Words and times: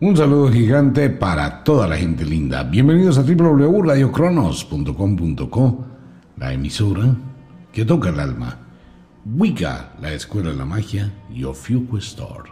Un 0.00 0.16
saludo 0.16 0.52
gigante 0.52 1.10
para 1.10 1.64
toda 1.64 1.88
la 1.88 1.96
gente 1.96 2.24
linda. 2.24 2.62
Bienvenidos 2.62 3.18
a 3.18 3.22
www.radiocronos.com.co, 3.22 5.86
la 6.36 6.52
emisora 6.52 7.16
que 7.72 7.84
toca 7.84 8.10
el 8.10 8.20
alma. 8.20 8.58
Wicca, 9.24 9.94
la 10.00 10.12
escuela 10.12 10.50
de 10.50 10.56
la 10.56 10.64
magia 10.64 11.12
y 11.34 11.42
Ofiuco 11.42 11.98
Store. 11.98 12.48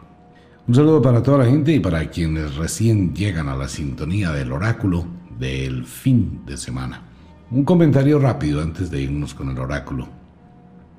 Un 0.67 0.75
saludo 0.75 1.01
para 1.01 1.23
toda 1.23 1.39
la 1.39 1.47
gente 1.47 1.73
y 1.73 1.79
para 1.79 2.11
quienes 2.11 2.57
recién 2.57 3.15
llegan 3.15 3.49
a 3.49 3.55
la 3.55 3.69
sintonía 3.69 4.33
del 4.33 4.51
oráculo 4.51 5.07
del 5.39 5.85
fin 5.85 6.41
de 6.45 6.57
semana. 6.57 7.03
Un 7.53 7.65
comentario 7.65 8.19
rápido 8.19 8.61
antes 8.61 8.91
de 8.91 9.03
irnos 9.03 9.35
con 9.35 9.51
el 9.51 9.59
oráculo. 9.61 10.09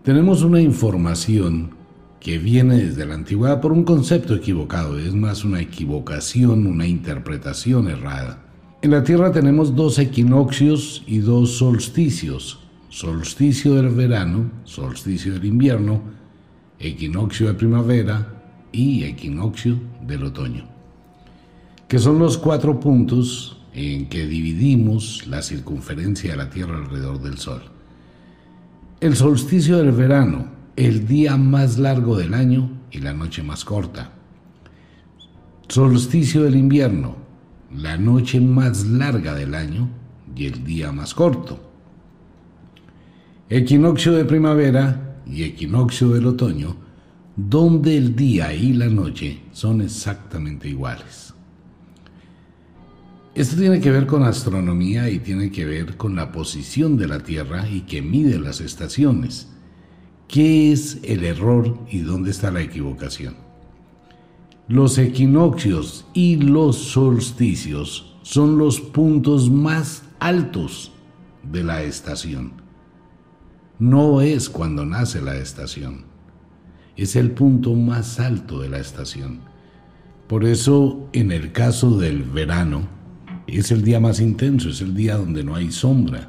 Tenemos 0.02 0.44
una 0.44 0.62
información 0.62 1.76
que 2.20 2.38
viene 2.38 2.78
desde 2.78 3.06
la 3.06 3.14
antigüedad 3.14 3.62
por 3.62 3.72
un 3.72 3.84
concepto 3.84 4.36
equivocado, 4.36 4.98
es 4.98 5.14
más 5.14 5.44
una 5.44 5.62
equivocación, 5.62 6.66
una 6.66 6.88
interpretación 6.88 7.88
errada. 7.90 8.44
En 8.82 8.92
la 8.92 9.04
Tierra 9.04 9.32
tenemos 9.32 9.76
dos 9.76 10.00
equinoccios 10.00 11.04
y 11.08 11.20
dos 11.20 11.58
solsticios, 11.58 12.60
solsticio 12.90 13.76
del 13.76 13.90
verano, 13.90 14.52
solsticio 14.64 15.34
del 15.34 15.46
invierno, 15.46 16.02
equinoccio 16.80 17.48
de 17.48 17.54
primavera 17.54 18.34
y 18.72 19.04
equinoccio 19.04 19.80
del 20.06 20.24
otoño, 20.24 20.66
que 21.88 22.00
son 22.00 22.20
los 22.20 22.38
cuatro 22.38 22.80
puntos 22.80 23.58
en 23.74 24.10
que 24.10 24.26
dividimos 24.26 25.26
la 25.28 25.42
circunferencia 25.42 26.32
de 26.32 26.38
la 26.38 26.50
Tierra 26.50 26.78
alrededor 26.78 27.22
del 27.22 27.38
Sol. 27.38 27.62
El 29.00 29.16
solsticio 29.16 29.78
del 29.78 29.92
verano, 29.92 30.57
el 30.78 31.08
día 31.08 31.38
más 31.38 31.80
largo 31.80 32.16
del 32.16 32.36
año 32.36 32.70
y 32.92 33.00
la 33.00 33.12
noche 33.12 33.42
más 33.42 33.66
corta. 33.66 34.12
Solsticio 35.68 36.44
del 36.44 36.56
invierno, 36.56 37.16
la 37.76 37.98
noche 37.98 38.40
más 38.40 38.86
larga 38.86 39.34
del 39.34 39.56
año 39.56 39.90
y 40.36 40.46
el 40.46 40.64
día 40.64 40.92
más 40.92 41.16
corto. 41.16 41.60
Equinoccio 43.50 44.14
de 44.14 44.26
primavera 44.26 45.24
y 45.26 45.44
equinoccio 45.44 46.10
del 46.10 46.28
otoño, 46.28 46.76
donde 47.36 47.98
el 47.98 48.16
día 48.16 48.54
y 48.54 48.74
la 48.74 48.88
noche 48.88 49.40
son 49.54 49.82
exactamente 49.82 50.70
iguales. 50.70 51.34
Esto 53.34 53.56
tiene 53.56 53.82
que 53.82 53.92
ver 53.92 54.06
con 54.06 54.24
astronomía 54.24 55.10
y 55.10 55.20
tiene 55.20 55.52
que 55.52 55.66
ver 55.66 55.98
con 55.98 56.16
la 56.16 56.32
posición 56.32 56.98
de 56.98 57.08
la 57.08 57.20
Tierra 57.20 57.68
y 57.68 57.82
que 57.82 58.04
mide 58.04 58.40
las 58.40 58.62
estaciones. 58.62 59.48
¿Qué 60.28 60.74
es 60.74 61.00
el 61.04 61.24
error 61.24 61.80
y 61.90 62.00
dónde 62.00 62.32
está 62.32 62.52
la 62.52 62.62
equivocación? 62.62 63.36
Los 64.68 64.98
equinoccios 64.98 66.06
y 66.14 66.36
los 66.36 66.76
solsticios 66.76 68.18
son 68.24 68.58
los 68.58 68.82
puntos 68.82 69.50
más 69.50 70.04
altos 70.20 70.92
de 71.50 71.64
la 71.64 71.84
estación. 71.84 72.52
No 73.80 74.20
es 74.20 74.50
cuando 74.50 74.86
nace 74.86 75.22
la 75.22 75.38
estación, 75.38 76.04
es 76.98 77.16
el 77.16 77.32
punto 77.32 77.74
más 77.74 78.20
alto 78.20 78.60
de 78.60 78.68
la 78.68 78.80
estación. 78.80 79.40
Por 80.28 80.44
eso, 80.44 81.08
en 81.14 81.32
el 81.32 81.54
caso 81.54 81.98
del 81.98 82.24
verano, 82.24 82.90
es 83.48 83.72
el 83.72 83.82
día 83.82 84.02
más 84.02 84.20
intenso, 84.20 84.68
es 84.68 84.82
el 84.82 84.94
día 84.94 85.16
donde 85.16 85.46
no 85.46 85.56
hay 85.56 85.72
sombra. 85.72 86.28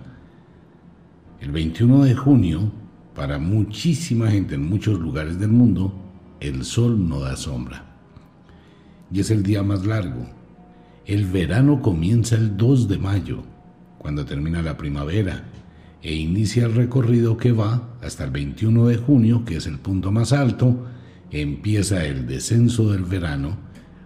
El 1.41 1.51
21 1.51 2.05
de 2.05 2.15
junio 2.15 2.71
para 3.19 3.41
muchísima 3.41 4.31
gente 4.31 4.55
en 4.55 4.69
muchos 4.69 4.97
lugares 5.01 5.41
del 5.41 5.49
mundo, 5.49 5.93
el 6.39 6.65
sol 6.65 7.09
no 7.09 7.19
da 7.19 7.37
sombra. 7.37 7.85
Y 9.11 9.19
es 9.19 9.33
el 9.33 9.43
día 9.43 9.65
más 9.65 9.85
largo. 9.85 10.25
El 11.05 11.27
verano 11.27 11.83
comienza 11.83 12.37
el 12.37 12.57
2 12.57 12.87
de 12.87 12.99
mayo, 12.99 13.43
cuando 13.99 14.25
termina 14.25 14.63
la 14.63 14.77
primavera, 14.77 15.49
e 16.01 16.15
inicia 16.15 16.67
el 16.67 16.77
recorrido 16.77 17.37
que 17.37 17.51
va 17.51 17.99
hasta 18.03 18.23
el 18.23 18.31
21 18.31 18.87
de 18.87 18.99
junio, 18.99 19.45
que 19.45 19.57
es 19.57 19.67
el 19.67 19.81
punto 19.81 20.13
más 20.13 20.33
alto, 20.33 20.87
empieza 21.33 22.05
el 22.05 22.25
descenso 22.25 22.93
del 22.93 23.03
verano, 23.03 23.59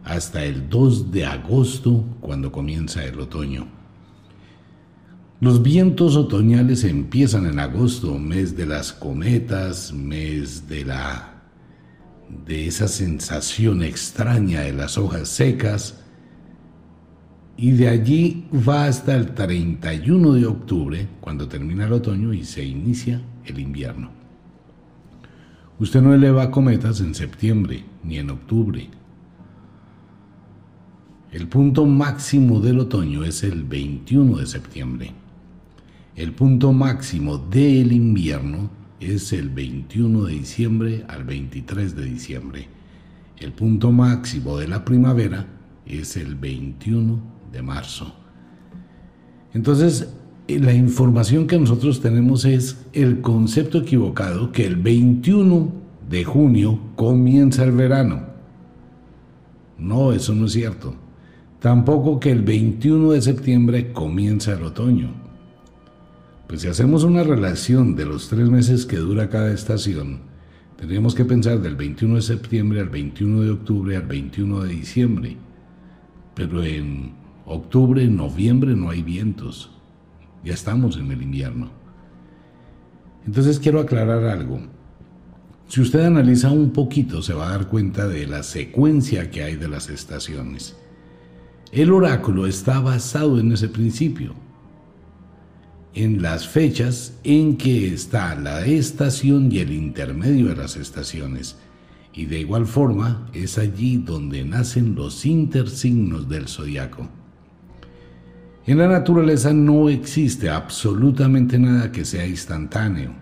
hasta 0.04 0.42
el 0.42 0.70
2 0.70 1.10
de 1.12 1.26
agosto, 1.26 2.06
cuando 2.22 2.50
comienza 2.50 3.04
el 3.04 3.20
otoño. 3.20 3.81
Los 5.42 5.60
vientos 5.60 6.14
otoñales 6.14 6.84
empiezan 6.84 7.47
en 7.47 7.58
agosto, 7.58 8.16
mes 8.16 8.56
de 8.56 8.64
las 8.64 8.92
cometas, 8.92 9.92
mes 9.92 10.69
de 10.69 10.84
la 10.84 11.42
de 12.47 12.69
esa 12.69 12.86
sensación 12.86 13.82
extraña 13.82 14.60
de 14.60 14.72
las 14.72 14.97
hojas 14.97 15.26
secas 15.26 16.00
y 17.56 17.72
de 17.72 17.88
allí 17.88 18.47
va 18.52 18.84
hasta 18.84 19.16
el 19.16 19.34
31 19.34 20.34
de 20.34 20.47
octubre, 20.47 21.08
cuando 21.20 21.48
termina 21.48 21.86
el 21.86 21.92
otoño 21.94 22.32
y 22.32 22.44
se 22.44 22.64
inicia 22.64 23.20
el 23.44 23.58
invierno. 23.58 24.12
Usted 25.81 26.02
no 26.02 26.14
eleva 26.14 26.52
cometas 26.52 27.00
en 27.00 27.16
septiembre 27.16 27.82
ni 28.04 28.19
en 28.19 28.31
octubre. 28.31 28.88
El 31.32 31.48
punto 31.48 31.84
máximo 31.84 32.60
del 32.60 32.78
otoño 32.78 33.25
es 33.25 33.42
el 33.42 33.64
21 33.64 34.36
de 34.36 34.47
septiembre. 34.47 35.14
El 36.15 36.33
punto 36.33 36.75
máximo 36.75 37.39
del 37.39 37.91
invierno 37.91 38.69
es 39.00 39.33
el 39.33 39.49
21 39.49 40.25
de 40.25 40.33
diciembre 40.34 41.05
al 41.09 41.25
23 41.25 41.97
de 41.97 42.05
diciembre. 42.05 42.69
El 43.39 43.53
punto 43.53 43.91
máximo 43.93 44.59
de 44.59 44.69
la 44.69 44.84
primavera 44.84 45.47
es 45.87 46.19
el 46.19 46.34
21 46.34 47.19
de 47.50 47.62
marzo. 47.62 48.15
Entonces, 49.55 50.12
eh, 50.49 50.59
la 50.59 50.75
información 50.75 51.47
que 51.47 51.59
nosotros 51.59 52.00
tenemos 52.03 52.44
es 52.44 52.84
el 52.93 53.23
concepto 53.23 53.79
equivocado 53.79 54.53
que 54.53 54.67
el 54.67 54.77
21 54.77 55.73
de 56.11 56.25
junio 56.25 56.79
comienza 56.94 57.65
el 57.65 57.73
verano. 57.73 58.21
No, 59.79 60.12
eso 60.12 60.34
no 60.34 60.44
es 60.44 60.53
cierto. 60.53 60.94
Tampoco 61.59 62.21
que 62.21 62.31
el 62.31 62.43
21 62.43 63.12
de 63.12 63.23
septiembre 63.23 63.93
comienza 63.93 64.53
el 64.53 64.62
otoño. 64.65 65.22
Pues 66.52 66.60
si 66.60 66.68
hacemos 66.68 67.02
una 67.02 67.22
relación 67.22 67.96
de 67.96 68.04
los 68.04 68.28
tres 68.28 68.50
meses 68.50 68.84
que 68.84 68.98
dura 68.98 69.30
cada 69.30 69.54
estación, 69.54 70.18
tendríamos 70.76 71.14
que 71.14 71.24
pensar 71.24 71.62
del 71.62 71.76
21 71.76 72.16
de 72.16 72.20
septiembre 72.20 72.80
al 72.80 72.90
21 72.90 73.40
de 73.40 73.50
octubre 73.52 73.96
al 73.96 74.02
21 74.02 74.60
de 74.60 74.68
diciembre. 74.68 75.38
Pero 76.34 76.62
en 76.62 77.14
octubre, 77.46 78.06
noviembre 78.06 78.76
no 78.76 78.90
hay 78.90 79.02
vientos. 79.02 79.70
Ya 80.44 80.52
estamos 80.52 80.98
en 80.98 81.10
el 81.10 81.22
invierno. 81.22 81.70
Entonces 83.26 83.58
quiero 83.58 83.80
aclarar 83.80 84.22
algo. 84.24 84.60
Si 85.69 85.80
usted 85.80 86.04
analiza 86.04 86.50
un 86.50 86.74
poquito 86.74 87.22
se 87.22 87.32
va 87.32 87.48
a 87.48 87.52
dar 87.52 87.69
cuenta 87.69 88.06
de 88.06 88.26
la 88.26 88.42
secuencia 88.42 89.30
que 89.30 89.42
hay 89.42 89.56
de 89.56 89.69
las 89.69 89.88
estaciones. 89.88 90.76
El 91.72 91.90
oráculo 91.90 92.46
está 92.46 92.78
basado 92.80 93.40
en 93.40 93.52
ese 93.52 93.70
principio 93.70 94.34
en 95.94 96.22
las 96.22 96.48
fechas 96.48 97.14
en 97.22 97.56
que 97.56 97.92
está 97.92 98.34
la 98.34 98.64
estación 98.64 99.53
y 99.53 99.58
el 99.58 99.72
intermedio 99.72 100.48
de 100.48 100.56
las 100.56 100.76
estaciones. 100.76 101.56
Y 102.14 102.26
de 102.26 102.41
igual 102.41 102.66
forma 102.66 103.28
es 103.32 103.58
allí 103.58 103.97
donde 103.97 104.44
nacen 104.44 104.94
los 104.94 105.25
intersignos 105.26 106.28
del 106.28 106.48
zodiaco. 106.48 107.08
En 108.66 108.78
la 108.78 108.86
naturaleza 108.86 109.52
no 109.52 109.88
existe 109.88 110.48
absolutamente 110.48 111.58
nada 111.58 111.91
que 111.91 112.04
sea 112.04 112.26
instantáneo. 112.26 113.12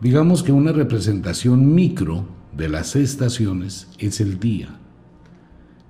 Digamos 0.00 0.42
que 0.42 0.52
una 0.52 0.72
representación 0.72 1.74
micro 1.74 2.26
de 2.56 2.68
las 2.68 2.96
estaciones 2.96 3.88
es 3.98 4.20
el 4.20 4.38
día. 4.38 4.78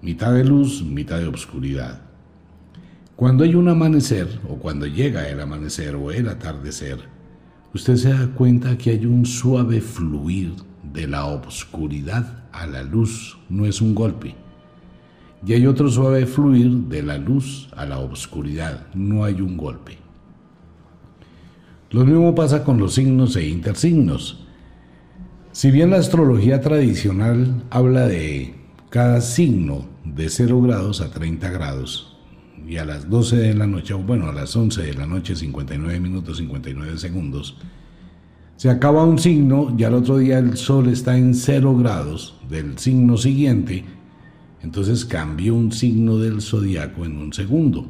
Mitad 0.02 0.32
de 0.32 0.44
luz, 0.44 0.82
mitad 0.82 1.18
de 1.18 1.28
oscuridad. 1.28 2.07
Cuando 3.18 3.42
hay 3.42 3.56
un 3.56 3.66
amanecer, 3.66 4.28
o 4.48 4.54
cuando 4.60 4.86
llega 4.86 5.28
el 5.28 5.40
amanecer 5.40 5.96
o 5.96 6.12
el 6.12 6.28
atardecer, 6.28 7.00
usted 7.74 7.96
se 7.96 8.10
da 8.10 8.28
cuenta 8.28 8.78
que 8.78 8.90
hay 8.90 9.06
un 9.06 9.26
suave 9.26 9.80
fluir 9.80 10.52
de 10.84 11.08
la 11.08 11.26
oscuridad 11.26 12.44
a 12.52 12.68
la 12.68 12.84
luz, 12.84 13.36
no 13.48 13.66
es 13.66 13.82
un 13.82 13.92
golpe. 13.92 14.36
Y 15.44 15.52
hay 15.52 15.66
otro 15.66 15.90
suave 15.90 16.26
fluir 16.26 16.70
de 16.70 17.02
la 17.02 17.18
luz 17.18 17.68
a 17.76 17.86
la 17.86 17.98
oscuridad, 17.98 18.86
no 18.94 19.24
hay 19.24 19.40
un 19.40 19.56
golpe. 19.56 19.98
Lo 21.90 22.04
mismo 22.04 22.36
pasa 22.36 22.62
con 22.62 22.78
los 22.78 22.94
signos 22.94 23.34
e 23.34 23.48
intersignos. 23.48 24.46
Si 25.50 25.72
bien 25.72 25.90
la 25.90 25.96
astrología 25.96 26.60
tradicional 26.60 27.64
habla 27.70 28.06
de 28.06 28.54
cada 28.90 29.20
signo 29.22 29.86
de 30.04 30.28
0 30.28 30.62
grados 30.62 31.00
a 31.00 31.10
30 31.10 31.50
grados, 31.50 32.07
y 32.68 32.76
a 32.76 32.84
las 32.84 33.08
12 33.08 33.36
de 33.36 33.54
la 33.54 33.66
noche, 33.66 33.94
bueno, 33.94 34.28
a 34.28 34.32
las 34.32 34.54
11 34.54 34.82
de 34.82 34.94
la 34.94 35.06
noche, 35.06 35.34
59 35.34 35.98
minutos 36.00 36.36
59 36.36 36.98
segundos, 36.98 37.56
se 38.56 38.68
acaba 38.70 39.04
un 39.04 39.18
signo 39.18 39.74
y 39.76 39.84
al 39.84 39.94
otro 39.94 40.18
día 40.18 40.38
el 40.38 40.56
sol 40.56 40.88
está 40.88 41.16
en 41.16 41.34
0 41.34 41.76
grados 41.78 42.36
del 42.48 42.76
signo 42.78 43.16
siguiente 43.16 43.84
entonces 44.62 45.04
cambió 45.04 45.54
un 45.54 45.72
signo 45.72 46.18
del 46.18 46.42
zodiaco 46.42 47.04
en 47.04 47.16
un 47.18 47.32
segundo. 47.32 47.86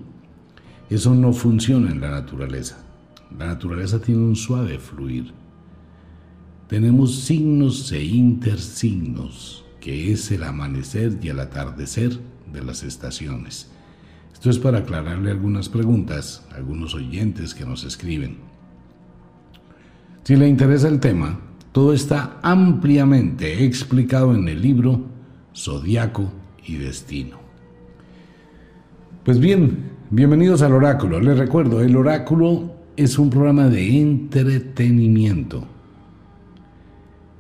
Eso 0.90 1.14
no 1.14 1.32
funciona 1.32 1.90
en 1.90 2.00
la 2.00 2.10
naturaleza. 2.10 2.78
La 3.38 3.46
naturaleza 3.46 4.00
tiene 4.00 4.22
un 4.22 4.36
suave 4.36 4.78
fluir. 4.78 5.32
Tenemos 6.68 7.20
signos 7.20 7.90
e 7.92 8.04
intersignos, 8.04 9.64
que 9.80 10.12
es 10.12 10.30
el 10.30 10.42
amanecer 10.42 11.18
y 11.22 11.28
el 11.28 11.40
atardecer 11.40 12.18
de 12.52 12.62
las 12.62 12.82
estaciones. 12.82 13.70
Esto 14.38 14.50
es 14.50 14.58
para 14.60 14.78
aclararle 14.78 15.32
algunas 15.32 15.68
preguntas 15.68 16.46
a 16.52 16.58
algunos 16.58 16.94
oyentes 16.94 17.56
que 17.56 17.64
nos 17.64 17.82
escriben. 17.82 18.36
Si 20.22 20.36
le 20.36 20.46
interesa 20.46 20.86
el 20.86 21.00
tema, 21.00 21.40
todo 21.72 21.92
está 21.92 22.38
ampliamente 22.40 23.64
explicado 23.64 24.32
en 24.36 24.46
el 24.46 24.62
libro 24.62 25.06
Zodiaco 25.56 26.30
y 26.64 26.76
Destino. 26.76 27.36
Pues 29.24 29.40
bien, 29.40 29.90
bienvenidos 30.10 30.62
al 30.62 30.74
oráculo. 30.74 31.18
Les 31.18 31.36
recuerdo, 31.36 31.80
el 31.80 31.96
oráculo 31.96 32.76
es 32.96 33.18
un 33.18 33.30
programa 33.30 33.66
de 33.66 33.98
entretenimiento. 33.98 35.66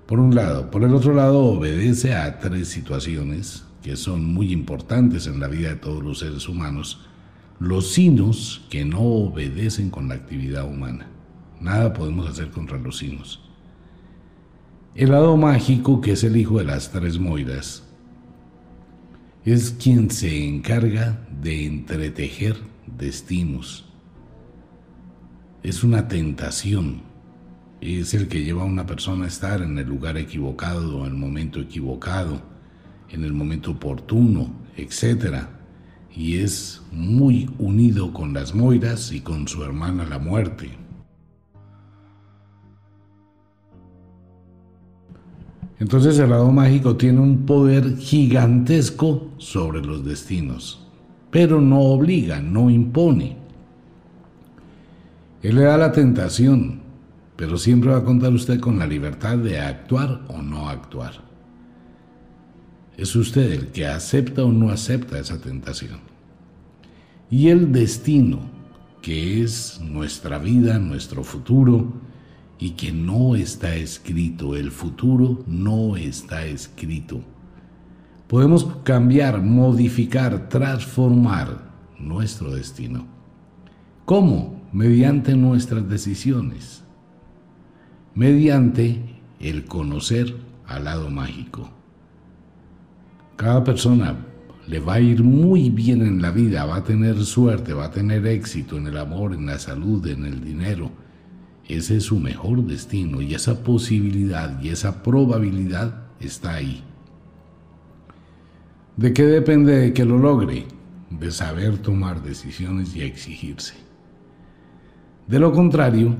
Por 0.04 0.18
un 0.18 0.34
lado, 0.34 0.68
por 0.68 0.82
el 0.82 0.92
otro 0.92 1.14
lado 1.14 1.44
obedece 1.44 2.16
a 2.16 2.40
tres 2.40 2.66
situaciones 2.66 3.67
que 3.82 3.96
son 3.96 4.24
muy 4.24 4.52
importantes 4.52 5.26
en 5.26 5.40
la 5.40 5.48
vida 5.48 5.70
de 5.70 5.76
todos 5.76 6.02
los 6.02 6.18
seres 6.18 6.48
humanos, 6.48 7.00
los 7.60 7.92
sinos 7.92 8.66
que 8.70 8.84
no 8.84 9.00
obedecen 9.00 9.90
con 9.90 10.08
la 10.08 10.14
actividad 10.14 10.66
humana. 10.66 11.08
Nada 11.60 11.92
podemos 11.92 12.28
hacer 12.28 12.50
contra 12.50 12.78
los 12.78 12.98
sinos. 12.98 13.42
El 14.94 15.10
lado 15.10 15.36
mágico, 15.36 16.00
que 16.00 16.12
es 16.12 16.24
el 16.24 16.36
hijo 16.36 16.58
de 16.58 16.64
las 16.64 16.90
tres 16.90 17.18
moiras, 17.18 17.84
es 19.44 19.70
quien 19.70 20.10
se 20.10 20.46
encarga 20.46 21.26
de 21.40 21.66
entretejer 21.66 22.56
destinos. 22.86 23.86
Es 25.62 25.84
una 25.84 26.08
tentación. 26.08 27.02
Es 27.80 28.12
el 28.14 28.28
que 28.28 28.42
lleva 28.42 28.62
a 28.62 28.66
una 28.66 28.86
persona 28.86 29.24
a 29.24 29.28
estar 29.28 29.62
en 29.62 29.78
el 29.78 29.86
lugar 29.86 30.16
equivocado, 30.16 31.06
en 31.06 31.12
el 31.12 31.18
momento 31.18 31.60
equivocado, 31.60 32.42
en 33.10 33.24
el 33.24 33.32
momento 33.32 33.72
oportuno, 33.72 34.50
etc. 34.76 35.44
Y 36.14 36.38
es 36.38 36.82
muy 36.92 37.50
unido 37.58 38.12
con 38.12 38.32
las 38.32 38.54
moiras 38.54 39.12
y 39.12 39.20
con 39.20 39.48
su 39.48 39.62
hermana 39.64 40.04
la 40.04 40.18
muerte. 40.18 40.70
Entonces 45.80 46.18
el 46.18 46.30
lado 46.30 46.50
mágico 46.50 46.96
tiene 46.96 47.20
un 47.20 47.46
poder 47.46 47.96
gigantesco 47.98 49.28
sobre 49.38 49.80
los 49.80 50.04
destinos, 50.04 50.84
pero 51.30 51.60
no 51.60 51.80
obliga, 51.80 52.40
no 52.40 52.68
impone. 52.68 53.36
Él 55.40 55.54
le 55.54 55.62
da 55.62 55.78
la 55.78 55.92
tentación, 55.92 56.80
pero 57.36 57.56
siempre 57.56 57.90
va 57.90 57.98
a 57.98 58.04
contar 58.04 58.32
usted 58.32 58.58
con 58.58 58.80
la 58.80 58.86
libertad 58.88 59.38
de 59.38 59.60
actuar 59.60 60.22
o 60.26 60.42
no 60.42 60.68
actuar. 60.68 61.27
Es 62.98 63.14
usted 63.14 63.52
el 63.52 63.68
que 63.68 63.86
acepta 63.86 64.44
o 64.44 64.50
no 64.50 64.70
acepta 64.70 65.20
esa 65.20 65.40
tentación. 65.40 66.00
Y 67.30 67.46
el 67.46 67.70
destino, 67.70 68.40
que 69.00 69.40
es 69.40 69.80
nuestra 69.80 70.40
vida, 70.40 70.80
nuestro 70.80 71.22
futuro, 71.22 71.92
y 72.58 72.70
que 72.70 72.90
no 72.90 73.36
está 73.36 73.76
escrito, 73.76 74.56
el 74.56 74.72
futuro 74.72 75.44
no 75.46 75.96
está 75.96 76.44
escrito. 76.44 77.20
Podemos 78.26 78.66
cambiar, 78.82 79.42
modificar, 79.42 80.48
transformar 80.48 81.70
nuestro 82.00 82.50
destino. 82.50 83.06
¿Cómo? 84.06 84.60
Mediante 84.72 85.36
nuestras 85.36 85.88
decisiones, 85.88 86.82
mediante 88.16 89.20
el 89.38 89.66
conocer 89.66 90.34
al 90.66 90.84
lado 90.84 91.10
mágico. 91.10 91.77
Cada 93.38 93.62
persona 93.62 94.16
le 94.66 94.80
va 94.80 94.94
a 94.94 95.00
ir 95.00 95.22
muy 95.22 95.70
bien 95.70 96.02
en 96.02 96.20
la 96.20 96.32
vida, 96.32 96.64
va 96.64 96.78
a 96.78 96.82
tener 96.82 97.24
suerte, 97.24 97.72
va 97.72 97.84
a 97.84 97.90
tener 97.92 98.26
éxito 98.26 98.76
en 98.76 98.88
el 98.88 98.96
amor, 98.96 99.32
en 99.32 99.46
la 99.46 99.60
salud, 99.60 100.04
en 100.08 100.24
el 100.24 100.44
dinero, 100.44 100.90
ese 101.68 101.98
es 101.98 102.04
su 102.04 102.18
mejor 102.18 102.64
destino 102.64 103.22
y 103.22 103.34
esa 103.34 103.62
posibilidad 103.62 104.60
y 104.60 104.70
esa 104.70 105.04
probabilidad 105.04 106.08
está 106.18 106.54
ahí. 106.54 106.82
¿De 108.96 109.12
qué 109.12 109.22
depende 109.24 109.76
de 109.76 109.92
que 109.92 110.04
lo 110.04 110.18
logre? 110.18 110.66
De 111.08 111.30
saber 111.30 111.78
tomar 111.78 112.24
decisiones 112.24 112.96
y 112.96 113.02
exigirse. 113.02 113.74
De 115.28 115.38
lo 115.38 115.52
contrario, 115.52 116.16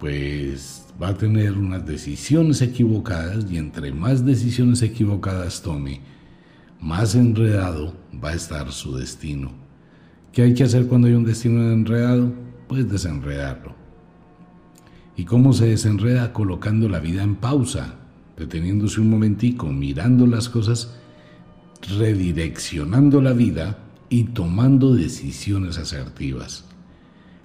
pues 0.00 0.84
va 1.00 1.10
a 1.10 1.14
tener 1.16 1.52
unas 1.52 1.86
decisiones 1.86 2.60
equivocadas 2.60 3.46
y 3.48 3.56
entre 3.56 3.92
más 3.92 4.26
decisiones 4.26 4.82
equivocadas 4.82 5.62
tome, 5.62 6.00
más 6.80 7.14
enredado 7.14 7.94
va 8.22 8.30
a 8.30 8.34
estar 8.34 8.72
su 8.72 8.96
destino. 8.96 9.52
¿Qué 10.32 10.42
hay 10.42 10.54
que 10.54 10.64
hacer 10.64 10.86
cuando 10.86 11.08
hay 11.08 11.14
un 11.14 11.24
destino 11.24 11.70
enredado? 11.70 12.32
Pues 12.68 12.90
desenredarlo. 12.90 13.74
¿Y 15.16 15.24
cómo 15.24 15.52
se 15.52 15.66
desenreda 15.66 16.32
colocando 16.32 16.88
la 16.88 17.00
vida 17.00 17.22
en 17.22 17.36
pausa, 17.36 17.96
deteniéndose 18.36 19.00
un 19.00 19.10
momentico, 19.10 19.66
mirando 19.66 20.26
las 20.26 20.48
cosas, 20.48 20.96
redireccionando 21.98 23.20
la 23.20 23.32
vida 23.32 23.78
y 24.08 24.24
tomando 24.24 24.94
decisiones 24.94 25.76
asertivas? 25.76 26.64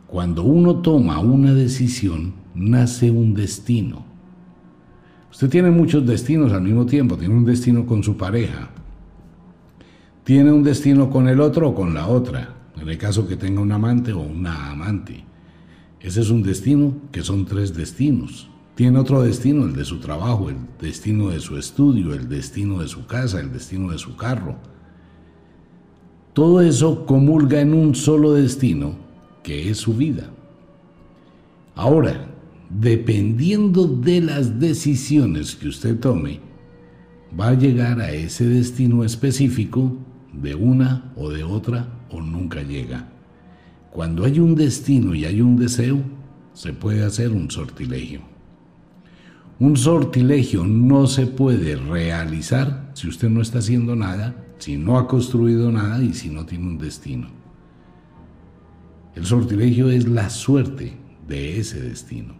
Cuando 0.08 0.44
uno 0.44 0.78
toma 0.78 1.20
una 1.20 1.54
decisión, 1.54 2.36
nace 2.54 3.12
un 3.12 3.34
destino. 3.34 4.06
Usted 5.32 5.50
tiene 5.50 5.72
muchos 5.72 6.06
destinos 6.06 6.54
al 6.54 6.62
mismo 6.62 6.86
tiempo, 6.86 7.18
tiene 7.18 7.34
un 7.34 7.44
destino 7.44 7.86
con 7.86 8.04
su 8.04 8.16
pareja, 8.16 8.70
tiene 10.26 10.52
un 10.52 10.64
destino 10.64 11.10
con 11.10 11.30
el 11.30 11.40
otro 11.40 11.70
o 11.70 11.76
con 11.76 11.94
la 11.94 12.08
otra, 12.08 12.56
en 12.76 12.90
el 12.90 12.98
caso 12.98 13.26
que 13.26 13.38
tenga 13.38 13.62
un 13.62 13.72
amante 13.72 14.12
o 14.12 14.20
una 14.20 14.72
amante 14.72 15.24
ese 16.06 16.22
es 16.22 16.30
un 16.30 16.44
destino 16.44 16.94
que 17.12 17.24
son 17.24 17.46
tres 17.46 17.74
destinos. 17.74 18.48
Tiene 18.76 19.00
otro 19.00 19.24
destino, 19.24 19.66
el 19.66 19.74
de 19.74 19.86
su 19.86 19.98
trabajo, 20.00 20.52
el 20.52 20.58
destino 20.80 21.30
de 21.30 21.40
su 21.40 21.58
estudio, 21.58 22.14
el 22.14 22.30
destino 22.30 22.80
de 22.80 22.88
su 22.88 23.08
casa, 23.08 23.40
el 23.40 23.52
destino 23.52 23.92
de 23.92 23.98
su 23.98 24.16
carro. 24.16 24.56
Todo 26.34 26.62
eso 26.62 27.08
comulga 27.08 27.60
en 27.60 27.74
un 27.74 27.96
solo 27.96 28.34
destino, 28.34 28.94
que 29.42 29.72
es 29.72 29.80
su 29.80 29.96
vida. 29.96 30.30
Ahora, 31.74 32.28
dependiendo 32.70 33.88
de 33.88 34.22
las 34.22 34.60
decisiones 34.60 35.56
que 35.56 35.70
usted 35.70 36.00
tome, 36.00 36.40
va 37.38 37.48
a 37.48 37.56
llegar 37.56 38.00
a 38.00 38.12
ese 38.12 38.46
destino 38.46 39.04
específico 39.04 39.98
de 40.42 40.56
una 40.56 41.12
o 41.16 41.30
de 41.30 41.44
otra 41.44 41.88
o 42.10 42.22
nunca 42.22 42.62
llega. 42.62 43.10
Cuando 43.92 44.26
hay 44.26 44.40
un 44.40 44.56
destino 44.56 45.16
y 45.16 45.26
hay 45.26 45.42
un 45.42 45.56
deseo, 45.56 46.00
se 46.54 46.74
puede 46.74 47.04
hacer 47.04 47.32
un 47.32 47.50
sortilegio. 47.50 48.22
Un 49.60 49.78
sortilegio 49.78 50.66
no 50.66 51.08
se 51.08 51.28
puede 51.28 51.78
realizar 51.78 52.92
si 52.94 53.08
usted 53.08 53.30
no 53.30 53.42
está 53.42 53.60
haciendo 53.60 53.96
nada, 53.96 54.36
si 54.58 54.78
no 54.78 54.98
ha 54.98 55.08
construido 55.08 55.72
nada 55.72 56.04
y 56.04 56.14
si 56.14 56.30
no 56.30 56.46
tiene 56.46 56.66
un 56.68 56.78
destino. 56.78 57.28
El 59.16 59.26
sortilegio 59.26 59.90
es 59.90 60.08
la 60.08 60.30
suerte 60.30 60.98
de 61.26 61.60
ese 61.60 61.82
destino. 61.82 62.36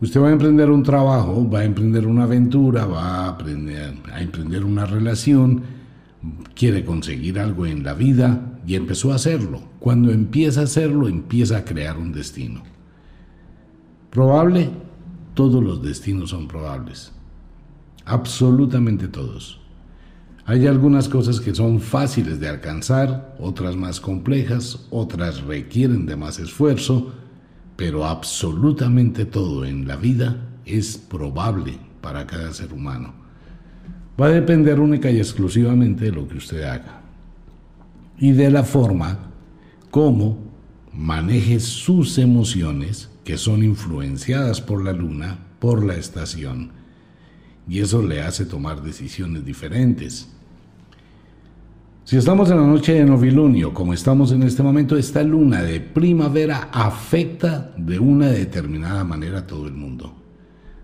Usted 0.00 0.20
va 0.20 0.28
a 0.28 0.32
emprender 0.32 0.70
un 0.70 0.82
trabajo, 0.82 1.48
va 1.48 1.60
a 1.60 1.64
emprender 1.64 2.06
una 2.06 2.24
aventura, 2.24 2.86
va 2.86 3.02
a, 3.02 3.28
aprender, 3.28 3.94
a 4.12 4.22
emprender 4.22 4.64
una 4.64 4.86
relación, 4.86 5.62
quiere 6.54 6.84
conseguir 6.84 7.38
algo 7.38 7.66
en 7.66 7.84
la 7.84 7.94
vida, 7.94 8.58
y 8.66 8.74
empezó 8.74 9.12
a 9.12 9.16
hacerlo. 9.16 9.62
Cuando 9.78 10.12
empieza 10.12 10.60
a 10.60 10.64
hacerlo, 10.64 11.08
empieza 11.08 11.58
a 11.58 11.64
crear 11.64 11.98
un 11.98 12.12
destino. 12.12 12.62
Probable, 14.10 14.70
todos 15.34 15.62
los 15.62 15.82
destinos 15.82 16.30
son 16.30 16.46
probables. 16.46 17.12
Absolutamente 18.04 19.08
todos. 19.08 19.60
Hay 20.44 20.66
algunas 20.66 21.08
cosas 21.08 21.40
que 21.40 21.54
son 21.54 21.80
fáciles 21.80 22.40
de 22.40 22.48
alcanzar, 22.48 23.36
otras 23.38 23.76
más 23.76 24.00
complejas, 24.00 24.86
otras 24.90 25.42
requieren 25.42 26.06
de 26.06 26.16
más 26.16 26.38
esfuerzo, 26.38 27.12
pero 27.76 28.04
absolutamente 28.04 29.24
todo 29.24 29.64
en 29.64 29.86
la 29.86 29.96
vida 29.96 30.48
es 30.66 30.98
probable 30.98 31.78
para 32.00 32.26
cada 32.26 32.52
ser 32.52 32.72
humano. 32.72 33.19
Va 34.20 34.26
a 34.26 34.30
depender 34.30 34.78
única 34.80 35.10
y 35.10 35.18
exclusivamente 35.18 36.06
de 36.06 36.12
lo 36.12 36.28
que 36.28 36.36
usted 36.36 36.62
haga 36.62 37.00
y 38.18 38.32
de 38.32 38.50
la 38.50 38.64
forma 38.64 39.30
como 39.90 40.38
maneje 40.92 41.58
sus 41.58 42.18
emociones 42.18 43.08
que 43.24 43.38
son 43.38 43.62
influenciadas 43.64 44.60
por 44.60 44.84
la 44.84 44.92
luna, 44.92 45.38
por 45.58 45.84
la 45.84 45.94
estación. 45.94 46.72
Y 47.66 47.80
eso 47.80 48.02
le 48.02 48.20
hace 48.20 48.44
tomar 48.44 48.82
decisiones 48.82 49.44
diferentes. 49.44 50.28
Si 52.04 52.16
estamos 52.16 52.50
en 52.50 52.56
la 52.56 52.66
noche 52.66 52.94
de 52.94 53.04
novilunio, 53.04 53.72
como 53.72 53.94
estamos 53.94 54.32
en 54.32 54.42
este 54.42 54.62
momento, 54.62 54.96
esta 54.98 55.22
luna 55.22 55.62
de 55.62 55.80
primavera 55.80 56.68
afecta 56.72 57.72
de 57.76 57.98
una 57.98 58.26
determinada 58.26 59.04
manera 59.04 59.38
a 59.38 59.46
todo 59.46 59.66
el 59.66 59.74
mundo. 59.74 60.19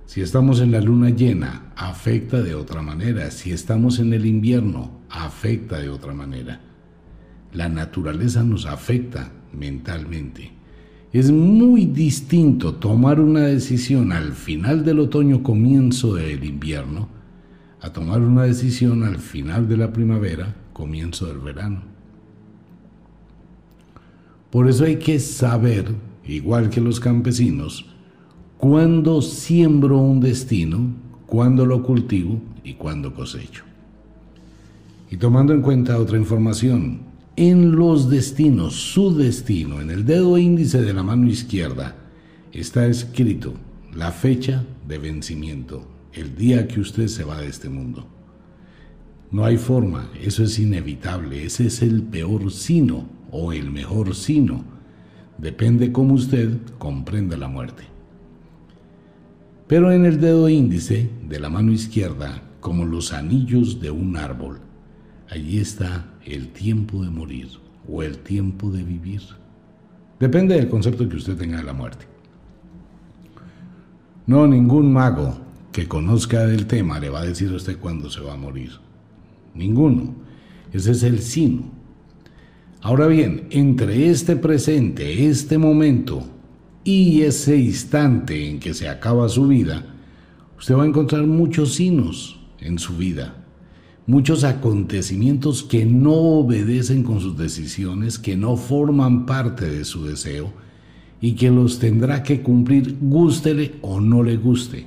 Si 0.07 0.21
estamos 0.21 0.61
en 0.61 0.71
la 0.71 0.81
luna 0.81 1.11
llena, 1.11 1.73
afecta 1.75 2.41
de 2.41 2.55
otra 2.55 2.81
manera. 2.81 3.33
Si 3.33 3.51
estamos 3.51 3.99
en 3.99 4.13
el 4.13 4.25
invierno, 4.25 4.93
afecta 5.11 5.81
de 5.81 5.89
otra 5.89 6.15
manera. 6.15 6.61
La 7.53 7.69
naturaleza 7.69 8.45
nos 8.45 8.67
afecta 8.67 9.33
mentalmente. 9.53 10.53
Es 11.13 11.33
muy 11.33 11.87
distinto 11.87 12.77
tomar 12.77 13.21
una 13.21 13.41
decisión 13.41 14.13
al 14.13 14.33
final 14.33 14.85
del 14.85 15.01
otoño, 15.01 15.43
comienzo 15.43 16.15
del 16.15 16.45
invierno, 16.45 17.09
a 17.81 17.93
tomar 17.93 18.21
una 18.21 18.45
decisión 18.45 19.03
al 19.03 19.19
final 19.19 19.69
de 19.69 19.77
la 19.77 19.93
primavera, 19.93 20.55
comienzo 20.73 21.27
del 21.27 21.39
verano. 21.39 21.83
Por 24.51 24.69
eso 24.69 24.85
hay 24.85 24.97
que 24.97 25.19
saber, 25.19 25.87
igual 26.25 26.71
que 26.71 26.81
los 26.81 27.01
campesinos, 27.01 27.96
cuándo 28.59 29.23
siembro 29.23 29.99
un 29.99 30.21
destino, 30.21 30.95
cuándo 31.27 31.67
lo 31.67 31.83
cultivo 31.83 32.41
y 32.65 32.75
cuándo 32.75 33.15
cosecho. 33.15 33.65
Y 35.11 35.17
tomando 35.19 35.53
en 35.53 35.63
cuenta 35.63 35.99
otra 35.99 36.19
información, 36.19 37.01
en 37.37 37.77
los 37.77 38.09
destinos, 38.09 38.75
su 38.75 39.15
destino, 39.15 39.81
en 39.81 39.91
el 39.91 40.05
dedo 40.05 40.39
índice 40.39 40.81
de 40.81 40.95
la 40.95 41.03
mano 41.03 41.29
izquierda, 41.29 41.97
está 42.53 42.87
escrito 42.87 43.55
la 43.95 44.11
fecha 44.11 44.65
de 44.89 44.99
vencimiento, 44.99 45.87
el 46.13 46.35
día 46.35 46.67
que 46.67 46.81
usted 46.81 47.09
se 47.09 47.25
va 47.25 47.41
de 47.41 47.49
este 47.49 47.69
mundo. 47.69 48.07
No 49.31 49.45
hay 49.45 49.59
forma, 49.59 50.09
eso 50.23 50.45
es 50.45 50.59
inevitable, 50.59 51.45
ese 51.45 51.67
es 51.67 51.83
el 51.83 52.03
peor 52.03 52.51
sino 52.51 53.07
o 53.31 53.53
el 53.53 53.71
mejor 53.71 54.15
sino. 54.15 54.65
Depende 55.37 55.93
cómo 55.93 56.15
usted 56.15 56.57
comprenda 56.79 57.37
la 57.37 57.49
muerte. 57.49 57.96
Pero 59.67 59.93
en 59.93 60.05
el 60.05 60.21
dedo 60.21 60.49
índice 60.49 61.11
de 61.29 61.41
la 61.41 61.51
mano 61.51 61.73
izquierda, 61.73 62.43
como 62.61 62.85
los 62.85 63.13
anillos 63.13 63.81
de 63.81 63.91
un 63.91 64.17
árbol, 64.17 64.61
allí 65.29 65.59
está 65.59 66.15
el 66.25 66.49
tiempo 66.49 67.03
de 67.03 67.11
morir 67.11 67.49
o 67.89 68.03
el 68.03 68.19
tiempo 68.19 68.71
de 68.71 68.83
vivir. 68.83 69.23
Depende 70.21 70.55
del 70.55 70.69
concepto 70.69 71.09
que 71.09 71.17
usted 71.17 71.37
tenga 71.37 71.59
de 71.59 71.65
la 71.65 71.73
muerte. 71.73 72.07
No, 74.27 74.47
ningún 74.47 74.93
mago 74.93 75.39
que 75.73 75.87
conozca 75.87 76.47
del 76.47 76.67
tema 76.67 76.99
le 76.99 77.11
va 77.11 77.21
a 77.21 77.27
decir 77.27 77.51
a 77.53 77.57
usted 77.57 77.79
cuándo 77.79 78.11
se 78.11 78.21
va 78.21 78.35
a 78.35 78.37
morir 78.37 78.73
ninguno. 79.57 80.15
Ese 80.73 80.93
es 80.93 81.03
el 81.03 81.21
sino. 81.21 81.71
Ahora 82.83 83.07
bien, 83.07 83.49
entre 83.51 84.11
este 84.11 84.37
presente, 84.37 85.27
este 85.27 85.59
momento 85.59 86.25
y 86.87 87.23
ese 87.23 87.57
instante 87.57 88.49
en 88.49 88.61
que 88.61 88.73
se 88.73 88.89
acaba 88.89 89.29
su 89.29 89.49
vida, 89.49 89.85
usted 90.57 90.77
va 90.77 90.85
a 90.85 90.87
encontrar 90.87 91.27
muchos 91.27 91.75
sinos 91.75 92.39
en 92.61 92.79
su 92.79 92.97
vida, 92.97 93.45
muchos 94.07 94.45
acontecimientos 94.45 95.65
que 95.65 95.85
no 95.85 96.13
obedecen 96.13 97.03
con 97.03 97.21
sus 97.21 97.37
decisiones, 97.37 98.21
que 98.21 98.37
no 98.37 98.57
forman 98.57 99.27
parte 99.27 99.69
de 99.69 99.85
su 99.85 100.05
deseo 100.05 100.53
y 101.21 101.33
que 101.33 101.51
los 101.51 101.81
tendrá 101.81 102.23
que 102.23 102.41
cumplir, 102.41 102.97
gústele 103.01 103.75
o 103.83 104.01
no 104.01 104.23
le 104.23 104.37
guste. 104.37 104.87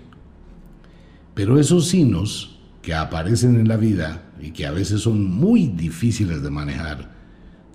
Pero 1.33 1.59
esos 1.59 1.89
sinos 1.89 2.61
que 2.81 2.93
aparecen 2.93 3.59
en 3.59 3.67
la 3.67 3.75
vida 3.75 4.31
y 4.41 4.51
que 4.51 4.65
a 4.65 4.71
veces 4.71 5.01
son 5.01 5.29
muy 5.29 5.67
difíciles 5.67 6.41
de 6.43 6.49
manejar, 6.49 7.13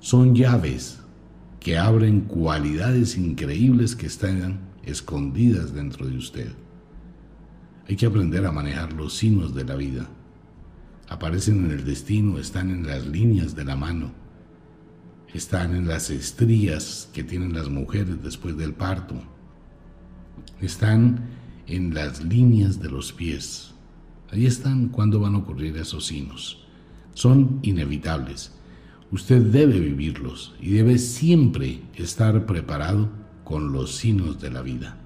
son 0.01 0.35
llaves 0.35 1.04
que 1.65 1.77
abren 1.77 2.21
cualidades 2.21 3.17
increíbles 3.17 3.97
que 3.97 4.07
están 4.07 4.61
escondidas 4.85 5.75
dentro 5.75 6.07
de 6.07 6.17
usted. 6.17 6.53
Hay 7.89 7.97
que 7.97 8.07
aprender 8.07 8.47
a 8.47 8.53
manejar 8.53 8.93
los 8.93 9.15
signos 9.15 9.53
de 9.55 9.65
la 9.65 9.75
vida. 9.75 10.09
Aparecen 11.09 11.65
en 11.65 11.73
el 11.73 11.85
destino, 11.85 12.39
están 12.39 12.71
en 12.71 12.87
las 12.87 13.05
líneas 13.07 13.57
de 13.57 13.65
la 13.65 13.75
mano, 13.75 14.13
están 15.33 15.75
en 15.75 15.89
las 15.89 16.11
estrías 16.11 17.09
que 17.13 17.25
tienen 17.25 17.53
las 17.55 17.69
mujeres 17.69 18.23
después 18.23 18.57
del 18.57 18.75
parto, 18.75 19.17
están 20.61 21.31
en 21.67 21.93
las 21.95 22.23
líneas 22.23 22.81
de 22.81 22.91
los 22.91 23.13
pies, 23.13 23.75
Ahí 24.35 24.47
están 24.47 24.89
cuando 24.89 25.21
van 25.21 25.37
a 25.37 25.39
ocurrir 25.39 25.77
esos 25.77 26.07
signos. 26.07 26.59
Son 27.13 27.61
inevitables. 27.63 28.51
Usted 29.15 29.43
debe 29.43 29.79
vivirlos 29.79 30.57
y 30.61 30.73
debe 30.73 30.99
siempre 30.99 31.83
estar 31.95 32.47
preparado 32.47 33.11
con 33.45 33.71
los 33.71 33.95
signos 33.95 34.41
de 34.41 34.51
la 34.51 34.61
vida. 34.61 34.97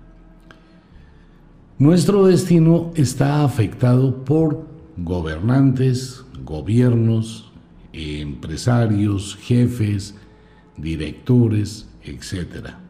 Nuestro 1.78 2.24
destino 2.24 2.90
está 2.94 3.44
afectado 3.44 4.24
por 4.24 4.66
gobernantes, 4.96 6.24
gobiernos, 6.42 7.52
empresarios, 7.92 9.36
jefes, 9.42 10.14
directores, 10.78 11.86
etcétera. 12.02 12.80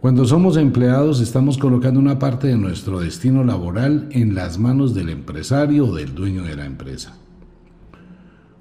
Cuando 0.00 0.24
somos 0.24 0.56
empleados 0.56 1.20
estamos 1.20 1.58
colocando 1.58 2.00
una 2.00 2.18
parte 2.18 2.46
de 2.46 2.56
nuestro 2.56 3.00
destino 3.00 3.44
laboral 3.44 4.08
en 4.12 4.34
las 4.34 4.58
manos 4.58 4.94
del 4.94 5.10
empresario 5.10 5.88
o 5.88 5.94
del 5.94 6.14
dueño 6.14 6.42
de 6.44 6.56
la 6.56 6.64
empresa. 6.64 7.18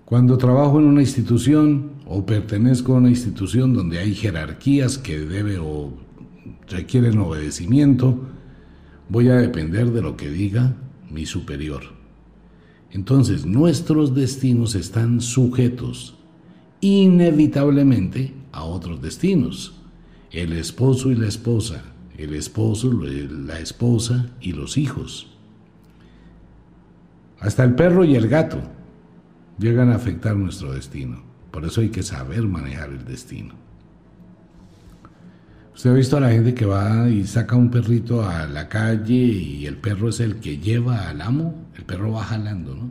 Cuando 0.09 0.39
trabajo 0.39 0.79
en 0.79 0.87
una 0.87 1.01
institución 1.01 1.91
o 2.07 2.25
pertenezco 2.25 2.95
a 2.95 2.97
una 2.97 3.11
institución 3.11 3.75
donde 3.75 3.99
hay 3.99 4.15
jerarquías 4.15 4.97
que 4.97 5.19
debe 5.19 5.59
o 5.59 5.93
requieren 6.67 7.19
obedecimiento, 7.19 8.19
voy 9.07 9.29
a 9.29 9.35
depender 9.35 9.91
de 9.91 10.01
lo 10.01 10.17
que 10.17 10.31
diga 10.31 10.75
mi 11.11 11.27
superior. 11.27 11.83
Entonces 12.89 13.45
nuestros 13.45 14.15
destinos 14.15 14.73
están 14.73 15.21
sujetos 15.21 16.17
inevitablemente 16.81 18.33
a 18.51 18.63
otros 18.63 19.03
destinos 19.03 19.75
el 20.31 20.53
esposo 20.53 21.11
y 21.11 21.15
la 21.17 21.27
esposa, 21.27 21.83
el 22.17 22.33
esposo, 22.33 22.91
la 22.91 23.59
esposa 23.59 24.31
y 24.41 24.53
los 24.53 24.75
hijos. 24.75 25.37
Hasta 27.39 27.63
el 27.63 27.75
perro 27.75 28.03
y 28.03 28.15
el 28.15 28.27
gato 28.27 28.78
llegan 29.59 29.91
a 29.91 29.95
afectar 29.95 30.35
nuestro 30.35 30.73
destino. 30.73 31.21
Por 31.51 31.65
eso 31.65 31.81
hay 31.81 31.89
que 31.89 32.03
saber 32.03 32.43
manejar 32.43 32.89
el 32.89 33.05
destino. 33.05 33.55
Usted 35.75 35.91
ha 35.91 35.93
visto 35.93 36.17
a 36.17 36.19
la 36.19 36.31
gente 36.31 36.53
que 36.53 36.65
va 36.65 37.09
y 37.09 37.25
saca 37.25 37.55
un 37.55 37.71
perrito 37.71 38.27
a 38.27 38.47
la 38.47 38.67
calle 38.67 39.15
y 39.15 39.65
el 39.65 39.77
perro 39.77 40.09
es 40.09 40.19
el 40.19 40.35
que 40.35 40.57
lleva 40.57 41.07
al 41.07 41.21
amo, 41.21 41.67
el 41.75 41.85
perro 41.85 42.11
va 42.11 42.23
jalando, 42.25 42.75
¿no? 42.75 42.89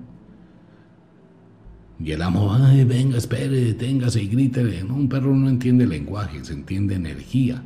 Y 2.00 2.12
el 2.12 2.22
amo, 2.22 2.54
ay, 2.54 2.84
venga, 2.84 3.18
espere, 3.18 3.60
deténgase 3.60 4.22
y 4.22 4.28
grite. 4.28 4.62
No, 4.84 4.94
un 4.94 5.08
perro 5.08 5.34
no 5.34 5.48
entiende 5.48 5.86
lenguaje, 5.86 6.44
se 6.44 6.52
entiende 6.52 6.94
energía. 6.94 7.62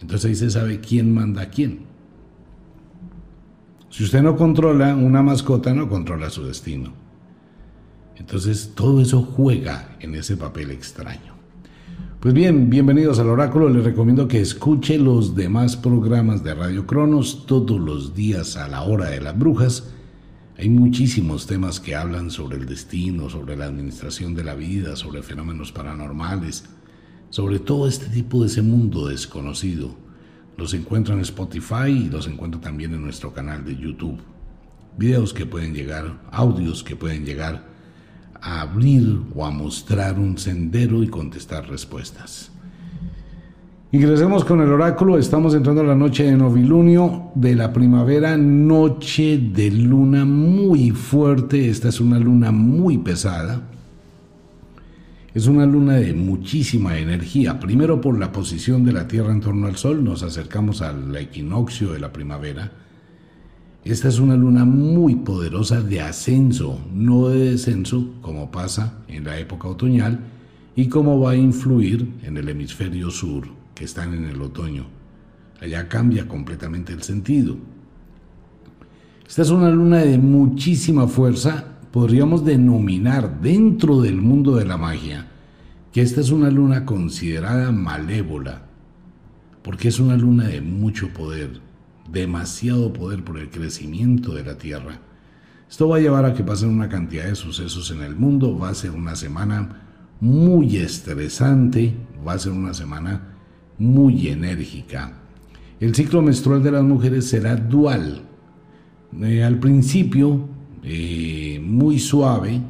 Entonces 0.00 0.28
ahí 0.28 0.34
se 0.36 0.50
sabe 0.50 0.80
quién 0.80 1.12
manda 1.12 1.42
a 1.42 1.48
quién. 1.48 1.80
Si 3.88 4.04
usted 4.04 4.22
no 4.22 4.36
controla 4.36 4.94
una 4.94 5.22
mascota, 5.22 5.74
no 5.74 5.88
controla 5.88 6.30
su 6.30 6.44
destino. 6.44 6.99
Entonces 8.20 8.72
todo 8.76 9.00
eso 9.00 9.22
juega 9.22 9.96
en 9.98 10.14
ese 10.14 10.36
papel 10.36 10.70
extraño. 10.70 11.34
Pues 12.20 12.32
bien, 12.32 12.70
bienvenidos 12.70 13.18
al 13.18 13.30
oráculo. 13.30 13.68
Les 13.68 13.82
recomiendo 13.82 14.28
que 14.28 14.40
escuche 14.40 14.96
los 14.98 15.34
demás 15.34 15.76
programas 15.76 16.44
de 16.44 16.54
Radio 16.54 16.86
Cronos 16.86 17.46
todos 17.46 17.80
los 17.80 18.14
días 18.14 18.56
a 18.56 18.68
la 18.68 18.82
hora 18.82 19.06
de 19.06 19.20
las 19.20 19.36
brujas 19.36 19.90
hay 20.60 20.68
muchísimos 20.68 21.46
temas 21.46 21.80
que 21.80 21.94
hablan 21.94 22.30
sobre 22.30 22.58
el 22.58 22.66
destino, 22.66 23.30
sobre 23.30 23.56
la 23.56 23.64
administración 23.64 24.34
de 24.34 24.44
la 24.44 24.54
vida, 24.54 24.94
sobre 24.94 25.22
fenómenos 25.22 25.72
paranormales, 25.72 26.66
sobre 27.30 27.60
todo 27.60 27.88
este 27.88 28.08
tipo 28.10 28.42
de 28.42 28.48
ese 28.48 28.60
mundo 28.60 29.08
desconocido. 29.08 29.96
Los 30.58 30.74
encuentro 30.74 31.14
en 31.14 31.20
Spotify 31.20 31.88
y 31.88 32.10
los 32.10 32.26
encuentro 32.26 32.60
también 32.60 32.92
en 32.92 33.00
nuestro 33.00 33.32
canal 33.32 33.64
de 33.64 33.74
YouTube. 33.74 34.20
Videos 34.98 35.32
que 35.32 35.46
pueden 35.46 35.72
llegar, 35.72 36.20
audios 36.30 36.84
que 36.84 36.94
pueden 36.94 37.24
llegar 37.24 37.69
a 38.42 38.62
abrir 38.62 39.20
o 39.34 39.44
a 39.44 39.50
mostrar 39.50 40.18
un 40.18 40.38
sendero 40.38 41.02
y 41.02 41.08
contestar 41.08 41.68
respuestas. 41.68 42.50
Ingresemos 43.92 44.44
con 44.44 44.60
el 44.60 44.70
oráculo, 44.70 45.18
estamos 45.18 45.52
entrando 45.52 45.80
a 45.80 45.84
la 45.84 45.96
noche 45.96 46.22
de 46.22 46.36
novilunio 46.36 47.32
de 47.34 47.56
la 47.56 47.72
primavera, 47.72 48.36
noche 48.36 49.36
de 49.36 49.68
luna 49.72 50.24
muy 50.24 50.92
fuerte, 50.92 51.68
esta 51.68 51.88
es 51.88 52.00
una 52.00 52.20
luna 52.20 52.52
muy 52.52 52.98
pesada, 52.98 53.62
es 55.34 55.48
una 55.48 55.66
luna 55.66 55.94
de 55.94 56.12
muchísima 56.12 56.98
energía, 56.98 57.58
primero 57.58 58.00
por 58.00 58.16
la 58.16 58.30
posición 58.30 58.84
de 58.84 58.92
la 58.92 59.08
Tierra 59.08 59.32
en 59.32 59.40
torno 59.40 59.66
al 59.66 59.74
Sol, 59.74 60.04
nos 60.04 60.22
acercamos 60.22 60.82
al 60.82 61.16
equinoccio 61.16 61.92
de 61.92 61.98
la 61.98 62.12
primavera, 62.12 62.70
Esta 63.84 64.08
es 64.08 64.18
una 64.18 64.36
luna 64.36 64.64
muy 64.64 65.16
poderosa 65.16 65.80
de 65.80 66.02
ascenso, 66.02 66.78
no 66.92 67.28
de 67.28 67.52
descenso, 67.52 68.10
como 68.20 68.50
pasa 68.50 68.98
en 69.08 69.24
la 69.24 69.38
época 69.38 69.68
otoñal, 69.68 70.20
y 70.76 70.88
cómo 70.88 71.18
va 71.18 71.32
a 71.32 71.36
influir 71.36 72.12
en 72.22 72.36
el 72.36 72.48
hemisferio 72.48 73.10
sur, 73.10 73.48
que 73.74 73.84
están 73.84 74.12
en 74.14 74.26
el 74.26 74.42
otoño. 74.42 74.86
Allá 75.60 75.88
cambia 75.88 76.28
completamente 76.28 76.92
el 76.92 77.02
sentido. 77.02 77.56
Esta 79.26 79.42
es 79.42 79.50
una 79.50 79.70
luna 79.70 79.98
de 79.98 80.18
muchísima 80.18 81.06
fuerza, 81.06 81.78
podríamos 81.90 82.44
denominar 82.44 83.40
dentro 83.40 84.00
del 84.02 84.20
mundo 84.20 84.56
de 84.56 84.64
la 84.66 84.76
magia 84.76 85.26
que 85.92 86.02
esta 86.02 86.20
es 86.20 86.30
una 86.30 86.50
luna 86.50 86.86
considerada 86.86 87.72
malévola, 87.72 88.62
porque 89.62 89.88
es 89.88 89.98
una 89.98 90.16
luna 90.16 90.44
de 90.44 90.60
mucho 90.60 91.08
poder, 91.08 91.60
demasiado 92.12 92.92
poder 92.92 93.24
por 93.24 93.38
el 93.38 93.50
crecimiento 93.50 94.34
de 94.34 94.44
la 94.44 94.58
Tierra. 94.58 95.00
Esto 95.68 95.88
va 95.88 95.98
a 95.98 96.00
llevar 96.00 96.24
a 96.24 96.34
que 96.34 96.42
pasen 96.42 96.70
una 96.70 96.88
cantidad 96.88 97.26
de 97.26 97.36
sucesos 97.36 97.90
en 97.90 98.02
el 98.02 98.16
mundo, 98.16 98.58
va 98.58 98.70
a 98.70 98.74
ser 98.74 98.90
una 98.90 99.14
semana 99.14 99.82
muy 100.20 100.76
estresante, 100.76 101.94
va 102.26 102.32
a 102.32 102.38
ser 102.38 102.52
una 102.52 102.74
semana 102.74 103.36
muy 103.78 104.28
enérgica. 104.28 105.12
El 105.78 105.94
ciclo 105.94 106.22
menstrual 106.22 106.62
de 106.62 106.72
las 106.72 106.82
mujeres 106.82 107.28
será 107.28 107.56
dual. 107.56 108.22
Eh, 109.22 109.42
al 109.42 109.58
principio, 109.58 110.48
eh, 110.82 111.60
muy 111.64 111.98
suave, 111.98 112.60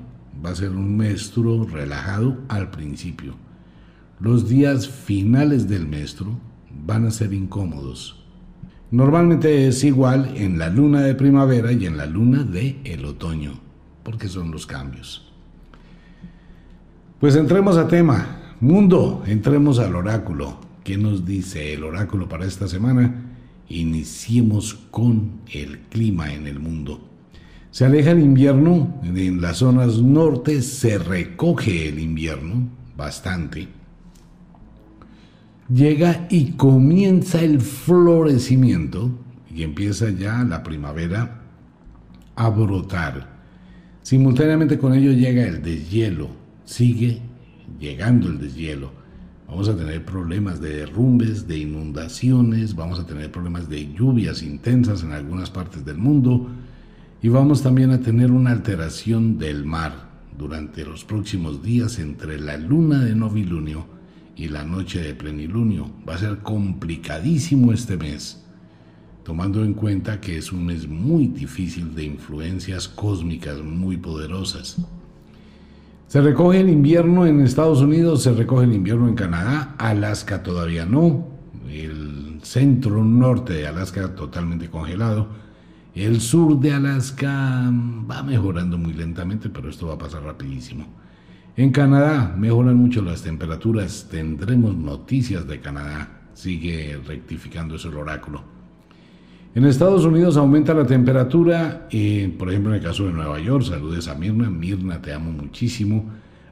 va 0.45 0.51
a 0.51 0.55
ser 0.55 0.71
un 0.71 0.97
menstruo 0.97 1.67
relajado 1.67 2.39
al 2.49 2.71
principio. 2.71 3.35
Los 4.21 4.49
días 4.49 4.89
finales 4.89 5.69
del 5.69 5.89
menstruo 5.89 6.39
van 6.87 7.07
a 7.07 7.11
ser 7.11 7.33
incómodos. 7.33 8.20
Normalmente 8.91 9.69
es 9.69 9.85
igual 9.85 10.33
en 10.37 10.59
la 10.59 10.69
luna 10.69 11.03
de 11.03 11.15
primavera 11.15 11.71
y 11.71 11.87
en 11.87 11.97
la 11.97 12.07
luna 12.07 12.43
de 12.43 12.81
el 12.83 13.05
otoño, 13.05 13.61
porque 14.03 14.27
son 14.27 14.51
los 14.51 14.67
cambios. 14.67 15.31
Pues 17.21 17.37
entremos 17.37 17.77
a 17.77 17.87
tema. 17.87 18.55
Mundo, 18.59 19.23
entremos 19.27 19.79
al 19.79 19.95
oráculo. 19.95 20.59
¿Qué 20.83 20.99
nos 20.99 21.25
dice 21.25 21.73
el 21.73 21.85
oráculo 21.85 22.29
para 22.29 22.47
esta 22.47 22.67
semana? 22.67 23.27
Iniciemos 23.69 24.75
con 24.91 25.43
el 25.53 25.79
clima 25.83 26.35
en 26.35 26.49
el 26.49 26.59
mundo. 26.59 27.01
Se 27.71 27.85
aleja 27.85 28.11
el 28.11 28.19
invierno, 28.19 29.01
en 29.05 29.41
las 29.41 29.59
zonas 29.59 29.99
norte 29.99 30.63
se 30.63 30.99
recoge 30.99 31.89
el 31.89 32.01
invierno 32.01 32.69
bastante 32.97 33.69
llega 35.73 36.27
y 36.31 36.53
comienza 36.53 37.41
el 37.41 37.61
florecimiento 37.61 39.11
y 39.55 39.62
empieza 39.62 40.11
ya 40.11 40.43
la 40.45 40.62
primavera 40.62 41.43
a 42.35 42.49
brotar. 42.49 43.41
Simultáneamente 44.03 44.79
con 44.79 44.95
ello 44.95 45.12
llega 45.12 45.47
el 45.47 45.62
deshielo, 45.62 46.29
sigue 46.65 47.21
llegando 47.79 48.29
el 48.29 48.39
deshielo. 48.39 48.91
Vamos 49.49 49.69
a 49.69 49.77
tener 49.77 50.05
problemas 50.05 50.61
de 50.61 50.77
derrumbes, 50.77 51.49
de 51.49 51.59
inundaciones, 51.59 52.77
vamos 52.77 53.00
a 53.00 53.07
tener 53.07 53.33
problemas 53.33 53.69
de 53.69 53.93
lluvias 53.93 54.43
intensas 54.43 55.03
en 55.03 55.12
algunas 55.12 55.50
partes 55.50 55.85
del 55.85 55.99
mundo 55.99 56.49
y 57.21 57.29
vamos 57.29 57.62
también 57.62 57.91
a 57.91 58.00
tener 58.00 58.31
una 58.31 58.53
alteración 58.53 59.39
del 59.39 59.65
mar 59.65 60.09
durante 60.39 60.85
los 60.85 61.05
próximos 61.05 61.62
días 61.62 61.99
entre 61.99 62.41
la 62.41 62.57
luna 62.57 63.05
de 63.05 63.15
novilunio 63.15 64.00
y 64.41 64.49
la 64.49 64.65
noche 64.65 65.03
de 65.03 65.15
plenilunio. 65.15 65.91
Va 66.09 66.15
a 66.15 66.19
ser 66.19 66.39
complicadísimo 66.39 67.75
este 67.75 67.99
mes, 67.99 68.43
tomando 69.23 69.63
en 69.63 69.75
cuenta 69.75 70.19
que 70.19 70.39
es 70.39 70.51
un 70.51 70.65
mes 70.65 70.89
muy 70.89 71.27
difícil 71.27 71.95
de 71.95 72.05
influencias 72.05 72.89
cósmicas 72.89 73.61
muy 73.61 73.99
poderosas. 73.99 74.79
Se 76.07 76.23
recoge 76.23 76.61
el 76.61 76.71
invierno 76.71 77.27
en 77.27 77.43
Estados 77.43 77.83
Unidos, 77.83 78.23
se 78.23 78.33
recoge 78.33 78.65
el 78.65 78.73
invierno 78.73 79.09
en 79.09 79.15
Canadá, 79.15 79.75
Alaska 79.76 80.43
todavía 80.43 80.87
no, 80.87 81.29
el 81.71 82.41
centro 82.43 83.05
norte 83.05 83.53
de 83.53 83.67
Alaska 83.67 84.15
totalmente 84.15 84.71
congelado, 84.71 85.29
el 85.95 86.19
sur 86.23 86.59
de 86.59 86.73
Alaska 86.73 87.71
va 88.11 88.23
mejorando 88.23 88.79
muy 88.79 88.95
lentamente, 88.95 89.50
pero 89.50 89.69
esto 89.69 89.89
va 89.89 89.95
a 89.95 89.99
pasar 89.99 90.23
rapidísimo. 90.23 91.00
En 91.61 91.73
Canadá 91.73 92.35
mejoran 92.39 92.77
mucho 92.77 93.03
las 93.03 93.21
temperaturas, 93.21 94.09
tendremos 94.11 94.75
noticias 94.75 95.47
de 95.47 95.61
Canadá, 95.61 96.23
sigue 96.33 96.99
rectificando 97.07 97.75
eso 97.75 97.91
el 97.91 97.99
oráculo. 97.99 98.43
En 99.55 99.67
Estados 99.67 100.07
Unidos 100.07 100.39
aumenta 100.39 100.73
la 100.73 100.87
temperatura, 100.87 101.87
eh, 101.91 102.35
por 102.39 102.49
ejemplo 102.49 102.71
en 102.71 102.79
el 102.79 102.83
caso 102.83 103.05
de 103.05 103.13
Nueva 103.13 103.39
York, 103.41 103.65
saludes 103.65 104.09
a 104.09 104.15
Mirna, 104.15 104.49
Mirna 104.49 105.03
te 105.03 105.13
amo 105.13 105.33
muchísimo, 105.33 106.07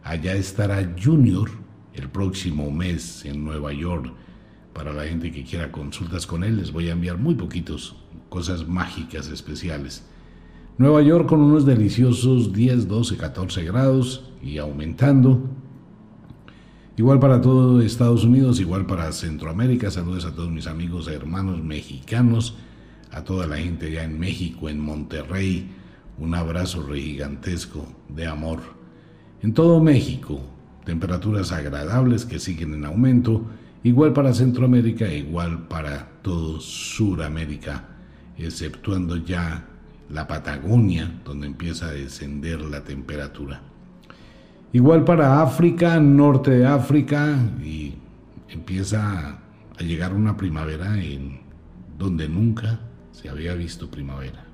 allá 0.05 0.35
estará 0.35 0.95
Junior 1.03 1.49
el 1.95 2.11
próximo 2.11 2.71
mes 2.71 3.25
en 3.25 3.43
Nueva 3.43 3.73
York. 3.73 4.13
Para 4.75 4.93
la 4.93 5.05
gente 5.05 5.33
que 5.33 5.43
quiera 5.43 5.73
consultas 5.73 6.27
con 6.27 6.45
él, 6.45 6.59
les 6.59 6.71
voy 6.71 6.91
a 6.91 6.93
enviar 6.93 7.17
muy 7.17 7.35
poquitos, 7.35 7.97
cosas 8.29 8.69
mágicas 8.69 9.29
especiales. 9.29 10.05
Nueva 10.79 11.03
York 11.03 11.29
con 11.29 11.41
unos 11.41 11.67
deliciosos 11.67 12.53
10, 12.53 12.87
12, 12.87 13.17
14 13.17 13.65
grados 13.65 14.31
y 14.41 14.59
aumentando. 14.59 15.43
Igual 16.97 17.19
para 17.19 17.41
todo 17.41 17.83
Estados 17.83 18.23
Unidos, 18.23 18.61
igual 18.61 18.87
para 18.87 19.11
Centroamérica. 19.11 19.91
Saludos 19.91 20.25
a 20.25 20.33
todos 20.37 20.53
mis 20.53 20.69
amigos, 20.69 21.09
hermanos 21.09 21.65
mexicanos, 21.65 22.55
a 23.11 23.25
toda 23.25 23.49
la 23.49 23.57
gente 23.57 23.91
ya 23.91 24.05
en 24.05 24.21
México, 24.21 24.69
en 24.69 24.79
Monterrey. 24.79 25.69
Un 26.17 26.37
abrazo 26.37 26.87
gigantesco 26.87 27.85
de 28.09 28.29
amor. 28.29 28.61
En 29.43 29.55
todo 29.55 29.83
México, 29.83 30.41
temperaturas 30.85 31.51
agradables 31.51 32.25
que 32.25 32.39
siguen 32.39 32.75
en 32.75 32.85
aumento. 32.85 33.43
Igual 33.83 34.13
para 34.13 34.33
Centroamérica, 34.33 35.13
igual 35.13 35.67
para 35.67 36.21
todo 36.23 36.61
Suramérica, 36.61 37.89
exceptuando 38.37 39.17
ya 39.17 39.68
la 40.11 40.27
Patagonia, 40.27 41.21
donde 41.25 41.47
empieza 41.47 41.89
a 41.89 41.93
descender 41.93 42.61
la 42.61 42.85
temperatura. 42.85 43.61
Igual 44.73 45.05
para 45.05 45.43
África, 45.43 45.99
norte 46.01 46.51
de 46.51 46.67
África, 46.67 47.37
y 47.63 47.95
empieza 48.49 49.39
a 49.79 49.83
llegar 49.83 50.13
una 50.13 50.37
primavera 50.37 51.03
en 51.03 51.41
donde 51.99 52.29
nunca 52.29 52.81
se 53.13 53.29
había 53.29 53.55
visto 53.55 53.91
primavera. 53.91 54.45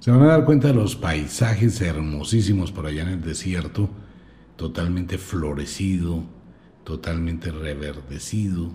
Se 0.00 0.10
van 0.10 0.22
a 0.22 0.26
dar 0.26 0.44
cuenta 0.44 0.68
de 0.68 0.74
los 0.74 0.94
paisajes 0.94 1.80
hermosísimos 1.80 2.70
por 2.70 2.86
allá 2.86 3.02
en 3.02 3.08
el 3.08 3.22
desierto, 3.22 3.90
totalmente 4.56 5.18
florecido, 5.18 6.24
totalmente 6.84 7.50
reverdecido. 7.50 8.70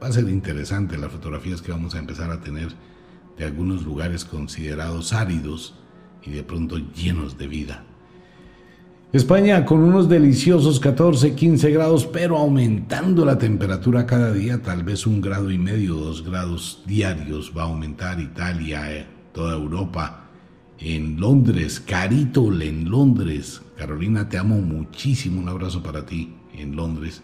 Va 0.00 0.08
a 0.08 0.12
ser 0.12 0.28
interesante 0.28 0.96
las 0.96 1.10
fotografías 1.10 1.62
que 1.62 1.72
vamos 1.72 1.94
a 1.94 1.98
empezar 1.98 2.30
a 2.30 2.40
tener 2.40 2.68
de 3.38 3.44
algunos 3.44 3.84
lugares 3.84 4.24
considerados 4.24 5.12
áridos 5.12 5.74
y 6.22 6.30
de 6.30 6.42
pronto 6.42 6.76
llenos 6.76 7.38
de 7.38 7.46
vida. 7.46 7.84
España 9.10 9.64
con 9.64 9.80
unos 9.80 10.06
deliciosos 10.10 10.80
14, 10.80 11.34
15 11.34 11.70
grados, 11.70 12.04
pero 12.04 12.36
aumentando 12.36 13.24
la 13.24 13.38
temperatura 13.38 14.04
cada 14.04 14.34
día, 14.34 14.60
tal 14.60 14.82
vez 14.82 15.06
un 15.06 15.22
grado 15.22 15.50
y 15.50 15.56
medio, 15.56 15.94
dos 15.94 16.22
grados 16.22 16.82
diarios 16.84 17.54
va 17.56 17.62
a 17.62 17.66
aumentar 17.66 18.20
Italia, 18.20 18.92
eh, 18.92 19.06
toda 19.32 19.54
Europa. 19.54 20.24
En 20.78 21.18
Londres, 21.18 21.80
Carito 21.80 22.52
en 22.60 22.90
Londres. 22.90 23.62
Carolina, 23.78 24.28
te 24.28 24.36
amo 24.36 24.60
muchísimo, 24.60 25.40
un 25.40 25.48
abrazo 25.48 25.82
para 25.82 26.04
ti 26.04 26.34
en 26.52 26.76
Londres. 26.76 27.22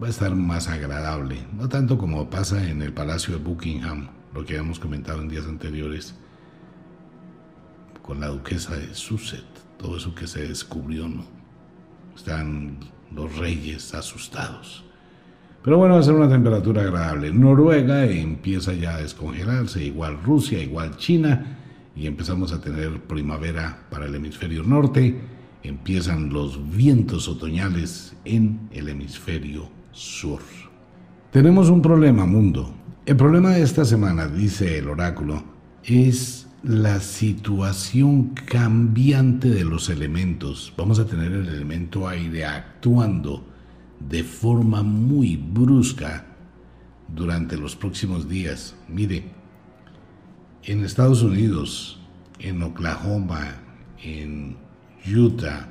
Va 0.00 0.06
a 0.06 0.10
estar 0.10 0.34
más 0.36 0.68
agradable, 0.68 1.38
no 1.56 1.68
tanto 1.68 1.98
como 1.98 2.30
pasa 2.30 2.70
en 2.70 2.82
el 2.82 2.92
Palacio 2.92 3.36
de 3.36 3.42
Buckingham, 3.42 4.10
lo 4.34 4.44
que 4.44 4.54
habíamos 4.54 4.78
comentado 4.78 5.22
en 5.22 5.28
días 5.28 5.46
anteriores 5.46 6.14
con 8.02 8.20
la 8.20 8.28
duquesa 8.28 8.76
de 8.76 8.94
Sussex, 8.94 9.44
todo 9.78 9.96
eso 9.96 10.14
que 10.14 10.26
se 10.26 10.46
descubrió, 10.46 11.08
¿no? 11.08 11.24
Están 12.14 12.78
los 13.14 13.36
reyes 13.38 13.94
asustados. 13.94 14.84
Pero 15.62 15.78
bueno, 15.78 15.94
va 15.94 16.00
a 16.00 16.02
ser 16.02 16.14
una 16.14 16.28
temperatura 16.28 16.82
agradable. 16.82 17.32
Noruega 17.32 18.04
empieza 18.04 18.74
ya 18.74 18.96
a 18.96 19.00
descongelarse, 19.00 19.82
igual 19.82 20.22
Rusia, 20.22 20.62
igual 20.62 20.96
China, 20.98 21.58
y 21.96 22.06
empezamos 22.06 22.52
a 22.52 22.60
tener 22.60 23.00
primavera 23.04 23.86
para 23.88 24.04
el 24.04 24.14
hemisferio 24.14 24.62
norte. 24.62 25.18
Empiezan 25.62 26.30
los 26.30 26.76
vientos 26.76 27.28
otoñales 27.28 28.14
en 28.26 28.68
el 28.72 28.90
hemisferio 28.90 29.70
sur. 29.92 30.40
Tenemos 31.30 31.70
un 31.70 31.80
problema, 31.80 32.26
mundo. 32.26 32.74
El 33.06 33.16
problema 33.16 33.50
de 33.50 33.60
esta 33.60 33.84
semana, 33.84 34.28
dice 34.28 34.78
el 34.78 34.88
oráculo, 34.88 35.44
es 35.84 36.46
la 36.62 37.00
situación 37.00 38.28
cambiante 38.28 39.50
de 39.50 39.62
los 39.62 39.90
elementos. 39.90 40.72
Vamos 40.74 40.98
a 40.98 41.06
tener 41.06 41.30
el 41.32 41.46
elemento 41.46 42.08
aire 42.08 42.46
actuando 42.46 43.44
de 44.00 44.24
forma 44.24 44.82
muy 44.82 45.36
brusca 45.36 46.24
durante 47.06 47.58
los 47.58 47.76
próximos 47.76 48.26
días. 48.26 48.74
Mire, 48.88 49.24
En 50.62 50.82
Estados 50.82 51.22
Unidos, 51.22 52.00
en 52.38 52.62
Oklahoma, 52.62 53.60
en 54.02 54.56
Utah, 55.14 55.68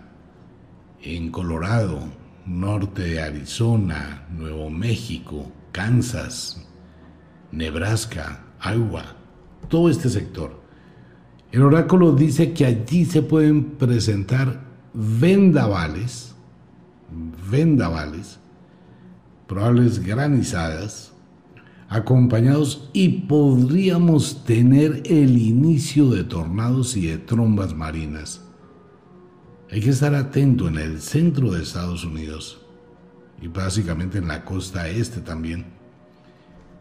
en 1.01 1.31
Colorado, 1.31 1.99
norte 2.45 3.01
de 3.01 3.23
Arizona, 3.23 4.27
Nuevo 4.29 4.69
México, 4.69 5.51
Kansas, 5.71 6.67
Nebraska, 7.53 8.43
Iowa, 8.65 9.15
todo 9.69 9.87
este 9.87 10.09
sector. 10.09 10.59
El 11.51 11.61
oráculo 11.61 12.13
dice 12.13 12.51
que 12.51 12.65
allí 12.65 13.05
se 13.05 13.21
pueden 13.21 13.63
presentar 13.77 14.63
vendavales, 14.95 16.33
vendavales, 17.51 18.39
probables 19.47 19.99
granizadas, 19.99 21.13
acompañados 21.89 22.89
y 22.91 23.27
podríamos 23.27 24.43
tener 24.45 25.03
el 25.05 25.37
inicio 25.37 26.09
de 26.09 26.23
tornados 26.23 26.97
y 26.97 27.05
de 27.05 27.19
trombas 27.19 27.75
marinas. 27.75 28.41
Hay 29.69 29.79
que 29.79 29.91
estar 29.91 30.15
atento 30.15 30.67
en 30.67 30.79
el 30.79 31.01
centro 31.01 31.51
de 31.51 31.61
Estados 31.61 32.03
Unidos 32.03 32.65
y 33.39 33.47
básicamente 33.47 34.17
en 34.17 34.27
la 34.27 34.43
costa 34.43 34.89
este 34.89 35.21
también 35.21 35.72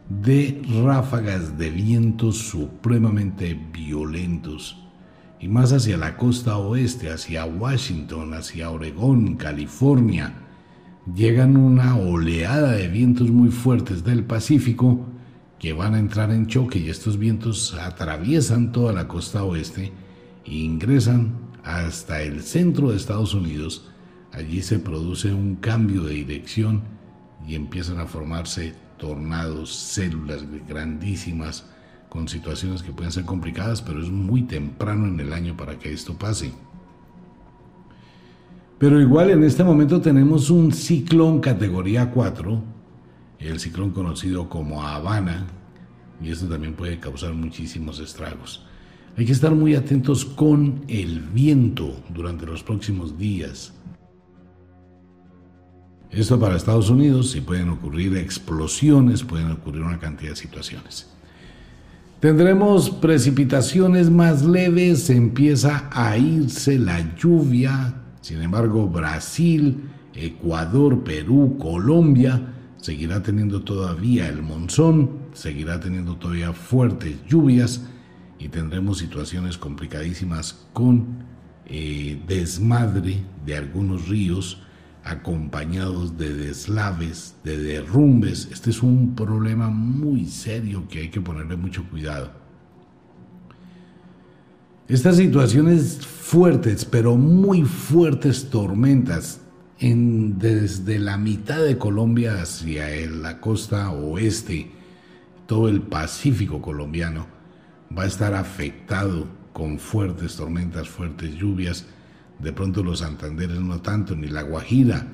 de 0.09 0.61
ráfagas 0.83 1.57
de 1.57 1.69
vientos 1.69 2.37
supremamente 2.37 3.59
violentos 3.71 4.77
y 5.39 5.47
más 5.47 5.73
hacia 5.73 5.97
la 5.97 6.15
costa 6.15 6.57
oeste, 6.57 7.09
hacia 7.09 7.45
Washington, 7.45 8.33
hacia 8.33 8.69
Oregón, 8.69 9.35
California, 9.35 10.35
llegan 11.13 11.57
una 11.57 11.97
oleada 11.97 12.71
de 12.71 12.87
vientos 12.87 13.29
muy 13.29 13.49
fuertes 13.49 14.05
del 14.05 14.23
Pacífico 14.23 15.05
que 15.59 15.73
van 15.73 15.95
a 15.95 15.99
entrar 15.99 16.31
en 16.31 16.47
choque 16.47 16.79
y 16.79 16.89
estos 16.89 17.17
vientos 17.17 17.73
atraviesan 17.73 18.71
toda 18.71 18.93
la 18.93 19.07
costa 19.07 19.43
oeste 19.43 19.91
e 20.45 20.53
ingresan 20.53 21.33
hasta 21.63 22.21
el 22.21 22.41
centro 22.41 22.91
de 22.91 22.97
Estados 22.97 23.33
Unidos. 23.33 23.89
Allí 24.31 24.61
se 24.61 24.79
produce 24.79 25.33
un 25.33 25.55
cambio 25.57 26.03
de 26.03 26.13
dirección 26.13 26.83
y 27.45 27.55
empiezan 27.55 27.99
a 27.99 28.05
formarse 28.05 28.75
tornados, 29.03 29.75
células 29.75 30.45
grandísimas, 30.65 31.65
con 32.07 32.29
situaciones 32.29 32.81
que 32.81 32.93
pueden 32.93 33.11
ser 33.11 33.25
complicadas, 33.25 33.81
pero 33.81 34.01
es 34.01 34.09
muy 34.09 34.43
temprano 34.43 35.07
en 35.07 35.19
el 35.19 35.33
año 35.33 35.57
para 35.57 35.77
que 35.77 35.91
esto 35.91 36.13
pase. 36.17 36.53
Pero 38.77 39.01
igual 39.01 39.31
en 39.31 39.43
este 39.43 39.61
momento 39.61 39.99
tenemos 39.99 40.49
un 40.49 40.71
ciclón 40.71 41.41
categoría 41.41 42.11
4, 42.11 42.63
el 43.39 43.59
ciclón 43.59 43.91
conocido 43.91 44.47
como 44.47 44.83
Habana, 44.83 45.47
y 46.21 46.31
esto 46.31 46.47
también 46.47 46.73
puede 46.73 46.97
causar 46.97 47.33
muchísimos 47.33 47.99
estragos. 47.99 48.65
Hay 49.17 49.25
que 49.25 49.33
estar 49.33 49.53
muy 49.53 49.75
atentos 49.75 50.23
con 50.23 50.85
el 50.87 51.19
viento 51.19 51.93
durante 52.07 52.45
los 52.45 52.63
próximos 52.63 53.17
días. 53.17 53.73
Esto 56.13 56.39
para 56.39 56.55
Estados 56.55 56.91
Unidos, 56.91 57.31
si 57.31 57.41
pueden 57.41 57.69
ocurrir 57.69 58.15
explosiones, 58.17 59.23
pueden 59.23 59.49
ocurrir 59.49 59.81
una 59.81 59.97
cantidad 59.97 60.29
de 60.29 60.35
situaciones. 60.35 61.09
Tendremos 62.19 62.91
precipitaciones 62.91 64.11
más 64.11 64.45
leves, 64.45 65.09
empieza 65.09 65.89
a 65.91 66.15
irse 66.15 66.77
la 66.77 67.15
lluvia, 67.15 67.95
sin 68.21 68.43
embargo 68.43 68.87
Brasil, 68.87 69.89
Ecuador, 70.13 71.03
Perú, 71.03 71.57
Colombia 71.59 72.53
seguirá 72.77 73.23
teniendo 73.23 73.63
todavía 73.63 74.29
el 74.29 74.43
monzón, 74.43 75.09
seguirá 75.33 75.79
teniendo 75.79 76.17
todavía 76.17 76.53
fuertes 76.53 77.15
lluvias 77.27 77.85
y 78.37 78.49
tendremos 78.49 78.99
situaciones 78.99 79.57
complicadísimas 79.57 80.67
con 80.73 81.23
eh, 81.65 82.21
desmadre 82.27 83.23
de 83.45 83.57
algunos 83.57 84.07
ríos 84.09 84.61
acompañados 85.03 86.17
de 86.17 86.33
deslaves, 86.33 87.35
de 87.43 87.57
derrumbes. 87.57 88.49
Este 88.51 88.69
es 88.69 88.81
un 88.81 89.15
problema 89.15 89.69
muy 89.69 90.25
serio 90.25 90.87
que 90.87 90.99
hay 90.99 91.09
que 91.09 91.21
ponerle 91.21 91.55
mucho 91.57 91.83
cuidado. 91.89 92.31
Estas 94.87 95.17
situaciones 95.17 96.05
fuertes, 96.05 96.85
pero 96.85 97.15
muy 97.15 97.63
fuertes 97.63 98.49
tormentas, 98.49 99.39
en, 99.79 100.37
desde 100.39 100.99
la 100.99 101.17
mitad 101.17 101.63
de 101.63 101.77
Colombia 101.77 102.41
hacia 102.41 102.87
la 103.09 103.39
costa 103.41 103.91
oeste, 103.91 104.71
todo 105.47 105.67
el 105.67 105.81
Pacífico 105.81 106.61
colombiano, 106.61 107.27
va 107.95 108.03
a 108.03 108.07
estar 108.07 108.33
afectado 108.33 109.27
con 109.51 109.79
fuertes 109.79 110.35
tormentas, 110.35 110.87
fuertes 110.87 111.35
lluvias, 111.35 111.85
de 112.39 112.53
pronto 112.53 112.83
los 112.83 112.99
Santanderes 112.99 113.59
no 113.59 113.81
tanto, 113.81 114.15
ni 114.15 114.27
la 114.27 114.41
Guajira, 114.41 115.07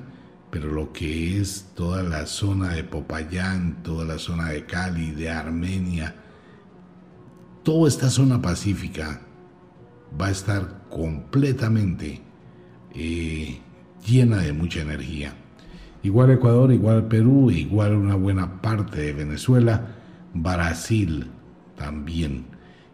pero 0.50 0.70
lo 0.72 0.92
que 0.92 1.40
es 1.40 1.70
toda 1.74 2.02
la 2.02 2.26
zona 2.26 2.74
de 2.74 2.84
Popayán, 2.84 3.82
toda 3.82 4.04
la 4.04 4.18
zona 4.18 4.48
de 4.48 4.66
Cali, 4.66 5.12
de 5.12 5.30
Armenia, 5.30 6.14
toda 7.62 7.88
esta 7.88 8.10
zona 8.10 8.42
pacífica 8.42 9.20
va 10.20 10.26
a 10.26 10.30
estar 10.30 10.88
completamente 10.88 12.20
eh, 12.94 13.60
llena 14.04 14.38
de 14.38 14.52
mucha 14.52 14.80
energía. 14.80 15.34
Igual 16.02 16.30
Ecuador, 16.30 16.72
igual 16.72 17.06
Perú, 17.06 17.50
igual 17.50 17.94
una 17.94 18.14
buena 18.14 18.60
parte 18.60 19.00
de 19.00 19.12
Venezuela, 19.12 19.96
Brasil 20.34 21.30
también 21.76 22.46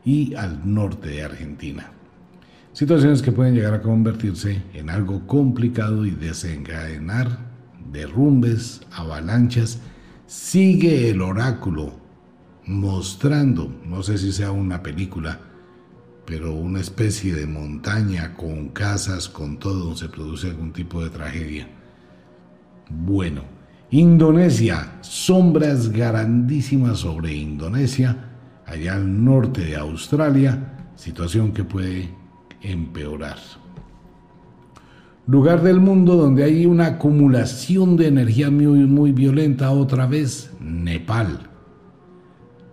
y 0.05 0.35
al 0.35 0.73
norte 0.73 1.09
de 1.09 1.25
Argentina. 1.25 1.93
Situaciones 2.77 3.23
que 3.23 3.33
pueden 3.33 3.55
llegar 3.55 3.73
a 3.73 3.81
convertirse 3.81 4.63
en 4.75 4.91
algo 4.91 5.27
complicado 5.27 6.05
y 6.05 6.11
desencadenar 6.11 7.39
derrumbes, 7.91 8.83
avalanchas. 8.93 9.81
Sigue 10.27 11.09
el 11.09 11.23
oráculo 11.23 11.95
mostrando, 12.67 13.75
no 13.87 14.03
sé 14.03 14.19
si 14.19 14.31
sea 14.31 14.51
una 14.51 14.83
película, 14.83 15.41
pero 16.27 16.55
una 16.55 16.81
especie 16.81 17.35
de 17.35 17.47
montaña 17.47 18.35
con 18.35 18.69
casas, 18.69 19.27
con 19.31 19.59
todo, 19.59 19.85
donde 19.85 20.01
se 20.01 20.09
produce 20.11 20.51
algún 20.51 20.75
tipo 20.75 21.03
de 21.03 21.09
tragedia. 21.09 21.67
Bueno, 22.91 23.41
Indonesia, 23.91 24.99
sombras 25.01 25.89
grandísimas 25.89 26.99
sobre 26.99 27.33
Indonesia, 27.33 28.35
allá 28.67 28.97
al 28.97 29.25
norte 29.25 29.65
de 29.65 29.77
Australia, 29.77 30.91
situación 30.95 31.53
que 31.55 31.65
puede 31.65 32.26
empeorar. 32.67 33.39
Lugar 35.27 35.63
del 35.63 35.81
mundo 35.81 36.15
donde 36.15 36.45
hay 36.45 36.67
una 36.67 36.87
acumulación 36.87 37.97
de 37.97 38.07
energía 38.07 38.51
muy, 38.51 38.87
muy 38.87 39.13
violenta 39.13 39.73
otra 39.73 40.07
vez, 40.07 40.53
Nepal. 40.61 41.51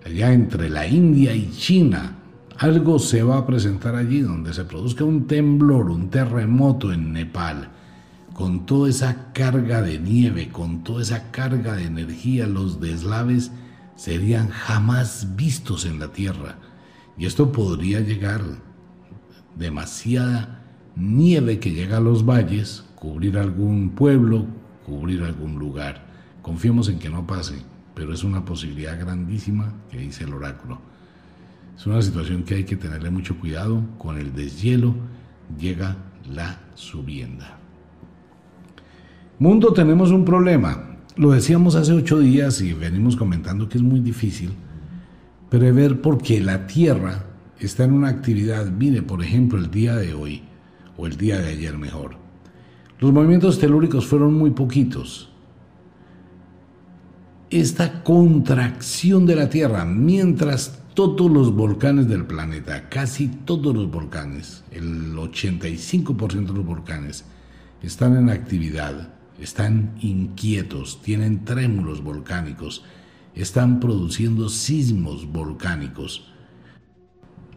Allá 0.06 0.34
entre 0.34 0.70
la 0.70 0.86
India 0.86 1.34
y 1.34 1.50
China, 1.50 2.18
algo 2.60 3.00
se 3.00 3.24
va 3.24 3.40
a 3.40 3.48
presentar 3.48 3.96
allí 3.96 4.22
donde 4.22 4.54
se 4.54 4.66
produzca 4.66 5.04
un 5.04 5.26
temblor, 5.26 5.90
un 5.90 6.10
terremoto 6.10 6.94
en 6.94 7.12
Nepal, 7.14 7.70
con 8.34 8.66
toda 8.66 8.90
esa 8.90 9.32
carga 9.34 9.82
de 9.82 9.98
nieve, 9.98 10.50
con 10.50 10.84
toda 10.84 11.02
esa 11.02 11.32
carga 11.32 11.76
de 11.76 11.86
energía, 11.86 12.46
los 12.46 12.80
deslaves 12.80 13.52
serían 13.96 14.50
jamás 14.50 15.36
vistos 15.36 15.86
en 15.86 16.00
la 16.00 16.10
Tierra. 16.10 16.58
Y 17.18 17.26
esto 17.26 17.52
podría 17.52 18.00
llegar 18.00 18.42
demasiada 19.56 20.64
nieve 20.96 21.60
que 21.60 21.72
llega 21.72 21.98
a 21.98 22.02
los 22.02 22.26
valles, 22.26 22.84
cubrir 22.96 23.38
algún 23.38 23.92
pueblo, 23.92 24.46
cubrir 24.86 25.24
algún 25.24 25.58
lugar. 25.60 26.06
Confiemos 26.42 26.90
en 26.90 27.00
que 27.00 27.10
no 27.10 27.26
pase, 27.26 27.56
pero 27.94 28.14
es 28.14 28.24
una 28.24 28.46
posibilidad 28.46 29.00
grandísima 29.00 29.74
que 29.90 29.98
dice 29.98 30.24
el 30.24 30.34
oráculo. 30.34 30.80
Es 31.78 31.88
una 31.88 32.02
situación 32.02 32.44
que 32.44 32.56
hay 32.56 32.64
que 32.66 32.76
tenerle 32.76 33.10
mucho 33.10 33.40
cuidado. 33.40 33.82
Con 33.98 34.18
el 34.18 34.34
deshielo 34.34 34.96
llega 35.60 35.98
la 36.32 36.60
subienda. 36.76 37.58
Mundo, 39.40 39.74
tenemos 39.74 40.12
un 40.12 40.26
problema. 40.26 40.98
Lo 41.16 41.32
decíamos 41.32 41.76
hace 41.76 41.94
ocho 41.94 42.20
días 42.20 42.62
y 42.62 42.74
venimos 42.74 43.16
comentando 43.16 43.68
que 43.70 43.78
es 43.78 43.84
muy 43.84 44.00
difícil 44.00 44.52
prever 45.50 46.02
porque 46.02 46.40
la 46.40 46.66
Tierra 46.66 47.26
está 47.60 47.84
en 47.84 47.94
una 47.94 48.10
actividad, 48.10 48.66
mire, 48.66 49.02
por 49.02 49.24
ejemplo, 49.24 49.58
el 49.58 49.72
día 49.72 49.96
de 49.96 50.14
hoy, 50.14 50.44
o 50.98 51.08
el 51.08 51.18
día 51.18 51.40
de 51.40 51.50
ayer 51.50 51.78
mejor, 51.78 52.18
los 53.00 53.12
movimientos 53.12 53.60
telúricos 53.60 54.06
fueron 54.06 54.34
muy 54.34 54.52
poquitos. 54.52 55.30
Esta 57.50 58.04
contracción 58.04 59.26
de 59.26 59.36
la 59.36 59.50
Tierra, 59.50 59.86
mientras 59.86 60.80
todos 60.94 61.30
los 61.32 61.54
volcanes 61.54 62.08
del 62.08 62.26
planeta, 62.26 62.90
casi 62.90 63.28
todos 63.28 63.76
los 63.76 63.90
volcanes, 63.90 64.64
el 64.72 65.14
85% 65.16 66.48
de 66.48 66.54
los 66.54 66.66
volcanes, 66.66 67.26
están 67.82 68.16
en 68.16 68.30
actividad, 68.30 69.14
están 69.40 69.96
inquietos, 70.02 71.02
tienen 71.02 71.46
trémulos 71.46 72.04
volcánicos, 72.04 72.84
están 73.36 73.80
produciendo 73.80 74.50
sismos 74.50 75.32
volcánicos 75.32 76.33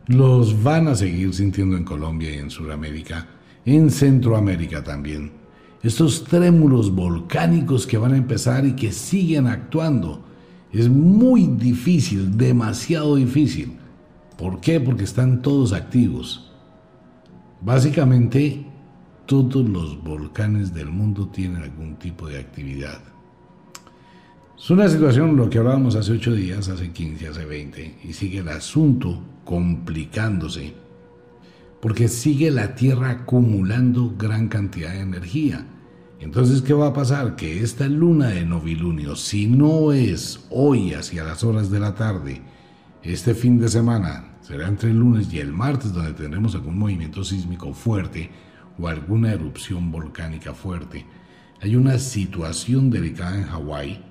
los 0.06 0.62
van 0.62 0.88
a 0.88 0.94
seguir 0.94 1.34
sintiendo 1.34 1.76
en 1.76 1.84
Colombia 1.84 2.34
y 2.34 2.38
en 2.38 2.50
Sudamérica, 2.50 3.26
en 3.64 3.90
Centroamérica 3.90 4.84
también. 4.84 5.32
Estos 5.82 6.24
trémulos 6.24 6.94
volcánicos 6.94 7.86
que 7.86 7.98
van 7.98 8.12
a 8.12 8.16
empezar 8.16 8.64
y 8.64 8.72
que 8.72 8.92
siguen 8.92 9.46
actuando. 9.46 10.24
Es 10.72 10.88
muy 10.88 11.46
difícil, 11.46 12.36
demasiado 12.36 13.16
difícil. 13.16 13.76
¿Por 14.38 14.60
qué? 14.60 14.80
Porque 14.80 15.04
están 15.04 15.42
todos 15.42 15.72
activos. 15.72 16.52
Básicamente, 17.60 18.64
todos 19.26 19.68
los 19.68 20.02
volcanes 20.02 20.72
del 20.72 20.88
mundo 20.88 21.28
tienen 21.28 21.62
algún 21.62 21.96
tipo 21.96 22.28
de 22.28 22.38
actividad. 22.38 23.00
Es 24.56 24.70
una 24.70 24.88
situación, 24.88 25.36
lo 25.36 25.50
que 25.50 25.58
hablábamos 25.58 25.96
hace 25.96 26.12
8 26.12 26.34
días, 26.34 26.68
hace 26.68 26.90
15, 26.90 27.28
hace 27.28 27.44
20, 27.44 27.98
y 28.04 28.12
sigue 28.12 28.38
el 28.38 28.48
asunto 28.48 29.20
complicándose, 29.46 30.74
porque 31.80 32.08
sigue 32.08 32.50
la 32.50 32.74
Tierra 32.74 33.10
acumulando 33.10 34.14
gran 34.18 34.48
cantidad 34.48 34.92
de 34.92 35.00
energía. 35.00 35.66
Entonces, 36.20 36.60
¿qué 36.60 36.74
va 36.74 36.88
a 36.88 36.92
pasar? 36.92 37.36
Que 37.36 37.62
esta 37.62 37.88
luna 37.88 38.28
de 38.28 38.44
novilunio, 38.44 39.16
si 39.16 39.46
no 39.46 39.92
es 39.92 40.46
hoy 40.50 40.92
hacia 40.92 41.24
las 41.24 41.42
horas 41.42 41.70
de 41.70 41.80
la 41.80 41.94
tarde, 41.94 42.42
este 43.02 43.34
fin 43.34 43.58
de 43.58 43.68
semana, 43.68 44.36
será 44.42 44.68
entre 44.68 44.90
el 44.90 44.98
lunes 44.98 45.32
y 45.32 45.38
el 45.38 45.54
martes 45.54 45.94
donde 45.94 46.12
tendremos 46.12 46.54
algún 46.54 46.78
movimiento 46.78 47.24
sísmico 47.24 47.72
fuerte 47.72 48.30
o 48.78 48.88
alguna 48.88 49.32
erupción 49.32 49.90
volcánica 49.90 50.52
fuerte. 50.52 51.06
Hay 51.62 51.74
una 51.74 51.98
situación 51.98 52.90
delicada 52.90 53.38
en 53.38 53.44
Hawái 53.44 54.04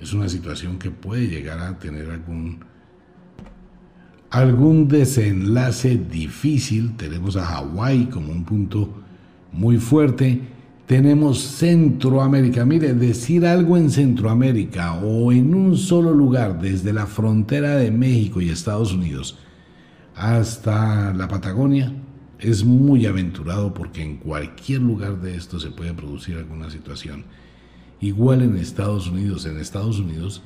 es 0.00 0.12
una 0.12 0.28
situación 0.28 0.78
que 0.78 0.90
puede 0.90 1.26
llegar 1.26 1.58
a 1.58 1.78
tener 1.78 2.10
algún, 2.10 2.64
algún 4.30 4.88
desenlace 4.88 5.96
difícil. 5.96 6.96
Tenemos 6.96 7.36
a 7.36 7.44
Hawái 7.44 8.06
como 8.06 8.32
un 8.32 8.44
punto 8.44 8.88
muy 9.52 9.78
fuerte. 9.78 10.40
Tenemos 10.86 11.40
Centroamérica. 11.40 12.64
Mire, 12.64 12.94
decir 12.94 13.44
algo 13.46 13.76
en 13.76 13.90
Centroamérica 13.90 14.94
o 14.94 15.32
en 15.32 15.54
un 15.54 15.76
solo 15.76 16.12
lugar, 16.12 16.60
desde 16.60 16.92
la 16.92 17.06
frontera 17.06 17.76
de 17.76 17.90
México 17.90 18.40
y 18.40 18.50
Estados 18.50 18.92
Unidos 18.92 19.38
hasta 20.14 21.12
la 21.12 21.28
Patagonia, 21.28 21.92
es 22.38 22.64
muy 22.64 23.06
aventurado 23.06 23.74
porque 23.74 24.02
en 24.02 24.16
cualquier 24.18 24.80
lugar 24.80 25.20
de 25.20 25.36
esto 25.36 25.58
se 25.58 25.70
puede 25.70 25.94
producir 25.94 26.36
alguna 26.36 26.70
situación. 26.70 27.24
Igual 28.00 28.42
en 28.42 28.56
Estados 28.56 29.08
Unidos, 29.08 29.46
en 29.46 29.58
Estados 29.58 29.98
Unidos 29.98 30.42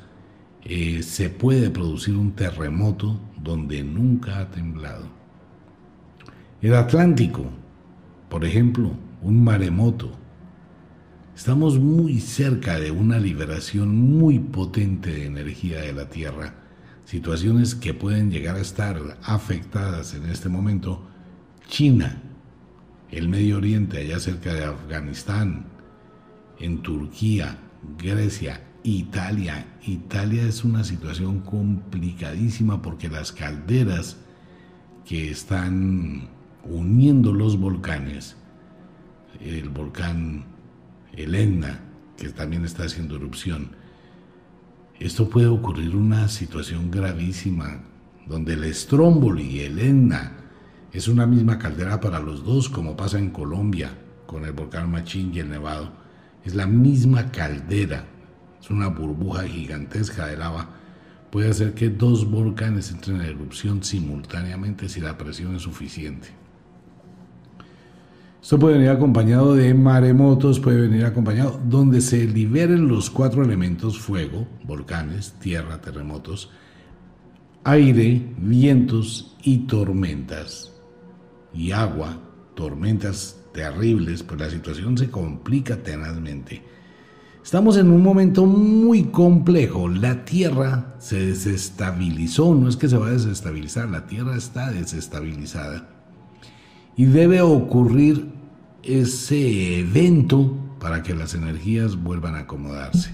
eh, 0.65 1.03
se 1.03 1.31
puede 1.31 1.71
producir 1.71 2.17
un 2.17 2.33
terremoto 2.33 3.19
donde 3.43 3.83
nunca 3.83 4.39
ha 4.39 4.51
temblado. 4.51 5.07
El 6.61 6.75
Atlántico, 6.75 7.47
por 8.29 8.45
ejemplo, 8.45 8.93
un 9.23 9.43
maremoto. 9.43 10.13
Estamos 11.35 11.79
muy 11.79 12.21
cerca 12.21 12.79
de 12.79 12.91
una 12.91 13.19
liberación 13.19 13.97
muy 13.97 14.39
potente 14.39 15.11
de 15.11 15.27
energía 15.27 15.81
de 15.81 15.95
la 15.95 16.11
Tierra, 16.11 16.55
situaciones 17.05 17.75
que 17.75 17.95
pueden 17.95 18.31
llegar 18.31 18.57
a 18.57 18.61
estar 18.61 19.19
afectadas 19.23 20.13
en 20.15 20.27
este 20.27 20.51
momento. 20.51 21.09
China, 21.67 22.23
el 23.11 23.29
Medio 23.29 23.57
Oriente, 23.57 23.99
allá 23.99 24.21
cerca 24.21 24.53
de 24.53 24.65
Afganistán, 24.65 25.65
en 26.59 26.83
Turquía, 26.83 27.59
Grecia, 27.99 28.61
Italia. 28.83 29.67
Italia 29.87 30.43
es 30.43 30.65
una 30.65 30.85
situación 30.85 31.41
complicadísima 31.41 32.81
porque 32.83 33.09
las 33.09 33.33
calderas 33.33 34.17
que 35.05 35.31
están 35.31 36.29
uniendo 36.65 37.33
los 37.33 37.59
volcanes, 37.59 38.37
el 39.41 39.69
volcán 39.69 40.45
el 41.15 41.35
Etna, 41.35 41.81
que 42.17 42.29
también 42.29 42.65
está 42.65 42.85
haciendo 42.85 43.17
erupción, 43.17 43.73
esto 44.99 45.29
puede 45.29 45.47
ocurrir 45.47 45.97
una 45.97 46.29
situación 46.29 46.91
gravísima 46.91 47.83
donde 48.27 48.53
el 48.53 48.75
Stromboli 48.75 49.45
y 49.45 49.61
el 49.61 49.79
Etna 49.79 50.37
es 50.93 51.09
una 51.09 51.27
misma 51.27 51.59
caldera 51.59 52.01
para 52.01 52.21
los 52.21 52.45
dos, 52.45 52.69
como 52.69 52.97
pasa 52.97 53.19
en 53.19 53.31
Colombia 53.31 53.97
con 54.27 54.45
el 54.45 54.53
volcán 54.53 54.91
Machín 54.91 55.33
y 55.35 55.41
el 55.41 55.51
Nevado 55.51 56.01
es 56.45 56.55
la 56.55 56.67
misma 56.67 57.31
caldera, 57.31 58.07
es 58.61 58.71
una 58.71 58.89
burbuja 58.89 59.45
gigantesca 59.45 60.27
de 60.27 60.37
lava. 60.37 60.69
Puede 61.31 61.51
hacer 61.51 61.75
que 61.75 61.89
dos 61.89 62.29
volcanes 62.29 62.91
entren 62.91 63.21
en 63.21 63.27
erupción 63.27 63.83
simultáneamente 63.83 64.89
si 64.89 65.01
la 65.01 65.17
presión 65.17 65.57
es 65.57 65.63
suficiente. 65.63 66.29
Esto 68.43 68.59
puede 68.59 68.77
venir 68.79 68.91
acompañado 68.91 69.55
de 69.55 69.75
maremotos, 69.75 70.61
puede 70.61 70.81
venir 70.81 71.05
acompañado 71.05 71.61
donde 71.65 72.01
se 72.01 72.27
liberen 72.27 72.89
los 72.89 73.11
cuatro 73.11 73.45
elementos 73.45 73.99
fuego, 73.99 74.49
volcanes, 74.65 75.35
tierra, 75.39 75.81
terremotos, 75.81 76.51
aire, 77.65 78.33
vientos 78.39 79.37
y 79.43 79.59
tormentas. 79.67 80.73
Y 81.53 81.73
agua, 81.73 82.19
tormentas 82.55 83.39
terribles, 83.53 84.23
pues 84.23 84.41
la 84.41 84.49
situación 84.49 84.97
se 84.97 85.11
complica 85.11 85.77
tenazmente. 85.77 86.63
Estamos 87.43 87.79
en 87.79 87.91
un 87.91 88.03
momento 88.03 88.45
muy 88.45 89.05
complejo. 89.05 89.89
La 89.89 90.25
Tierra 90.25 90.95
se 90.99 91.27
desestabilizó, 91.27 92.55
no 92.55 92.69
es 92.69 92.77
que 92.77 92.89
se 92.89 92.99
va 92.99 93.09
a 93.09 93.13
desestabilizar, 93.13 93.89
la 93.89 94.07
Tierra 94.07 94.37
está 94.37 94.71
desestabilizada. 94.71 95.89
Y 96.97 97.07
debe 97.07 97.41
ocurrir 97.41 98.31
ese 98.83 99.81
evento 99.81 100.55
para 100.81 101.03
que 101.03 101.15
las 101.15 101.35
energías 101.35 101.97
vuelvan 101.97 102.35
a 102.35 102.41
acomodarse. 102.41 103.11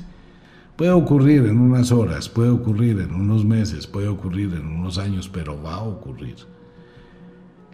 Puede 0.77 0.91
ocurrir 0.91 1.47
en 1.47 1.59
unas 1.59 1.93
horas, 1.93 2.29
puede 2.29 2.51
ocurrir 2.51 3.01
en 3.01 3.15
unos 3.15 3.45
meses, 3.45 3.87
puede 3.87 4.09
ocurrir 4.09 4.53
en 4.55 4.67
unos 4.67 4.99
años, 4.99 5.29
pero 5.33 5.61
va 5.63 5.77
a 5.77 5.83
ocurrir. 5.83 6.37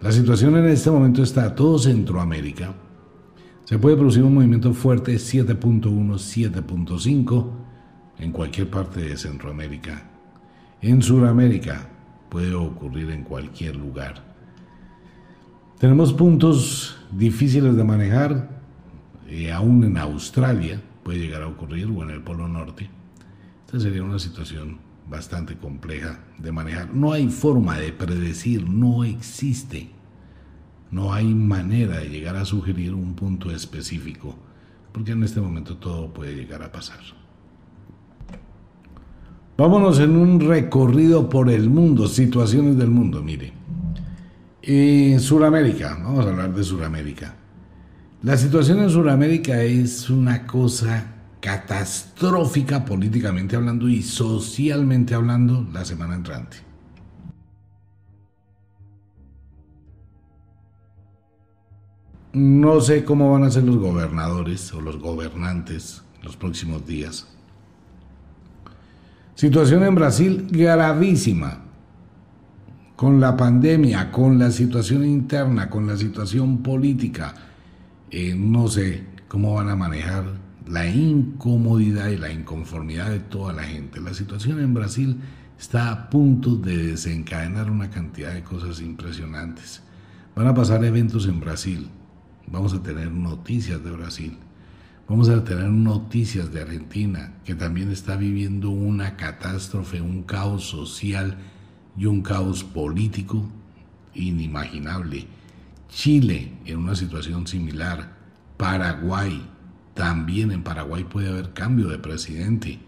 La 0.01 0.11
situación 0.11 0.55
en 0.57 0.67
este 0.67 0.91
momento 0.91 1.23
está 1.23 1.53
todo 1.55 1.79
Centroamérica. 1.79 2.73
Se 3.65 3.79
puede 3.79 3.95
producir 3.95 4.23
un 4.23 4.33
movimiento 4.33 4.73
fuerte 4.73 5.15
7.1, 5.15 5.81
7.5 5.83 7.49
en 8.19 8.31
cualquier 8.31 8.69
parte 8.69 8.99
de 9.01 9.15
Centroamérica. 9.15 10.09
En 10.81 11.01
Sudamérica 11.01 11.87
puede 12.27 12.53
ocurrir 12.53 13.09
en 13.11 13.23
cualquier 13.23 13.77
lugar. 13.77 14.21
Tenemos 15.79 16.11
puntos 16.11 16.97
difíciles 17.11 17.75
de 17.75 17.83
manejar, 17.85 18.49
eh, 19.29 19.51
aún 19.51 19.83
en 19.85 19.97
Australia 19.97 20.81
puede 21.01 21.19
llegar 21.19 21.43
a 21.43 21.47
ocurrir 21.47 21.87
o 21.87 22.03
en 22.03 22.09
el 22.09 22.21
Polo 22.21 22.49
Norte. 22.49 22.89
Esta 23.65 23.79
sería 23.79 24.03
una 24.03 24.19
situación 24.19 24.79
bastante 25.09 25.55
compleja 25.55 26.19
de 26.37 26.51
manejar. 26.51 26.93
No 26.93 27.13
hay 27.13 27.29
forma 27.29 27.77
de 27.77 27.93
predecir, 27.93 28.69
no 28.69 29.05
existe. 29.05 29.89
No 30.93 31.11
hay 31.11 31.33
manera 31.33 31.97
de 31.97 32.07
llegar 32.07 32.35
a 32.35 32.45
sugerir 32.45 32.93
un 32.93 33.15
punto 33.15 33.49
específico, 33.49 34.35
porque 34.91 35.13
en 35.13 35.23
este 35.23 35.41
momento 35.41 35.77
todo 35.77 36.13
puede 36.13 36.35
llegar 36.35 36.61
a 36.61 36.71
pasar. 36.71 36.99
Vámonos 39.57 39.99
en 39.99 40.15
un 40.15 40.39
recorrido 40.39 41.29
por 41.29 41.49
el 41.49 41.67
mundo, 41.67 42.07
situaciones 42.07 42.77
del 42.77 42.91
mundo, 42.91 43.23
mire. 43.23 43.53
En 44.61 45.19
Sudamérica, 45.19 45.97
vamos 45.99 46.27
a 46.27 46.29
hablar 46.29 46.53
de 46.53 46.63
Sudamérica. 46.63 47.37
La 48.21 48.37
situación 48.37 48.79
en 48.79 48.91
Sudamérica 48.91 49.63
es 49.63 50.11
una 50.11 50.45
cosa 50.45 51.07
catastrófica 51.39 52.85
políticamente 52.85 53.55
hablando 53.55 53.89
y 53.89 54.03
socialmente 54.03 55.15
hablando 55.15 55.67
la 55.73 55.83
semana 55.85 56.13
entrante. 56.13 56.72
No 62.33 62.81
sé 62.81 63.05
cómo 63.05 63.31
van 63.31 63.43
a 63.43 63.51
ser 63.51 63.63
los 63.63 63.77
gobernadores 63.77 64.73
o 64.73 64.81
los 64.81 64.97
gobernantes 64.97 66.01
los 66.23 66.35
próximos 66.35 66.83
días. 66.83 67.27
Situación 69.35 69.83
en 69.83 69.93
Brasil 69.93 70.47
gravísima. 70.49 71.59
Con 72.95 73.19
la 73.19 73.37
pandemia, 73.37 74.11
con 74.11 74.39
la 74.39 74.49
situación 74.49 75.05
interna, 75.05 75.69
con 75.69 75.85
la 75.85 75.95
situación 75.95 76.63
política. 76.63 77.35
Eh, 78.09 78.33
no 78.35 78.67
sé 78.67 79.03
cómo 79.27 79.53
van 79.53 79.69
a 79.69 79.75
manejar 79.75 80.23
la 80.67 80.87
incomodidad 80.87 82.07
y 82.07 82.17
la 82.17 82.31
inconformidad 82.31 83.11
de 83.11 83.19
toda 83.19 83.53
la 83.53 83.63
gente. 83.63 84.01
La 84.01 84.13
situación 84.15 84.59
en 84.59 84.73
Brasil 84.73 85.19
está 85.59 85.91
a 85.91 86.09
punto 86.09 86.55
de 86.55 86.77
desencadenar 86.77 87.69
una 87.69 87.91
cantidad 87.91 88.33
de 88.33 88.41
cosas 88.41 88.81
impresionantes. 88.81 89.83
Van 90.35 90.47
a 90.47 90.55
pasar 90.55 90.83
eventos 90.83 91.27
en 91.27 91.39
Brasil. 91.39 91.89
Vamos 92.47 92.73
a 92.73 92.83
tener 92.83 93.11
noticias 93.11 93.83
de 93.83 93.91
Brasil. 93.91 94.37
Vamos 95.07 95.29
a 95.29 95.43
tener 95.43 95.69
noticias 95.69 96.51
de 96.53 96.61
Argentina, 96.61 97.33
que 97.43 97.55
también 97.55 97.91
está 97.91 98.15
viviendo 98.15 98.69
una 98.69 99.17
catástrofe, 99.17 100.01
un 100.01 100.23
caos 100.23 100.63
social 100.63 101.37
y 101.97 102.05
un 102.05 102.21
caos 102.21 102.63
político 102.63 103.49
inimaginable. 104.13 105.27
Chile 105.89 106.53
en 106.65 106.77
una 106.77 106.95
situación 106.95 107.47
similar. 107.47 108.17
Paraguay, 108.57 109.45
también 109.93 110.51
en 110.51 110.63
Paraguay 110.63 111.03
puede 111.03 111.29
haber 111.29 111.53
cambio 111.53 111.89
de 111.89 111.99
presidente. 111.99 112.79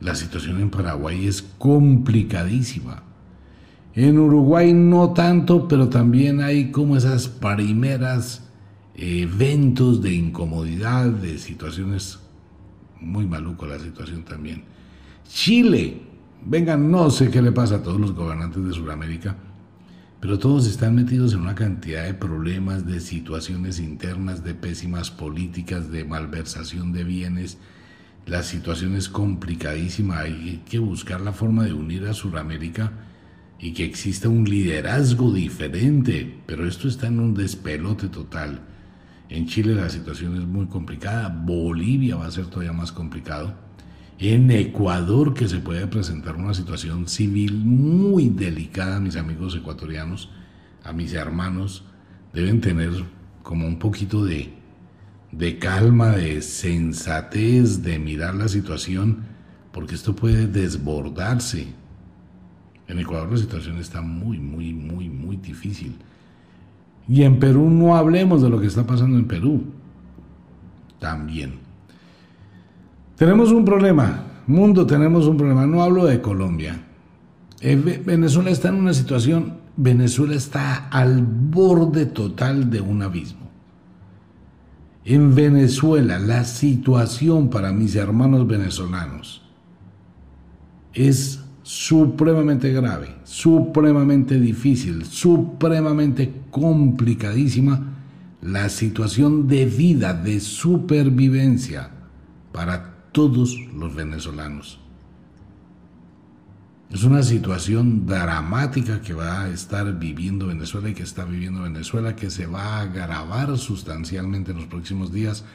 La 0.00 0.14
situación 0.14 0.60
en 0.60 0.70
Paraguay 0.70 1.26
es 1.26 1.42
complicadísima. 1.42 3.02
En 3.96 4.18
Uruguay 4.18 4.72
no 4.72 5.12
tanto, 5.12 5.68
pero 5.68 5.88
también 5.88 6.40
hay 6.40 6.72
como 6.72 6.96
esas 6.96 7.28
primeras 7.28 8.42
eventos 8.96 10.02
de 10.02 10.12
incomodidad, 10.14 11.06
de 11.06 11.38
situaciones 11.38 12.18
muy 13.00 13.26
maluco 13.26 13.66
la 13.66 13.78
situación 13.78 14.24
también. 14.24 14.64
Chile, 15.28 16.02
vengan, 16.44 16.90
no 16.90 17.08
sé 17.10 17.30
qué 17.30 17.40
le 17.40 17.52
pasa 17.52 17.76
a 17.76 17.82
todos 17.84 18.00
los 18.00 18.14
gobernantes 18.14 18.64
de 18.64 18.72
Sudamérica, 18.72 19.36
pero 20.18 20.40
todos 20.40 20.66
están 20.66 20.96
metidos 20.96 21.32
en 21.32 21.40
una 21.40 21.54
cantidad 21.54 22.04
de 22.04 22.14
problemas, 22.14 22.86
de 22.86 22.98
situaciones 22.98 23.78
internas, 23.78 24.42
de 24.42 24.54
pésimas 24.54 25.12
políticas, 25.12 25.92
de 25.92 26.04
malversación 26.04 26.92
de 26.92 27.04
bienes. 27.04 27.58
La 28.26 28.42
situación 28.42 28.96
es 28.96 29.08
complicadísima, 29.08 30.18
hay 30.18 30.62
que 30.68 30.80
buscar 30.80 31.20
la 31.20 31.32
forma 31.32 31.64
de 31.64 31.74
unir 31.74 32.06
a 32.06 32.14
Sudamérica 32.14 32.92
y 33.64 33.72
que 33.72 33.82
exista 33.82 34.28
un 34.28 34.44
liderazgo 34.44 35.32
diferente, 35.32 36.38
pero 36.44 36.68
esto 36.68 36.86
está 36.86 37.06
en 37.06 37.18
un 37.18 37.32
despelote 37.32 38.08
total. 38.08 38.60
En 39.30 39.46
Chile 39.46 39.74
la 39.74 39.88
situación 39.88 40.36
es 40.36 40.46
muy 40.46 40.66
complicada, 40.66 41.30
Bolivia 41.30 42.16
va 42.16 42.26
a 42.26 42.30
ser 42.30 42.44
todavía 42.44 42.74
más 42.74 42.92
complicado. 42.92 43.54
En 44.18 44.50
Ecuador 44.50 45.32
que 45.32 45.48
se 45.48 45.60
puede 45.60 45.86
presentar 45.86 46.36
una 46.36 46.52
situación 46.52 47.08
civil 47.08 47.54
muy 47.54 48.28
delicada, 48.28 49.00
mis 49.00 49.16
amigos 49.16 49.56
ecuatorianos, 49.56 50.28
a 50.84 50.92
mis 50.92 51.14
hermanos, 51.14 51.84
deben 52.34 52.60
tener 52.60 52.92
como 53.42 53.66
un 53.66 53.78
poquito 53.78 54.26
de, 54.26 54.52
de 55.32 55.58
calma, 55.58 56.10
de 56.10 56.42
sensatez, 56.42 57.82
de 57.82 57.98
mirar 57.98 58.34
la 58.34 58.48
situación, 58.48 59.20
porque 59.72 59.94
esto 59.94 60.14
puede 60.14 60.48
desbordarse. 60.48 61.82
En 62.86 62.98
Ecuador 62.98 63.30
la 63.30 63.38
situación 63.38 63.78
está 63.78 64.00
muy, 64.02 64.38
muy, 64.38 64.74
muy, 64.74 65.08
muy 65.08 65.36
difícil. 65.36 65.96
Y 67.08 67.22
en 67.22 67.38
Perú 67.38 67.68
no 67.70 67.96
hablemos 67.96 68.42
de 68.42 68.48
lo 68.48 68.60
que 68.60 68.66
está 68.66 68.86
pasando 68.86 69.18
en 69.18 69.26
Perú. 69.26 69.62
También. 70.98 71.54
Tenemos 73.16 73.52
un 73.52 73.64
problema. 73.64 74.24
Mundo, 74.46 74.86
tenemos 74.86 75.26
un 75.26 75.36
problema. 75.36 75.66
No 75.66 75.82
hablo 75.82 76.06
de 76.06 76.20
Colombia. 76.20 76.80
Eh, 77.60 77.76
Venezuela 78.04 78.50
está 78.50 78.68
en 78.68 78.74
una 78.74 78.92
situación, 78.92 79.58
Venezuela 79.76 80.34
está 80.34 80.88
al 80.88 81.22
borde 81.22 82.06
total 82.06 82.70
de 82.70 82.80
un 82.80 83.02
abismo. 83.02 83.44
En 85.04 85.34
Venezuela 85.34 86.18
la 86.18 86.44
situación 86.44 87.50
para 87.50 87.72
mis 87.72 87.94
hermanos 87.94 88.46
venezolanos 88.46 89.42
es 90.94 91.43
supremamente 91.64 92.70
grave, 92.72 93.16
supremamente 93.24 94.38
difícil, 94.38 95.06
supremamente 95.06 96.42
complicadísima 96.50 97.94
la 98.42 98.68
situación 98.68 99.48
de 99.48 99.64
vida, 99.64 100.12
de 100.12 100.40
supervivencia 100.40 101.90
para 102.52 103.08
todos 103.12 103.58
los 103.74 103.94
venezolanos. 103.94 104.78
Es 106.90 107.02
una 107.02 107.22
situación 107.22 108.04
dramática 108.04 109.00
que 109.00 109.14
va 109.14 109.44
a 109.44 109.48
estar 109.48 109.98
viviendo 109.98 110.48
Venezuela 110.48 110.90
y 110.90 110.94
que 110.94 111.02
está 111.02 111.24
viviendo 111.24 111.62
Venezuela, 111.62 112.14
que 112.14 112.28
se 112.28 112.46
va 112.46 112.76
a 112.76 112.80
agravar 112.82 113.56
sustancialmente 113.56 114.50
en 114.50 114.58
los 114.58 114.66
próximos 114.66 115.12
días. 115.12 115.46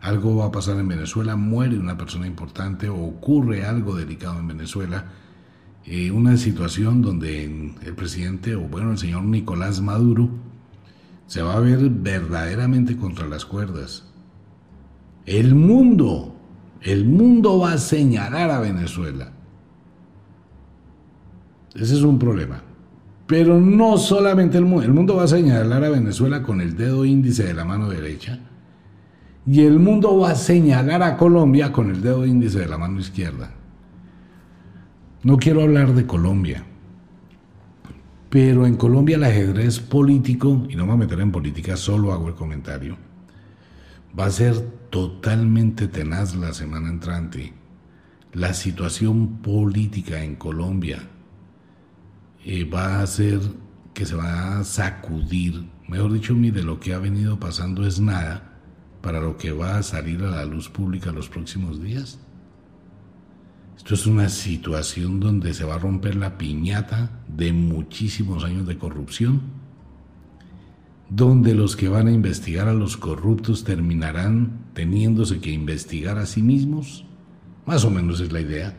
Algo 0.00 0.36
va 0.36 0.46
a 0.46 0.52
pasar 0.52 0.78
en 0.78 0.86
Venezuela, 0.86 1.34
muere 1.34 1.76
una 1.76 1.98
persona 1.98 2.28
importante 2.28 2.88
ocurre 2.88 3.64
algo 3.64 3.96
delicado 3.96 4.38
en 4.38 4.46
Venezuela 4.46 5.06
eh, 5.90 6.10
una 6.10 6.36
situación 6.36 7.00
donde 7.00 7.44
el 7.44 7.94
presidente, 7.94 8.54
o 8.54 8.60
bueno, 8.60 8.92
el 8.92 8.98
señor 8.98 9.24
Nicolás 9.24 9.80
Maduro, 9.80 10.28
se 11.26 11.42
va 11.42 11.54
a 11.54 11.60
ver 11.60 11.88
verdaderamente 11.88 12.96
contra 12.96 13.26
las 13.26 13.44
cuerdas. 13.44 14.04
El 15.24 15.54
mundo, 15.54 16.34
el 16.82 17.06
mundo 17.06 17.58
va 17.58 17.72
a 17.72 17.78
señalar 17.78 18.50
a 18.50 18.60
Venezuela. 18.60 19.32
Ese 21.74 21.94
es 21.94 22.02
un 22.02 22.18
problema. 22.18 22.62
Pero 23.26 23.60
no 23.60 23.98
solamente 23.98 24.58
el 24.58 24.64
mundo, 24.64 24.84
el 24.84 24.92
mundo 24.92 25.16
va 25.16 25.24
a 25.24 25.28
señalar 25.28 25.84
a 25.84 25.90
Venezuela 25.90 26.42
con 26.42 26.60
el 26.60 26.76
dedo 26.76 27.04
índice 27.04 27.44
de 27.44 27.54
la 27.54 27.64
mano 27.64 27.88
derecha 27.88 28.40
y 29.46 29.64
el 29.64 29.78
mundo 29.78 30.18
va 30.18 30.32
a 30.32 30.34
señalar 30.34 31.02
a 31.02 31.16
Colombia 31.16 31.72
con 31.72 31.90
el 31.90 32.02
dedo 32.02 32.26
índice 32.26 32.58
de 32.58 32.68
la 32.68 32.76
mano 32.76 33.00
izquierda. 33.00 33.57
No 35.24 35.36
quiero 35.36 35.62
hablar 35.62 35.94
de 35.94 36.06
Colombia, 36.06 36.64
pero 38.30 38.66
en 38.66 38.76
Colombia 38.76 39.16
el 39.16 39.24
ajedrez 39.24 39.80
político, 39.80 40.64
y 40.68 40.76
no 40.76 40.84
me 40.84 40.92
voy 40.92 40.94
a 40.94 41.06
meter 41.06 41.20
en 41.20 41.32
política, 41.32 41.76
solo 41.76 42.12
hago 42.12 42.28
el 42.28 42.34
comentario, 42.34 42.96
va 44.16 44.26
a 44.26 44.30
ser 44.30 44.60
totalmente 44.90 45.88
tenaz 45.88 46.36
la 46.36 46.54
semana 46.54 46.88
entrante. 46.88 47.52
La 48.32 48.54
situación 48.54 49.38
política 49.38 50.22
en 50.22 50.36
Colombia 50.36 51.08
eh, 52.44 52.64
va 52.64 53.00
a 53.00 53.06
ser 53.08 53.40
que 53.94 54.06
se 54.06 54.14
va 54.14 54.60
a 54.60 54.64
sacudir, 54.64 55.68
mejor 55.88 56.12
dicho, 56.12 56.32
de 56.34 56.62
lo 56.62 56.78
que 56.78 56.94
ha 56.94 56.98
venido 57.00 57.40
pasando 57.40 57.84
es 57.84 57.98
nada 57.98 58.60
para 59.02 59.20
lo 59.20 59.36
que 59.36 59.50
va 59.50 59.78
a 59.78 59.82
salir 59.82 60.22
a 60.22 60.30
la 60.30 60.44
luz 60.44 60.68
pública 60.68 61.10
los 61.10 61.28
próximos 61.28 61.82
días. 61.82 62.20
Esto 63.78 63.94
es 63.94 64.06
una 64.06 64.28
situación 64.28 65.20
donde 65.20 65.54
se 65.54 65.64
va 65.64 65.76
a 65.76 65.78
romper 65.78 66.16
la 66.16 66.36
piñata 66.36 67.22
de 67.28 67.52
muchísimos 67.52 68.44
años 68.44 68.66
de 68.66 68.76
corrupción, 68.76 69.40
donde 71.08 71.54
los 71.54 71.76
que 71.76 71.88
van 71.88 72.08
a 72.08 72.12
investigar 72.12 72.68
a 72.68 72.74
los 72.74 72.96
corruptos 72.96 73.62
terminarán 73.62 74.64
teniéndose 74.74 75.38
que 75.38 75.52
investigar 75.52 76.18
a 76.18 76.26
sí 76.26 76.42
mismos. 76.42 77.06
Más 77.66 77.84
o 77.84 77.90
menos 77.90 78.20
es 78.20 78.32
la 78.32 78.40
idea. 78.40 78.76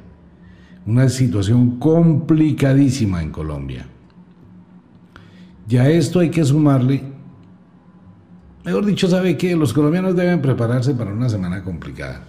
Una 0.85 1.07
situación 1.07 1.79
complicadísima 1.79 3.23
en 3.23 3.31
Colombia. 3.31 3.87
Y 5.67 5.77
a 5.77 5.89
esto 5.89 6.19
hay 6.19 6.29
que 6.29 6.43
sumarle, 6.43 7.03
mejor 8.65 8.85
dicho, 8.85 9.07
sabe 9.07 9.37
que 9.37 9.55
los 9.55 9.73
colombianos 9.73 10.15
deben 10.15 10.41
prepararse 10.41 10.93
para 10.93 11.13
una 11.13 11.29
semana 11.29 11.63
complicada 11.63 12.28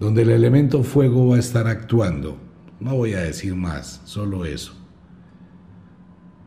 donde 0.00 0.22
el 0.22 0.30
elemento 0.30 0.82
fuego 0.82 1.28
va 1.28 1.36
a 1.36 1.40
estar 1.40 1.66
actuando. 1.66 2.38
No 2.80 2.96
voy 2.96 3.14
a 3.14 3.20
decir 3.20 3.54
más, 3.54 4.02
solo 4.04 4.44
eso. 4.44 4.74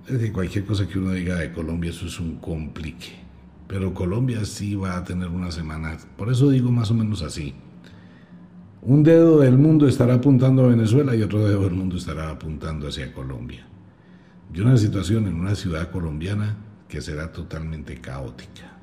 Es 0.05 0.13
decir, 0.13 0.31
cualquier 0.31 0.65
cosa 0.65 0.87
que 0.87 0.99
uno 0.99 1.11
diga 1.11 1.35
de 1.35 1.51
Colombia, 1.51 1.89
eso 1.89 2.05
es 2.05 2.19
un 2.19 2.37
complique. 2.37 3.13
Pero 3.67 3.93
Colombia 3.93 4.45
sí 4.45 4.75
va 4.75 4.97
a 4.97 5.03
tener 5.03 5.27
una 5.27 5.51
semana, 5.51 5.97
por 6.15 6.31
eso 6.31 6.49
digo 6.49 6.71
más 6.71 6.91
o 6.91 6.93
menos 6.93 7.21
así. 7.21 7.53
Un 8.81 9.03
dedo 9.03 9.39
del 9.39 9.57
mundo 9.57 9.87
estará 9.87 10.13
apuntando 10.13 10.63
a 10.63 10.69
Venezuela 10.69 11.13
y 11.13 11.21
otro 11.21 11.45
dedo 11.45 11.63
del 11.63 11.73
mundo 11.73 11.97
estará 11.97 12.29
apuntando 12.29 12.87
hacia 12.87 13.11
Colombia. 13.11 13.67
Y 14.53 14.61
una 14.61 14.77
situación 14.77 15.27
en 15.27 15.35
una 15.35 15.55
ciudad 15.55 15.91
colombiana 15.91 16.55
que 16.87 17.01
será 17.01 17.31
totalmente 17.33 17.99
caótica. 17.99 18.76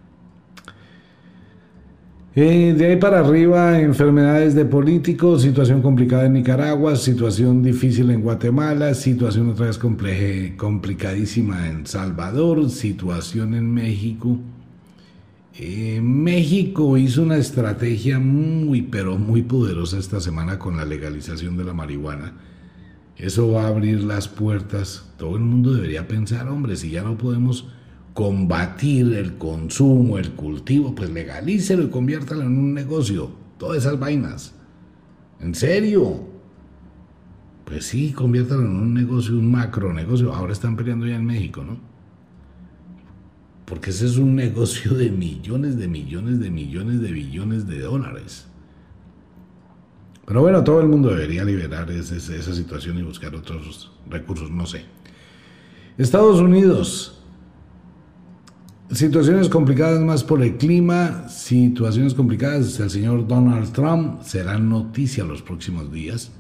Eh, 2.37 2.75
de 2.77 2.87
ahí 2.87 2.97
para 2.97 3.21
arriba, 3.21 3.81
enfermedades 3.81 4.57
de 4.57 4.65
políticos, 4.65 5.43
situación 5.43 5.81
complicada 5.83 6.27
en 6.27 6.33
Nicaragua, 6.33 6.97
situación 6.97 7.63
difícil 7.63 8.11
en 8.11 8.23
Guatemala, 8.23 8.95
situación 8.95 9.51
otra 9.51 9.67
vez 9.67 9.79
complicadísima 9.79 11.69
en 11.69 11.87
Salvador, 11.87 12.71
situación 12.71 13.55
en 13.55 13.73
México. 13.73 14.37
Eh, 15.57 16.01
México 16.03 16.99
hizo 16.99 17.23
una 17.23 17.37
estrategia 17.37 18.19
muy, 18.19 18.83
pero 18.83 19.17
muy 19.17 19.43
poderosa 19.43 20.01
esta 20.01 20.21
semana 20.21 20.59
con 20.59 20.77
la 20.77 20.85
legalización 20.85 21.57
de 21.57 21.63
la 21.63 21.73
marihuana. 21.73 22.33
Eso 23.17 23.53
va 23.53 23.67
a 23.67 23.69
abrir 23.69 24.03
las 24.03 24.27
puertas. 24.27 25.09
Todo 25.19 25.37
el 25.37 25.43
mundo 25.45 25.73
debería 25.73 26.09
pensar, 26.09 26.49
hombre, 26.49 26.75
si 26.75 26.91
ya 26.91 27.05
no 27.05 27.17
podemos 27.17 27.69
combatir 28.15 29.13
el 29.15 29.37
consumo, 29.37 30.19
el 30.19 30.31
cultivo, 30.33 30.95
pues 30.95 31.11
legalícelo 31.11 31.83
y 31.83 31.91
conviértalo 31.91 32.43
en 32.43 32.57
un 32.57 32.73
negocio. 32.73 33.31
Todas 33.59 33.79
esas 33.79 33.99
vainas. 33.99 34.55
¿En 35.41 35.55
serio? 35.55 36.21
Pues 37.65 37.87
sí, 37.87 38.13
conviértalo 38.13 38.63
en 38.63 38.77
un 38.77 38.95
negocio, 38.95 39.35
un 39.35 39.51
macro 39.51 39.93
negocio. 39.93 40.33
Ahora 40.33 40.53
están 40.53 40.77
peleando 40.77 41.07
ya 41.07 41.17
en 41.17 41.27
México, 41.27 41.65
¿no? 41.65 41.77
Porque 43.65 43.91
ese 43.91 44.07
es 44.07 44.17
un 44.17 44.35
negocio 44.37 44.95
de 44.95 45.11
millones, 45.11 45.77
de 45.77 45.89
millones, 45.89 46.39
de 46.39 46.51
millones, 46.51 47.01
de 47.01 47.11
billones 47.11 47.67
de 47.67 47.81
dólares. 47.81 48.47
Pero 50.25 50.41
bueno, 50.41 50.63
todo 50.63 50.81
el 50.81 50.89
mundo 50.89 51.11
debería 51.11 51.45
liberar 51.45 51.91
esa 51.91 52.55
situación 52.55 52.97
y 52.99 53.03
buscar 53.03 53.35
otros 53.35 53.93
recursos, 54.09 54.51
no 54.51 54.67
sé. 54.67 54.85
Estados 55.99 56.41
Unidos. 56.41 57.14
Situaciones 58.91 59.49
complicadas 59.49 60.01
más 60.01 60.23
por 60.23 60.43
el 60.43 60.59
clima, 60.59 61.27
situaciones 61.29 62.13
complicadas. 62.13 62.79
El 62.79 62.91
señor 62.91 63.27
Donald 63.27 63.73
Trump 63.73 64.21
será 64.23 64.59
noticia 64.59 65.25
los 65.25 65.41
próximos 65.41 65.91
días. 65.91 66.31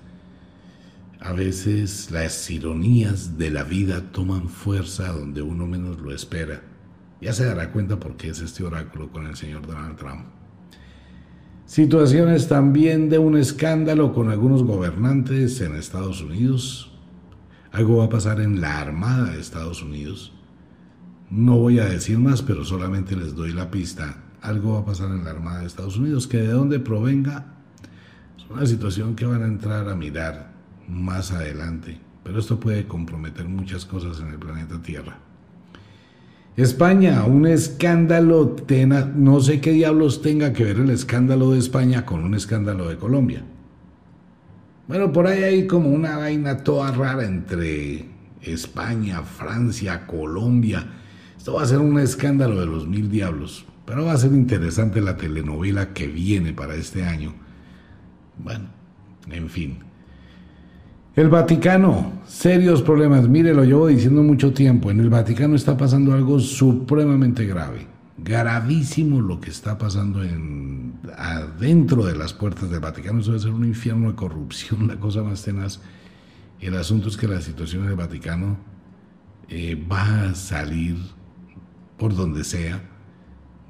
A 1.21 1.33
veces 1.33 2.11
las 2.11 2.51
ironías 2.51 3.39
de 3.39 3.51
la 3.51 3.65
vida 3.65 4.13
toman 4.13 4.51
fuerza 4.51 5.11
donde 5.11 5.41
uno 5.41 5.67
menos 5.67 5.99
lo 6.01 6.13
espera. 6.13 6.61
Ya 7.23 7.33
se 7.33 7.47
dará 7.47 7.73
cuenta 7.73 7.99
por 7.99 8.19
qué 8.19 8.29
es 8.29 8.41
este 8.41 8.63
oráculo 8.63 9.11
con 9.11 9.27
el 9.27 9.37
señor 9.37 9.67
Donald 9.67 9.97
Trump. 9.97 10.27
Situaciones 11.65 12.47
también 12.47 13.09
de 13.09 13.19
un 13.19 13.39
escándalo 13.39 14.13
con 14.13 14.29
algunos 14.29 14.63
gobernantes 14.63 15.63
en 15.63 15.77
Estados 15.77 16.21
Unidos. 16.21 16.93
Algo 17.73 17.97
va 17.97 18.05
a 18.05 18.11
pasar 18.11 18.43
en 18.43 18.61
la 18.61 18.81
Armada 18.81 19.33
de 19.33 19.41
Estados 19.41 19.83
Unidos. 19.83 20.34
No 21.31 21.57
voy 21.59 21.79
a 21.79 21.87
decir 21.87 22.18
más, 22.18 22.43
pero 22.43 22.64
solamente 22.64 23.16
les 23.16 23.35
doy 23.35 23.53
la 23.53 23.70
pista. 23.70 24.22
Algo 24.43 24.75
va 24.75 24.81
a 24.81 24.85
pasar 24.85 25.11
en 25.11 25.25
la 25.25 25.31
Armada 25.31 25.61
de 25.61 25.66
Estados 25.66 25.97
Unidos, 25.97 26.27
que 26.27 26.39
de 26.39 26.49
dónde 26.49 26.79
provenga 26.81 27.55
es 28.37 28.45
una 28.51 28.66
situación 28.66 29.14
que 29.16 29.25
van 29.25 29.43
a 29.43 29.47
entrar 29.47 29.89
a 29.89 29.95
mirar 29.95 30.53
más 30.89 31.33
adelante. 31.33 31.99
Pero 32.22 32.39
esto 32.39 32.61
puede 32.61 32.87
comprometer 32.87 33.47
muchas 33.47 33.85
cosas 33.85 34.20
en 34.20 34.29
el 34.29 34.39
planeta 34.39 34.81
Tierra. 34.83 35.18
España, 36.57 37.25
un 37.25 37.47
escándalo, 37.47 38.55
no 39.16 39.41
sé 39.41 39.61
qué 39.61 39.72
diablos 39.72 40.22
tenga 40.22 40.53
que 40.53 40.64
ver 40.64 40.77
el 40.77 40.91
escándalo 40.91 41.51
de 41.51 41.59
España 41.59 42.07
con 42.07 42.22
un 42.22 42.35
escándalo 42.35 42.89
de 42.89 42.97
Colombia. 42.97 43.43
Bueno, 44.87 45.12
por 45.12 45.27
ahí 45.27 45.43
hay 45.43 45.66
como 45.66 45.89
una 45.89 46.16
vaina 46.16 46.59
toda 46.59 46.93
rara 46.93 47.25
entre 47.25 48.05
España, 48.43 49.22
Francia, 49.22 50.07
Colombia. 50.07 50.87
Esto 51.45 51.57
va 51.57 51.63
a 51.63 51.67
ser 51.67 51.81
un 51.81 51.99
escándalo 51.99 52.59
de 52.59 52.65
los 52.65 52.87
mil 52.87 53.11
diablos, 53.11 53.67
pero 53.85 54.07
va 54.07 54.15
a 54.15 54.17
ser 54.17 54.33
interesante 54.33 55.03
la 55.03 55.19
telenovela 55.19 55.93
que 55.93 56.07
viene 56.07 56.55
para 56.55 56.75
este 56.75 57.05
año. 57.05 57.35
Bueno, 58.43 58.65
en 59.31 59.51
fin. 59.51 59.77
El 61.15 61.29
Vaticano, 61.29 62.13
serios 62.27 62.81
problemas. 62.81 63.29
Mire, 63.29 63.53
lo 63.53 63.63
llevo 63.63 63.89
diciendo 63.89 64.23
mucho 64.23 64.55
tiempo. 64.55 64.91
En 64.91 65.01
el 65.01 65.11
Vaticano 65.11 65.55
está 65.55 65.77
pasando 65.77 66.15
algo 66.15 66.41
supremamente 66.41 67.45
grave. 67.45 67.89
Gravísimo 68.17 69.21
lo 69.21 69.39
que 69.39 69.51
está 69.51 69.77
pasando 69.77 70.23
en, 70.25 70.95
adentro 71.19 72.07
de 72.07 72.17
las 72.17 72.33
puertas 72.33 72.71
del 72.71 72.81
Vaticano. 72.81 73.21
Eso 73.21 73.33
debe 73.33 73.43
ser 73.43 73.53
un 73.53 73.67
infierno 73.67 74.09
de 74.09 74.17
corrupción, 74.17 74.89
la 74.89 74.97
cosa 74.97 75.23
más 75.23 75.43
tenaz. 75.43 75.79
El 76.59 76.75
asunto 76.75 77.11
es 77.11 77.19
que 77.19 77.29
la 77.29 77.43
situación 77.43 77.85
en 77.85 77.91
el 77.91 77.97
Vaticano 77.97 78.57
eh, 79.51 79.79
va 79.93 80.31
a 80.31 80.35
salir 80.35 80.97
por 81.99 82.15
donde 82.15 82.45
sea 82.45 82.83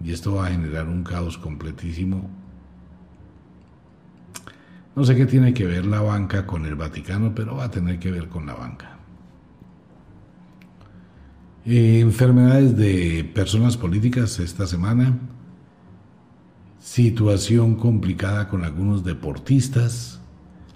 y 0.03 0.13
esto 0.13 0.35
va 0.35 0.47
a 0.47 0.51
generar 0.51 0.89
un 0.89 1.05
caos 1.05 1.39
completísimo 1.39 2.31
no 4.97 5.05
sé 5.05 5.17
qué 5.17 5.27
tiene 5.27 5.53
que 5.53 5.67
ver 5.67 5.87
la 5.87 6.01
banca 6.01 6.47
con 6.47 6.67
el 6.67 6.77
Vaticano, 6.77 7.35
pero 7.35 7.57
va 7.57 7.65
a 7.65 7.71
tener 7.71 7.99
que 7.99 8.13
ver 8.13 8.29
con 8.29 8.47
la 8.47 8.55
banca. 8.55 8.99
Eh, 11.67 11.99
enfermedades 11.99 12.77
de 12.77 13.29
personas 13.35 13.77
políticas 13.77 14.39
esta 14.39 14.67
semana. 14.67 15.19
Situación 16.79 17.75
complicada 17.75 18.49
con 18.49 18.63
algunos 18.63 19.03
deportistas. 19.03 20.21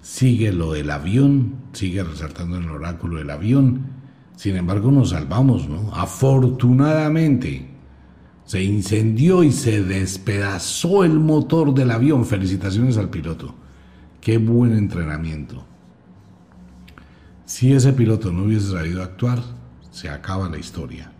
Sigue 0.01 0.51
lo 0.51 0.73
del 0.73 0.89
avión, 0.89 1.55
sigue 1.71 2.03
resaltando 2.03 2.57
en 2.57 2.63
el 2.63 2.71
oráculo 2.71 3.19
del 3.19 3.29
avión. 3.29 3.98
Sin 4.39 4.55
embargo, 4.55 4.89
nos 4.89 5.09
salvamos, 5.09 5.67
¿no? 5.67 5.93
Afortunadamente, 5.93 7.67
se 8.45 8.63
incendió 8.63 9.43
y 9.43 9.51
se 9.51 9.83
despedazó 9.83 11.03
el 11.03 11.19
motor 11.19 11.73
del 11.73 11.91
avión. 11.91 12.25
Felicitaciones 12.25 12.95
al 12.95 13.09
piloto. 13.09 13.53
Qué 14.21 14.37
buen 14.37 14.77
entrenamiento. 14.77 15.65
Si 17.43 17.73
ese 17.73 17.91
piloto 17.91 18.31
no 18.31 18.43
hubiese 18.43 18.71
sabido 18.71 19.03
actuar, 19.03 19.43
se 19.91 20.07
acaba 20.07 20.47
la 20.47 20.57
historia. 20.57 21.11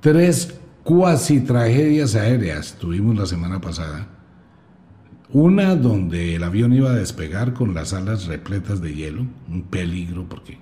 Tres 0.00 0.58
cuasi 0.82 1.40
tragedias 1.40 2.14
aéreas 2.14 2.74
tuvimos 2.80 3.14
la 3.14 3.26
semana 3.26 3.60
pasada. 3.60 4.15
Una 5.32 5.74
donde 5.74 6.36
el 6.36 6.44
avión 6.44 6.72
iba 6.72 6.90
a 6.90 6.94
despegar 6.94 7.52
con 7.52 7.74
las 7.74 7.92
alas 7.92 8.26
repletas 8.26 8.80
de 8.80 8.94
hielo, 8.94 9.26
un 9.48 9.62
peligro 9.62 10.28
porque 10.28 10.58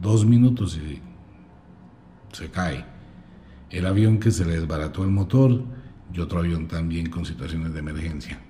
dos 0.00 0.24
minutos 0.24 0.78
y 0.78 1.00
se 2.32 2.50
cae. 2.50 2.84
El 3.70 3.86
avión 3.86 4.18
que 4.18 4.30
se 4.30 4.44
le 4.44 4.58
desbarató 4.58 5.02
el 5.02 5.10
motor, 5.10 5.62
y 6.12 6.20
otro 6.20 6.40
avión 6.40 6.66
también 6.66 7.08
con 7.08 7.24
situaciones 7.24 7.72
de 7.72 7.80
emergencia. 7.80 8.40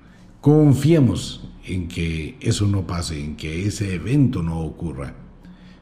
Confiemos 0.40 1.48
en 1.66 1.88
que 1.88 2.36
eso 2.40 2.66
no 2.66 2.86
pase, 2.86 3.22
en 3.22 3.36
que 3.36 3.66
ese 3.66 3.94
evento 3.94 4.42
no 4.42 4.60
ocurra, 4.60 5.14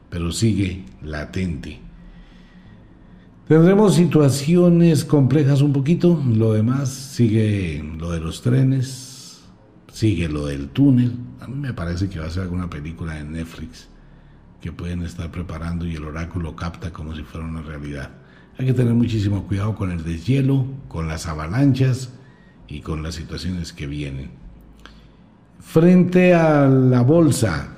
pero 0.09 0.31
sigue 0.31 0.83
latente. 1.01 1.79
Tendremos 3.47 3.95
situaciones 3.95 5.05
complejas 5.05 5.61
un 5.61 5.73
poquito, 5.73 6.21
lo 6.27 6.53
demás 6.53 6.89
sigue 6.89 7.83
lo 7.97 8.11
de 8.11 8.19
los 8.19 8.41
trenes, 8.41 9.08
sigue 9.91 10.29
lo 10.29 10.45
del 10.45 10.69
túnel. 10.69 11.15
A 11.39 11.47
mí 11.47 11.55
me 11.55 11.73
parece 11.73 12.09
que 12.09 12.19
va 12.19 12.27
a 12.27 12.29
ser 12.29 12.43
alguna 12.43 12.69
película 12.69 13.15
de 13.15 13.23
Netflix 13.23 13.87
que 14.61 14.71
pueden 14.71 15.03
estar 15.03 15.31
preparando 15.31 15.85
y 15.85 15.95
el 15.95 16.03
oráculo 16.03 16.55
capta 16.55 16.91
como 16.91 17.15
si 17.15 17.23
fuera 17.23 17.47
una 17.47 17.61
realidad. 17.61 18.11
Hay 18.57 18.65
que 18.65 18.73
tener 18.73 18.93
muchísimo 18.93 19.47
cuidado 19.47 19.75
con 19.75 19.91
el 19.91 20.03
deshielo, 20.03 20.65
con 20.89 21.07
las 21.07 21.27
avalanchas 21.27 22.09
y 22.67 22.81
con 22.81 23.01
las 23.03 23.15
situaciones 23.15 23.71
que 23.71 23.87
vienen. 23.87 24.31
Frente 25.59 26.33
a 26.33 26.67
la 26.67 27.01
bolsa, 27.01 27.69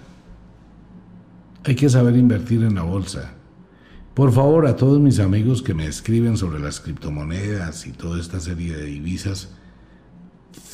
hay 1.64 1.76
que 1.76 1.90
saber 1.90 2.16
invertir 2.16 2.64
en 2.64 2.76
la 2.76 2.84
bolsa. 2.84 3.34
Por 4.16 4.32
favor, 4.32 4.66
a 4.66 4.76
todos 4.76 5.00
mis 5.00 5.20
amigos 5.20 5.62
que 5.62 5.74
me 5.74 5.86
escriben 5.86 6.36
sobre 6.36 6.60
las 6.60 6.80
criptomonedas 6.80 7.86
y 7.86 7.92
toda 7.92 8.20
esta 8.20 8.40
serie 8.40 8.76
de 8.76 8.86
divisas, 8.86 9.50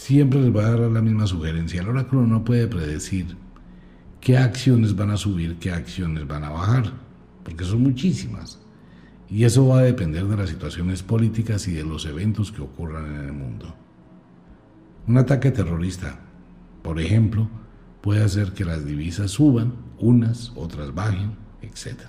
siempre 0.08 0.40
les 0.40 0.54
voy 0.54 0.64
a 0.64 0.70
dar 0.70 0.80
la 0.80 1.02
misma 1.02 1.28
sugerencia. 1.28 1.82
El 1.82 1.90
oráculo 1.90 2.26
no 2.26 2.46
puede 2.46 2.66
predecir 2.70 3.36
qué 4.22 4.38
acciones 4.38 4.96
van 4.96 5.10
a 5.10 5.18
subir, 5.18 5.58
qué 5.58 5.70
acciones 5.70 6.26
van 6.26 6.46
a 6.46 6.50
bajar, 6.50 6.94
porque 7.44 7.66
son 7.66 7.84
muchísimas. 7.84 8.58
Y 9.30 9.44
eso 9.44 9.68
va 9.68 9.80
a 9.80 9.84
depender 9.84 10.26
de 10.26 10.38
las 10.38 10.50
situaciones 10.50 11.04
políticas 11.04 11.68
y 11.68 11.74
de 11.74 11.84
los 11.84 12.06
eventos 12.06 12.54
que 12.54 12.62
ocurran 12.62 13.16
en 13.16 13.26
el 13.26 13.34
mundo. 13.34 13.76
Un 15.08 15.18
ataque 15.18 15.52
terrorista, 15.52 16.18
por 16.84 17.02
ejemplo, 17.02 17.50
puede 18.00 18.24
hacer 18.24 18.54
que 18.54 18.64
las 18.64 18.86
divisas 18.86 19.32
suban, 19.32 19.74
unas, 20.00 20.54
otras 20.56 20.96
bajen, 20.96 21.32
etc. 21.62 22.00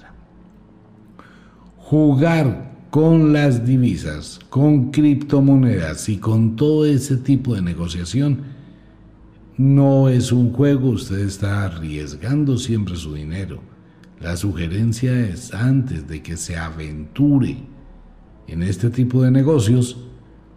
Jugar 1.79 2.68
con 2.91 3.33
las 3.33 3.67
divisas, 3.67 4.41
con 4.49 4.91
criptomonedas 4.91 6.09
y 6.09 6.19
con 6.19 6.57
todo 6.57 6.87
ese 6.87 7.17
tipo 7.17 7.55
de 7.55 7.63
negociación 7.63 8.59
no 9.57 10.09
es 10.09 10.31
un 10.31 10.53
juego, 10.53 10.91
usted 10.91 11.19
está 11.19 11.65
arriesgando 11.65 12.59
siempre 12.59 12.97
su 12.97 13.15
dinero 13.15 13.61
la 14.21 14.37
sugerencia 14.37 15.29
es, 15.29 15.55
antes 15.55 16.09
de 16.09 16.23
que 16.23 16.37
se 16.37 16.57
aventure 16.57 17.57
en 18.49 18.63
este 18.65 18.91
tipo 18.91 19.23
de 19.23 19.31
negocios, 19.31 19.97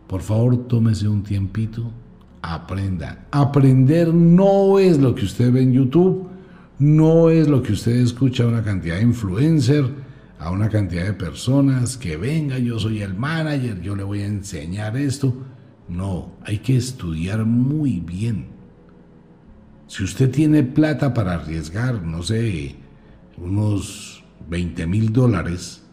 por 0.08 0.22
favor 0.22 0.68
tómese 0.68 1.08
un 1.08 1.22
tiempito, 1.22 1.92
aprenda. 2.42 3.28
Aprender 3.32 4.14
no 4.14 4.80
es 4.80 4.98
lo 4.98 5.14
que 5.14 5.26
usted 5.26 5.52
ve 5.52 5.62
en 5.62 5.74
YouTube, 5.74 6.28
no 6.80 7.30
es 7.30 7.48
lo 7.48 7.62
que 7.62 7.74
usted 7.74 7.98
escucha 7.98 8.48
una 8.48 8.64
cantidad 8.64 8.96
de 8.96 9.04
influencer, 9.04 9.86
a 10.42 10.50
una 10.50 10.70
cantidad 10.70 11.06
de 11.06 11.14
personas 11.14 11.98
que 11.98 12.18
venga, 12.18 12.58
yo 12.58 12.80
soy 12.80 13.04
el 13.04 13.14
manager, 13.14 13.80
yo 13.80 13.96
le 13.96 14.04
voy 14.04 14.22
a 14.22 14.26
enseñar 14.26 14.98
esto. 14.98 15.36
No, 15.88 16.32
hay 16.44 16.58
que 16.58 16.76
estudiar 16.76 17.46
muy 17.46 18.00
bien. 18.00 18.48
Si 19.86 20.04
usted 20.04 20.32
tiene 20.32 20.64
plata 20.64 21.14
para 21.14 21.36
arriesgar, 21.36 22.02
no 22.02 22.24
sé, 22.24 22.76
unos 23.38 24.24
20 24.50 24.88
mil 24.88 25.14
dólares. 25.14 25.84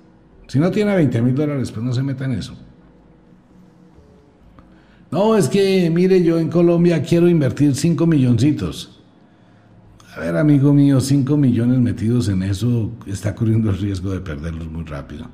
Si 0.46 0.58
no 0.58 0.70
tiene 0.70 0.94
20 0.94 1.20
mil 1.20 1.34
dólares, 1.34 1.70
pues 1.70 1.84
no 1.84 1.92
se 1.92 2.02
meta 2.02 2.24
en 2.24 2.32
eso. 2.32 2.54
No, 5.10 5.36
es 5.36 5.48
que, 5.48 5.90
mire, 5.90 6.22
yo 6.22 6.38
en 6.38 6.48
Colombia 6.48 7.02
quiero 7.02 7.28
invertir 7.28 7.74
5 7.74 8.06
milloncitos. 8.06 8.97
A 10.14 10.20
ver, 10.20 10.36
amigo 10.36 10.72
mío, 10.72 11.00
5 11.00 11.36
millones 11.36 11.78
metidos 11.80 12.28
en 12.28 12.42
eso 12.42 12.90
está 13.06 13.34
corriendo 13.34 13.68
el 13.70 13.78
riesgo 13.78 14.10
de 14.10 14.20
perderlos 14.20 14.70
muy 14.70 14.84
rápido. 14.84 15.26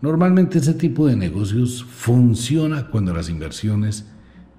Normalmente 0.00 0.58
ese 0.58 0.74
tipo 0.74 1.08
de 1.08 1.16
negocios 1.16 1.84
funciona 1.84 2.86
cuando 2.86 3.12
las 3.12 3.28
inversiones 3.28 4.06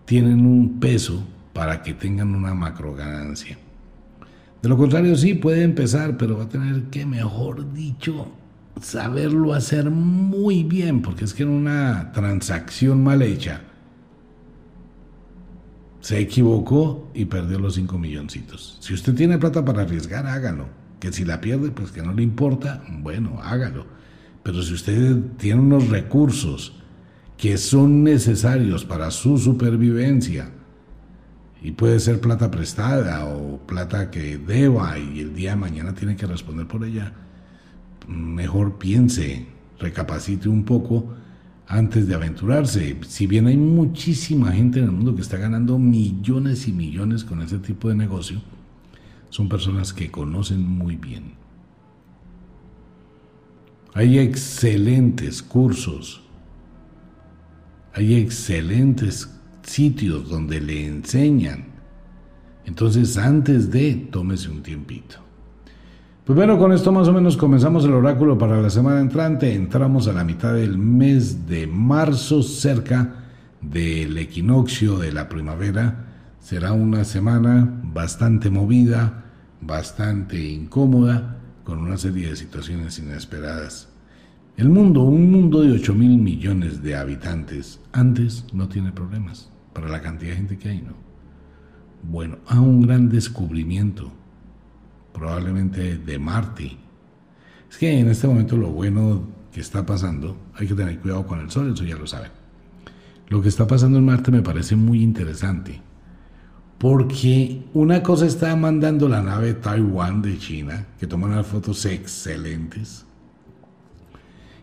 tienen 0.03 0.45
un 0.45 0.81
peso 0.81 1.25
para 1.53 1.81
que 1.81 1.93
tengan 1.93 2.35
una 2.35 2.53
macro 2.53 2.93
ganancia. 2.93 3.57
De 4.61 4.67
lo 4.67 4.77
contrario, 4.77 5.15
sí 5.15 5.35
puede 5.35 5.63
empezar, 5.63 6.17
pero 6.17 6.37
va 6.37 6.43
a 6.43 6.49
tener 6.49 6.83
que, 6.89 7.05
mejor 7.05 7.71
dicho, 7.71 8.27
saberlo 8.81 9.53
hacer 9.53 9.89
muy 9.89 10.63
bien, 10.63 11.01
porque 11.01 11.23
es 11.23 11.33
que 11.33 11.43
en 11.43 11.49
una 11.49 12.11
transacción 12.11 13.01
mal 13.01 13.21
hecha 13.21 13.61
se 16.01 16.19
equivocó 16.19 17.11
y 17.13 17.25
perdió 17.25 17.59
los 17.59 17.75
5 17.75 17.97
milloncitos. 17.97 18.77
Si 18.79 18.93
usted 18.93 19.13
tiene 19.15 19.37
plata 19.37 19.63
para 19.63 19.81
arriesgar, 19.83 20.27
hágalo. 20.27 20.67
Que 20.99 21.11
si 21.11 21.23
la 21.23 21.39
pierde, 21.39 21.71
pues 21.71 21.91
que 21.91 22.01
no 22.01 22.13
le 22.13 22.23
importa, 22.23 22.83
bueno, 22.89 23.39
hágalo. 23.41 23.85
Pero 24.43 24.61
si 24.61 24.73
usted 24.73 25.15
tiene 25.37 25.61
unos 25.61 25.89
recursos 25.89 26.75
que 27.37 27.57
son 27.57 28.03
necesarios 28.03 28.83
para 28.83 29.11
su 29.11 29.37
supervivencia, 29.37 30.51
y 31.61 31.71
puede 31.71 31.99
ser 31.99 32.21
plata 32.21 32.49
prestada 32.49 33.25
o 33.25 33.57
plata 33.59 34.11
que 34.11 34.37
deba 34.37 34.97
y 34.97 35.19
el 35.19 35.35
día 35.35 35.51
de 35.51 35.55
mañana 35.57 35.93
tiene 35.93 36.15
que 36.15 36.25
responder 36.25 36.67
por 36.67 36.85
ella, 36.85 37.13
mejor 38.07 38.77
piense, 38.77 39.45
recapacite 39.77 40.47
un 40.47 40.63
poco 40.63 41.13
antes 41.69 42.07
de 42.07 42.15
aventurarse. 42.15 42.97
Si 43.07 43.27
bien 43.27 43.45
hay 43.47 43.55
muchísima 43.55 44.51
gente 44.51 44.79
en 44.79 44.85
el 44.85 44.91
mundo 44.91 45.15
que 45.15 45.21
está 45.21 45.37
ganando 45.37 45.77
millones 45.77 46.67
y 46.67 46.73
millones 46.73 47.23
con 47.23 47.41
ese 47.41 47.59
tipo 47.59 47.87
de 47.87 47.95
negocio, 47.95 48.41
son 49.29 49.47
personas 49.47 49.93
que 49.93 50.09
conocen 50.09 50.67
muy 50.67 50.95
bien. 50.95 51.35
Hay 53.93 54.17
excelentes 54.17 55.43
cursos, 55.43 56.21
hay 57.93 58.15
excelentes 58.15 59.29
sitios 59.61 60.27
donde 60.27 60.59
le 60.59 60.87
enseñan. 60.87 61.65
Entonces, 62.65 63.15
antes 63.17 63.69
de, 63.71 63.93
tómese 64.11 64.49
un 64.49 64.63
tiempito. 64.63 65.28
Pues 66.29 66.37
bueno, 66.37 66.59
con 66.59 66.71
esto 66.71 66.91
más 66.91 67.07
o 67.07 67.11
menos 67.11 67.35
comenzamos 67.37 67.85
el 67.85 67.93
oráculo 67.93 68.37
para 68.37 68.61
la 68.61 68.69
semana 68.69 68.99
entrante. 68.99 69.51
Entramos 69.51 70.07
a 70.07 70.13
la 70.13 70.23
mitad 70.23 70.53
del 70.53 70.77
mes 70.77 71.47
de 71.47 71.65
marzo, 71.65 72.43
cerca 72.43 73.15
del 73.61 74.15
equinoccio 74.15 74.99
de 74.99 75.11
la 75.11 75.27
primavera. 75.27 76.05
Será 76.39 76.71
una 76.71 77.03
semana 77.03 77.81
bastante 77.81 78.51
movida, 78.51 79.25
bastante 79.59 80.39
incómoda, 80.51 81.39
con 81.63 81.79
una 81.79 81.97
serie 81.97 82.29
de 82.29 82.35
situaciones 82.35 82.99
inesperadas. 82.99 83.89
El 84.55 84.69
mundo, 84.69 85.01
un 85.01 85.31
mundo 85.31 85.63
de 85.63 85.71
8 85.71 85.95
mil 85.95 86.19
millones 86.19 86.83
de 86.83 86.95
habitantes, 86.95 87.79
antes 87.91 88.45
no 88.53 88.67
tiene 88.67 88.91
problemas 88.91 89.51
para 89.73 89.89
la 89.89 90.03
cantidad 90.03 90.33
de 90.33 90.37
gente 90.37 90.59
que 90.59 90.69
hay, 90.69 90.83
¿no? 90.83 90.93
Bueno, 92.03 92.37
a 92.45 92.61
un 92.61 92.83
gran 92.83 93.09
descubrimiento, 93.09 94.11
probablemente 95.19 95.97
de 95.97 96.19
Marte. 96.19 96.77
Es 97.69 97.77
que 97.77 97.99
en 97.99 98.09
este 98.09 98.27
momento 98.27 98.57
lo 98.57 98.71
bueno 98.71 99.27
que 99.51 99.61
está 99.61 99.85
pasando, 99.85 100.37
hay 100.55 100.67
que 100.67 100.73
tener 100.73 100.99
cuidado 100.99 101.25
con 101.27 101.39
el 101.39 101.51
Sol, 101.51 101.73
eso 101.73 101.83
ya 101.83 101.97
lo 101.97 102.07
saben. 102.07 102.31
Lo 103.27 103.41
que 103.41 103.49
está 103.49 103.67
pasando 103.67 103.99
en 103.99 104.05
Marte 104.05 104.31
me 104.31 104.41
parece 104.41 104.75
muy 104.75 105.03
interesante, 105.03 105.81
porque 106.79 107.63
una 107.73 108.01
cosa 108.01 108.25
está 108.25 108.55
mandando 108.55 109.07
la 109.07 109.21
nave 109.21 109.53
Taiwán 109.53 110.21
de 110.21 110.37
China, 110.39 110.87
que 110.99 111.05
toma 111.05 111.27
unas 111.27 111.45
fotos 111.45 111.85
excelentes, 111.85 113.05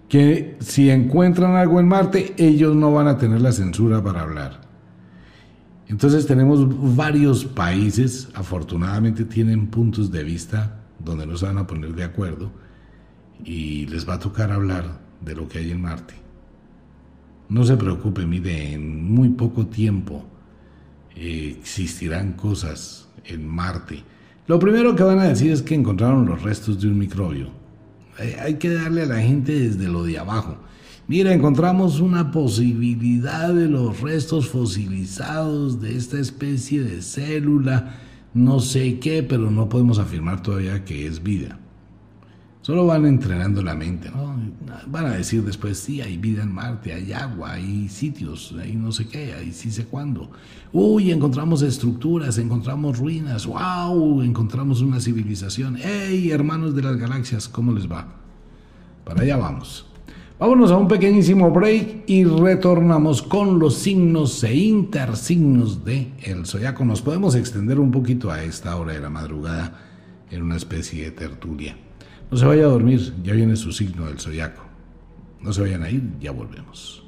que 0.08 0.56
si 0.60 0.90
encuentran 0.90 1.54
algo 1.54 1.78
en 1.78 1.88
Marte, 1.88 2.34
ellos 2.38 2.74
no 2.74 2.92
van 2.92 3.08
a 3.08 3.18
tener 3.18 3.40
la 3.40 3.52
censura 3.52 4.02
para 4.02 4.22
hablar. 4.22 4.65
Entonces 5.88 6.26
tenemos 6.26 6.96
varios 6.96 7.44
países, 7.44 8.28
afortunadamente 8.34 9.24
tienen 9.24 9.68
puntos 9.68 10.10
de 10.10 10.24
vista 10.24 10.80
donde 10.98 11.26
no 11.26 11.36
se 11.36 11.46
van 11.46 11.58
a 11.58 11.66
poner 11.66 11.94
de 11.94 12.04
acuerdo 12.04 12.50
y 13.44 13.86
les 13.86 14.08
va 14.08 14.14
a 14.14 14.18
tocar 14.18 14.50
hablar 14.50 15.00
de 15.20 15.34
lo 15.34 15.48
que 15.48 15.58
hay 15.58 15.70
en 15.70 15.80
Marte. 15.80 16.14
No 17.48 17.64
se 17.64 17.76
preocupe, 17.76 18.26
mire, 18.26 18.72
en 18.72 19.04
muy 19.04 19.28
poco 19.28 19.66
tiempo 19.66 20.24
eh, 21.14 21.56
existirán 21.60 22.32
cosas 22.32 23.08
en 23.24 23.46
Marte. 23.46 24.02
Lo 24.48 24.58
primero 24.58 24.96
que 24.96 25.04
van 25.04 25.20
a 25.20 25.24
decir 25.24 25.52
es 25.52 25.62
que 25.62 25.74
encontraron 25.74 26.26
los 26.26 26.42
restos 26.42 26.80
de 26.80 26.88
un 26.88 26.98
microbio 26.98 27.66
hay 28.18 28.54
que 28.54 28.70
darle 28.70 29.02
a 29.02 29.06
la 29.06 29.20
gente 29.20 29.52
desde 29.52 29.88
lo 29.88 30.04
de 30.04 30.18
abajo. 30.18 30.56
Mira, 31.08 31.32
encontramos 31.32 32.00
una 32.00 32.32
posibilidad 32.32 33.54
de 33.54 33.68
los 33.68 34.00
restos 34.00 34.48
fosilizados 34.48 35.80
de 35.80 35.96
esta 35.96 36.18
especie 36.18 36.82
de 36.82 37.00
célula, 37.00 37.94
no 38.34 38.58
sé 38.58 38.98
qué, 38.98 39.22
pero 39.22 39.52
no 39.52 39.68
podemos 39.68 40.00
afirmar 40.00 40.42
todavía 40.42 40.84
que 40.84 41.06
es 41.06 41.22
vida. 41.22 41.60
Solo 42.60 42.84
van 42.84 43.06
entrenando 43.06 43.62
la 43.62 43.76
mente, 43.76 44.10
¿no? 44.10 44.34
Van 44.88 45.06
a 45.06 45.10
decir 45.10 45.44
después, 45.44 45.78
sí, 45.78 46.00
hay 46.00 46.16
vida 46.16 46.42
en 46.42 46.52
Marte, 46.52 46.92
hay 46.92 47.12
agua, 47.12 47.52
hay 47.52 47.88
sitios, 47.88 48.52
hay 48.60 48.74
no 48.74 48.90
sé 48.90 49.06
qué, 49.06 49.32
hay 49.32 49.52
sí 49.52 49.70
sé 49.70 49.84
cuándo. 49.84 50.32
Uy, 50.72 51.12
encontramos 51.12 51.62
estructuras, 51.62 52.36
encontramos 52.38 52.98
ruinas, 52.98 53.46
wow, 53.46 54.22
encontramos 54.22 54.80
una 54.80 55.00
civilización. 55.00 55.76
¡Hey, 55.80 56.32
hermanos 56.32 56.74
de 56.74 56.82
las 56.82 56.96
galaxias! 56.96 57.48
¿Cómo 57.48 57.70
les 57.70 57.88
va? 57.88 58.08
Para 59.04 59.22
allá 59.22 59.36
vamos. 59.36 59.86
Vámonos 60.38 60.70
a 60.70 60.76
un 60.76 60.86
pequeñísimo 60.86 61.50
break 61.50 62.04
y 62.06 62.24
retornamos 62.24 63.22
con 63.22 63.58
los 63.58 63.76
signos 63.76 64.44
e 64.44 64.54
intersignos 64.54 65.82
de 65.82 66.12
el 66.22 66.44
zodiaco. 66.44 66.84
Nos 66.84 67.00
podemos 67.00 67.34
extender 67.34 67.80
un 67.80 67.90
poquito 67.90 68.30
a 68.30 68.44
esta 68.44 68.76
hora 68.76 68.92
de 68.92 69.00
la 69.00 69.08
madrugada 69.08 69.80
en 70.30 70.42
una 70.42 70.56
especie 70.56 71.04
de 71.04 71.10
tertulia. 71.12 71.78
No 72.30 72.36
se 72.36 72.44
vaya 72.44 72.64
a 72.64 72.68
dormir, 72.68 73.14
ya 73.24 73.32
viene 73.32 73.56
su 73.56 73.72
signo 73.72 74.04
del 74.04 74.20
zodiaco. 74.20 74.62
No 75.40 75.54
se 75.54 75.62
vayan 75.62 75.82
a 75.84 75.90
ir, 75.90 76.02
ya 76.20 76.32
volvemos. 76.32 77.02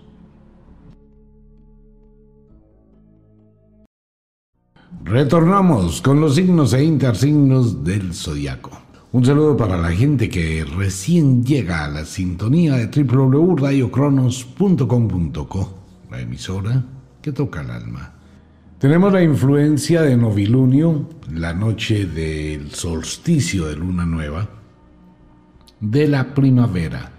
Retornamos 5.04 6.00
con 6.00 6.18
los 6.18 6.36
signos 6.36 6.72
e 6.72 6.82
intersignos 6.82 7.84
del 7.84 8.14
zodiaco. 8.14 8.87
Un 9.10 9.24
saludo 9.24 9.56
para 9.56 9.78
la 9.78 9.90
gente 9.90 10.28
que 10.28 10.62
recién 10.64 11.42
llega 11.42 11.82
a 11.82 11.88
la 11.88 12.04
sintonía 12.04 12.74
de 12.74 12.88
www.radiocronos.com.co, 12.88 15.74
la 16.10 16.20
emisora 16.20 16.84
que 17.22 17.32
toca 17.32 17.62
el 17.62 17.70
alma. 17.70 18.12
Tenemos 18.78 19.10
la 19.10 19.22
influencia 19.22 20.02
de 20.02 20.14
novilunio, 20.14 21.08
la 21.32 21.54
noche 21.54 22.04
del 22.04 22.70
solsticio 22.72 23.64
de 23.64 23.76
luna 23.76 24.04
nueva, 24.04 24.46
de 25.80 26.06
la 26.06 26.34
primavera. 26.34 27.10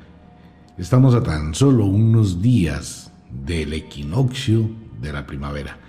Estamos 0.78 1.16
a 1.16 1.24
tan 1.24 1.56
solo 1.56 1.86
unos 1.86 2.40
días 2.40 3.12
del 3.32 3.74
equinoccio 3.74 4.70
de 5.02 5.12
la 5.12 5.26
primavera. 5.26 5.80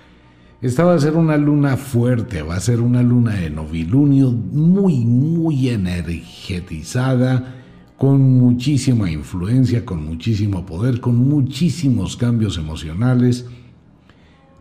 Esta 0.62 0.84
va 0.84 0.94
a 0.94 0.98
ser 0.98 1.14
una 1.16 1.38
luna 1.38 1.78
fuerte, 1.78 2.42
va 2.42 2.56
a 2.56 2.60
ser 2.60 2.82
una 2.82 3.02
luna 3.02 3.34
de 3.34 3.48
novilunio 3.48 4.30
muy, 4.30 5.06
muy 5.06 5.70
energetizada, 5.70 7.56
con 7.96 8.20
muchísima 8.20 9.10
influencia, 9.10 9.86
con 9.86 10.04
muchísimo 10.04 10.66
poder, 10.66 11.00
con 11.00 11.16
muchísimos 11.16 12.16
cambios 12.16 12.58
emocionales, 12.58 13.46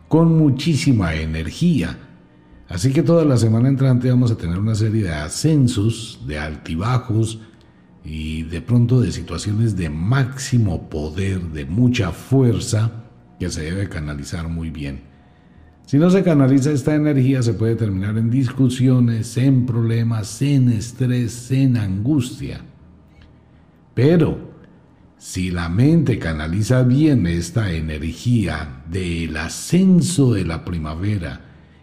con 0.08 0.38
muchísima 0.38 1.14
energía. 1.14 1.98
Así 2.68 2.92
que 2.92 3.02
toda 3.02 3.26
la 3.26 3.36
semana 3.36 3.68
entrante 3.68 4.08
vamos 4.08 4.30
a 4.30 4.36
tener 4.38 4.58
una 4.58 4.74
serie 4.74 5.02
de 5.02 5.12
ascensos, 5.12 6.20
de 6.26 6.38
altibajos, 6.38 7.40
y 8.02 8.44
de 8.44 8.62
pronto 8.62 9.02
de 9.02 9.12
situaciones 9.12 9.76
de 9.76 9.90
máximo 9.90 10.88
poder, 10.88 11.42
de 11.50 11.66
mucha 11.66 12.12
fuerza, 12.12 13.04
que 13.38 13.50
se 13.50 13.62
debe 13.62 13.90
canalizar 13.90 14.48
muy 14.48 14.70
bien. 14.70 15.09
Si 15.90 15.98
no 15.98 16.08
se 16.08 16.22
canaliza 16.22 16.70
esta 16.70 16.94
energía 16.94 17.42
se 17.42 17.52
puede 17.52 17.74
terminar 17.74 18.16
en 18.16 18.30
discusiones, 18.30 19.36
en 19.36 19.66
problemas, 19.66 20.40
en 20.40 20.68
estrés, 20.68 21.50
en 21.50 21.76
angustia. 21.76 22.60
Pero 23.92 24.52
si 25.18 25.50
la 25.50 25.68
mente 25.68 26.20
canaliza 26.20 26.84
bien 26.84 27.26
esta 27.26 27.72
energía 27.72 28.84
del 28.88 29.36
ascenso 29.36 30.32
de 30.32 30.44
la 30.44 30.64
primavera 30.64 31.40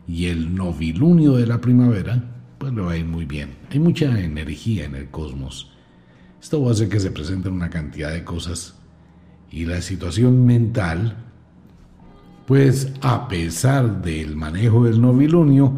y 0.08 0.28
el 0.28 0.55
novilunio 0.55 1.34
de 1.34 1.45
la 1.45 1.60
primavera, 1.60 2.24
pues 2.60 2.72
lo 2.72 2.86
va 2.86 2.93
a 2.93 2.97
ir 2.97 3.03
muy 3.05 3.26
bien. 3.26 3.55
Hay 3.72 3.80
mucha 3.80 4.18
energía 4.22 4.86
en 4.86 4.95
el 4.95 5.10
cosmos. 5.10 5.74
Esto 6.41 6.62
va 6.62 6.70
a 6.70 6.72
hacer 6.72 6.88
que 6.88 7.01
se 7.01 7.12
presenten 7.12 7.51
una 7.51 7.70
cantidad 7.70 8.14
de 8.14 8.24
cosas 8.24 8.76
y 9.51 9.66
la 9.66 9.82
situación 9.82 10.45
mental, 10.45 11.26
pues 12.48 12.93
a 13.02 13.28
pesar 13.28 14.02
del 14.02 14.38
manejo 14.38 14.86
del 14.86 15.02
novilunio, 15.02 15.74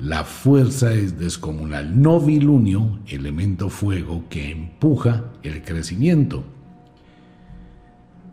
la 0.00 0.24
fuerza 0.24 0.92
es 0.92 1.16
descomunal. 1.16 2.02
Novilunio, 2.02 2.98
elemento 3.06 3.70
fuego 3.70 4.24
que 4.28 4.50
empuja 4.50 5.26
el 5.44 5.62
crecimiento. 5.62 6.42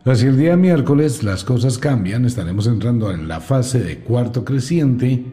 Hacia 0.04 0.30
el 0.30 0.38
día 0.38 0.58
miércoles 0.58 1.22
las 1.22 1.44
cosas 1.44 1.78
cambian, 1.78 2.26
estaremos 2.26 2.66
entrando 2.66 3.12
en 3.12 3.28
la 3.28 3.40
fase 3.40 3.80
de 3.80 4.00
cuarto 4.00 4.44
creciente 4.44 5.24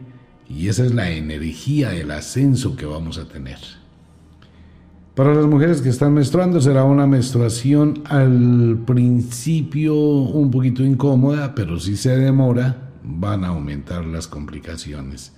Y 0.47 0.67
esa 0.67 0.85
es 0.85 0.93
la 0.93 1.09
energía, 1.09 1.95
el 1.95 2.11
ascenso 2.11 2.75
que 2.75 2.85
vamos 2.85 3.17
a 3.17 3.25
tener. 3.25 3.57
Para 5.21 5.35
las 5.35 5.45
mujeres 5.45 5.81
que 5.81 5.89
están 5.89 6.15
menstruando 6.15 6.59
será 6.59 6.83
una 6.83 7.05
menstruación 7.05 8.01
al 8.05 8.79
principio 8.87 9.95
un 9.95 10.49
poquito 10.49 10.83
incómoda, 10.83 11.53
pero 11.53 11.79
si 11.79 11.95
se 11.95 12.17
demora 12.17 12.89
van 13.03 13.43
a 13.43 13.49
aumentar 13.49 14.03
las 14.03 14.27
complicaciones. 14.27 15.33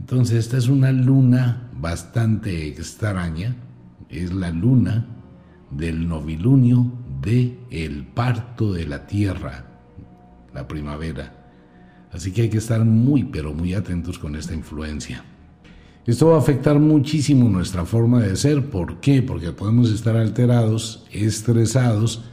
Entonces 0.00 0.38
esta 0.38 0.56
es 0.56 0.66
una 0.66 0.90
luna 0.90 1.70
bastante 1.78 2.66
extraña, 2.66 3.54
es 4.08 4.32
la 4.32 4.50
luna 4.50 5.06
del 5.70 6.08
novilunio 6.08 6.92
de 7.22 7.60
el 7.70 8.02
parto 8.02 8.72
de 8.72 8.84
la 8.84 9.06
tierra, 9.06 9.64
la 10.52 10.66
primavera. 10.66 11.32
Así 12.10 12.32
que 12.32 12.42
hay 12.42 12.50
que 12.50 12.58
estar 12.58 12.84
muy 12.84 13.22
pero 13.22 13.54
muy 13.54 13.74
atentos 13.74 14.18
con 14.18 14.34
esta 14.34 14.54
influencia. 14.56 15.22
Esto 16.04 16.30
va 16.30 16.36
a 16.36 16.40
afectar 16.40 16.80
muchísimo 16.80 17.48
nuestra 17.48 17.84
forma 17.84 18.20
de 18.20 18.34
ser. 18.34 18.70
¿Por 18.70 18.96
qué? 18.96 19.22
Porque 19.22 19.52
podemos 19.52 19.88
estar 19.88 20.16
alterados, 20.16 21.06
estresados, 21.12 22.24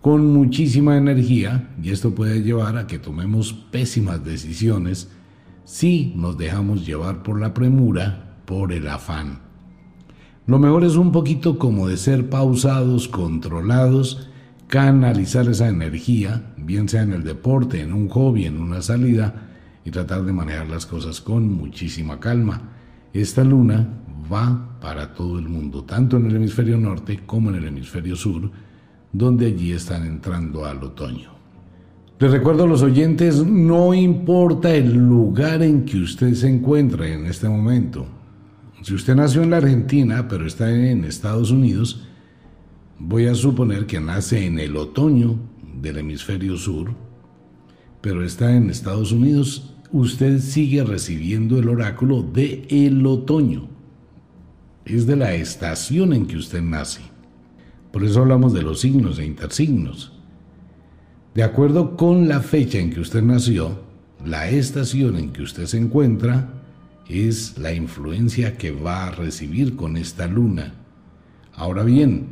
con 0.00 0.32
muchísima 0.32 0.96
energía 0.96 1.70
y 1.82 1.90
esto 1.90 2.14
puede 2.14 2.42
llevar 2.42 2.78
a 2.78 2.86
que 2.86 2.98
tomemos 2.98 3.52
pésimas 3.52 4.24
decisiones 4.24 5.10
si 5.64 6.14
nos 6.16 6.38
dejamos 6.38 6.86
llevar 6.86 7.22
por 7.22 7.38
la 7.38 7.52
premura, 7.52 8.38
por 8.46 8.72
el 8.72 8.88
afán. 8.88 9.40
Lo 10.46 10.58
mejor 10.58 10.84
es 10.84 10.96
un 10.96 11.12
poquito 11.12 11.58
como 11.58 11.88
de 11.88 11.98
ser 11.98 12.30
pausados, 12.30 13.08
controlados, 13.08 14.28
canalizar 14.66 15.46
esa 15.48 15.68
energía, 15.68 16.54
bien 16.56 16.88
sea 16.88 17.02
en 17.02 17.12
el 17.12 17.24
deporte, 17.24 17.80
en 17.80 17.92
un 17.92 18.08
hobby, 18.08 18.46
en 18.46 18.60
una 18.60 18.80
salida, 18.80 19.50
y 19.84 19.90
tratar 19.90 20.24
de 20.24 20.32
manejar 20.32 20.68
las 20.68 20.86
cosas 20.86 21.20
con 21.20 21.50
muchísima 21.52 22.18
calma. 22.18 22.73
Esta 23.14 23.44
luna 23.44 23.88
va 24.30 24.76
para 24.80 25.14
todo 25.14 25.38
el 25.38 25.48
mundo, 25.48 25.84
tanto 25.84 26.16
en 26.16 26.26
el 26.26 26.34
hemisferio 26.34 26.76
norte 26.76 27.20
como 27.24 27.50
en 27.50 27.54
el 27.54 27.68
hemisferio 27.68 28.16
sur, 28.16 28.50
donde 29.12 29.46
allí 29.46 29.70
están 29.70 30.04
entrando 30.04 30.66
al 30.66 30.82
otoño. 30.82 31.30
Les 32.18 32.32
recuerdo 32.32 32.64
a 32.64 32.66
los 32.66 32.82
oyentes, 32.82 33.44
no 33.46 33.94
importa 33.94 34.74
el 34.74 34.94
lugar 34.94 35.62
en 35.62 35.84
que 35.84 35.98
usted 35.98 36.34
se 36.34 36.48
encuentre 36.48 37.14
en 37.14 37.26
este 37.26 37.48
momento, 37.48 38.04
si 38.82 38.94
usted 38.94 39.14
nació 39.14 39.42
en 39.44 39.50
la 39.50 39.58
Argentina, 39.58 40.26
pero 40.28 40.44
está 40.44 40.68
en 40.70 41.04
Estados 41.04 41.52
Unidos, 41.52 42.08
voy 42.98 43.26
a 43.26 43.34
suponer 43.36 43.86
que 43.86 44.00
nace 44.00 44.44
en 44.44 44.58
el 44.58 44.76
otoño 44.76 45.38
del 45.80 45.98
hemisferio 45.98 46.56
sur, 46.56 46.92
pero 48.00 48.24
está 48.24 48.54
en 48.54 48.70
Estados 48.70 49.12
Unidos, 49.12 49.73
usted 49.94 50.40
sigue 50.40 50.82
recibiendo 50.82 51.56
el 51.56 51.68
oráculo 51.68 52.20
de 52.22 52.66
el 52.68 53.06
otoño. 53.06 53.68
Es 54.84 55.06
de 55.06 55.14
la 55.14 55.34
estación 55.34 56.12
en 56.12 56.26
que 56.26 56.36
usted 56.36 56.62
nace. 56.62 57.00
Por 57.92 58.02
eso 58.02 58.22
hablamos 58.22 58.52
de 58.52 58.62
los 58.62 58.80
signos 58.80 59.20
e 59.20 59.24
intersignos. 59.24 60.12
De 61.32 61.44
acuerdo 61.44 61.96
con 61.96 62.26
la 62.26 62.40
fecha 62.40 62.78
en 62.78 62.90
que 62.90 62.98
usted 62.98 63.22
nació, 63.22 63.82
la 64.26 64.50
estación 64.50 65.16
en 65.16 65.32
que 65.32 65.42
usted 65.42 65.66
se 65.66 65.78
encuentra, 65.78 66.48
es 67.08 67.56
la 67.56 67.72
influencia 67.72 68.58
que 68.58 68.72
va 68.72 69.06
a 69.06 69.10
recibir 69.12 69.76
con 69.76 69.96
esta 69.96 70.26
luna. 70.26 70.74
Ahora 71.54 71.84
bien, 71.84 72.30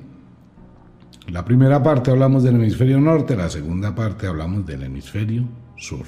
la 1.28 1.44
primera 1.44 1.80
parte 1.80 2.10
hablamos 2.10 2.42
del 2.42 2.56
hemisferio 2.56 3.00
norte, 3.00 3.36
la 3.36 3.48
segunda 3.48 3.94
parte 3.94 4.26
hablamos 4.26 4.66
del 4.66 4.82
hemisferio 4.82 5.44
sur. 5.76 6.06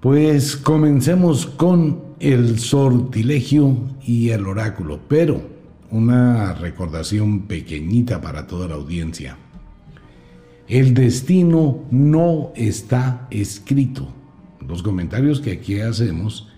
Pues 0.00 0.56
comencemos 0.56 1.44
con 1.44 2.00
el 2.20 2.60
sortilegio 2.60 3.76
y 4.06 4.28
el 4.28 4.46
oráculo, 4.46 5.00
pero 5.08 5.42
una 5.90 6.54
recordación 6.54 7.48
pequeñita 7.48 8.20
para 8.20 8.46
toda 8.46 8.68
la 8.68 8.76
audiencia. 8.76 9.36
El 10.68 10.94
destino 10.94 11.84
no 11.90 12.52
está 12.54 13.26
escrito. 13.32 14.06
Los 14.64 14.84
comentarios 14.84 15.40
que 15.40 15.50
aquí 15.50 15.80
hacemos 15.80 16.48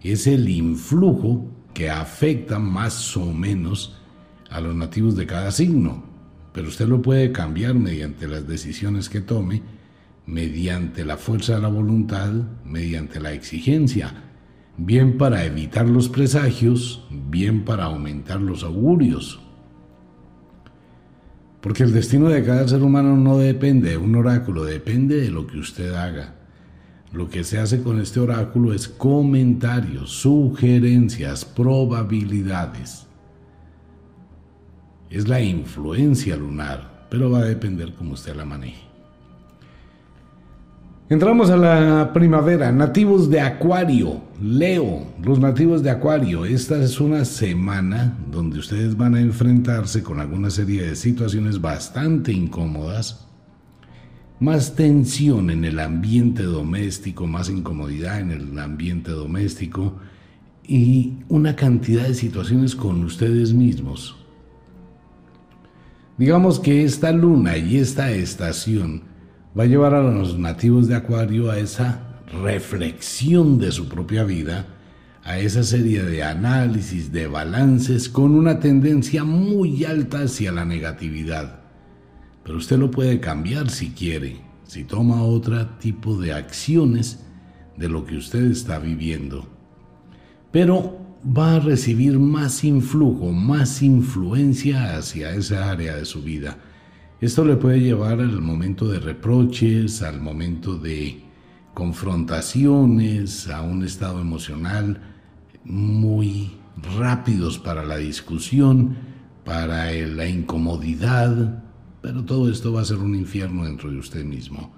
es 0.00 0.28
el 0.28 0.48
influjo 0.48 1.46
que 1.72 1.90
afecta 1.90 2.60
más 2.60 3.16
o 3.16 3.32
menos 3.32 3.96
a 4.50 4.60
los 4.60 4.72
nativos 4.76 5.16
de 5.16 5.26
cada 5.26 5.50
signo, 5.50 6.04
pero 6.52 6.68
usted 6.68 6.86
lo 6.86 7.02
puede 7.02 7.32
cambiar 7.32 7.74
mediante 7.74 8.28
las 8.28 8.46
decisiones 8.46 9.08
que 9.08 9.20
tome, 9.20 9.62
mediante 10.26 11.04
la 11.04 11.16
fuerza 11.16 11.56
de 11.56 11.62
la 11.62 11.68
voluntad, 11.68 12.32
mediante 12.64 13.20
la 13.20 13.32
exigencia, 13.32 14.24
bien 14.76 15.18
para 15.18 15.44
evitar 15.44 15.88
los 15.88 16.08
presagios, 16.08 17.06
bien 17.10 17.64
para 17.64 17.84
aumentar 17.84 18.40
los 18.40 18.64
augurios. 18.64 19.40
Porque 21.60 21.82
el 21.82 21.92
destino 21.92 22.28
de 22.28 22.44
cada 22.44 22.66
ser 22.68 22.82
humano 22.82 23.16
no 23.16 23.38
depende 23.38 23.90
de 23.90 23.96
un 23.96 24.14
oráculo, 24.16 24.64
depende 24.64 25.20
de 25.20 25.30
lo 25.30 25.46
que 25.46 25.58
usted 25.58 25.94
haga. 25.94 26.34
Lo 27.12 27.30
que 27.30 27.44
se 27.44 27.58
hace 27.58 27.82
con 27.82 28.00
este 28.00 28.20
oráculo 28.20 28.74
es 28.74 28.88
comentarios, 28.88 30.10
sugerencias, 30.10 31.44
probabilidades. 31.44 33.06
Es 35.08 35.28
la 35.28 35.40
influencia 35.40 36.36
lunar, 36.36 37.06
pero 37.08 37.30
va 37.30 37.38
a 37.38 37.44
depender 37.44 37.94
cómo 37.94 38.14
usted 38.14 38.34
la 38.34 38.44
maneje. 38.44 38.93
Entramos 41.10 41.50
a 41.50 41.56
la 41.58 42.12
primavera, 42.14 42.72
nativos 42.72 43.28
de 43.28 43.38
Acuario, 43.40 44.22
Leo, 44.40 45.02
los 45.22 45.38
nativos 45.38 45.82
de 45.82 45.90
Acuario. 45.90 46.46
Esta 46.46 46.82
es 46.82 46.98
una 46.98 47.26
semana 47.26 48.16
donde 48.30 48.58
ustedes 48.58 48.96
van 48.96 49.14
a 49.14 49.20
enfrentarse 49.20 50.02
con 50.02 50.18
alguna 50.18 50.48
serie 50.48 50.82
de 50.82 50.96
situaciones 50.96 51.60
bastante 51.60 52.32
incómodas 52.32 53.28
más 54.40 54.74
tensión 54.74 55.50
en 55.50 55.64
el 55.64 55.78
ambiente 55.78 56.42
doméstico, 56.42 57.26
más 57.26 57.48
incomodidad 57.48 58.20
en 58.20 58.30
el 58.30 58.58
ambiente 58.58 59.10
doméstico 59.10 59.98
y 60.66 61.18
una 61.28 61.54
cantidad 61.54 62.08
de 62.08 62.14
situaciones 62.14 62.74
con 62.74 63.04
ustedes 63.04 63.52
mismos. 63.52 64.16
Digamos 66.16 66.60
que 66.60 66.84
esta 66.84 67.12
luna 67.12 67.56
y 67.56 67.76
esta 67.78 68.10
estación 68.10 69.13
va 69.58 69.64
a 69.64 69.66
llevar 69.66 69.94
a 69.94 70.02
los 70.02 70.38
nativos 70.38 70.88
de 70.88 70.96
Acuario 70.96 71.50
a 71.50 71.58
esa 71.58 72.00
reflexión 72.42 73.58
de 73.58 73.72
su 73.72 73.88
propia 73.88 74.24
vida, 74.24 74.66
a 75.22 75.38
esa 75.38 75.62
serie 75.62 76.02
de 76.02 76.22
análisis, 76.22 77.12
de 77.12 77.26
balances 77.26 78.08
con 78.08 78.34
una 78.34 78.60
tendencia 78.60 79.24
muy 79.24 79.84
alta 79.84 80.22
hacia 80.22 80.52
la 80.52 80.64
negatividad 80.64 81.64
pero 82.44 82.58
usted 82.58 82.78
lo 82.78 82.90
puede 82.90 83.20
cambiar 83.20 83.70
si 83.70 83.90
quiere, 83.90 84.36
si 84.64 84.84
toma 84.84 85.22
otro 85.22 85.66
tipo 85.78 86.16
de 86.18 86.34
acciones 86.34 87.20
de 87.76 87.88
lo 87.88 88.04
que 88.04 88.18
usted 88.18 88.44
está 88.44 88.78
viviendo. 88.78 89.48
Pero 90.52 90.98
va 91.26 91.56
a 91.56 91.60
recibir 91.60 92.18
más 92.18 92.62
influjo, 92.62 93.32
más 93.32 93.82
influencia 93.82 94.96
hacia 94.96 95.34
esa 95.34 95.70
área 95.70 95.96
de 95.96 96.04
su 96.04 96.22
vida. 96.22 96.58
Esto 97.24 97.42
le 97.42 97.56
puede 97.56 97.80
llevar 97.80 98.20
al 98.20 98.42
momento 98.42 98.86
de 98.86 99.00
reproches, 99.00 100.02
al 100.02 100.20
momento 100.20 100.76
de 100.76 101.22
confrontaciones, 101.72 103.48
a 103.48 103.62
un 103.62 103.82
estado 103.82 104.20
emocional 104.20 105.00
muy 105.64 106.50
rápidos 106.98 107.58
para 107.58 107.82
la 107.82 107.96
discusión, 107.96 108.98
para 109.42 109.90
la 109.90 110.28
incomodidad, 110.28 111.64
pero 112.02 112.26
todo 112.26 112.50
esto 112.50 112.74
va 112.74 112.82
a 112.82 112.84
ser 112.84 112.98
un 112.98 113.14
infierno 113.14 113.64
dentro 113.64 113.90
de 113.90 114.00
usted 114.00 114.22
mismo. 114.22 114.74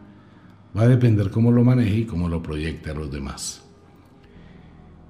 Va 0.79 0.83
a 0.83 0.89
depender 0.89 1.33
cómo 1.33 1.51
lo 1.51 1.65
maneje 1.65 1.97
y 1.97 2.05
cómo 2.05 2.29
lo 2.29 2.45
proyecte 2.45 2.93
a 2.93 2.95
los 2.95 3.11
demás. 3.11 3.66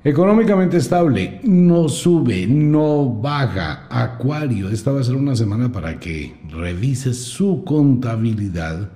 Económicamente 0.05 0.77
estable, 0.77 1.41
no 1.43 1.89
sube, 1.89 2.47
no 2.47 3.09
baja. 3.09 3.89
Acuario, 3.91 4.69
esta 4.69 4.93
va 4.93 5.01
a 5.01 5.05
ser 5.05 5.17
una 5.17 5.35
semana 5.35 5.73
para 5.73 5.99
que 5.99 6.37
revise 6.49 7.13
su 7.13 7.65
contabilidad, 7.65 8.93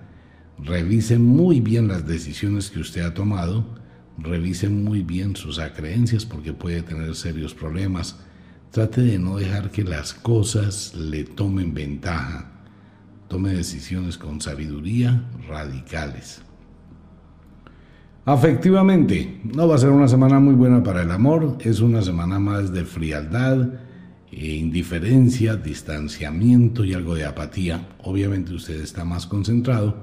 revise 0.58 1.18
muy 1.18 1.60
bien 1.60 1.88
las 1.88 2.06
decisiones 2.06 2.70
que 2.70 2.78
usted 2.78 3.00
ha 3.00 3.12
tomado, 3.12 3.64
revise 4.18 4.68
muy 4.68 5.02
bien 5.02 5.34
sus 5.34 5.58
acreencias 5.58 6.24
porque 6.24 6.52
puede 6.52 6.82
tener 6.82 7.14
serios 7.16 7.54
problemas. 7.54 8.16
Trate 8.70 9.00
de 9.00 9.18
no 9.18 9.38
dejar 9.38 9.72
que 9.72 9.82
las 9.82 10.14
cosas 10.14 10.94
le 10.94 11.24
tomen 11.24 11.74
ventaja. 11.74 12.52
Tome 13.26 13.52
decisiones 13.52 14.16
con 14.16 14.40
sabiduría 14.40 15.28
radicales. 15.48 16.42
Afectivamente, 18.30 19.40
no 19.42 19.66
va 19.66 19.74
a 19.74 19.78
ser 19.78 19.90
una 19.90 20.06
semana 20.06 20.38
muy 20.38 20.54
buena 20.54 20.84
para 20.84 21.02
el 21.02 21.10
amor, 21.10 21.58
es 21.62 21.80
una 21.80 22.00
semana 22.00 22.38
más 22.38 22.72
de 22.72 22.84
frialdad, 22.84 23.70
e 24.30 24.54
indiferencia, 24.54 25.56
distanciamiento 25.56 26.84
y 26.84 26.94
algo 26.94 27.16
de 27.16 27.24
apatía. 27.24 27.88
Obviamente 28.04 28.54
usted 28.54 28.80
está 28.80 29.04
más 29.04 29.26
concentrado 29.26 29.96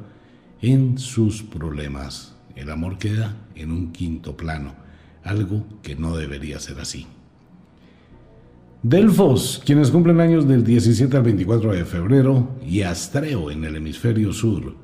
en 0.61 0.97
sus 0.97 1.41
problemas. 1.41 2.35
El 2.53 2.69
amor 2.69 2.97
queda 2.97 3.37
en 3.55 3.71
un 3.71 3.93
quinto 3.93 4.35
plano. 4.35 4.75
algo 5.23 5.65
que 5.81 5.95
no 5.95 6.17
debería 6.17 6.59
ser 6.59 6.81
así. 6.81 7.07
Delfos, 8.83 9.61
quienes 9.65 9.89
cumplen 9.89 10.19
años 10.19 10.45
del 10.45 10.65
17 10.65 11.15
al 11.15 11.23
24 11.23 11.71
de 11.71 11.85
febrero, 11.85 12.57
y 12.67 12.81
Astreo 12.81 13.51
en 13.51 13.63
el 13.63 13.77
hemisferio 13.77 14.33
sur. 14.33 14.75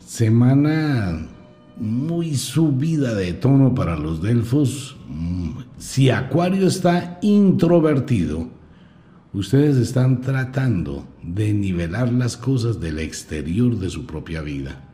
Semana 0.00 1.28
muy 1.80 2.34
subida 2.36 3.14
de 3.14 3.32
tono 3.32 3.74
para 3.74 3.96
los 3.96 4.22
Delfos. 4.22 4.96
Si 5.78 6.10
Acuario 6.10 6.66
está 6.66 7.18
introvertido, 7.22 8.48
ustedes 9.32 9.76
están 9.76 10.20
tratando 10.20 11.06
de 11.22 11.52
nivelar 11.52 12.12
las 12.12 12.36
cosas 12.36 12.80
del 12.80 12.98
exterior 12.98 13.78
de 13.78 13.90
su 13.90 14.06
propia 14.06 14.42
vida. 14.42 14.84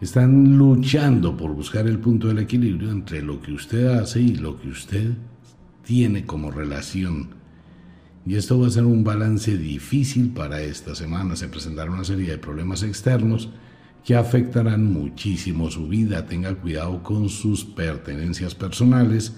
Están 0.00 0.56
luchando 0.56 1.36
por 1.36 1.52
buscar 1.54 1.86
el 1.86 1.98
punto 1.98 2.28
del 2.28 2.38
equilibrio 2.38 2.90
entre 2.90 3.20
lo 3.20 3.42
que 3.42 3.52
usted 3.52 3.88
hace 3.88 4.20
y 4.20 4.36
lo 4.36 4.60
que 4.60 4.68
usted 4.68 5.12
tiene 5.84 6.24
como 6.24 6.50
relación. 6.50 7.30
Y 8.24 8.36
esto 8.36 8.60
va 8.60 8.68
a 8.68 8.70
ser 8.70 8.84
un 8.84 9.02
balance 9.04 9.56
difícil 9.56 10.30
para 10.30 10.60
esta 10.62 10.94
semana. 10.94 11.34
Se 11.34 11.48
presentará 11.48 11.90
una 11.90 12.04
serie 12.04 12.30
de 12.30 12.38
problemas 12.38 12.82
externos 12.82 13.48
que 14.04 14.14
afectarán 14.14 14.92
muchísimo 14.92 15.70
su 15.70 15.88
vida. 15.88 16.26
Tenga 16.26 16.54
cuidado 16.54 17.02
con 17.02 17.28
sus 17.28 17.64
pertenencias 17.64 18.54
personales, 18.54 19.34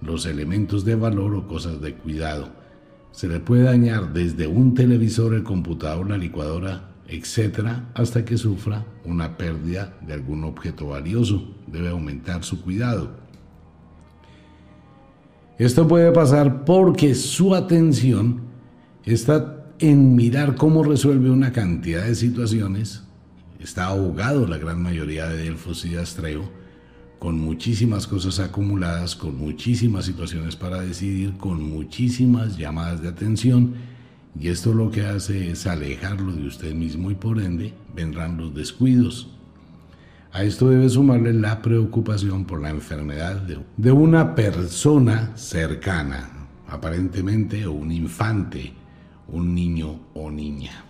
los 0.00 0.26
elementos 0.26 0.84
de 0.84 0.94
valor 0.94 1.34
o 1.34 1.46
cosas 1.46 1.80
de 1.80 1.94
cuidado. 1.94 2.48
Se 3.12 3.28
le 3.28 3.40
puede 3.40 3.62
dañar 3.62 4.12
desde 4.12 4.46
un 4.46 4.74
televisor, 4.74 5.34
el 5.34 5.42
computador, 5.44 6.10
la 6.10 6.18
licuadora, 6.18 6.90
etcétera, 7.06 7.90
hasta 7.94 8.24
que 8.24 8.36
sufra 8.36 8.84
una 9.04 9.36
pérdida 9.36 9.96
de 10.06 10.14
algún 10.14 10.44
objeto 10.44 10.88
valioso. 10.88 11.54
Debe 11.66 11.90
aumentar 11.90 12.44
su 12.44 12.62
cuidado. 12.62 13.24
Esto 15.58 15.86
puede 15.86 16.10
pasar 16.10 16.64
porque 16.64 17.14
su 17.14 17.54
atención 17.54 18.40
está 19.04 19.64
en 19.78 20.16
mirar 20.16 20.56
cómo 20.56 20.82
resuelve 20.82 21.30
una 21.30 21.52
cantidad 21.52 22.04
de 22.04 22.14
situaciones. 22.16 23.03
Está 23.64 23.86
ahogado 23.86 24.46
la 24.46 24.58
gran 24.58 24.82
mayoría 24.82 25.26
de 25.26 25.44
Delfos 25.44 25.86
y 25.86 25.88
de 25.88 26.00
Astreo, 26.00 26.44
con 27.18 27.38
muchísimas 27.40 28.06
cosas 28.06 28.38
acumuladas, 28.38 29.16
con 29.16 29.38
muchísimas 29.38 30.04
situaciones 30.04 30.54
para 30.54 30.82
decidir, 30.82 31.38
con 31.38 31.62
muchísimas 31.62 32.58
llamadas 32.58 33.00
de 33.00 33.08
atención. 33.08 33.72
Y 34.38 34.48
esto 34.48 34.74
lo 34.74 34.90
que 34.90 35.06
hace 35.06 35.50
es 35.50 35.66
alejarlo 35.66 36.34
de 36.34 36.46
usted 36.46 36.74
mismo 36.74 37.10
y 37.10 37.14
por 37.14 37.40
ende 37.40 37.72
vendrán 37.94 38.36
los 38.36 38.54
descuidos, 38.54 39.30
a 40.30 40.42
esto 40.42 40.68
debe 40.68 40.90
sumarle 40.90 41.32
la 41.32 41.62
preocupación 41.62 42.44
por 42.44 42.60
la 42.60 42.68
enfermedad 42.68 43.40
de, 43.76 43.92
una 43.92 44.34
persona 44.34 45.34
cercana, 45.36 46.48
aparentemente 46.68 47.66
un 47.66 47.90
infante, 47.90 48.74
un 49.28 49.54
niño 49.54 50.00
o 50.12 50.30
niña. 50.30 50.83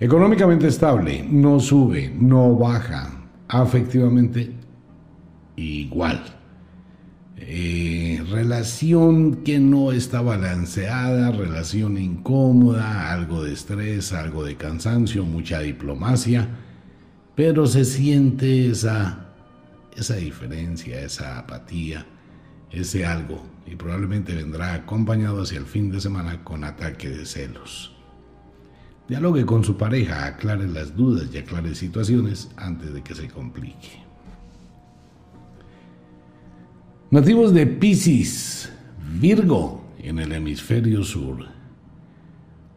Económicamente 0.00 0.66
estable, 0.66 1.24
no 1.30 1.60
sube, 1.60 2.12
no 2.18 2.56
baja, 2.56 3.28
afectivamente 3.48 4.50
igual. 5.56 6.22
Eh, 7.36 8.24
relación 8.30 9.44
que 9.44 9.58
no 9.58 9.92
está 9.92 10.20
balanceada, 10.20 11.30
relación 11.30 11.98
incómoda, 11.98 13.12
algo 13.12 13.44
de 13.44 13.52
estrés, 13.52 14.12
algo 14.12 14.44
de 14.44 14.56
cansancio, 14.56 15.24
mucha 15.24 15.60
diplomacia 15.60 16.48
pero 17.40 17.66
se 17.66 17.86
siente 17.86 18.68
esa, 18.68 19.30
esa 19.96 20.16
diferencia, 20.16 21.00
esa 21.00 21.38
apatía, 21.38 22.04
ese 22.70 23.06
algo, 23.06 23.42
y 23.66 23.76
probablemente 23.76 24.34
vendrá 24.34 24.74
acompañado 24.74 25.40
hacia 25.40 25.58
el 25.58 25.64
fin 25.64 25.90
de 25.90 26.02
semana 26.02 26.44
con 26.44 26.64
ataque 26.64 27.08
de 27.08 27.24
celos. 27.24 27.96
Dialogue 29.10 29.44
con 29.44 29.64
su 29.64 29.76
pareja, 29.76 30.24
aclare 30.24 30.68
las 30.68 30.94
dudas 30.96 31.26
y 31.34 31.38
aclare 31.38 31.74
situaciones 31.74 32.48
antes 32.56 32.94
de 32.94 33.02
que 33.02 33.16
se 33.16 33.26
complique. 33.26 34.04
Nativos 37.10 37.52
de 37.52 37.66
Pisces, 37.66 38.70
Virgo, 39.18 39.82
en 39.98 40.20
el 40.20 40.30
hemisferio 40.30 41.02
sur. 41.02 41.44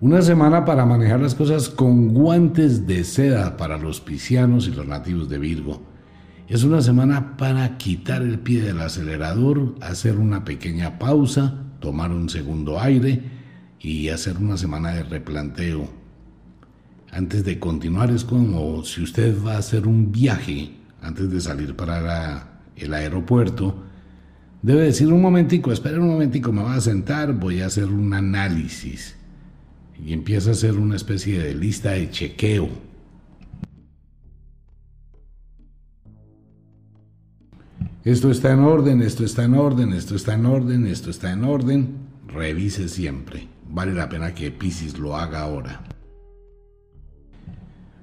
Una 0.02 0.24
semana 0.24 0.66
para 0.66 0.88
manejar 0.88 1.20
las 1.20 1.36
cosas 1.36 1.70
con 1.70 2.16
guantes 2.16 2.88
de 2.88 3.04
seda 3.04 3.56
para 3.56 3.78
los 3.78 4.02
piscianos 4.02 4.68
y 4.68 4.72
los 4.72 4.88
nativos 4.88 5.30
de 5.30 5.38
Virgo. 5.38 5.84
Es 6.48 6.64
una 6.64 6.82
semana 6.82 7.38
para 7.38 7.78
quitar 7.78 8.24
el 8.24 8.40
pie 8.40 8.64
del 8.64 8.82
acelerador, 8.82 9.76
hacer 9.82 10.18
una 10.18 10.44
pequeña 10.44 10.98
pausa, 10.98 11.60
tomar 11.80 12.10
un 12.10 12.28
segundo 12.28 12.80
aire 12.80 13.22
y 13.80 14.10
hacer 14.10 14.38
una 14.38 14.58
semana 14.58 14.94
de 14.94 15.04
replanteo. 15.04 16.03
Antes 17.14 17.46
de 17.46 17.60
continuar 17.60 18.10
es 18.10 18.24
como 18.24 18.84
si 18.84 19.04
usted 19.04 19.38
va 19.46 19.54
a 19.54 19.60
hacer 19.60 19.86
un 19.86 20.12
viaje 20.12 20.72
antes 21.00 21.30
de 21.30 21.42
salir 21.42 21.76
para 21.76 22.62
el 22.76 22.92
aeropuerto. 22.92 23.84
Debe 24.64 24.86
decir 24.86 25.14
un 25.14 25.22
momentico, 25.22 25.72
espera 25.72 26.00
un 26.00 26.08
momentico, 26.08 26.52
me 26.52 26.64
voy 26.64 26.76
a 26.76 26.82
sentar, 26.82 27.34
voy 27.34 27.62
a 27.62 27.68
hacer 27.68 27.86
un 27.86 28.16
análisis 28.16 29.16
y 30.04 30.12
empieza 30.12 30.50
a 30.50 30.54
hacer 30.54 30.74
una 30.74 30.96
especie 30.96 31.38
de 31.38 31.54
lista 31.54 31.92
de 31.92 32.10
chequeo. 32.10 32.70
Esto 38.04 38.32
está 38.32 38.54
en 38.54 38.60
orden, 38.60 39.04
esto 39.04 39.24
está 39.24 39.44
en 39.44 39.54
orden, 39.54 39.94
esto 39.94 40.16
está 40.16 40.34
en 40.34 40.48
orden, 40.48 40.88
esto 40.88 41.12
está 41.12 41.32
en 41.32 41.44
orden. 41.44 41.90
Revise 42.28 42.90
siempre. 42.90 43.48
Vale 43.70 43.94
la 43.94 44.10
pena 44.10 44.34
que 44.34 44.50
Pisces 44.50 44.98
lo 44.98 45.16
haga 45.16 45.42
ahora. 45.42 45.93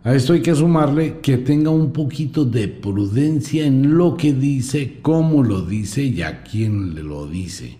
A 0.03 0.15
esto 0.15 0.33
hay 0.33 0.41
que 0.41 0.55
sumarle 0.55 1.21
que 1.21 1.37
tenga 1.37 1.69
un 1.69 1.93
poquito 1.93 2.47
de 2.47 2.69
prudencia 2.69 3.67
en 3.67 3.99
lo 3.99 4.17
que 4.17 4.33
dice, 4.33 4.99
cómo 5.03 5.43
lo 5.43 5.61
dice 5.61 6.03
y 6.03 6.23
a 6.23 6.43
quién 6.43 6.95
le 6.95 7.03
lo 7.03 7.27
dice. 7.27 7.77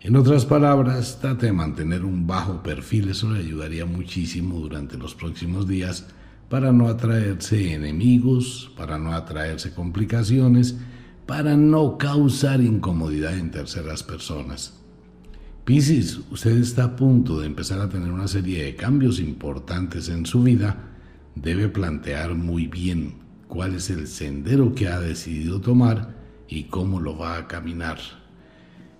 En 0.00 0.14
otras 0.14 0.46
palabras, 0.46 1.18
trate 1.20 1.46
de 1.46 1.52
mantener 1.52 2.04
un 2.04 2.28
bajo 2.28 2.62
perfil, 2.62 3.08
eso 3.08 3.28
le 3.32 3.40
ayudaría 3.40 3.86
muchísimo 3.86 4.60
durante 4.60 4.96
los 4.96 5.16
próximos 5.16 5.66
días 5.66 6.06
para 6.48 6.70
no 6.70 6.86
atraerse 6.86 7.74
enemigos, 7.74 8.70
para 8.76 8.96
no 8.96 9.14
atraerse 9.14 9.74
complicaciones, 9.74 10.76
para 11.26 11.56
no 11.56 11.98
causar 11.98 12.60
incomodidad 12.60 13.36
en 13.36 13.50
terceras 13.50 14.04
personas. 14.04 14.83
Piscis, 15.64 16.20
usted 16.30 16.58
está 16.58 16.84
a 16.84 16.96
punto 16.96 17.40
de 17.40 17.46
empezar 17.46 17.80
a 17.80 17.88
tener 17.88 18.12
una 18.12 18.28
serie 18.28 18.64
de 18.64 18.76
cambios 18.76 19.18
importantes 19.18 20.10
en 20.10 20.26
su 20.26 20.42
vida. 20.42 20.76
Debe 21.34 21.70
plantear 21.70 22.34
muy 22.34 22.66
bien 22.66 23.14
cuál 23.48 23.74
es 23.76 23.88
el 23.88 24.06
sendero 24.06 24.74
que 24.74 24.88
ha 24.88 25.00
decidido 25.00 25.62
tomar 25.62 26.16
y 26.48 26.64
cómo 26.64 27.00
lo 27.00 27.16
va 27.16 27.38
a 27.38 27.48
caminar. 27.48 27.96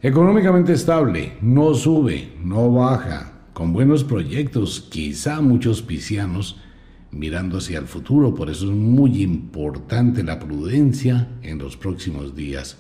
Económicamente 0.00 0.72
estable, 0.72 1.36
no 1.42 1.74
sube, 1.74 2.32
no 2.42 2.72
baja, 2.72 3.42
con 3.52 3.74
buenos 3.74 4.02
proyectos, 4.02 4.88
quizá 4.90 5.42
muchos 5.42 5.82
piscianos 5.82 6.60
mirando 7.10 7.58
hacia 7.58 7.78
el 7.78 7.86
futuro, 7.86 8.34
por 8.34 8.48
eso 8.48 8.64
es 8.64 8.70
muy 8.70 9.22
importante 9.22 10.22
la 10.22 10.38
prudencia 10.38 11.28
en 11.42 11.58
los 11.58 11.76
próximos 11.76 12.34
días. 12.34 12.78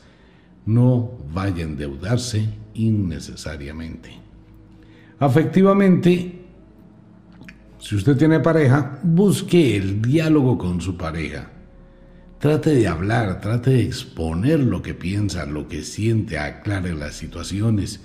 No 0.64 1.10
vaya 1.34 1.64
a 1.64 1.68
endeudarse 1.68 2.63
innecesariamente. 2.74 4.10
Afectivamente, 5.18 6.44
si 7.78 7.96
usted 7.96 8.16
tiene 8.16 8.40
pareja, 8.40 8.98
busque 9.02 9.76
el 9.76 10.02
diálogo 10.02 10.58
con 10.58 10.80
su 10.80 10.96
pareja. 10.96 11.50
Trate 12.38 12.74
de 12.74 12.88
hablar, 12.88 13.40
trate 13.40 13.70
de 13.70 13.82
exponer 13.82 14.60
lo 14.60 14.82
que 14.82 14.94
piensa, 14.94 15.46
lo 15.46 15.68
que 15.68 15.82
siente, 15.82 16.38
aclare 16.38 16.94
las 16.94 17.14
situaciones, 17.14 18.00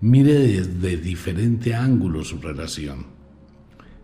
mire 0.00 0.34
desde 0.34 0.96
diferente 0.96 1.74
ángulo 1.74 2.24
su 2.24 2.38
relación. 2.38 3.06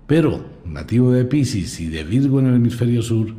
Pero, 0.06 0.44
nativo 0.64 1.12
de 1.12 1.24
Pisces 1.24 1.80
y 1.80 1.88
de 1.88 2.04
Virgo 2.04 2.40
en 2.40 2.46
el 2.46 2.56
hemisferio 2.56 3.02
sur, 3.02 3.34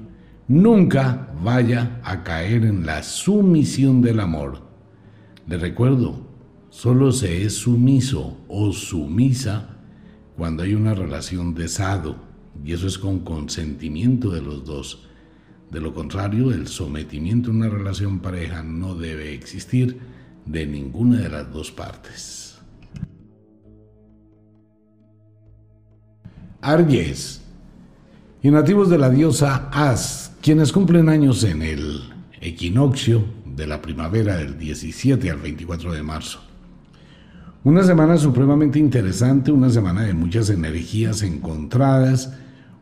nunca 0.48 1.34
vaya 1.42 2.00
a 2.04 2.24
caer 2.24 2.66
en 2.66 2.86
la 2.86 3.04
sumisión 3.04 4.02
del 4.02 4.20
amor. 4.20 4.62
Le 5.48 5.58
recuerdo, 5.58 6.23
solo 6.74 7.12
se 7.12 7.44
es 7.44 7.54
sumiso 7.54 8.36
o 8.48 8.74
sumisa 8.74 9.78
cuando 10.36 10.64
hay 10.64 10.74
una 10.74 10.96
relación 10.96 11.54
de 11.54 11.68
sado, 11.68 12.16
y 12.66 12.74
eso 12.74 12.88
es 12.88 12.98
con 12.98 13.20
consentimiento 13.20 14.32
de 14.32 14.42
los 14.42 14.66
dos. 14.66 15.08
De 15.70 15.80
lo 15.80 15.94
contrario, 15.94 16.52
el 16.52 16.68
sometimiento 16.68 17.52
en 17.52 17.58
una 17.58 17.70
relación 17.70 18.20
pareja 18.20 18.64
no 18.64 18.96
debe 18.96 19.36
existir 19.36 20.00
de 20.48 20.66
ninguna 20.66 21.20
de 21.20 21.30
las 21.30 21.54
dos 21.54 21.72
partes. 21.72 22.58
Aries 26.60 27.42
y 28.42 28.50
nativos 28.50 28.90
de 28.90 28.98
la 28.98 29.12
diosa 29.12 29.70
As, 29.72 30.32
quienes 30.42 30.72
cumplen 30.72 31.08
años 31.08 31.44
en 31.44 31.62
el 31.62 32.02
equinoccio 32.42 33.24
de 33.46 33.68
la 33.68 33.80
primavera 33.80 34.38
del 34.38 34.58
17 34.58 35.30
al 35.30 35.38
24 35.38 35.94
de 35.94 36.02
marzo. 36.02 36.53
Una 37.66 37.82
semana 37.84 38.18
supremamente 38.18 38.78
interesante, 38.78 39.50
una 39.50 39.70
semana 39.70 40.02
de 40.02 40.14
muchas 40.14 40.50
energías 40.50 41.22
encontradas, 41.22 42.34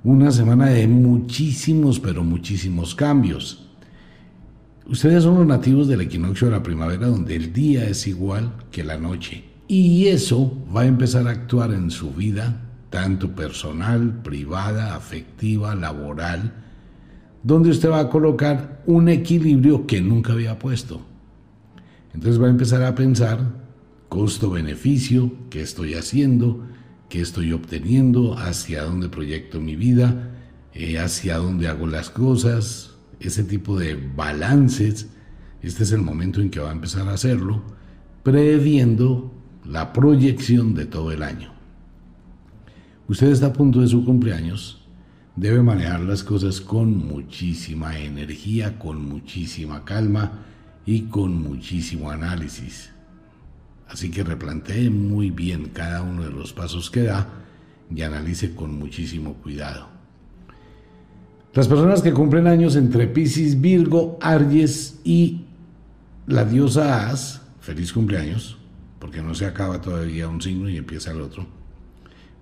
una 0.04 0.32
semana 0.32 0.70
de 0.70 0.88
muchísimos, 0.88 2.00
pero 2.00 2.24
muchísimos 2.24 2.96
cambios. 2.96 3.70
Ustedes 4.88 5.22
son 5.22 5.36
los 5.36 5.46
nativos 5.46 5.88
del 5.88 6.02
equinoccio 6.02 6.48
de 6.48 6.54
la 6.54 6.64
primavera 6.64 7.06
donde 7.06 7.36
el 7.36 7.54
día 7.54 7.88
es 7.88 8.08
igual 8.08 8.54
que 8.72 8.84
la 8.84 8.98
noche. 8.98 9.44
Y 9.68 10.08
eso 10.08 10.58
va 10.76 10.82
a 10.82 10.88
empezar 10.88 11.28
a 11.28 11.32
actuar 11.32 11.74
en 11.74 11.92
su 11.92 12.12
vida, 12.12 12.64
tanto 12.90 13.36
personal, 13.36 14.24
privada, 14.24 14.96
afectiva, 14.96 15.76
laboral, 15.76 16.54
donde 17.44 17.70
usted 17.70 17.92
va 17.92 18.00
a 18.00 18.10
colocar 18.10 18.82
un 18.88 19.10
equilibrio 19.10 19.86
que 19.86 20.02
nunca 20.02 20.34
había 20.34 20.58
puesto. 20.58 21.02
Entonces 22.16 22.42
va 22.42 22.48
a 22.48 22.50
empezar 22.52 22.82
a 22.82 22.96
pensar 22.96 23.61
costo-beneficio, 24.12 25.32
qué 25.50 25.62
estoy 25.62 25.94
haciendo, 25.94 26.68
qué 27.08 27.22
estoy 27.22 27.54
obteniendo, 27.54 28.38
hacia 28.38 28.84
dónde 28.84 29.08
proyecto 29.08 29.62
mi 29.62 29.78
vida, 29.78 30.32
eh, 30.74 31.00
hacia 31.00 31.38
dónde 31.38 31.70
hago 31.70 31.88
las 31.88 32.10
cosas, 32.10 32.98
ese 33.22 33.46
tipo 33.46 33.80
de 33.80 33.96
balances, 33.96 35.08
este 35.62 35.84
es 35.84 35.94
el 35.94 36.02
momento 36.02 36.42
en 36.42 36.50
que 36.50 36.60
va 36.60 36.72
a 36.72 36.74
empezar 36.74 37.08
a 37.08 37.14
hacerlo, 37.14 37.64
previendo 38.22 39.32
la 39.64 39.94
proyección 39.94 40.74
de 40.74 40.88
todo 40.88 41.14
el 41.14 41.24
año. 41.24 41.54
Usted 43.08 43.28
está 43.28 43.46
a 43.46 43.54
punto 43.54 43.80
de 43.80 43.88
su 43.88 44.04
cumpleaños, 44.04 44.86
debe 45.38 45.64
manejar 45.64 46.02
las 46.02 46.22
cosas 46.22 46.60
con 46.60 46.98
muchísima 46.98 47.98
energía, 47.98 48.78
con 48.78 49.08
muchísima 49.08 49.86
calma 49.86 50.44
y 50.86 51.04
con 51.04 51.42
muchísimo 51.42 52.12
análisis. 52.12 52.91
Así 53.92 54.10
que 54.10 54.24
replantee 54.24 54.90
muy 54.90 55.32
bien 55.32 55.70
cada 55.74 56.02
uno 56.02 56.24
de 56.24 56.32
los 56.32 56.54
pasos 56.54 56.90
que 56.90 57.04
da 57.04 57.28
y 57.94 58.02
analice 58.04 58.56
con 58.56 58.80
muchísimo 58.80 59.34
cuidado. 59.34 59.90
Las 61.54 61.68
personas 61.68 62.02
que 62.02 62.14
cumplen 62.14 62.48
años 62.48 62.78
entre 62.78 63.08
Pisces, 63.08 63.60
Virgo, 63.60 64.18
Aries 64.22 65.02
y 65.04 65.42
la 66.26 66.46
diosa 66.46 67.10
As, 67.10 67.42
feliz 67.60 67.92
cumpleaños, 67.92 68.58
porque 68.98 69.22
no 69.22 69.36
se 69.36 69.46
acaba 69.46 69.82
todavía 69.82 70.30
un 70.30 70.42
signo 70.42 70.70
y 70.70 70.78
empieza 70.78 71.12
el 71.12 71.20
otro. 71.20 71.46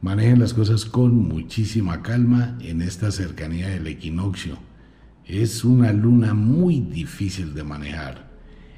Manejen 0.03 0.39
las 0.39 0.53
cosas 0.53 0.85
con 0.85 1.15
muchísima 1.15 2.03
calma 2.03 2.59
en 2.61 2.83
esta 2.83 3.11
cercanía 3.11 3.69
del 3.69 3.87
equinoccio. 3.87 4.59
Es 5.25 5.63
una 5.63 5.91
luna 5.93 6.35
muy 6.35 6.79
difícil 6.79 7.55
de 7.55 7.63
manejar. 7.63 8.29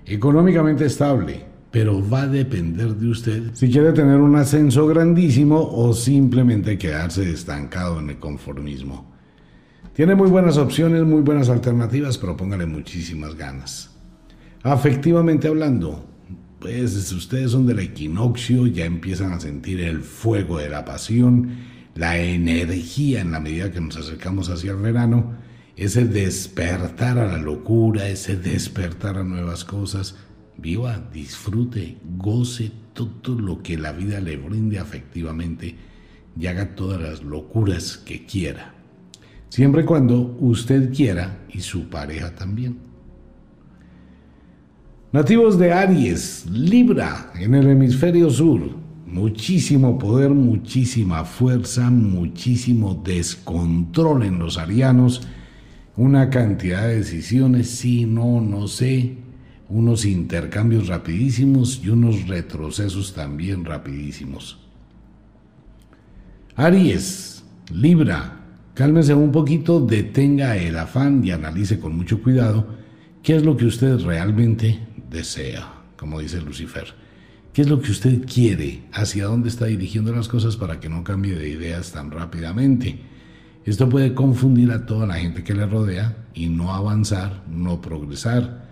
Económicamente 0.06 0.86
estable, 0.86 1.51
pero 1.72 2.08
va 2.08 2.24
a 2.24 2.28
depender 2.28 2.96
de 2.96 3.08
usted 3.08 3.44
si 3.54 3.70
quiere 3.70 3.94
tener 3.94 4.18
un 4.18 4.36
ascenso 4.36 4.86
grandísimo 4.88 5.58
o 5.72 5.94
simplemente 5.94 6.78
quedarse 6.78 7.30
estancado 7.32 8.00
en 8.00 8.10
el 8.10 8.20
conformismo. 8.20 9.10
Tiene 9.94 10.16
muy 10.16 10.30
buenas 10.30 10.58
opciones, 10.58 11.04
muy 11.04 11.22
buenas 11.22 11.50
alternativas, 11.50 12.18
pero 12.18 12.38
póngale 12.38 12.66
muchísimas 12.66 13.36
ganas. 13.36 13.92
Afectivamente 14.64 15.48
hablando, 15.48 16.06
pues 16.60 16.92
si 16.92 17.16
ustedes 17.16 17.52
son 17.52 17.66
del 17.66 17.80
equinoccio, 17.80 18.68
ya 18.68 18.86
empiezan 18.86 19.34
a 19.34 19.40
sentir 19.40 19.82
el 19.82 20.02
fuego 20.02 20.60
de 20.60 20.70
la 20.70 20.86
pasión, 20.86 21.50
la 21.96 22.18
energía 22.20 23.22
en 23.22 23.32
la 23.32 23.40
medida 23.40 23.72
que 23.72 23.82
nos 23.82 23.98
acercamos 23.98 24.50
hacia 24.50 24.72
el 24.72 24.78
verano, 24.78 25.34
ese 25.76 26.06
despertar 26.06 27.18
a 27.18 27.26
la 27.26 27.38
locura, 27.38 28.08
ese 28.08 28.36
despertar 28.36 29.18
a 29.18 29.24
nuevas 29.24 29.66
cosas. 29.66 30.16
Viva, 30.62 31.02
disfrute, 31.12 31.98
goce 32.18 32.72
todo 32.94 33.40
lo 33.40 33.64
que 33.64 33.78
la 33.78 33.92
vida 33.94 34.20
le 34.20 34.38
brinde 34.38 34.78
afectivamente 34.78 35.76
y 36.40 36.46
haga 36.46 36.76
todas 36.76 37.02
las 37.02 37.24
locuras 37.24 37.98
que 37.98 38.26
quiera. 38.26 38.76
Siempre 39.50 39.82
y 39.82 39.86
cuando 39.86 40.38
usted 40.40 40.94
quiera 40.94 41.40
y 41.50 41.62
su 41.62 41.90
pareja 41.90 42.36
también. 42.36 42.78
Nativos 45.12 45.58
de 45.58 45.74
Aries, 45.74 46.46
Libra, 46.50 47.34
en 47.36 47.56
el 47.56 47.68
hemisferio 47.68 48.30
sur, 48.30 48.62
muchísimo 49.06 49.98
poder, 49.98 50.30
muchísima 50.30 51.26
fuerza, 51.26 51.90
muchísimo 51.90 53.02
descontrol 53.04 54.24
en 54.24 54.40
los 54.40 54.58
arianos, 54.58 55.28
una 55.98 56.30
cantidad 56.30 56.84
de 56.84 56.98
decisiones, 56.98 57.70
sí, 57.70 58.06
no, 58.06 58.40
no 58.40 58.68
sé, 58.70 59.18
unos 59.72 60.06
intercambios 60.06 60.88
rapidísimos 60.88 61.82
y 61.84 61.90
unos 61.90 62.28
retrocesos 62.28 63.14
también 63.14 63.66
rapidísimos. 63.66 64.60
Aries, 66.56 67.44
Libra, 67.74 68.42
Cálmese 68.74 69.14
un 69.14 69.34
poquito, 69.34 69.82
detenga 69.82 70.56
el 70.56 70.78
afán 70.78 71.24
y 71.26 71.32
analice 71.32 71.80
con 71.80 71.96
mucho 71.96 72.22
cuidado 72.24 72.66
qué 73.22 73.36
es 73.36 73.44
lo 73.44 73.58
que 73.58 73.66
usted 73.66 74.00
realmente 74.00 74.80
desea, 75.10 75.74
como 75.98 76.22
dice 76.22 76.42
Lucifer. 76.42 76.94
¿Qué 77.52 77.64
es 77.64 77.70
lo 77.70 77.82
que 77.82 77.92
usted 77.92 78.26
quiere? 78.26 78.84
¿Hacia 78.94 79.26
dónde 79.26 79.50
está 79.50 79.66
dirigiendo 79.66 80.16
las 80.16 80.30
cosas 80.30 80.56
para 80.56 80.80
que 80.80 80.88
no 80.88 81.04
cambie 81.04 81.36
de 81.36 81.50
ideas 81.50 81.92
tan 81.92 82.12
rápidamente? 82.12 83.02
Esto 83.66 83.90
puede 83.90 84.14
confundir 84.14 84.72
a 84.72 84.86
toda 84.86 85.06
la 85.06 85.16
gente 85.16 85.44
que 85.44 85.54
le 85.54 85.66
rodea 85.66 86.26
y 86.34 86.48
no 86.48 86.74
avanzar, 86.74 87.44
no 87.50 87.82
progresar. 87.82 88.71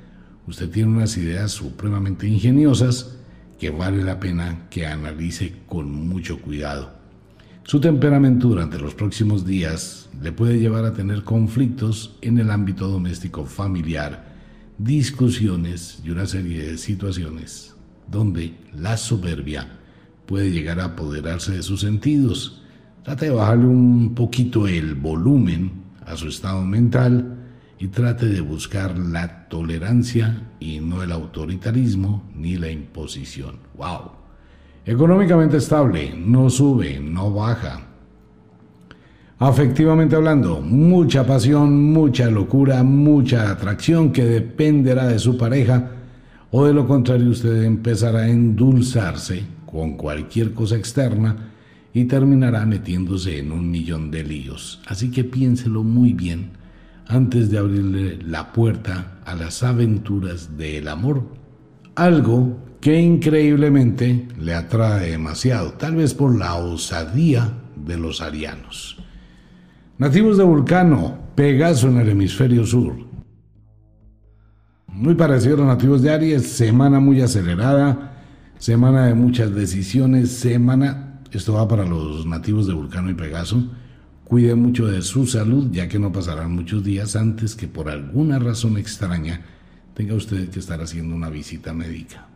Usted 0.50 0.68
tiene 0.72 0.89
unas 0.89 1.16
ideas 1.16 1.52
supremamente 1.52 2.28
ingeniosas 2.28 3.16
que 3.60 3.70
vale 3.70 4.04
la 4.04 4.20
pena 4.20 4.68
que 4.72 4.88
analice 4.88 5.54
con 5.68 5.91
mucho 6.08 6.41
cuidado. 6.41 6.91
Su 7.66 7.80
temperamento 7.80 8.47
durante 8.47 8.80
los 8.80 8.95
próximos 8.95 9.45
días 9.45 10.10
le 10.20 10.32
puede 10.32 10.60
llevar 10.60 10.86
a 10.86 10.93
tener 10.93 11.24
conflictos 11.24 12.18
en 12.22 12.39
el 12.39 12.50
ámbito 12.50 12.88
doméstico 12.88 13.45
familiar, 13.45 14.26
discusiones 14.80 16.00
y 16.04 16.10
una 16.10 16.26
serie 16.26 16.72
de 16.72 16.78
situaciones 16.80 17.76
donde 18.08 18.56
la 18.76 18.97
soberbia 18.97 19.68
puede 20.26 20.50
llegar 20.50 20.80
a 20.80 20.86
apoderarse 20.86 21.52
de 21.52 21.62
sus 21.62 21.82
sentidos. 21.82 22.64
Trate 23.04 23.26
de 23.26 23.32
bajarle 23.34 23.68
un 23.68 24.16
poquito 24.16 24.68
el 24.68 24.95
volumen 24.95 25.74
a 26.08 26.18
su 26.18 26.28
estado 26.28 26.66
mental 26.66 27.39
y 27.80 27.88
trate 27.88 28.26
de 28.26 28.42
buscar 28.42 29.00
la 29.00 29.48
tolerancia 29.48 30.50
y 30.60 30.82
no 30.82 31.02
el 31.02 31.14
autoritarismo 31.14 32.30
ni 32.36 32.58
la 32.58 32.70
imposición. 32.70 33.56
¡Wow! 33.78 34.12
Económicamente 34.86 35.58
estable, 35.58 36.14
no 36.14 36.50
sube, 36.50 37.00
no 37.00 37.34
baja. 37.34 37.82
Afectivamente 39.38 40.18
hablando, 40.18 40.60
mucha 40.60 41.26
pasión, 41.26 41.94
mucha 41.94 42.30
locura, 42.30 42.84
mucha 42.84 43.50
atracción 43.50 44.12
que 44.12 44.26
dependerá 44.26 45.08
de 45.08 45.18
su 45.18 45.38
pareja 45.38 45.92
o 46.52 46.66
de 46.66 46.74
lo 46.74 46.86
contrario 46.86 47.30
usted 47.30 47.64
empezará 47.64 48.20
a 48.22 48.30
endulzarse 48.30 49.44
con 49.66 49.96
cualquier 49.96 50.54
cosa 50.54 50.76
externa 50.76 51.52
y 51.94 52.06
terminará 52.06 52.66
metiéndose 52.66 53.40
en 53.40 53.54
un 53.54 53.72
millón 53.72 54.12
de 54.12 54.24
líos. 54.24 54.82
Así 54.86 55.10
que 55.12 55.24
piénselo 55.24 55.84
muy 55.84 56.12
bien 56.12 56.59
antes 57.10 57.49
de 57.49 57.57
abrirle 57.57 58.20
la 58.24 58.53
puerta 58.53 59.20
a 59.26 59.36
las 59.36 59.64
aventuras 59.64 60.57
del 60.57 60.88
amor. 60.88 61.24
Algo 61.95 62.55
que 62.80 63.01
increíblemente 63.01 64.28
le 64.39 64.53
atrae 64.53 65.12
demasiado, 65.12 65.74
tal 65.74 65.95
vez 65.95 66.14
por 66.14 66.38
la 66.38 66.55
osadía 66.55 67.51
de 67.76 67.97
los 67.97 68.22
arianos. 68.22 69.03
Nativos 69.97 70.38
de 70.38 70.43
Vulcano, 70.43 71.18
Pegaso 71.36 71.89
en 71.89 71.97
el 71.97 72.10
hemisferio 72.10 72.66
sur. 72.66 72.95
Muy 74.88 75.16
parecido 75.16 75.55
a 75.55 75.57
los 75.60 75.68
nativos 75.68 76.01
de 76.01 76.12
Aries, 76.12 76.47
semana 76.47 76.99
muy 76.99 77.22
acelerada, 77.22 78.24
semana 78.60 79.07
de 79.07 79.16
muchas 79.16 79.53
decisiones, 79.55 80.30
semana, 80.30 81.22
esto 81.32 81.53
va 81.53 81.68
para 81.68 81.86
los 81.86 82.26
nativos 82.26 82.68
de 82.68 82.74
Vulcano 82.74 83.10
y 83.10 83.16
Pegaso, 83.16 83.64
cuide 84.30 84.54
mucho 84.54 84.86
de 84.86 85.02
su 85.02 85.26
salud 85.26 85.72
ya 85.72 85.90
que 85.90 85.98
no 85.98 86.12
pasarán 86.12 86.52
muchos 86.52 86.84
días 86.84 87.16
antes 87.16 87.56
que 87.56 87.68
por 87.68 87.90
alguna 87.90 88.38
razón 88.38 88.78
extraña 88.78 89.42
tenga 89.96 90.14
usted 90.14 90.50
que 90.50 90.60
estar 90.60 90.80
haciendo 90.82 91.16
una 91.16 91.32
visita 91.32 91.74
médica. 91.74 92.28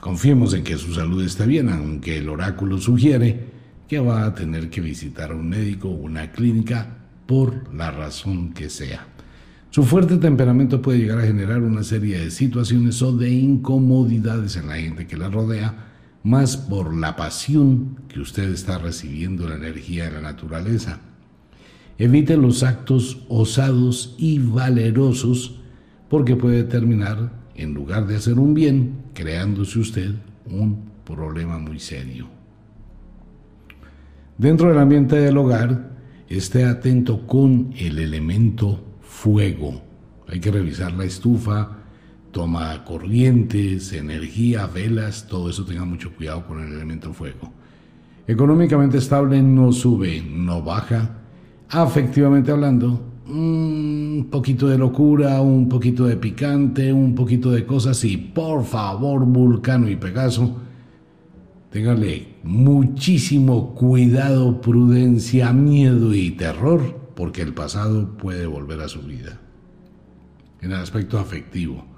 Confiemos 0.00 0.52
en 0.54 0.64
que 0.64 0.76
su 0.76 0.94
salud 0.94 1.22
está 1.22 1.46
bien, 1.46 1.68
aunque 1.68 2.18
el 2.18 2.28
oráculo 2.28 2.78
sugiere 2.78 3.52
que 3.86 4.00
va 4.00 4.24
a 4.24 4.34
tener 4.34 4.68
que 4.68 4.80
visitar 4.80 5.30
a 5.30 5.36
un 5.36 5.48
médico 5.48 5.88
o 5.88 5.92
una 5.92 6.32
clínica 6.32 6.88
por 7.24 7.72
la 7.72 7.92
razón 7.92 8.52
que 8.52 8.68
sea. 8.68 9.06
Su 9.70 9.84
fuerte 9.84 10.16
temperamento 10.16 10.82
puede 10.82 10.98
llegar 10.98 11.20
a 11.20 11.26
generar 11.26 11.62
una 11.62 11.84
serie 11.84 12.18
de 12.18 12.32
situaciones 12.32 13.00
o 13.00 13.16
de 13.16 13.30
incomodidades 13.30 14.56
en 14.56 14.66
la 14.66 14.76
gente 14.76 15.06
que 15.06 15.16
la 15.16 15.28
rodea, 15.28 15.91
más 16.22 16.56
por 16.56 16.94
la 16.94 17.16
pasión 17.16 18.00
que 18.08 18.20
usted 18.20 18.50
está 18.50 18.78
recibiendo 18.78 19.48
la 19.48 19.56
energía 19.56 20.04
de 20.04 20.12
la 20.12 20.20
naturaleza. 20.20 21.00
Evite 21.98 22.36
los 22.36 22.62
actos 22.62 23.24
osados 23.28 24.14
y 24.18 24.38
valerosos 24.38 25.60
porque 26.08 26.36
puede 26.36 26.64
terminar, 26.64 27.32
en 27.54 27.74
lugar 27.74 28.06
de 28.06 28.16
hacer 28.16 28.38
un 28.38 28.54
bien, 28.54 29.02
creándose 29.14 29.78
usted 29.78 30.14
un 30.46 30.90
problema 31.04 31.58
muy 31.58 31.78
serio. 31.78 32.28
Dentro 34.38 34.68
del 34.68 34.78
ambiente 34.78 35.16
del 35.16 35.36
hogar, 35.36 35.92
esté 36.28 36.64
atento 36.64 37.26
con 37.26 37.72
el 37.76 37.98
elemento 37.98 38.82
fuego. 39.00 39.82
Hay 40.28 40.40
que 40.40 40.50
revisar 40.50 40.92
la 40.92 41.04
estufa, 41.04 41.81
toma 42.32 42.84
corrientes, 42.84 43.92
energía, 43.92 44.66
velas, 44.66 45.26
todo 45.28 45.50
eso 45.50 45.64
tenga 45.64 45.84
mucho 45.84 46.12
cuidado 46.14 46.46
con 46.46 46.64
el 46.64 46.72
elemento 46.72 47.12
fuego. 47.12 47.52
Económicamente 48.26 48.98
estable 48.98 49.40
no 49.42 49.70
sube, 49.70 50.22
no 50.22 50.62
baja. 50.62 51.18
Afectivamente 51.68 52.50
hablando, 52.50 53.00
un 53.26 54.28
poquito 54.30 54.66
de 54.68 54.78
locura, 54.78 55.40
un 55.40 55.68
poquito 55.68 56.06
de 56.06 56.16
picante, 56.16 56.92
un 56.92 57.14
poquito 57.14 57.50
de 57.50 57.66
cosas 57.66 58.02
y 58.04 58.16
por 58.16 58.64
favor, 58.64 59.24
Vulcano 59.26 59.88
y 59.88 59.96
Pegaso, 59.96 60.56
téngale 61.70 62.36
muchísimo 62.42 63.74
cuidado, 63.74 64.60
prudencia, 64.60 65.52
miedo 65.52 66.14
y 66.14 66.30
terror, 66.32 67.00
porque 67.14 67.42
el 67.42 67.52
pasado 67.52 68.16
puede 68.16 68.46
volver 68.46 68.80
a 68.80 68.88
su 68.88 69.02
vida. 69.02 69.38
En 70.60 70.72
el 70.72 70.78
aspecto 70.78 71.18
afectivo. 71.18 71.91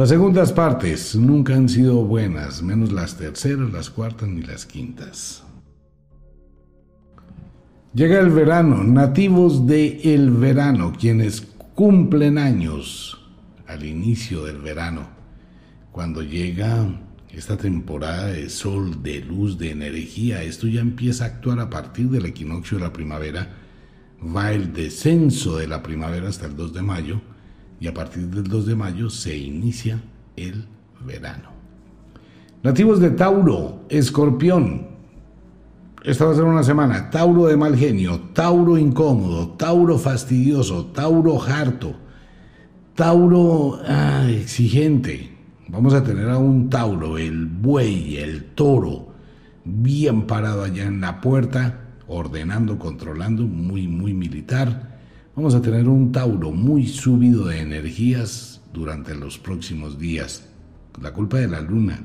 Las 0.00 0.08
segundas 0.08 0.50
partes 0.50 1.14
nunca 1.14 1.54
han 1.54 1.68
sido 1.68 2.06
buenas, 2.06 2.62
menos 2.62 2.90
las 2.90 3.18
terceras, 3.18 3.70
las 3.70 3.90
cuartas 3.90 4.30
ni 4.30 4.40
las 4.40 4.64
quintas. 4.64 5.42
Llega 7.92 8.18
el 8.18 8.30
verano, 8.30 8.82
nativos 8.82 9.66
de 9.66 10.00
el 10.14 10.30
verano, 10.30 10.94
quienes 10.98 11.42
cumplen 11.74 12.38
años 12.38 13.20
al 13.66 13.84
inicio 13.84 14.42
del 14.46 14.62
verano, 14.62 15.06
cuando 15.92 16.22
llega 16.22 16.98
esta 17.30 17.58
temporada 17.58 18.28
de 18.28 18.48
sol, 18.48 19.02
de 19.02 19.20
luz, 19.20 19.58
de 19.58 19.72
energía, 19.72 20.42
esto 20.42 20.66
ya 20.66 20.80
empieza 20.80 21.24
a 21.24 21.26
actuar 21.26 21.60
a 21.60 21.68
partir 21.68 22.08
del 22.08 22.24
equinoccio 22.24 22.78
de 22.78 22.84
la 22.84 22.92
primavera, 22.94 23.50
va 24.34 24.50
el 24.52 24.72
descenso 24.72 25.58
de 25.58 25.66
la 25.66 25.82
primavera 25.82 26.30
hasta 26.30 26.46
el 26.46 26.56
2 26.56 26.72
de 26.72 26.80
mayo, 26.80 27.20
y 27.80 27.88
a 27.88 27.94
partir 27.94 28.28
del 28.28 28.44
2 28.44 28.66
de 28.66 28.76
mayo 28.76 29.10
se 29.10 29.36
inicia 29.36 30.00
el 30.36 30.66
verano. 31.04 31.50
Nativos 32.62 33.00
de 33.00 33.10
Tauro, 33.10 33.86
Escorpión, 33.88 34.90
esta 36.04 36.26
va 36.26 36.32
a 36.32 36.34
ser 36.34 36.44
una 36.44 36.62
semana. 36.62 37.10
Tauro 37.10 37.46
de 37.46 37.56
mal 37.56 37.76
genio, 37.76 38.20
Tauro 38.34 38.78
incómodo, 38.78 39.48
Tauro 39.50 39.98
fastidioso, 39.98 40.86
Tauro 40.86 41.42
harto, 41.42 41.94
Tauro 42.94 43.80
ah, 43.86 44.26
exigente. 44.28 45.36
Vamos 45.68 45.94
a 45.94 46.02
tener 46.02 46.28
a 46.28 46.36
un 46.36 46.68
Tauro, 46.68 47.16
el 47.16 47.46
buey, 47.46 48.16
el 48.16 48.44
toro, 48.54 49.14
bien 49.64 50.26
parado 50.26 50.64
allá 50.64 50.84
en 50.84 51.00
la 51.00 51.20
puerta, 51.20 51.80
ordenando, 52.08 52.78
controlando, 52.78 53.44
muy, 53.46 53.86
muy 53.86 54.12
militar. 54.12 54.89
Vamos 55.36 55.54
a 55.54 55.62
tener 55.62 55.88
un 55.88 56.10
Tauro 56.10 56.50
muy 56.50 56.86
subido 56.86 57.46
de 57.46 57.60
energías 57.60 58.60
durante 58.72 59.14
los 59.14 59.38
próximos 59.38 59.98
días. 59.98 60.48
La 61.00 61.12
culpa 61.12 61.38
de 61.38 61.48
la 61.48 61.60
luna. 61.60 62.00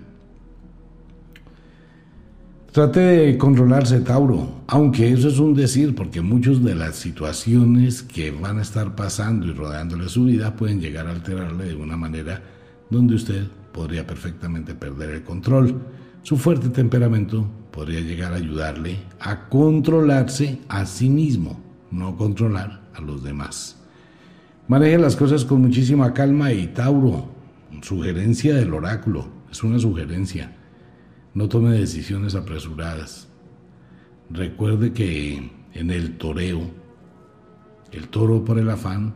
Trate 2.72 3.00
de 3.00 3.38
controlarse, 3.38 4.02
Tauro, 4.02 4.62
aunque 4.68 5.12
eso 5.12 5.30
es 5.30 5.40
un 5.40 5.56
decir, 5.56 5.96
porque 5.96 6.22
muchas 6.22 6.64
de 6.64 6.76
las 6.76 6.98
situaciones 6.98 8.04
que 8.04 8.32
van 8.32 8.60
a 8.60 8.62
estar 8.62 8.96
pasando 8.96 9.48
y 9.48 9.54
rodeándole 9.54 10.08
su 10.08 10.26
vida 10.26 10.56
pueden 10.56 10.80
llegar 10.80 11.08
a 11.08 11.12
alterarle 11.12 11.66
de 11.66 11.76
una 11.76 11.98
manera 11.98 12.44
donde 12.90 13.16
usted 13.16 13.48
podría 13.72 14.06
perfectamente 14.06 14.76
perder 14.76 15.10
el 15.12 15.24
control. 15.24 15.82
Su 16.22 16.38
fuerte 16.38 16.70
temperamento 16.70 17.48
podría 17.72 18.02
llegar 18.02 18.34
a 18.34 18.38
ayudarle 18.38 18.98
a 19.20 19.48
controlarse 19.50 20.60
a 20.68 20.86
sí 20.86 21.10
mismo, 21.10 21.65
no 21.96 22.16
controlar 22.18 22.82
a 22.94 23.02
los 23.02 23.24
demás. 23.24 23.82
Maneje 24.68 24.98
las 24.98 25.16
cosas 25.16 25.46
con 25.46 25.62
muchísima 25.62 26.14
calma 26.14 26.52
y 26.52 26.68
Tauro, 26.68 27.30
sugerencia 27.82 28.56
del 28.56 28.74
oráculo, 28.74 29.28
es 29.52 29.64
una 29.64 29.80
sugerencia 29.80 30.52
no 31.36 31.50
tome 31.50 31.72
decisiones 31.72 32.34
apresuradas. 32.34 33.28
Recuerde 34.30 34.94
que 34.94 35.52
en 35.74 35.92
el 35.92 36.18
toreo, 36.18 36.62
el 37.92 38.08
toro 38.08 38.44
por 38.44 38.58
el 38.58 38.70
afán 38.70 39.14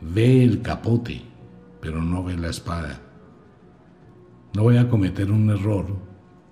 ve 0.00 0.44
el 0.44 0.62
capote, 0.62 1.22
pero 1.80 2.00
no 2.00 2.22
ve 2.22 2.36
la 2.36 2.48
espada. 2.50 3.00
No 4.54 4.62
voy 4.62 4.76
a 4.76 4.88
cometer 4.88 5.32
un 5.32 5.50
error 5.50 5.86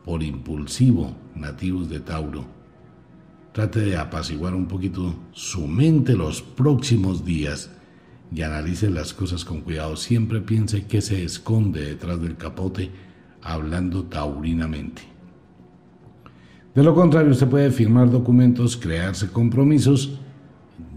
por 0.04 0.20
impulsivo, 0.24 1.16
nativos 1.36 1.88
de 1.88 2.00
Tauro. 2.00 2.44
Trate 3.52 3.80
de 3.80 3.96
apaciguar 3.98 4.54
un 4.54 4.66
poquito 4.66 5.14
su 5.32 5.66
mente 5.66 6.14
los 6.14 6.40
próximos 6.40 7.24
días 7.24 7.70
y 8.34 8.40
analice 8.40 8.88
las 8.88 9.12
cosas 9.12 9.44
con 9.44 9.60
cuidado. 9.60 9.96
Siempre 9.96 10.40
piense 10.40 10.86
que 10.86 11.02
se 11.02 11.22
esconde 11.22 11.84
detrás 11.84 12.20
del 12.20 12.36
capote 12.38 12.90
hablando 13.42 14.04
taurinamente. 14.04 15.02
De 16.74 16.82
lo 16.82 16.94
contrario, 16.94 17.32
usted 17.32 17.48
puede 17.48 17.70
firmar 17.70 18.10
documentos, 18.10 18.78
crearse 18.78 19.28
compromisos 19.28 20.18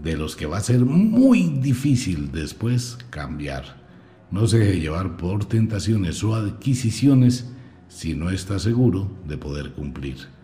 de 0.02 0.16
los 0.16 0.34
que 0.34 0.46
va 0.46 0.56
a 0.56 0.62
ser 0.62 0.80
muy 0.80 1.48
difícil 1.60 2.32
después 2.32 2.96
cambiar. 3.10 3.84
No 4.30 4.46
se 4.46 4.60
deje 4.60 4.80
llevar 4.80 5.18
por 5.18 5.44
tentaciones 5.44 6.24
o 6.24 6.34
adquisiciones 6.34 7.52
si 7.88 8.14
no 8.14 8.30
está 8.30 8.58
seguro 8.58 9.10
de 9.28 9.36
poder 9.36 9.72
cumplir. 9.72 10.35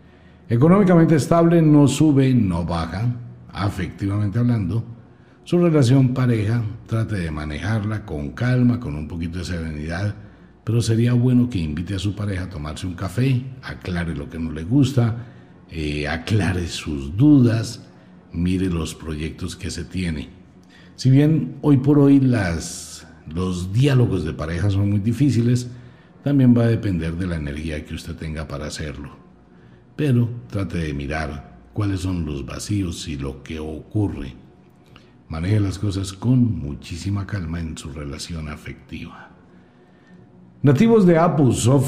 Económicamente 0.52 1.16
estable, 1.16 1.62
no 1.62 1.88
sube, 1.88 2.34
no 2.34 2.64
baja, 2.64 3.06
afectivamente 3.52 4.38
hablando. 4.38 4.84
Su 5.44 5.58
relación 5.58 6.12
pareja, 6.12 6.62
trate 6.86 7.16
de 7.16 7.30
manejarla 7.30 8.04
con 8.04 8.32
calma, 8.32 8.78
con 8.78 8.94
un 8.94 9.08
poquito 9.08 9.38
de 9.38 9.44
serenidad 9.44 10.14
pero 10.64 10.80
sería 10.80 11.12
bueno 11.12 11.50
que 11.50 11.58
invite 11.58 11.94
a 11.94 11.98
su 11.98 12.14
pareja 12.14 12.44
a 12.44 12.50
tomarse 12.50 12.86
un 12.86 12.94
café, 12.94 13.42
aclare 13.62 14.14
lo 14.14 14.28
que 14.28 14.38
no 14.38 14.52
le 14.52 14.62
gusta, 14.62 15.26
eh, 15.70 16.06
aclare 16.06 16.68
sus 16.68 17.16
dudas, 17.16 17.84
mire 18.32 18.66
los 18.66 18.94
proyectos 18.94 19.56
que 19.56 19.70
se 19.70 19.84
tiene. 19.84 20.28
Si 20.94 21.10
bien 21.10 21.56
hoy 21.62 21.78
por 21.78 21.98
hoy 21.98 22.20
las, 22.20 23.06
los 23.26 23.72
diálogos 23.72 24.24
de 24.24 24.34
pareja 24.34 24.70
son 24.70 24.90
muy 24.90 25.00
difíciles, 25.00 25.68
también 26.22 26.56
va 26.56 26.64
a 26.64 26.68
depender 26.68 27.14
de 27.14 27.26
la 27.26 27.36
energía 27.36 27.84
que 27.84 27.94
usted 27.94 28.14
tenga 28.14 28.46
para 28.46 28.66
hacerlo. 28.66 29.21
Pero 29.96 30.28
trate 30.48 30.78
de 30.78 30.94
mirar 30.94 31.58
cuáles 31.72 32.00
son 32.00 32.24
los 32.24 32.44
vacíos 32.46 33.08
y 33.08 33.16
lo 33.16 33.42
que 33.42 33.58
ocurre. 33.58 34.34
Maneje 35.28 35.60
las 35.60 35.78
cosas 35.78 36.12
con 36.12 36.58
muchísima 36.58 37.26
calma 37.26 37.60
en 37.60 37.76
su 37.76 37.90
relación 37.92 38.48
afectiva. 38.48 39.30
Nativos 40.62 41.06
de 41.06 41.18
Apus 41.18 41.66
o 41.66 41.82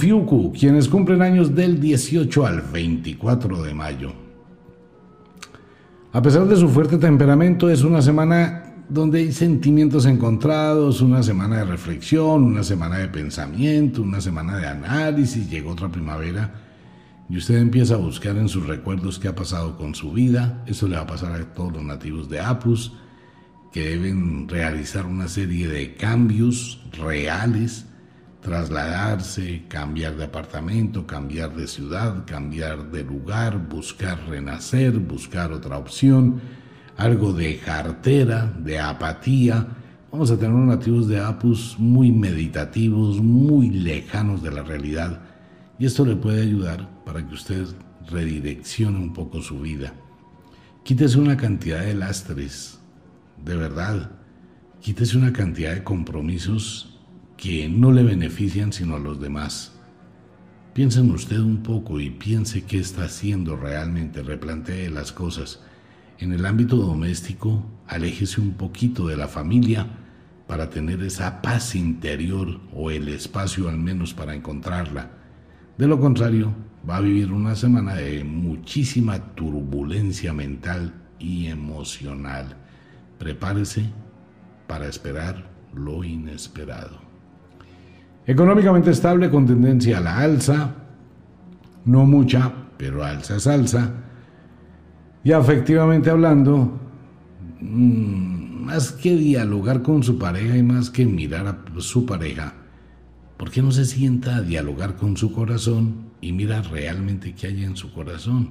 quienes 0.58 0.88
cumplen 0.88 1.22
años 1.22 1.54
del 1.54 1.80
18 1.80 2.46
al 2.46 2.62
24 2.62 3.62
de 3.62 3.74
mayo. 3.74 4.12
A 6.12 6.22
pesar 6.22 6.46
de 6.46 6.56
su 6.56 6.68
fuerte 6.68 6.96
temperamento, 6.98 7.70
es 7.70 7.82
una 7.82 8.02
semana 8.02 8.62
donde 8.88 9.20
hay 9.20 9.32
sentimientos 9.32 10.06
encontrados, 10.06 11.00
una 11.00 11.22
semana 11.22 11.58
de 11.58 11.64
reflexión, 11.64 12.44
una 12.44 12.62
semana 12.62 12.98
de 12.98 13.08
pensamiento, 13.08 14.02
una 14.02 14.20
semana 14.20 14.56
de 14.56 14.66
análisis, 14.66 15.48
llega 15.48 15.70
otra 15.70 15.90
primavera 15.90 16.63
y 17.28 17.36
usted 17.38 17.56
empieza 17.56 17.94
a 17.94 17.98
buscar 17.98 18.36
en 18.36 18.48
sus 18.48 18.66
recuerdos 18.66 19.18
qué 19.18 19.28
ha 19.28 19.34
pasado 19.34 19.76
con 19.76 19.94
su 19.94 20.12
vida. 20.12 20.62
Eso 20.66 20.88
le 20.88 20.96
va 20.96 21.02
a 21.02 21.06
pasar 21.06 21.32
a 21.32 21.54
todos 21.54 21.72
los 21.72 21.82
nativos 21.82 22.28
de 22.28 22.40
Apus, 22.40 22.92
que 23.72 23.90
deben 23.90 24.48
realizar 24.48 25.06
una 25.06 25.28
serie 25.28 25.68
de 25.68 25.94
cambios 25.94 26.80
reales 26.92 27.86
trasladarse, 28.44 29.62
cambiar 29.68 30.16
de 30.16 30.24
apartamento, 30.24 31.06
cambiar 31.06 31.56
de 31.56 31.66
ciudad, 31.66 32.26
cambiar 32.26 32.90
de 32.90 33.02
lugar, 33.02 33.58
buscar 33.70 34.20
renacer, 34.28 34.98
buscar 34.98 35.50
otra 35.50 35.78
opción, 35.78 36.42
algo 36.98 37.32
de 37.32 37.56
cartera, 37.56 38.52
de 38.58 38.78
apatía. 38.78 39.66
Vamos 40.12 40.30
a 40.30 40.36
tener 40.36 40.52
unos 40.52 40.76
nativos 40.76 41.08
de 41.08 41.20
Apus 41.20 41.76
muy 41.78 42.12
meditativos, 42.12 43.18
muy 43.18 43.70
lejanos 43.70 44.42
de 44.42 44.50
la 44.50 44.62
realidad. 44.62 45.22
Y 45.78 45.86
esto 45.86 46.04
le 46.04 46.14
puede 46.14 46.42
ayudar 46.42 46.86
para 47.04 47.26
que 47.26 47.34
usted 47.34 47.66
redireccione 48.08 48.98
un 48.98 49.12
poco 49.12 49.42
su 49.42 49.60
vida. 49.60 49.94
Quítese 50.82 51.18
una 51.18 51.36
cantidad 51.36 51.80
de 51.80 51.94
lastres, 51.94 52.78
de 53.42 53.56
verdad. 53.56 54.10
Quítese 54.80 55.16
una 55.16 55.32
cantidad 55.32 55.74
de 55.74 55.82
compromisos 55.82 57.00
que 57.36 57.68
no 57.68 57.92
le 57.92 58.02
benefician 58.02 58.72
sino 58.72 58.96
a 58.96 58.98
los 58.98 59.20
demás. 59.20 59.72
Piense 60.74 61.00
en 61.00 61.10
usted 61.10 61.38
un 61.38 61.62
poco 61.62 62.00
y 62.00 62.10
piense 62.10 62.64
qué 62.64 62.78
está 62.80 63.04
haciendo 63.04 63.56
realmente, 63.56 64.22
replantee 64.22 64.90
las 64.90 65.12
cosas. 65.12 65.60
En 66.18 66.32
el 66.32 66.44
ámbito 66.46 66.76
doméstico, 66.76 67.64
aléjese 67.86 68.40
un 68.40 68.54
poquito 68.54 69.06
de 69.06 69.16
la 69.16 69.28
familia 69.28 69.86
para 70.46 70.70
tener 70.70 71.02
esa 71.02 71.42
paz 71.42 71.74
interior 71.74 72.60
o 72.72 72.90
el 72.90 73.08
espacio 73.08 73.68
al 73.68 73.78
menos 73.78 74.14
para 74.14 74.34
encontrarla. 74.34 75.12
De 75.78 75.86
lo 75.86 75.98
contrario, 75.98 76.54
va 76.88 76.96
a 76.96 77.00
vivir 77.00 77.32
una 77.32 77.54
semana 77.54 77.94
de 77.94 78.24
muchísima 78.24 79.18
turbulencia 79.34 80.32
mental 80.32 80.92
y 81.18 81.46
emocional. 81.46 82.56
Prepárese 83.18 83.90
para 84.66 84.86
esperar 84.86 85.50
lo 85.74 86.04
inesperado. 86.04 86.98
Económicamente 88.26 88.90
estable 88.90 89.30
con 89.30 89.46
tendencia 89.46 89.98
a 89.98 90.00
la 90.00 90.18
alza, 90.18 90.74
no 91.84 92.06
mucha, 92.06 92.52
pero 92.76 93.04
alza 93.04 93.36
es 93.36 93.46
alza. 93.46 93.90
Y 95.22 95.32
afectivamente 95.32 96.10
hablando, 96.10 96.80
mm, 97.60 98.64
más 98.64 98.92
que 98.92 99.16
dialogar 99.16 99.82
con 99.82 100.02
su 100.02 100.18
pareja 100.18 100.56
y 100.56 100.62
más 100.62 100.90
que 100.90 101.06
mirar 101.06 101.46
a 101.46 101.80
su 101.80 102.06
pareja, 102.06 102.54
¿por 103.36 103.50
qué 103.50 103.62
no 103.62 103.72
se 103.72 103.84
sienta 103.84 104.36
a 104.36 104.42
dialogar 104.42 104.96
con 104.96 105.16
su 105.16 105.32
corazón 105.32 106.13
y 106.20 106.32
mira 106.32 106.62
realmente 106.62 107.34
qué 107.34 107.48
hay 107.48 107.64
en 107.64 107.76
su 107.76 107.92
corazón? 107.92 108.50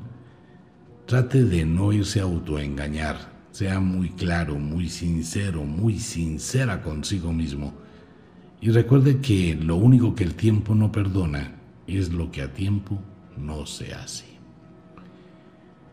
Trate 1.05 1.43
de 1.43 1.65
no 1.65 1.91
irse 1.91 2.19
a 2.19 2.23
autoengañar, 2.23 3.17
sea 3.51 3.79
muy 3.79 4.09
claro, 4.09 4.55
muy 4.55 4.89
sincero, 4.89 5.63
muy 5.63 5.99
sincera 5.99 6.81
consigo 6.81 7.33
mismo. 7.33 7.73
Y 8.61 8.69
recuerde 8.69 9.19
que 9.19 9.55
lo 9.55 9.75
único 9.75 10.15
que 10.15 10.23
el 10.23 10.35
tiempo 10.35 10.73
no 10.75 10.91
perdona 10.91 11.55
es 11.87 12.13
lo 12.13 12.31
que 12.31 12.41
a 12.41 12.53
tiempo 12.53 12.99
no 13.37 13.65
se 13.65 13.93
hace. 13.93 14.25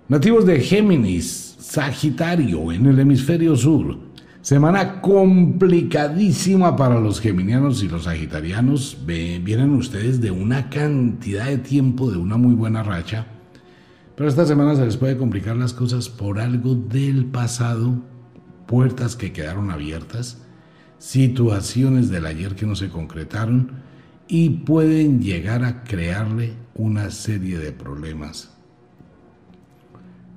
Nativos 0.08 0.44
de 0.44 0.60
Géminis, 0.60 1.56
Sagitario, 1.58 2.72
en 2.72 2.86
el 2.86 2.98
hemisferio 2.98 3.56
sur. 3.56 3.96
Semana 4.42 5.02
complicadísima 5.02 6.74
para 6.74 6.98
los 6.98 7.20
geminianos 7.20 7.82
y 7.82 7.88
los 7.88 8.04
sagitarianos. 8.04 8.96
Vienen 9.04 9.74
ustedes 9.74 10.22
de 10.22 10.30
una 10.30 10.70
cantidad 10.70 11.44
de 11.44 11.58
tiempo, 11.58 12.10
de 12.10 12.16
una 12.16 12.38
muy 12.38 12.54
buena 12.54 12.82
racha. 12.82 13.26
Pero 14.16 14.30
esta 14.30 14.46
semana 14.46 14.74
se 14.76 14.86
les 14.86 14.96
puede 14.96 15.18
complicar 15.18 15.56
las 15.56 15.74
cosas 15.74 16.08
por 16.08 16.40
algo 16.40 16.74
del 16.74 17.26
pasado, 17.26 18.02
puertas 18.66 19.14
que 19.14 19.32
quedaron 19.32 19.70
abiertas, 19.70 20.42
situaciones 20.98 22.08
del 22.08 22.24
ayer 22.24 22.54
que 22.54 22.66
no 22.66 22.76
se 22.76 22.88
concretaron 22.88 23.72
y 24.26 24.48
pueden 24.50 25.20
llegar 25.20 25.64
a 25.64 25.84
crearle 25.84 26.54
una 26.74 27.10
serie 27.10 27.58
de 27.58 27.72
problemas. 27.72 28.56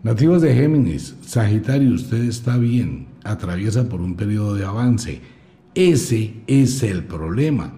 Nativos 0.04 0.42
de 0.42 0.54
Géminis, 0.54 1.16
Sagitario, 1.22 1.94
usted 1.94 2.24
está 2.24 2.58
bien, 2.58 3.13
atraviesa 3.24 3.90
por 3.90 4.02
un 4.02 4.16
periodo 4.16 4.56
de 4.56 4.66
avance. 4.66 5.22
Ese 5.76 6.42
es 6.48 6.84
el 6.84 7.04
problema. 7.04 7.74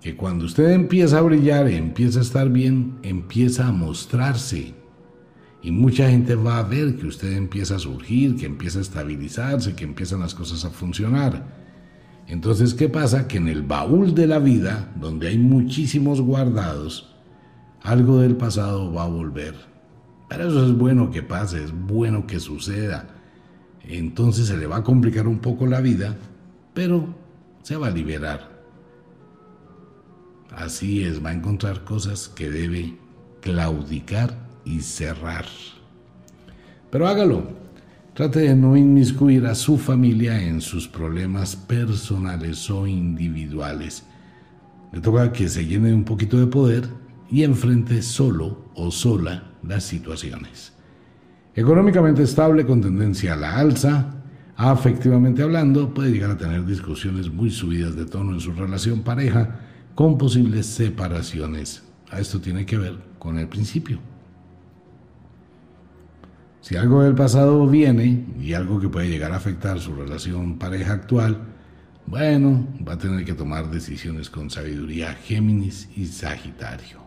Que 0.00 0.16
cuando 0.16 0.46
usted 0.46 0.70
empieza 0.70 1.18
a 1.18 1.22
brillar, 1.22 1.68
empieza 1.68 2.20
a 2.20 2.22
estar 2.22 2.48
bien, 2.48 2.98
empieza 3.02 3.68
a 3.68 3.72
mostrarse. 3.72 4.74
Y 5.62 5.70
mucha 5.70 6.08
gente 6.08 6.34
va 6.34 6.58
a 6.58 6.62
ver 6.62 6.96
que 6.96 7.06
usted 7.06 7.32
empieza 7.36 7.76
a 7.76 7.80
surgir, 7.80 8.36
que 8.36 8.46
empieza 8.46 8.78
a 8.78 8.82
estabilizarse, 8.82 9.74
que 9.74 9.84
empiezan 9.84 10.20
las 10.20 10.34
cosas 10.34 10.64
a 10.64 10.70
funcionar. 10.70 11.60
Entonces, 12.26 12.72
¿qué 12.72 12.88
pasa? 12.88 13.28
Que 13.28 13.36
en 13.36 13.48
el 13.48 13.62
baúl 13.62 14.14
de 14.14 14.26
la 14.26 14.38
vida, 14.38 14.90
donde 14.98 15.28
hay 15.28 15.36
muchísimos 15.36 16.20
guardados, 16.20 17.14
algo 17.82 18.20
del 18.20 18.36
pasado 18.36 18.92
va 18.92 19.04
a 19.04 19.08
volver. 19.08 19.54
Pero 20.28 20.48
eso 20.48 20.64
es 20.64 20.72
bueno 20.72 21.10
que 21.10 21.22
pase, 21.22 21.62
es 21.62 21.72
bueno 21.72 22.26
que 22.26 22.40
suceda. 22.40 23.19
Entonces 23.84 24.48
se 24.48 24.56
le 24.56 24.66
va 24.66 24.78
a 24.78 24.84
complicar 24.84 25.26
un 25.26 25.38
poco 25.38 25.66
la 25.66 25.80
vida, 25.80 26.16
pero 26.74 27.14
se 27.62 27.76
va 27.76 27.88
a 27.88 27.90
liberar. 27.90 28.50
Así 30.50 31.04
es, 31.04 31.24
va 31.24 31.30
a 31.30 31.34
encontrar 31.34 31.84
cosas 31.84 32.28
que 32.28 32.50
debe 32.50 32.96
claudicar 33.40 34.36
y 34.64 34.80
cerrar. 34.80 35.46
Pero 36.90 37.06
hágalo, 37.06 37.60
Trate 38.14 38.40
de 38.40 38.56
no 38.56 38.76
inmiscuir 38.76 39.46
a 39.46 39.54
su 39.54 39.78
familia 39.78 40.42
en 40.42 40.60
sus 40.60 40.88
problemas 40.88 41.54
personales 41.54 42.68
o 42.68 42.86
individuales. 42.86 44.02
Le 44.92 45.00
toca 45.00 45.32
que 45.32 45.48
se 45.48 45.64
llene 45.64 45.94
un 45.94 46.04
poquito 46.04 46.38
de 46.38 46.46
poder 46.48 46.88
y 47.30 47.44
enfrente 47.44 48.02
solo 48.02 48.64
o 48.74 48.90
sola 48.90 49.52
las 49.62 49.84
situaciones. 49.84 50.72
Económicamente 51.54 52.22
estable 52.22 52.64
con 52.64 52.80
tendencia 52.80 53.32
a 53.32 53.36
la 53.36 53.56
alza, 53.56 54.14
afectivamente 54.56 55.42
hablando, 55.42 55.92
puede 55.92 56.12
llegar 56.12 56.30
a 56.30 56.38
tener 56.38 56.64
discusiones 56.64 57.30
muy 57.30 57.50
subidas 57.50 57.96
de 57.96 58.06
tono 58.06 58.32
en 58.32 58.40
su 58.40 58.52
relación 58.52 59.02
pareja 59.02 59.58
con 59.94 60.16
posibles 60.16 60.66
separaciones. 60.66 61.82
Esto 62.16 62.40
tiene 62.40 62.64
que 62.66 62.78
ver 62.78 62.98
con 63.18 63.38
el 63.38 63.48
principio. 63.48 63.98
Si 66.60 66.76
algo 66.76 67.02
del 67.02 67.14
pasado 67.14 67.66
viene 67.66 68.26
y 68.40 68.52
algo 68.52 68.78
que 68.78 68.88
puede 68.88 69.08
llegar 69.08 69.32
a 69.32 69.36
afectar 69.36 69.80
su 69.80 69.94
relación 69.94 70.58
pareja 70.58 70.92
actual, 70.92 71.38
bueno, 72.06 72.66
va 72.86 72.94
a 72.94 72.98
tener 72.98 73.24
que 73.24 73.34
tomar 73.34 73.70
decisiones 73.70 74.30
con 74.30 74.50
sabiduría 74.50 75.14
Géminis 75.14 75.88
y 75.96 76.06
Sagitario. 76.06 77.00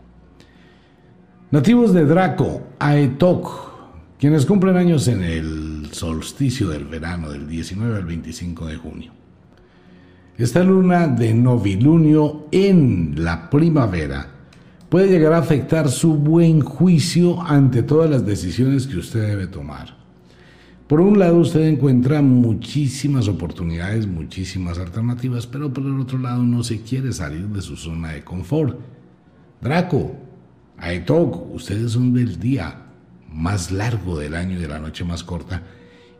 Nativos 1.50 1.94
de 1.94 2.04
Draco, 2.04 2.62
Aetok, 2.78 3.73
quienes 4.18 4.46
cumplen 4.46 4.76
años 4.76 5.08
en 5.08 5.22
el 5.22 5.88
solsticio 5.92 6.68
del 6.68 6.84
verano 6.84 7.30
del 7.30 7.48
19 7.48 7.96
al 7.96 8.04
25 8.04 8.66
de 8.66 8.76
junio. 8.76 9.12
Esta 10.36 10.64
luna 10.64 11.08
de 11.08 11.32
novilunio 11.34 12.46
en 12.50 13.14
la 13.16 13.50
primavera 13.50 14.28
puede 14.88 15.08
llegar 15.08 15.32
a 15.32 15.38
afectar 15.38 15.88
su 15.88 16.14
buen 16.14 16.60
juicio 16.60 17.40
ante 17.42 17.82
todas 17.82 18.10
las 18.10 18.24
decisiones 18.24 18.86
que 18.86 18.98
usted 18.98 19.26
debe 19.26 19.46
tomar. 19.46 19.96
Por 20.86 21.00
un 21.00 21.18
lado, 21.18 21.38
usted 21.38 21.62
encuentra 21.62 22.20
muchísimas 22.20 23.26
oportunidades, 23.26 24.06
muchísimas 24.06 24.78
alternativas, 24.78 25.46
pero 25.46 25.72
por 25.72 25.84
el 25.84 25.98
otro 25.98 26.18
lado 26.18 26.42
no 26.42 26.62
se 26.62 26.82
quiere 26.82 27.12
salir 27.12 27.48
de 27.48 27.62
su 27.62 27.76
zona 27.76 28.12
de 28.12 28.22
confort. 28.22 28.78
Draco, 29.60 30.14
Aetok, 30.76 31.54
ustedes 31.54 31.92
son 31.92 32.12
del 32.12 32.38
día 32.38 32.83
más 33.34 33.72
largo 33.72 34.18
del 34.18 34.34
año 34.34 34.56
y 34.56 34.62
de 34.62 34.68
la 34.68 34.78
noche 34.78 35.04
más 35.04 35.24
corta 35.24 35.62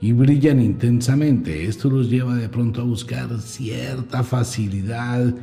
y 0.00 0.12
brillan 0.12 0.60
intensamente. 0.60 1.64
Esto 1.64 1.88
los 1.88 2.10
lleva 2.10 2.34
de 2.34 2.48
pronto 2.48 2.82
a 2.82 2.84
buscar 2.84 3.40
cierta 3.40 4.22
facilidad, 4.22 5.34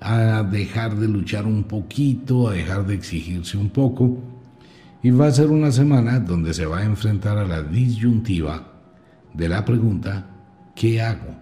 a 0.00 0.42
dejar 0.42 0.96
de 0.96 1.06
luchar 1.06 1.46
un 1.46 1.64
poquito, 1.64 2.48
a 2.48 2.54
dejar 2.54 2.86
de 2.86 2.94
exigirse 2.94 3.56
un 3.56 3.70
poco. 3.70 4.18
Y 5.02 5.10
va 5.10 5.26
a 5.26 5.32
ser 5.32 5.48
una 5.48 5.70
semana 5.70 6.18
donde 6.18 6.52
se 6.52 6.66
va 6.66 6.78
a 6.78 6.84
enfrentar 6.84 7.38
a 7.38 7.46
la 7.46 7.62
disyuntiva 7.62 8.72
de 9.34 9.48
la 9.48 9.64
pregunta, 9.64 10.26
¿qué 10.74 11.00
hago? 11.00 11.36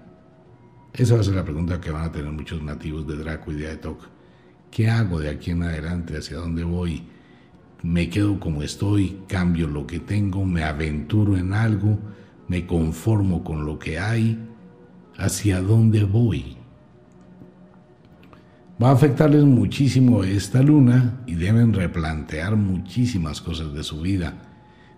Esa 0.92 1.14
va 1.14 1.20
a 1.20 1.24
ser 1.24 1.34
la 1.34 1.44
pregunta 1.44 1.80
que 1.80 1.90
van 1.90 2.04
a 2.04 2.12
tener 2.12 2.30
muchos 2.30 2.62
nativos 2.62 3.06
de 3.06 3.16
Draco 3.16 3.52
y 3.52 3.56
de 3.56 3.68
Aetok. 3.68 4.08
¿Qué 4.70 4.90
hago 4.90 5.20
de 5.20 5.30
aquí 5.30 5.52
en 5.52 5.62
adelante? 5.62 6.18
¿Hacia 6.18 6.36
dónde 6.36 6.64
voy? 6.64 7.02
¿Me 7.82 8.08
quedo 8.08 8.40
como 8.40 8.62
estoy? 8.62 9.18
¿Cambio 9.28 9.68
lo 9.68 9.86
que 9.86 10.00
tengo? 10.00 10.44
¿Me 10.44 10.64
aventuro 10.64 11.36
en 11.36 11.52
algo? 11.52 11.98
¿Me 12.48 12.66
conformo 12.66 13.44
con 13.44 13.66
lo 13.66 13.78
que 13.78 13.98
hay? 13.98 14.38
¿Hacia 15.18 15.60
dónde 15.60 16.04
voy? 16.04 16.56
Va 18.82 18.90
a 18.90 18.92
afectarles 18.92 19.44
muchísimo 19.44 20.24
esta 20.24 20.62
luna 20.62 21.20
y 21.26 21.34
deben 21.34 21.72
replantear 21.72 22.56
muchísimas 22.56 23.40
cosas 23.40 23.72
de 23.72 23.82
su 23.82 24.00
vida. 24.00 24.34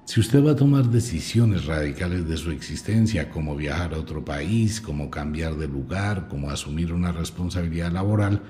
Si 0.05 0.21
usted 0.21 0.45
va 0.45 0.53
a 0.53 0.57
tomar 0.57 0.87
decisiones 0.87 1.67
radicales 1.67 2.29
de 2.29 2.37
su 2.37 2.51
existencia, 2.51 3.29
como 3.31 3.55
viajar 3.55 3.93
a 3.93 3.99
otro 3.99 4.25
país, 4.25 4.81
como 4.81 5.11
cambiar 5.11 5.57
de 5.57 5.69
lugar, 5.69 6.29
como 6.29 6.51
asumir 6.51 6.93
una 6.93 7.13
responsabilidad 7.13 7.93
laboral, 7.93 8.41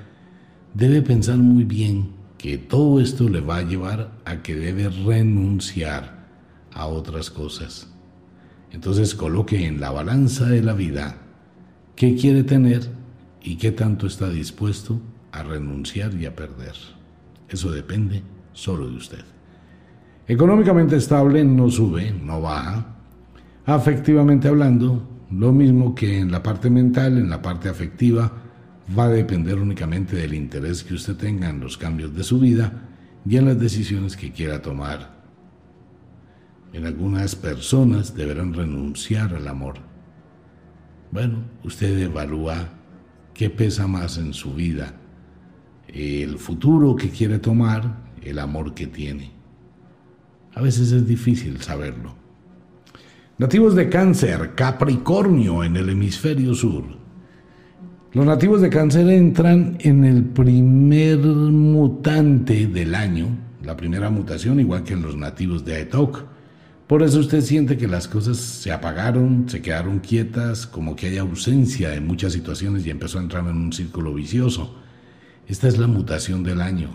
debe 0.75 1.03
pensar 1.03 1.39
muy 1.39 1.65
bien 1.65 2.18
que 2.39 2.57
todo 2.57 3.01
esto 3.01 3.29
le 3.29 3.41
va 3.41 3.59
a 3.59 3.63
llevar 3.63 4.13
a 4.25 4.43
que 4.43 4.55
debe 4.55 4.89
renunciar 4.89 6.27
a 6.73 6.87
otras 6.87 7.31
cosas. 7.31 7.89
Entonces 8.71 9.15
coloque 9.15 9.67
en 9.67 9.81
la 9.81 9.91
balanza 9.91 10.47
de 10.47 10.63
la 10.63 10.73
vida 10.73 11.17
qué 11.97 12.15
quiere 12.15 12.45
tener 12.45 12.89
y 13.43 13.57
qué 13.57 13.73
tanto 13.73 14.07
está 14.07 14.29
dispuesto 14.31 15.01
a 15.33 15.43
renunciar 15.43 16.15
y 16.15 16.27
a 16.27 16.37
perder. 16.37 16.75
Eso 17.49 17.73
depende 17.73 18.23
solo 18.53 18.89
de 18.89 18.97
usted. 18.97 19.25
Económicamente 20.27 20.97
estable 20.97 21.43
no 21.45 21.71
sube, 21.71 22.13
no 22.13 22.41
baja. 22.41 22.87
Afectivamente 23.65 24.47
hablando, 24.47 25.03
lo 25.31 25.53
mismo 25.53 25.95
que 25.95 26.19
en 26.19 26.31
la 26.31 26.43
parte 26.43 26.71
mental, 26.71 27.19
en 27.19 27.31
la 27.31 27.43
parte 27.43 27.69
afectiva, 27.69 28.31
va 28.97 29.05
a 29.05 29.09
depender 29.09 29.59
únicamente 29.59 30.17
del 30.17 30.35
interés 30.35 30.85
que 30.85 30.95
usted 30.95 31.17
tenga 31.17 31.49
en 31.49 31.61
los 31.61 31.77
cambios 31.77 32.15
de 32.15 32.25
su 32.25 32.39
vida 32.39 32.89
y 33.27 33.37
en 33.37 33.47
las 33.47 33.59
decisiones 33.59 34.17
que 34.17 34.33
quiera 34.33 34.63
tomar. 34.63 35.19
En 36.73 36.87
algunas 36.87 37.35
personas 37.35 38.15
deberán 38.15 38.55
renunciar 38.55 39.35
al 39.35 39.49
amor. 39.49 39.77
Bueno, 41.11 41.45
usted 41.65 41.99
evalúa 41.99 42.79
¿Qué 43.39 43.51
pesa 43.51 43.87
más 43.87 44.19
en 44.19 44.35
su 44.35 44.53
vida? 44.53 44.97
¿El 45.87 46.39
futuro 46.39 46.97
que 46.97 47.09
quiere 47.09 47.39
tomar? 47.39 48.11
¿El 48.21 48.41
amor 48.41 48.75
que 48.75 48.89
tiene? 48.89 49.31
A 50.57 50.61
veces 50.61 50.91
es 50.91 51.07
difícil 51.07 51.61
saberlo. 51.61 52.17
Nativos 53.39 53.77
de 53.77 53.89
cáncer, 53.89 54.57
Capricornio 54.57 55.63
en 55.63 55.77
el 55.77 55.89
hemisferio 55.89 56.53
sur. 56.53 56.98
Los 58.15 58.25
nativos 58.25 58.63
de 58.63 58.71
cáncer 58.71 59.07
entran 59.11 59.77
en 59.81 60.03
el 60.07 60.25
primer 60.25 61.19
mutante 61.19 62.67
del 62.67 62.95
año, 62.95 63.27
la 63.63 63.77
primera 63.77 64.09
mutación, 64.09 64.59
igual 64.61 64.83
que 64.83 64.95
en 64.95 65.03
los 65.03 65.15
nativos 65.15 65.63
de 65.67 65.75
Aetok. 65.75 66.25
Por 66.87 67.03
eso 67.03 67.21
usted 67.21 67.43
siente 67.43 67.77
que 67.77 67.87
las 67.87 68.09
cosas 68.09 68.39
se 68.39 68.73
apagaron, 68.73 69.47
se 69.47 69.61
quedaron 69.61 69.99
quietas, 69.99 70.67
como 70.67 70.97
que 70.97 71.09
hay 71.09 71.19
ausencia 71.19 71.95
en 71.95 72.07
muchas 72.07 72.33
situaciones 72.33 72.87
y 72.87 72.91
empezó 72.91 73.19
a 73.19 73.23
entrar 73.23 73.45
en 73.47 73.57
un 73.57 73.75
círculo 73.75 74.15
vicioso. 74.15 74.75
Esta 75.47 75.69
es 75.69 75.77
la 75.77 75.87
mutación 75.87 76.43
del 76.43 76.63
año 76.63 76.89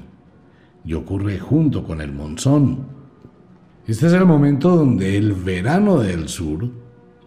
y 0.83 0.95
ocurre 0.95 1.37
junto 1.37 1.83
con 1.83 2.01
el 2.01 2.11
monzón. 2.11 2.87
Este 3.85 4.07
es 4.07 4.13
el 4.13 4.25
momento 4.25 4.75
donde 4.75 5.15
el 5.15 5.33
verano 5.33 5.99
del 5.99 6.27
sur 6.27 6.71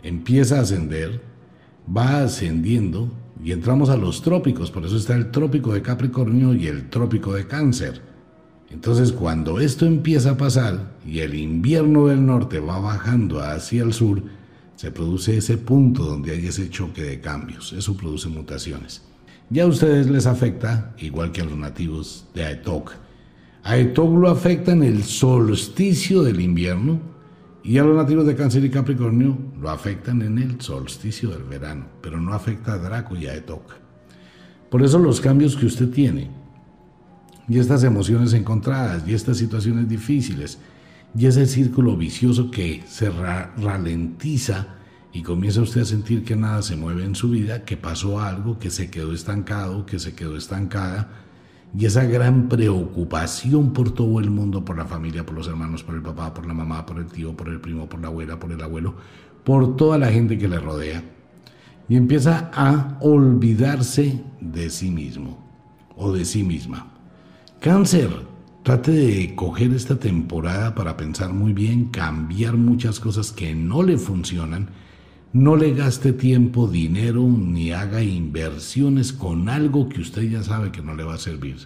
empieza 0.03 0.59
a 0.59 0.63
ascender, 0.63 1.23
va 1.97 2.25
ascendiendo 2.25 3.13
y 3.43 3.53
entramos 3.53 3.91
a 3.91 3.97
los 3.97 4.23
trópicos, 4.23 4.71
por 4.71 4.85
eso 4.85 4.97
está 4.97 5.15
el 5.15 5.31
trópico 5.31 5.73
de 5.73 5.83
Capricornio 5.83 6.55
y 6.55 6.67
el 6.67 6.89
trópico 6.89 7.35
de 7.35 7.47
Cáncer. 7.47 8.01
Entonces 8.71 9.13
cuando 9.13 9.61
esto 9.61 9.87
empieza 9.87 10.33
a 10.33 10.37
pasar 10.37 10.97
y 11.07 11.21
el 11.21 11.35
invierno 11.35 12.07
del 12.07 12.25
norte 12.25 12.59
va 12.59 12.81
bajando 12.81 13.41
hacia 13.41 13.83
el 13.83 13.93
sur, 13.93 14.23
se 14.75 14.91
produce 14.91 15.37
ese 15.37 15.57
punto 15.57 16.05
donde 16.05 16.33
hay 16.33 16.47
ese 16.47 16.69
choque 16.69 17.03
de 17.03 17.21
cambios, 17.21 17.73
eso 17.73 17.97
produce 17.97 18.29
mutaciones. 18.29 19.03
Ya 19.49 19.63
a 19.63 19.69
ustedes 19.69 20.11
les 20.11 20.27
afecta, 20.27 20.95
igual 20.99 21.31
que 21.31 21.41
a 21.41 21.45
los 21.45 21.57
nativos 21.57 22.27
de 22.35 22.45
Aetok. 22.45 22.95
Aetok 23.63 24.19
lo 24.19 24.29
afecta 24.29 24.73
en 24.73 24.83
el 24.83 25.05
solsticio 25.05 26.23
del 26.23 26.41
invierno 26.41 27.16
y 27.67 27.79
a 27.79 27.83
los 27.83 27.97
nativos 27.97 28.25
de 28.25 28.37
Cáncer 28.37 28.65
y 28.65 28.71
Capricornio 28.71 29.37
lo 29.61 29.71
afectan 29.71 30.23
en 30.23 30.39
el 30.39 30.61
solsticio 30.61 31.31
del 31.31 31.43
verano, 31.43 31.87
pero 32.01 32.21
no 32.21 32.33
afecta 32.33 32.75
a 32.75 32.79
Draco 32.79 33.17
y 33.17 33.27
a 33.27 33.33
Aetok. 33.33 33.75
Por 34.71 34.85
eso 34.85 35.01
los 35.01 35.21
cambios 35.21 35.57
que 35.57 35.67
usted 35.67 35.91
tiene 35.91 36.31
y 37.49 37.59
estas 37.59 37.83
emociones 37.83 38.35
encontradas 38.35 39.03
y 39.09 39.15
estas 39.15 39.39
situaciones 39.39 39.89
difíciles 39.89 40.59
y 41.19 41.27
ese 41.27 41.45
círculo 41.47 41.97
vicioso 41.97 42.53
que 42.53 42.85
se 42.87 43.11
ralentiza 43.11 44.77
y 45.13 45.23
comienza 45.23 45.61
usted 45.61 45.81
a 45.81 45.87
sentir 45.87 46.23
que 46.23 46.37
nada 46.37 46.63
se 46.63 46.77
mueve 46.77 47.05
en 47.05 47.17
su 47.17 47.31
vida, 47.31 47.65
que 47.65 47.77
pasó 47.77 48.21
algo, 48.21 48.61
que 48.61 48.71
se 48.71 48.91
quedó 48.91 49.13
estancado, 49.13 49.87
que 49.87 49.99
se 49.99 50.15
quedó 50.15 50.37
estancada, 50.37 51.26
y 51.75 51.87
esa 51.87 52.05
gran 52.05 52.49
preocupación 52.49 53.73
por 53.73 53.91
todo 53.93 54.21
el 54.21 54.31
mundo, 54.31 54.65
por 54.65 54.77
la 54.77 54.87
familia, 54.87 55.25
por 55.25 55.37
los 55.37 55.49
hermanos, 55.49 55.83
por 55.83 55.95
el 55.95 56.03
papá, 56.03 56.33
por 56.33 56.47
la 56.47 56.55
mamá, 56.55 56.87
por 56.87 56.99
el 56.99 57.07
tío, 57.07 57.37
por 57.37 57.49
el 57.49 57.61
primo, 57.61 57.89
por 57.89 58.01
la 58.01 58.09
abuela, 58.09 58.39
por 58.39 58.53
el 58.53 58.63
abuelo, 58.63 58.95
por 59.45 59.77
toda 59.77 59.99
la 59.99 60.11
gente 60.11 60.39
que 60.39 60.49
le 60.49 60.59
rodea, 60.59 61.03
y 61.89 61.97
empieza 61.97 62.51
a 62.53 62.99
olvidarse 63.01 64.23
de 64.41 64.71
sí 64.71 64.91
mismo 64.91 65.39
o 65.97 66.13
de 66.13 66.25
sí 66.25 66.43
misma. 66.43 66.93
Cáncer, 67.61 68.11
trate 68.63 68.91
de 68.91 69.35
coger 69.35 69.73
esta 69.73 69.97
temporada 69.97 70.75
para 70.75 70.97
pensar 70.97 71.33
muy 71.33 71.53
bien, 71.53 71.87
cambiar 71.87 72.57
muchas 72.57 73.01
cosas 73.01 73.33
que 73.33 73.55
no 73.55 73.83
le 73.83 73.97
funcionan. 73.97 74.69
No 75.33 75.57
le 75.57 75.75
gaste 75.75 76.13
tiempo, 76.13 76.69
dinero, 76.69 77.23
ni 77.23 77.73
haga 77.73 78.03
inversiones 78.03 79.13
con 79.13 79.49
algo 79.49 79.89
que 79.89 80.01
usted 80.01 80.23
ya 80.23 80.43
sabe 80.43 80.73
que 80.73 80.83
no 80.83 80.95
le 80.95 81.05
va 81.05 81.15
a 81.15 81.19
servir. 81.19 81.57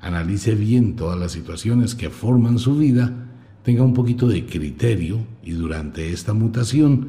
Analice 0.00 0.54
bien 0.54 0.96
todas 0.96 1.18
las 1.18 1.32
situaciones 1.32 1.94
que 1.94 2.10
forman 2.10 2.58
su 2.58 2.76
vida, 2.76 3.28
tenga 3.62 3.82
un 3.82 3.94
poquito 3.94 4.28
de 4.28 4.44
criterio 4.44 5.26
y 5.42 5.52
durante 5.52 6.12
esta 6.12 6.34
mutación 6.34 7.08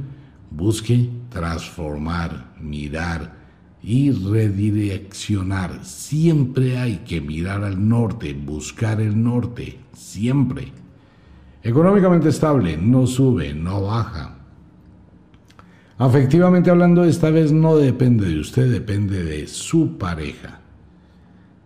busque 0.49 1.09
transformar, 1.29 2.53
mirar, 2.61 3.45
y 3.85 4.11
redireccionar. 4.11 5.85
Siempre 5.85 6.77
hay 6.77 6.97
que 7.05 7.21
mirar 7.21 7.63
al 7.63 7.87
norte, 7.87 8.33
buscar 8.33 8.99
el 8.99 9.21
norte, 9.21 9.79
siempre. 9.93 10.71
Económicamente 11.61 12.29
estable, 12.29 12.77
no 12.77 13.05
sube, 13.05 13.53
no 13.53 13.83
baja. 13.83 14.34
Afectivamente 15.97 16.69
hablando, 16.69 17.05
esta 17.05 17.29
vez 17.29 17.53
no 17.53 17.77
depende 17.77 18.27
de 18.27 18.39
usted, 18.39 18.69
depende 18.69 19.23
de 19.23 19.47
su 19.47 19.97
pareja. 19.97 20.59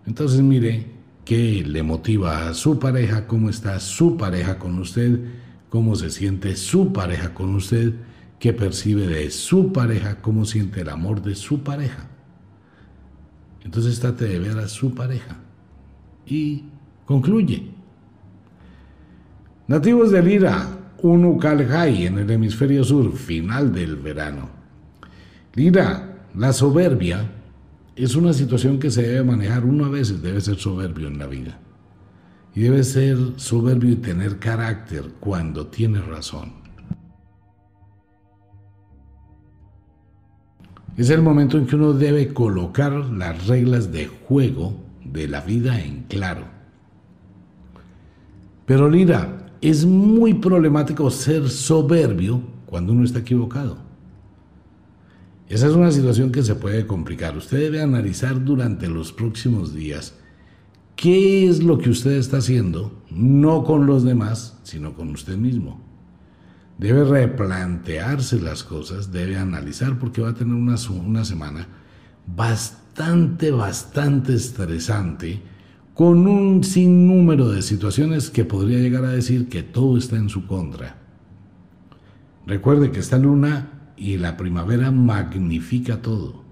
Entonces 0.06 0.42
mire 0.42 0.86
qué 1.26 1.64
le 1.66 1.82
motiva 1.82 2.48
a 2.48 2.54
su 2.54 2.78
pareja, 2.78 3.26
cómo 3.26 3.50
está 3.50 3.80
su 3.80 4.18
pareja 4.18 4.60
con 4.60 4.78
usted, 4.78 5.20
cómo 5.70 5.96
se 5.96 6.12
siente 6.12 6.56
su 6.56 6.94
pareja 6.94 7.34
con 7.34 7.56
usted 7.56 7.94
que 8.40 8.54
percibe 8.54 9.08
de 9.08 9.32
su 9.32 9.74
pareja, 9.74 10.22
cómo 10.22 10.46
siente 10.46 10.82
el 10.82 10.90
amor 10.90 11.22
de 11.22 11.36
su 11.36 11.64
pareja. 11.64 12.08
Entonces 13.64 14.00
trate 14.00 14.26
de 14.26 14.40
ver 14.40 14.58
a 14.60 14.68
su 14.68 14.94
pareja 14.94 15.38
y 16.26 16.64
concluye. 17.06 17.72
Nativos 19.68 20.12
Lira, 21.02 21.10
Unucalhai 21.14 22.06
en 22.06 22.20
el 22.20 22.30
hemisferio 22.30 22.84
sur, 22.84 23.14
final 23.14 23.74
del 23.74 23.96
verano. 23.96 24.50
Lira, 25.56 26.28
la 26.36 26.54
soberbia 26.54 27.30
es 27.96 28.16
una 28.16 28.34
situación 28.34 28.80
que 28.80 28.92
se 28.92 29.04
debe 29.04 29.24
manejar. 29.24 29.66
Uno 29.66 29.86
a 29.86 29.90
veces 29.90 30.22
debe 30.22 30.42
ser 30.42 30.58
soberbio 30.58 31.08
en 31.08 31.20
la 31.20 31.28
vida. 31.28 31.60
Y 32.56 32.62
debe 32.62 32.84
ser 32.84 33.18
soberbio 33.38 33.92
y 33.92 33.96
tener 33.98 34.40
carácter 34.40 35.06
cuando 35.20 35.68
tiene 35.68 36.02
razón. 36.02 36.54
Es 40.98 41.10
el 41.10 41.22
momento 41.22 41.58
en 41.58 41.66
que 41.66 41.76
uno 41.76 41.94
debe 41.94 42.34
colocar 42.34 42.92
las 42.92 43.48
reglas 43.48 43.92
de 43.92 44.08
juego 44.08 44.76
de 45.06 45.28
la 45.28 45.42
vida 45.42 45.80
en 45.80 46.04
claro. 46.04 46.44
Pero 48.66 48.90
Lira, 48.90 49.49
es 49.62 49.86
muy 49.86 50.34
problemático 50.36 51.10
ser 51.12 51.50
soberbio 51.50 52.42
cuando 52.66 52.94
uno 52.94 53.04
está 53.04 53.20
equivocado. 53.20 53.78
Esa 55.48 55.68
es 55.68 55.74
una 55.74 55.92
situación 55.92 56.32
que 56.32 56.44
se 56.44 56.56
puede 56.56 56.86
complicar. 56.86 57.36
Usted 57.36 57.58
debe 57.58 57.82
analizar 57.82 58.44
durante 58.44 58.88
los 58.88 59.12
próximos 59.12 59.74
días 59.74 60.16
qué 60.96 61.48
es 61.48 61.64
lo 61.64 61.80
que 61.80 61.90
usted 61.90 62.12
está 62.12 62.38
haciendo, 62.38 63.04
no 63.10 63.64
con 63.64 63.86
los 63.86 64.04
demás, 64.04 64.60
sino 64.64 64.94
con 64.94 65.10
usted 65.10 65.38
mismo 65.38 65.90
debe 66.80 67.04
replantearse 67.04 68.40
las 68.40 68.64
cosas, 68.64 69.12
debe 69.12 69.38
analizar 69.38 70.00
porque 70.00 70.22
va 70.22 70.30
a 70.30 70.34
tener 70.34 70.56
una, 70.56 70.76
una 71.06 71.26
semana 71.26 71.68
bastante, 72.26 73.52
bastante 73.52 74.34
estresante 74.34 75.44
con 76.00 76.28
un 76.28 76.64
sinnúmero 76.64 77.50
de 77.50 77.62
situaciones 77.62 78.30
que 78.30 78.46
podría 78.46 78.80
llegar 78.80 79.04
a 79.04 79.10
decir 79.12 79.50
que 79.50 79.64
todo 79.64 79.98
está 79.98 80.16
en 80.16 80.30
su 80.30 80.48
contra. 80.48 80.96
Recuerde 82.48 82.90
que 82.92 83.02
esta 83.02 83.18
luna 83.18 83.92
y 83.98 84.16
la 84.16 84.38
primavera 84.38 84.92
magnifica 84.92 86.02
todo. 86.02 86.46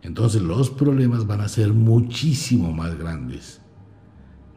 Entonces 0.00 0.40
los 0.40 0.70
problemas 0.70 1.26
van 1.26 1.42
a 1.42 1.48
ser 1.48 1.74
muchísimo 1.74 2.72
más 2.72 2.98
grandes. 2.98 3.60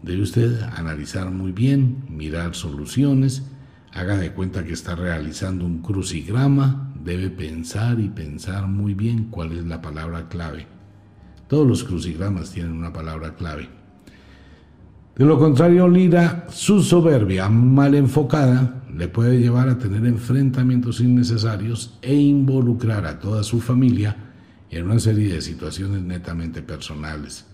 Debe 0.01 0.21
usted 0.21 0.61
analizar 0.61 1.29
muy 1.29 1.51
bien, 1.51 2.05
mirar 2.07 2.55
soluciones, 2.55 3.43
Haga 3.91 4.15
de 4.15 4.31
cuenta 4.31 4.63
que 4.63 4.71
está 4.71 4.95
realizando 4.95 5.65
un 5.65 5.81
crucigrama, 5.81 6.93
debe 7.03 7.29
pensar 7.29 7.99
y 7.99 8.07
pensar 8.07 8.67
muy 8.67 8.93
bien 8.93 9.25
cuál 9.25 9.51
es 9.51 9.65
la 9.65 9.81
palabra 9.81 10.29
clave. 10.29 10.67
Todos 11.49 11.67
los 11.67 11.83
crucigramas 11.83 12.51
tienen 12.51 12.71
una 12.71 12.93
palabra 12.93 13.35
clave. 13.35 13.76
De 15.17 15.25
lo 15.25 15.39
contrario, 15.39 15.87
Lira, 15.89 16.45
su 16.51 16.83
soberbia 16.83 17.49
mal 17.49 17.95
enfocada 17.95 18.83
le 18.95 19.07
puede 19.07 19.39
llevar 19.39 19.67
a 19.67 19.79
tener 19.79 20.05
enfrentamientos 20.05 20.99
innecesarios 20.99 21.97
e 22.03 22.13
involucrar 22.13 23.07
a 23.07 23.19
toda 23.19 23.41
su 23.41 23.59
familia 23.59 24.15
en 24.69 24.85
una 24.85 24.99
serie 24.99 25.33
de 25.33 25.41
situaciones 25.41 26.03
netamente 26.03 26.61
personales. 26.61 27.45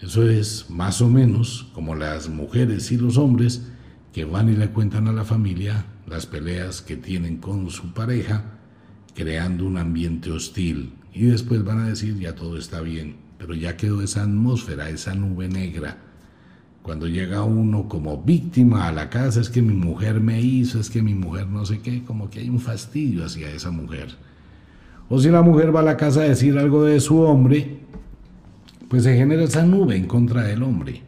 Eso 0.00 0.28
es 0.28 0.68
más 0.70 1.00
o 1.02 1.08
menos 1.08 1.70
como 1.72 1.94
las 1.94 2.28
mujeres 2.28 2.90
y 2.90 2.96
los 2.96 3.16
hombres 3.16 3.70
que 4.12 4.24
van 4.24 4.48
y 4.48 4.56
le 4.56 4.70
cuentan 4.70 5.06
a 5.06 5.12
la 5.12 5.24
familia 5.24 5.86
las 6.08 6.26
peleas 6.26 6.82
que 6.82 6.96
tienen 6.96 7.36
con 7.36 7.70
su 7.70 7.94
pareja, 7.94 8.58
creando 9.14 9.66
un 9.66 9.78
ambiente 9.78 10.32
hostil. 10.32 10.94
Y 11.12 11.26
después 11.26 11.62
van 11.62 11.78
a 11.78 11.86
decir, 11.86 12.18
ya 12.18 12.34
todo 12.34 12.58
está 12.58 12.80
bien, 12.80 13.18
pero 13.38 13.54
ya 13.54 13.76
quedó 13.76 14.02
esa 14.02 14.24
atmósfera, 14.24 14.90
esa 14.90 15.14
nube 15.14 15.48
negra. 15.48 15.98
Cuando 16.84 17.08
llega 17.08 17.44
uno 17.44 17.88
como 17.88 18.22
víctima 18.22 18.86
a 18.86 18.92
la 18.92 19.08
casa, 19.08 19.40
es 19.40 19.48
que 19.48 19.62
mi 19.62 19.72
mujer 19.72 20.20
me 20.20 20.42
hizo, 20.42 20.78
es 20.78 20.90
que 20.90 21.00
mi 21.00 21.14
mujer 21.14 21.46
no 21.46 21.64
sé 21.64 21.80
qué, 21.80 22.04
como 22.04 22.28
que 22.28 22.40
hay 22.40 22.50
un 22.50 22.60
fastidio 22.60 23.24
hacia 23.24 23.48
esa 23.48 23.70
mujer. 23.70 24.08
O 25.08 25.18
si 25.18 25.30
la 25.30 25.40
mujer 25.40 25.74
va 25.74 25.80
a 25.80 25.82
la 25.82 25.96
casa 25.96 26.20
a 26.20 26.24
decir 26.24 26.58
algo 26.58 26.84
de 26.84 27.00
su 27.00 27.20
hombre, 27.20 27.78
pues 28.90 29.04
se 29.04 29.16
genera 29.16 29.44
esa 29.44 29.64
nube 29.64 29.96
en 29.96 30.04
contra 30.06 30.42
del 30.42 30.62
hombre. 30.62 31.00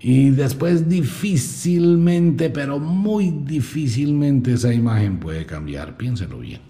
Y 0.00 0.30
después 0.30 0.88
difícilmente, 0.88 2.50
pero 2.50 2.80
muy 2.80 3.30
difícilmente 3.30 4.54
esa 4.54 4.74
imagen 4.74 5.20
puede 5.20 5.46
cambiar, 5.46 5.96
piénselo 5.96 6.40
bien. 6.40 6.62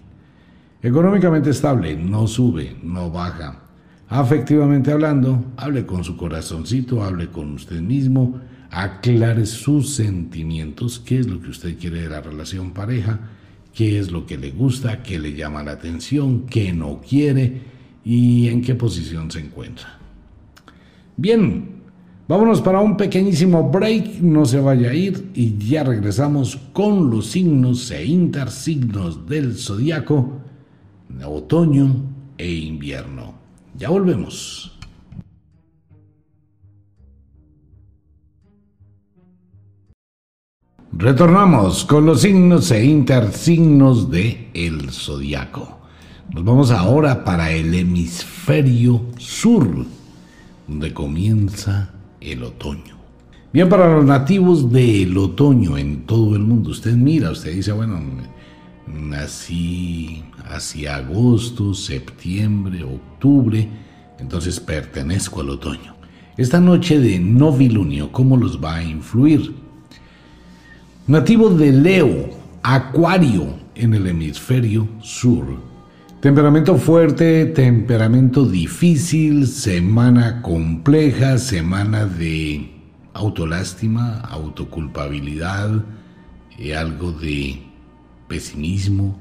Económicamente 0.83 1.49
estable, 1.49 1.95
no 1.95 2.27
sube, 2.27 2.75
no 2.83 3.09
baja. 3.09 3.63
Afectivamente 4.09 4.91
hablando, 4.91 5.45
hable 5.55 5.85
con 5.85 6.03
su 6.03 6.17
corazoncito, 6.17 7.03
hable 7.03 7.27
con 7.27 7.53
usted 7.53 7.79
mismo, 7.79 8.41
aclare 8.71 9.45
sus 9.45 9.93
sentimientos, 9.93 10.99
qué 10.99 11.19
es 11.19 11.27
lo 11.27 11.39
que 11.39 11.51
usted 11.51 11.77
quiere 11.77 12.01
de 12.01 12.09
la 12.09 12.19
relación 12.19 12.71
pareja, 12.71 13.19
qué 13.71 13.99
es 13.99 14.11
lo 14.11 14.25
que 14.25 14.37
le 14.37 14.49
gusta, 14.49 15.03
qué 15.03 15.19
le 15.19 15.35
llama 15.35 15.61
la 15.61 15.73
atención, 15.73 16.47
qué 16.47 16.73
no 16.73 17.01
quiere 17.07 17.61
y 18.03 18.47
en 18.47 18.63
qué 18.63 18.73
posición 18.73 19.29
se 19.29 19.41
encuentra. 19.41 19.99
Bien, 21.15 21.69
vámonos 22.27 22.61
para 22.61 22.79
un 22.79 22.97
pequeñísimo 22.97 23.69
break, 23.69 24.21
no 24.21 24.43
se 24.45 24.59
vaya 24.59 24.89
a 24.89 24.95
ir 24.95 25.29
y 25.35 25.55
ya 25.59 25.83
regresamos 25.83 26.57
con 26.73 27.11
los 27.11 27.27
signos 27.27 27.91
e 27.91 28.05
intersignos 28.05 29.27
del 29.27 29.55
zodiaco 29.55 30.41
otoño 31.23 32.05
e 32.39 32.51
invierno. 32.51 33.38
Ya 33.79 33.87
volvemos. 33.89 34.77
Retornamos 40.91 41.85
con 41.85 42.05
los 42.05 42.19
signos 42.21 42.71
e 42.71 42.83
intersignos 42.83 44.11
de 44.11 44.49
el 44.53 44.91
zodiaco. 44.91 45.79
Nos 46.33 46.43
vamos 46.43 46.71
ahora 46.71 47.23
para 47.23 47.51
el 47.51 47.73
hemisferio 47.73 49.05
sur, 49.17 49.85
donde 50.67 50.93
comienza 50.93 51.93
el 52.19 52.43
otoño. 52.43 52.97
Bien, 53.53 53.69
para 53.69 53.95
los 53.95 54.03
nativos 54.03 54.69
del 54.73 55.17
otoño 55.17 55.77
en 55.77 56.05
todo 56.05 56.35
el 56.35 56.41
mundo, 56.41 56.71
usted 56.71 56.95
mira, 56.95 57.31
usted 57.31 57.53
dice, 57.53 57.71
bueno, 57.71 57.97
nací 58.91 60.23
hacia 60.45 60.97
agosto, 60.97 61.73
septiembre, 61.73 62.83
octubre, 62.83 63.69
entonces 64.19 64.59
pertenezco 64.59 65.41
al 65.41 65.49
otoño. 65.49 65.95
Esta 66.37 66.59
noche 66.59 66.99
de 66.99 67.19
novilunio, 67.19 68.11
¿cómo 68.11 68.37
los 68.37 68.63
va 68.63 68.75
a 68.75 68.83
influir? 68.83 69.53
Nativo 71.07 71.49
de 71.49 71.71
Leo, 71.71 72.29
Acuario 72.63 73.55
en 73.75 73.93
el 73.93 74.07
hemisferio 74.07 74.87
sur. 75.01 75.45
Temperamento 76.21 76.75
fuerte, 76.75 77.45
temperamento 77.45 78.45
difícil, 78.45 79.47
semana 79.47 80.41
compleja, 80.41 81.37
semana 81.37 82.05
de 82.05 82.69
autolástima, 83.13 84.19
autoculpabilidad, 84.21 85.85
y 86.59 86.73
algo 86.73 87.13
de 87.13 87.68
pesimismo, 88.29 89.19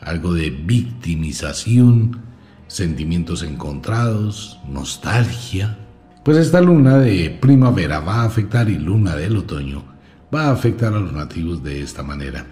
algo 0.00 0.32
de 0.32 0.50
victimización, 0.50 2.20
sentimientos 2.68 3.42
encontrados, 3.42 4.60
nostalgia. 4.68 5.76
Pues 6.24 6.36
esta 6.36 6.60
luna 6.60 6.98
de 6.98 7.36
primavera 7.40 7.98
va 7.98 8.22
a 8.22 8.26
afectar 8.26 8.70
y 8.70 8.78
luna 8.78 9.16
del 9.16 9.36
otoño 9.36 9.94
va 10.34 10.46
a 10.48 10.52
afectar 10.52 10.94
a 10.94 11.00
los 11.00 11.12
nativos 11.12 11.62
de 11.62 11.82
esta 11.82 12.02
manera. 12.02 12.46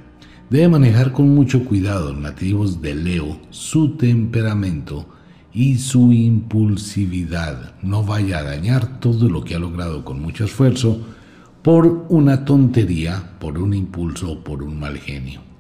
Debe 0.51 0.69
manejar 0.69 1.13
con 1.13 1.35
mucho 1.35 1.65
cuidado 1.65 2.13
nativos 2.13 2.83
de 2.83 2.95
Leo 2.95 3.41
su 3.51 3.97
temperamento 3.97 5.09
y 5.53 5.79
su 5.79 6.13
impulsividad. 6.13 7.75
No 7.83 8.05
vaya 8.05 8.39
a 8.39 8.43
dañar 8.43 9.01
todo 9.01 9.29
lo 9.29 9.45
que 9.45 9.55
ha 9.55 9.59
logrado 9.59 10.05
con 10.05 10.21
mucho 10.21 10.45
esfuerzo 10.45 11.01
por 11.63 12.07
una 12.09 12.45
tontería, 12.45 13.37
por 13.39 13.59
un 13.59 13.75
impulso 13.75 14.33
o 14.33 14.45
por 14.45 14.63
un 14.63 14.79
mal 14.79 14.99
genio. 14.99 15.52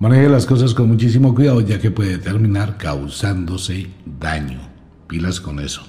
Maneje 0.00 0.28
las 0.28 0.46
cosas 0.46 0.74
con 0.74 0.86
muchísimo 0.86 1.34
cuidado 1.34 1.60
ya 1.60 1.80
que 1.80 1.90
puede 1.90 2.18
terminar 2.18 2.76
causándose 2.76 3.88
daño. 4.20 4.60
Pilas 5.08 5.40
con 5.40 5.58
eso. 5.58 5.82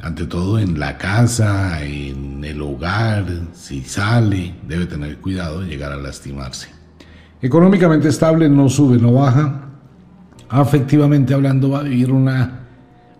Ante 0.00 0.24
todo 0.24 0.58
en 0.58 0.80
la 0.80 0.96
casa, 0.96 1.84
en 1.84 2.42
el 2.42 2.62
hogar, 2.62 3.26
si 3.52 3.82
sale, 3.82 4.54
debe 4.66 4.86
tener 4.86 5.18
cuidado 5.18 5.60
de 5.60 5.68
llegar 5.68 5.92
a 5.92 5.96
lastimarse. 5.96 6.68
Económicamente 7.42 8.08
estable, 8.08 8.48
no 8.48 8.70
sube, 8.70 8.96
no 8.96 9.12
baja. 9.12 9.68
Afectivamente 10.48 11.34
hablando, 11.34 11.68
va 11.68 11.80
a 11.80 11.82
vivir 11.82 12.10
una, 12.10 12.60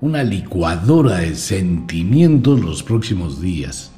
una 0.00 0.22
licuadora 0.22 1.18
de 1.18 1.34
sentimientos 1.34 2.60
los 2.60 2.82
próximos 2.82 3.42
días. 3.42 3.93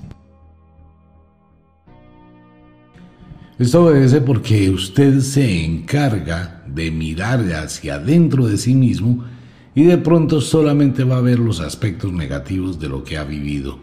Esto 3.58 3.86
obedece 3.86 4.20
porque 4.20 4.68
usted 4.68 5.20
se 5.20 5.64
encarga 5.64 6.62
de 6.66 6.90
mirar 6.90 7.40
hacia 7.54 7.94
adentro 7.94 8.46
de 8.46 8.58
sí 8.58 8.74
mismo 8.74 9.24
y 9.74 9.84
de 9.84 9.96
pronto 9.96 10.42
solamente 10.42 11.04
va 11.04 11.16
a 11.16 11.22
ver 11.22 11.38
los 11.38 11.60
aspectos 11.60 12.12
negativos 12.12 12.78
de 12.78 12.90
lo 12.90 13.02
que 13.02 13.16
ha 13.16 13.24
vivido. 13.24 13.78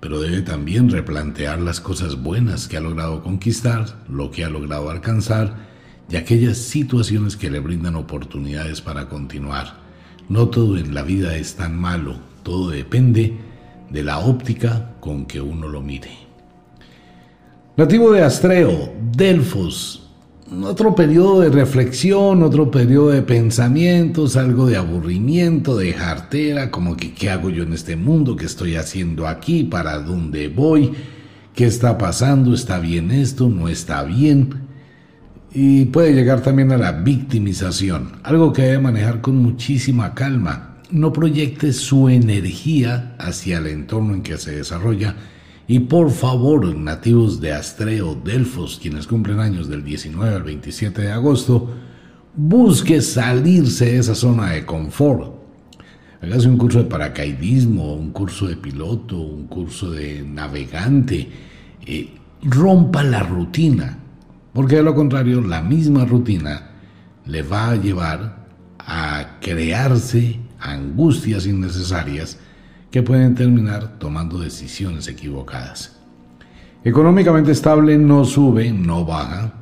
Pero 0.00 0.20
debe 0.20 0.42
también 0.42 0.90
replantear 0.90 1.60
las 1.60 1.80
cosas 1.80 2.20
buenas 2.20 2.66
que 2.66 2.78
ha 2.78 2.80
logrado 2.80 3.22
conquistar, 3.22 4.02
lo 4.08 4.32
que 4.32 4.44
ha 4.44 4.50
logrado 4.50 4.90
alcanzar 4.90 5.54
y 6.10 6.16
aquellas 6.16 6.58
situaciones 6.58 7.36
que 7.36 7.48
le 7.48 7.60
brindan 7.60 7.94
oportunidades 7.94 8.80
para 8.80 9.08
continuar. 9.08 9.78
No 10.28 10.48
todo 10.48 10.78
en 10.78 10.94
la 10.94 11.04
vida 11.04 11.36
es 11.36 11.54
tan 11.54 11.78
malo, 11.78 12.16
todo 12.42 12.70
depende 12.70 13.38
de 13.88 14.02
la 14.02 14.18
óptica 14.18 14.96
con 14.98 15.26
que 15.26 15.40
uno 15.40 15.68
lo 15.68 15.80
mire. 15.80 16.25
Nativo 17.76 18.10
de 18.10 18.22
Astreo, 18.22 18.90
Delfos, 19.14 20.08
otro 20.62 20.94
periodo 20.94 21.40
de 21.40 21.50
reflexión, 21.50 22.42
otro 22.42 22.70
periodo 22.70 23.10
de 23.10 23.20
pensamientos, 23.20 24.38
algo 24.38 24.64
de 24.64 24.78
aburrimiento, 24.78 25.76
de 25.76 25.92
jartera, 25.92 26.70
como 26.70 26.96
que 26.96 27.12
qué 27.12 27.28
hago 27.28 27.50
yo 27.50 27.64
en 27.64 27.74
este 27.74 27.94
mundo, 27.94 28.34
qué 28.34 28.46
estoy 28.46 28.76
haciendo 28.76 29.28
aquí, 29.28 29.62
para 29.62 29.98
dónde 29.98 30.48
voy, 30.48 30.92
qué 31.54 31.66
está 31.66 31.98
pasando, 31.98 32.54
está 32.54 32.78
bien 32.78 33.10
esto, 33.10 33.50
no 33.50 33.68
está 33.68 34.04
bien. 34.04 34.54
Y 35.52 35.84
puede 35.84 36.14
llegar 36.14 36.40
también 36.40 36.72
a 36.72 36.78
la 36.78 36.92
victimización, 36.92 38.12
algo 38.22 38.54
que 38.54 38.62
debe 38.62 38.78
manejar 38.78 39.20
con 39.20 39.36
muchísima 39.36 40.14
calma. 40.14 40.78
No 40.90 41.12
proyecte 41.12 41.74
su 41.74 42.08
energía 42.08 43.14
hacia 43.18 43.58
el 43.58 43.66
entorno 43.66 44.14
en 44.14 44.22
que 44.22 44.38
se 44.38 44.52
desarrolla, 44.52 45.14
y 45.68 45.80
por 45.80 46.10
favor, 46.10 46.76
nativos 46.76 47.40
de 47.40 47.52
Astreo, 47.52 48.14
Delfos, 48.14 48.78
quienes 48.80 49.06
cumplen 49.06 49.40
años 49.40 49.68
del 49.68 49.84
19 49.84 50.36
al 50.36 50.42
27 50.44 51.02
de 51.02 51.12
agosto, 51.12 51.68
busque 52.36 53.00
salirse 53.02 53.86
de 53.86 53.98
esa 53.98 54.14
zona 54.14 54.50
de 54.50 54.64
confort. 54.64 55.34
Hágase 56.22 56.48
un 56.48 56.56
curso 56.56 56.78
de 56.78 56.84
paracaidismo, 56.84 57.94
un 57.94 58.10
curso 58.10 58.46
de 58.46 58.56
piloto, 58.56 59.18
un 59.18 59.48
curso 59.48 59.90
de 59.90 60.22
navegante. 60.22 61.28
Eh, 61.84 62.14
rompa 62.42 63.02
la 63.02 63.24
rutina, 63.24 63.98
porque 64.52 64.76
de 64.76 64.82
lo 64.84 64.94
contrario, 64.94 65.40
la 65.40 65.62
misma 65.62 66.04
rutina 66.04 66.70
le 67.26 67.42
va 67.42 67.70
a 67.70 67.76
llevar 67.76 68.46
a 68.78 69.38
crearse 69.40 70.38
angustias 70.60 71.44
innecesarias 71.44 72.38
que 72.96 73.02
pueden 73.02 73.34
terminar 73.34 73.98
tomando 73.98 74.38
decisiones 74.38 75.06
equivocadas. 75.06 75.98
Económicamente 76.82 77.52
estable 77.52 77.98
no 77.98 78.24
sube, 78.24 78.70
no 78.70 79.04
baja. 79.04 79.52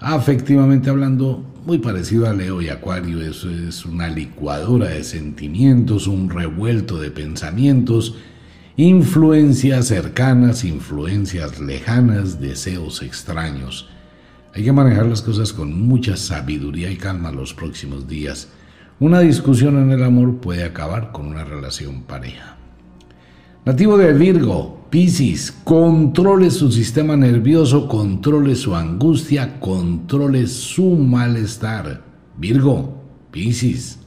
Afectivamente 0.00 0.90
hablando, 0.90 1.54
muy 1.64 1.78
parecido 1.78 2.28
a 2.28 2.32
Leo 2.32 2.60
y 2.60 2.68
Acuario, 2.68 3.22
eso 3.22 3.48
es 3.48 3.86
una 3.86 4.08
licuadora 4.08 4.88
de 4.88 5.04
sentimientos, 5.04 6.08
un 6.08 6.30
revuelto 6.30 6.98
de 6.98 7.12
pensamientos, 7.12 8.16
influencias 8.76 9.86
cercanas, 9.86 10.64
influencias 10.64 11.60
lejanas, 11.60 12.40
deseos 12.40 13.02
extraños. 13.02 13.88
Hay 14.52 14.64
que 14.64 14.72
manejar 14.72 15.06
las 15.06 15.22
cosas 15.22 15.52
con 15.52 15.80
mucha 15.80 16.16
sabiduría 16.16 16.90
y 16.90 16.96
calma 16.96 17.30
los 17.30 17.54
próximos 17.54 18.08
días. 18.08 18.48
Una 18.98 19.20
discusión 19.20 19.80
en 19.80 19.92
el 19.92 20.02
amor 20.02 20.38
puede 20.40 20.64
acabar 20.64 21.12
con 21.12 21.28
una 21.28 21.44
relación 21.44 22.02
pareja. 22.02 22.56
Nativo 23.62 23.98
de 23.98 24.14
Virgo, 24.14 24.86
Piscis, 24.88 25.52
controle 25.52 26.50
su 26.50 26.72
sistema 26.72 27.14
nervioso, 27.14 27.86
controle 27.88 28.56
su 28.56 28.74
angustia, 28.74 29.60
controle 29.60 30.46
su 30.46 30.96
malestar. 30.96 32.02
Virgo, 32.38 33.04
Piscis. 33.30 33.98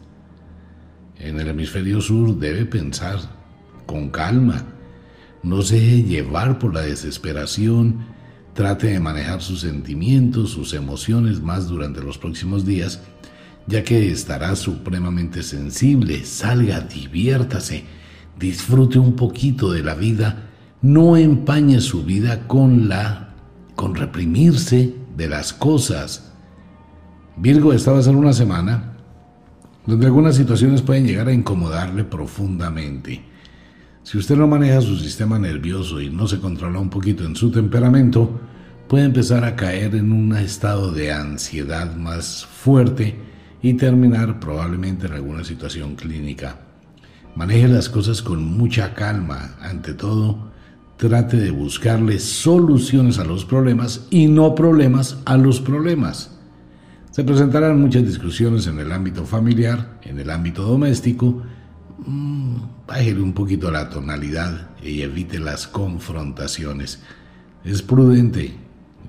En 1.20 1.40
el 1.40 1.50
hemisferio 1.50 2.02
sur 2.02 2.36
debe 2.36 2.66
pensar 2.66 3.20
con 3.86 4.10
calma. 4.10 4.66
No 5.44 5.62
se 5.62 5.76
deje 5.76 6.04
llevar 6.04 6.58
por 6.58 6.74
la 6.74 6.82
desesperación. 6.82 8.08
Trate 8.56 8.88
de 8.88 9.00
manejar 9.00 9.44
sus 9.44 9.62
sentimientos, 9.62 10.50
sus 10.50 10.74
emociones 10.74 11.42
más 11.42 11.68
durante 11.68 12.02
los 12.02 12.18
próximos 12.18 12.66
días, 12.66 13.02
ya 13.68 13.84
que 13.84 14.12
estará 14.12 14.56
supremamente 14.56 15.44
sensible. 15.44 16.26
Salga, 16.26 16.82
diviértase 16.82 17.86
disfrute 18.40 19.00
un 19.00 19.16
poquito 19.16 19.72
de 19.72 19.84
la 19.84 19.96
vida, 19.96 20.50
no 20.82 21.16
empañe 21.18 21.80
su 21.80 22.04
vida 22.04 22.48
con 22.48 22.90
la 22.90 23.24
con 23.76 23.96
reprimirse 23.96 24.94
de 25.18 25.28
las 25.28 25.54
cosas. 25.54 26.32
Virgo, 27.38 27.74
esta 27.74 27.92
va 27.92 28.00
a 28.00 28.04
ser 28.04 28.16
una 28.16 28.34
semana 28.34 28.94
donde 29.86 30.06
algunas 30.06 30.36
situaciones 30.36 30.82
pueden 30.82 31.06
llegar 31.06 31.28
a 31.28 31.34
incomodarle 31.34 32.04
profundamente. 32.04 33.22
Si 34.04 34.18
usted 34.18 34.36
no 34.36 34.48
maneja 34.48 34.82
su 34.82 34.98
sistema 34.98 35.40
nervioso 35.40 36.02
y 36.02 36.10
no 36.10 36.28
se 36.28 36.40
controla 36.40 36.80
un 36.80 36.90
poquito 36.90 37.26
en 37.26 37.36
su 37.36 37.52
temperamento, 37.52 38.40
puede 38.88 39.06
empezar 39.06 39.44
a 39.44 39.56
caer 39.56 39.96
en 39.96 40.12
un 40.12 40.36
estado 40.36 40.92
de 40.92 41.12
ansiedad 41.12 41.96
más 41.96 42.46
fuerte 42.46 43.16
y 43.62 43.74
terminar 43.74 44.40
probablemente 44.40 45.08
en 45.08 45.14
alguna 45.14 45.44
situación 45.44 45.96
clínica. 45.96 46.63
Maneje 47.36 47.68
las 47.68 47.90
cosas 47.90 48.22
con 48.22 48.44
mucha 48.44 48.94
calma. 48.94 49.56
Ante 49.60 49.94
todo, 49.94 50.52
trate 50.98 51.38
de 51.38 51.50
buscarle 51.50 52.20
soluciones 52.20 53.18
a 53.18 53.24
los 53.24 53.44
problemas 53.44 54.06
y 54.12 54.28
no 54.28 54.54
problemas 54.54 55.18
a 55.26 55.38
los 55.38 55.60
problemas. 55.60 56.38
Se 57.10 57.24
presentarán 57.24 57.82
muchas 57.82 58.06
discusiones 58.06 58.68
en 58.68 58.80
el 58.80 58.92
ámbito 58.92 59.26
familiar, 59.26 60.00
en 60.04 60.20
el 60.20 60.30
ámbito 60.30 60.64
doméstico. 60.64 61.42
Mm, 62.06 62.56
bájele 62.88 63.22
un 63.22 63.34
poquito 63.34 63.72
la 63.72 63.90
tonalidad 63.90 64.70
y 64.84 65.02
evite 65.02 65.40
las 65.40 65.68
confrontaciones. 65.68 67.02
Es 67.64 67.82
prudente 67.82 68.54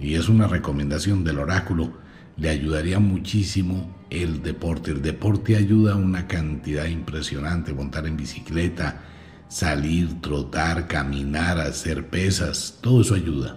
y 0.00 0.14
es 0.14 0.28
una 0.28 0.46
recomendación 0.46 1.24
del 1.24 1.38
oráculo. 1.38 1.92
Le 2.36 2.48
ayudaría 2.48 2.98
muchísimo 3.00 4.03
el 4.22 4.42
deporte. 4.42 4.90
El 4.90 5.02
deporte 5.02 5.56
ayuda 5.56 5.92
a 5.92 5.96
una 5.96 6.26
cantidad 6.26 6.86
impresionante. 6.86 7.74
Montar 7.74 8.06
en 8.06 8.16
bicicleta, 8.16 9.02
salir, 9.48 10.20
trotar, 10.20 10.86
caminar, 10.86 11.58
hacer 11.58 12.08
pesas, 12.08 12.78
todo 12.80 13.02
eso 13.02 13.14
ayuda. 13.14 13.56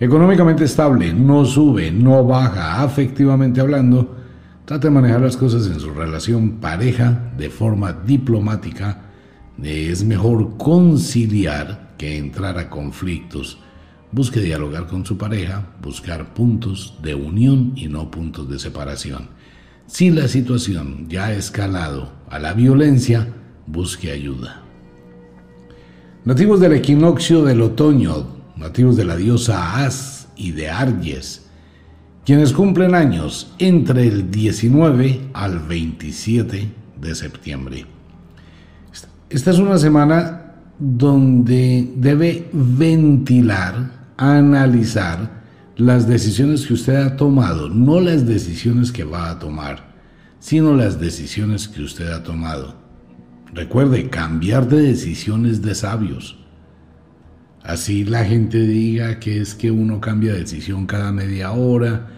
Económicamente 0.00 0.64
estable, 0.64 1.12
no 1.12 1.44
sube, 1.44 1.92
no 1.92 2.24
baja, 2.24 2.82
afectivamente 2.82 3.60
hablando, 3.60 4.16
trate 4.64 4.88
de 4.88 4.90
manejar 4.90 5.20
las 5.20 5.36
cosas 5.36 5.66
en 5.66 5.78
su 5.78 5.90
relación 5.90 6.58
pareja 6.60 7.32
de 7.36 7.50
forma 7.50 7.92
diplomática. 7.92 9.02
Es 9.62 10.02
mejor 10.02 10.56
conciliar 10.56 11.94
que 11.98 12.18
entrar 12.18 12.58
a 12.58 12.68
conflictos. 12.68 13.58
Busque 14.10 14.40
dialogar 14.40 14.88
con 14.88 15.06
su 15.06 15.16
pareja, 15.16 15.68
buscar 15.80 16.34
puntos 16.34 16.98
de 17.00 17.14
unión 17.14 17.72
y 17.76 17.86
no 17.86 18.10
puntos 18.10 18.48
de 18.48 18.58
separación. 18.58 19.28
Si 19.86 20.10
la 20.10 20.28
situación 20.28 21.08
ya 21.08 21.26
ha 21.26 21.32
escalado 21.32 22.12
a 22.30 22.38
la 22.38 22.54
violencia, 22.54 23.28
busque 23.66 24.10
ayuda. 24.10 24.62
Nativos 26.24 26.60
del 26.60 26.74
equinoccio 26.74 27.44
del 27.44 27.60
otoño, 27.62 28.26
nativos 28.56 28.96
de 28.96 29.04
la 29.04 29.16
diosa 29.16 29.84
As 29.84 30.28
y 30.36 30.52
de 30.52 30.70
Arges, 30.70 31.46
quienes 32.24 32.52
cumplen 32.52 32.94
años 32.94 33.52
entre 33.58 34.06
el 34.06 34.30
19 34.30 35.20
al 35.32 35.58
27 35.58 36.68
de 37.00 37.14
septiembre. 37.14 37.86
Esta 39.28 39.50
es 39.50 39.58
una 39.58 39.78
semana 39.78 40.52
donde 40.78 41.92
debe 41.96 42.48
ventilar, 42.52 43.90
analizar 44.16 45.41
las 45.76 46.06
decisiones 46.06 46.66
que 46.66 46.74
usted 46.74 46.96
ha 46.96 47.16
tomado, 47.16 47.68
no 47.70 48.00
las 48.00 48.26
decisiones 48.26 48.92
que 48.92 49.04
va 49.04 49.30
a 49.30 49.38
tomar, 49.38 49.94
sino 50.38 50.74
las 50.76 51.00
decisiones 51.00 51.66
que 51.66 51.82
usted 51.82 52.08
ha 52.08 52.22
tomado. 52.22 52.76
Recuerde, 53.54 54.10
cambiar 54.10 54.68
de 54.68 54.82
decisiones 54.82 55.62
de 55.62 55.74
sabios. 55.74 56.38
Así 57.62 58.04
la 58.04 58.24
gente 58.24 58.58
diga 58.58 59.18
que 59.18 59.40
es 59.40 59.54
que 59.54 59.70
uno 59.70 60.00
cambia 60.00 60.32
de 60.32 60.40
decisión 60.40 60.86
cada 60.86 61.10
media 61.10 61.52
hora, 61.52 62.08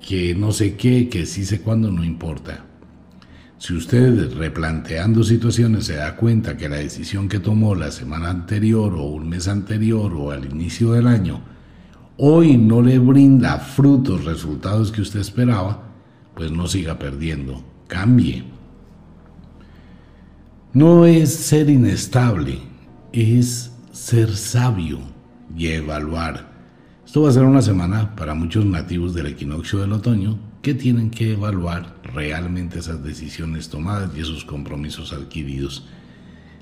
que 0.00 0.34
no 0.34 0.50
sé 0.52 0.74
qué, 0.76 1.08
que 1.08 1.26
sí 1.26 1.44
sé 1.44 1.60
cuándo, 1.60 1.92
no 1.92 2.02
importa. 2.02 2.64
Si 3.58 3.74
usted 3.74 4.32
replanteando 4.34 5.22
situaciones 5.22 5.86
se 5.86 5.94
da 5.94 6.16
cuenta 6.16 6.56
que 6.56 6.68
la 6.68 6.76
decisión 6.76 7.28
que 7.28 7.38
tomó 7.38 7.74
la 7.74 7.90
semana 7.90 8.30
anterior 8.30 8.94
o 8.94 9.04
un 9.04 9.28
mes 9.28 9.48
anterior 9.48 10.12
o 10.14 10.30
al 10.30 10.44
inicio 10.44 10.92
del 10.92 11.06
año 11.06 11.55
hoy 12.18 12.56
no 12.56 12.82
le 12.82 12.98
brinda 12.98 13.58
frutos, 13.58 14.24
resultados 14.24 14.92
que 14.92 15.02
usted 15.02 15.20
esperaba, 15.20 15.82
pues 16.34 16.50
no 16.50 16.66
siga 16.66 16.98
perdiendo, 16.98 17.62
cambie. 17.86 18.44
No 20.72 21.06
es 21.06 21.34
ser 21.34 21.70
inestable, 21.70 22.58
es 23.12 23.72
ser 23.92 24.36
sabio 24.36 24.98
y 25.56 25.68
evaluar. 25.68 26.54
Esto 27.06 27.22
va 27.22 27.30
a 27.30 27.32
ser 27.32 27.44
una 27.44 27.62
semana 27.62 28.14
para 28.16 28.34
muchos 28.34 28.66
nativos 28.66 29.14
del 29.14 29.26
equinoccio 29.26 29.78
del 29.78 29.92
otoño 29.92 30.38
que 30.60 30.74
tienen 30.74 31.10
que 31.10 31.32
evaluar 31.32 31.94
realmente 32.02 32.80
esas 32.80 33.02
decisiones 33.02 33.68
tomadas 33.68 34.10
y 34.16 34.20
esos 34.20 34.44
compromisos 34.44 35.12
adquiridos. 35.12 35.86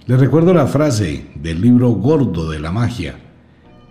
Les 0.07 0.21
recuerdo 0.21 0.53
la 0.53 0.67
frase 0.67 1.31
del 1.35 1.63
libro 1.63 1.89
gordo 1.89 2.51
de 2.51 2.61
la 2.61 2.71
magia. 2.71 3.24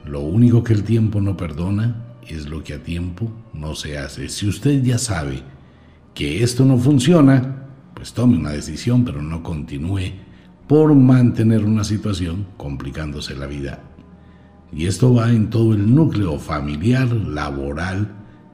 Lo 0.05 0.19
único 0.21 0.63
que 0.63 0.73
el 0.73 0.83
tiempo 0.83 1.21
no 1.21 1.37
perdona 1.37 1.95
es 2.27 2.47
lo 2.47 2.63
que 2.63 2.73
a 2.73 2.83
tiempo 2.83 3.31
no 3.53 3.75
se 3.75 3.97
hace. 3.97 4.29
Si 4.29 4.47
usted 4.47 4.83
ya 4.83 4.97
sabe 4.97 5.41
que 6.13 6.43
esto 6.43 6.65
no 6.65 6.77
funciona, 6.77 7.67
pues 7.93 8.13
tome 8.13 8.37
una 8.37 8.51
decisión, 8.51 9.05
pero 9.05 9.21
no 9.21 9.43
continúe 9.43 10.13
por 10.67 10.93
mantener 10.93 11.63
una 11.65 11.83
situación 11.83 12.47
complicándose 12.57 13.35
la 13.35 13.47
vida. 13.47 13.83
Y 14.71 14.87
esto 14.87 15.13
va 15.13 15.29
en 15.29 15.49
todo 15.49 15.73
el 15.73 15.93
núcleo 15.93 16.39
familiar, 16.39 17.11
laboral 17.11 18.09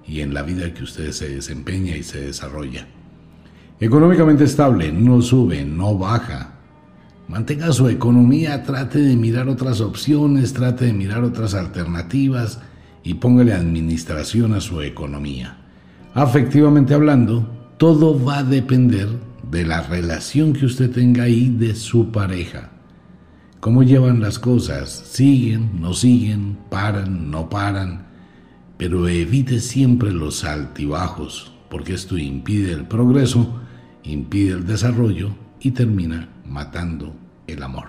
y 0.06 0.22
en 0.22 0.34
la 0.34 0.44
vida 0.44 0.74
que 0.74 0.84
usted 0.84 1.12
se 1.12 1.30
desempeña 1.30 1.96
y 1.96 2.04
se 2.04 2.22
desarrolla. 2.22 2.88
Económicamente 3.80 4.44
estable, 4.44 4.92
no 4.92 5.22
sube, 5.22 5.64
no 5.64 5.98
baja. 5.98 6.59
Mantenga 7.30 7.72
su 7.72 7.88
economía, 7.88 8.64
trate 8.64 8.98
de 8.98 9.16
mirar 9.16 9.50
otras 9.50 9.82
opciones, 9.82 10.52
trate 10.52 10.86
de 10.86 10.94
mirar 10.94 11.24
otras 11.24 11.54
alternativas 11.54 12.60
y 13.04 13.14
póngale 13.14 13.54
administración 13.54 14.56
a 14.56 14.62
su 14.62 14.82
economía. 14.82 15.56
Afectivamente 16.16 16.96
hablando, 16.96 17.48
todo 17.78 18.20
va 18.26 18.40
a 18.40 18.44
depender 18.44 19.08
de 19.52 19.64
la 19.64 19.82
relación 19.84 20.54
que 20.54 20.66
usted 20.66 20.90
tenga 20.90 21.26
ahí 21.26 21.50
de 21.50 21.76
su 21.76 22.12
pareja. 22.12 22.72
¿Cómo 23.60 23.84
llevan 23.84 24.22
las 24.22 24.40
cosas? 24.40 24.90
¿Siguen? 24.90 25.80
¿No 25.80 25.94
siguen? 25.94 26.58
¿Paran? 26.72 27.30
¿No 27.30 27.48
paran? 27.48 28.08
Pero 28.78 29.08
evite 29.08 29.60
siempre 29.60 30.12
los 30.12 30.44
altibajos, 30.44 31.54
porque 31.70 31.94
esto 31.94 32.18
impide 32.18 32.72
el 32.72 32.88
progreso, 32.88 33.60
impide 34.04 34.54
el 34.54 34.66
desarrollo 34.66 35.30
y 35.60 35.72
termina 35.72 36.30
matando 36.50 37.16
el 37.48 37.64
amor. 37.64 37.88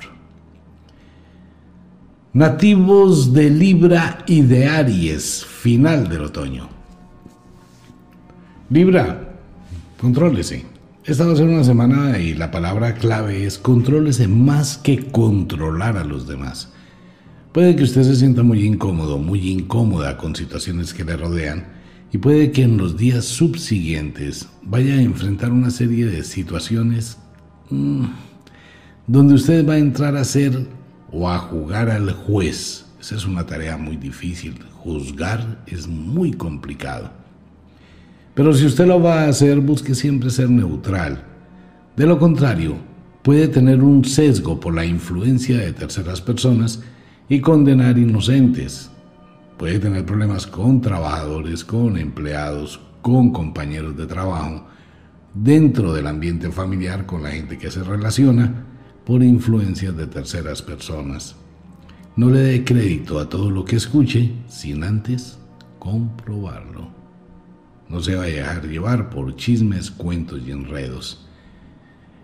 Nativos 2.32 3.32
de 3.32 3.50
Libra 3.50 4.18
y 4.26 4.42
de 4.42 4.68
Aries, 4.68 5.44
final 5.44 6.08
del 6.08 6.22
otoño. 6.22 6.68
Libra, 8.68 9.34
contrólese. 10.00 10.64
Esta 11.04 11.24
va 11.26 11.32
a 11.32 11.36
ser 11.36 11.48
una 11.48 11.64
semana 11.64 12.18
y 12.18 12.34
la 12.34 12.52
palabra 12.52 12.94
clave 12.94 13.44
es 13.44 13.58
contrólese 13.58 14.28
más 14.28 14.78
que 14.78 15.10
controlar 15.10 15.96
a 15.96 16.04
los 16.04 16.28
demás. 16.28 16.72
Puede 17.52 17.74
que 17.74 17.82
usted 17.82 18.04
se 18.04 18.14
sienta 18.14 18.44
muy 18.44 18.64
incómodo, 18.64 19.18
muy 19.18 19.50
incómoda 19.50 20.16
con 20.16 20.36
situaciones 20.36 20.94
que 20.94 21.04
le 21.04 21.16
rodean 21.16 21.66
y 22.12 22.18
puede 22.18 22.52
que 22.52 22.62
en 22.62 22.76
los 22.76 22.96
días 22.96 23.24
subsiguientes 23.24 24.48
vaya 24.62 24.94
a 24.94 25.02
enfrentar 25.02 25.50
una 25.50 25.70
serie 25.70 26.06
de 26.06 26.22
situaciones 26.22 27.18
mm, 27.70 28.04
donde 29.06 29.34
usted 29.34 29.66
va 29.68 29.74
a 29.74 29.78
entrar 29.78 30.16
a 30.16 30.24
ser 30.24 30.66
o 31.12 31.28
a 31.28 31.38
jugar 31.38 31.90
al 31.90 32.12
juez. 32.12 32.86
Esa 33.00 33.16
es 33.16 33.24
una 33.24 33.46
tarea 33.46 33.76
muy 33.76 33.96
difícil. 33.96 34.58
Juzgar 34.82 35.62
es 35.66 35.86
muy 35.86 36.32
complicado. 36.32 37.10
Pero 38.34 38.54
si 38.54 38.66
usted 38.66 38.86
lo 38.86 39.02
va 39.02 39.22
a 39.22 39.28
hacer, 39.28 39.60
busque 39.60 39.94
siempre 39.94 40.30
ser 40.30 40.50
neutral. 40.50 41.24
De 41.96 42.06
lo 42.06 42.18
contrario, 42.18 42.76
puede 43.22 43.48
tener 43.48 43.82
un 43.82 44.04
sesgo 44.04 44.60
por 44.60 44.74
la 44.74 44.84
influencia 44.84 45.58
de 45.58 45.72
terceras 45.72 46.20
personas 46.20 46.80
y 47.28 47.40
condenar 47.40 47.98
inocentes. 47.98 48.90
Puede 49.58 49.78
tener 49.78 50.06
problemas 50.06 50.46
con 50.46 50.80
trabajadores, 50.80 51.64
con 51.64 51.98
empleados, 51.98 52.80
con 53.02 53.32
compañeros 53.32 53.96
de 53.96 54.06
trabajo, 54.06 54.66
dentro 55.34 55.92
del 55.92 56.06
ambiente 56.06 56.50
familiar 56.50 57.06
con 57.06 57.22
la 57.22 57.30
gente 57.30 57.58
que 57.58 57.70
se 57.70 57.82
relaciona 57.82 58.66
por 59.10 59.24
influencias 59.24 59.96
de 59.96 60.06
terceras 60.06 60.62
personas. 60.62 61.34
No 62.14 62.30
le 62.30 62.38
dé 62.38 62.64
crédito 62.64 63.18
a 63.18 63.28
todo 63.28 63.50
lo 63.50 63.64
que 63.64 63.74
escuche 63.74 64.30
sin 64.46 64.84
antes 64.84 65.36
comprobarlo. 65.80 66.92
No 67.88 68.00
se 68.00 68.14
va 68.14 68.22
a 68.22 68.26
dejar 68.26 68.68
llevar 68.68 69.10
por 69.10 69.34
chismes, 69.34 69.90
cuentos 69.90 70.40
y 70.46 70.52
enredos. 70.52 71.26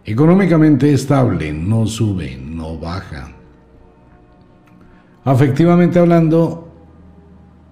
Económicamente 0.05 0.93
estable, 0.93 1.53
no 1.53 1.89
sube, 1.89 2.39
no 2.41 2.79
baja. 2.79 3.33
Afectivamente 5.25 5.99
hablando, 5.99 6.73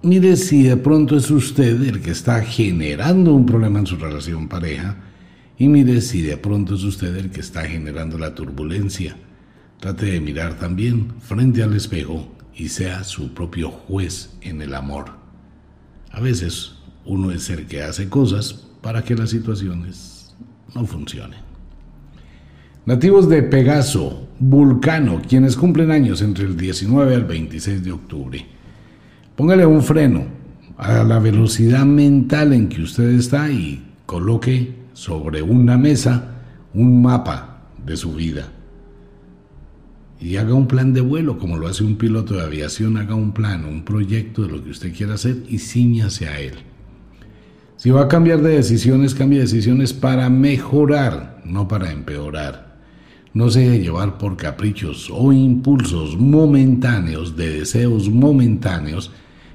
mire 0.01 0.35
si 0.35 0.63
de 0.63 0.75
pronto 0.75 1.15
es 1.15 1.31
usted 1.31 1.81
el 1.83 2.01
que 2.01 2.11
está 2.11 2.41
generando 2.41 3.33
un 3.33 3.45
problema 3.45 3.79
en 3.79 3.87
su 3.87 3.95
relación 3.95 4.49
pareja 4.49 5.04
y 5.57 5.67
mire 5.67 6.01
si 6.01 6.21
de 6.21 6.37
pronto 6.37 6.75
es 6.75 6.83
usted 6.83 7.15
el 7.15 7.31
que 7.31 7.39
está 7.39 7.63
generando 7.63 8.17
la 8.17 8.35
turbulencia. 8.35 9.15
Trate 9.79 10.07
de 10.07 10.19
mirar 10.19 10.59
también 10.59 11.13
frente 11.19 11.63
al 11.63 11.75
espejo 11.75 12.27
y 12.53 12.69
sea 12.69 13.03
su 13.03 13.33
propio 13.33 13.69
juez 13.69 14.31
en 14.41 14.61
el 14.61 14.73
amor. 14.73 15.11
A 16.11 16.19
veces 16.19 16.75
uno 17.05 17.31
es 17.31 17.49
el 17.49 17.67
que 17.67 17.83
hace 17.83 18.09
cosas 18.09 18.67
para 18.81 19.03
que 19.03 19.15
las 19.15 19.29
situaciones 19.29 20.35
no 20.73 20.85
funcionen. 20.85 21.39
Nativos 22.85 23.29
de 23.29 23.41
Pegaso, 23.41 24.27
Vulcano, 24.39 25.21
quienes 25.27 25.55
cumplen 25.55 25.91
años 25.91 26.21
entre 26.21 26.45
el 26.45 26.55
19 26.55 27.15
al 27.15 27.25
26 27.25 27.83
de 27.83 27.91
octubre. 27.91 28.45
Póngale 29.35 29.65
un 29.65 29.81
freno 29.81 30.25
a 30.77 31.03
la 31.03 31.19
velocidad 31.19 31.85
mental 31.85 32.53
en 32.53 32.69
que 32.69 32.81
usted 32.81 33.09
está 33.09 33.49
y 33.49 33.83
coloque 34.05 34.84
sobre 34.95 35.41
una 35.41 35.77
mesa 35.77 36.31
un 36.73 37.01
mapa 37.01 37.61
de 37.85 37.95
su 37.97 38.13
vida. 38.13 38.51
Y 40.19 40.37
haga 40.37 40.53
un 40.53 40.67
plan 40.67 40.93
de 40.93 41.01
vuelo, 41.01 41.37
como 41.37 41.57
lo 41.57 41.67
hace 41.67 41.83
un 41.83 41.97
piloto 41.97 42.35
de 42.35 42.43
aviación, 42.43 42.97
haga 42.97 43.13
un 43.13 43.33
plan, 43.33 43.65
un 43.65 43.83
proyecto 43.83 44.43
de 44.43 44.49
lo 44.49 44.63
que 44.63 44.71
usted 44.71 44.95
quiera 44.95 45.15
hacer 45.15 45.43
y 45.49 45.59
ciñase 45.59 46.27
a 46.27 46.39
él. 46.39 46.53
Si 47.75 47.91
va 47.91 48.03
a 48.03 48.07
cambiar 48.07 48.41
de 48.41 48.55
decisiones, 48.55 49.13
cambie 49.13 49.39
decisiones 49.39 49.93
para 49.93 50.29
mejorar, 50.29 51.41
no 51.45 51.67
para 51.67 51.91
empeorar. 51.91 52.77
No 53.33 53.49
se 53.49 53.59
deje 53.59 53.83
llevar 53.83 54.17
por 54.17 54.37
caprichos 54.37 55.09
o 55.11 55.33
impulsos 55.33 56.17
momentáneos 56.17 57.35
de 57.35 57.59
deseos 57.59 58.09
momentáneos 58.09 59.11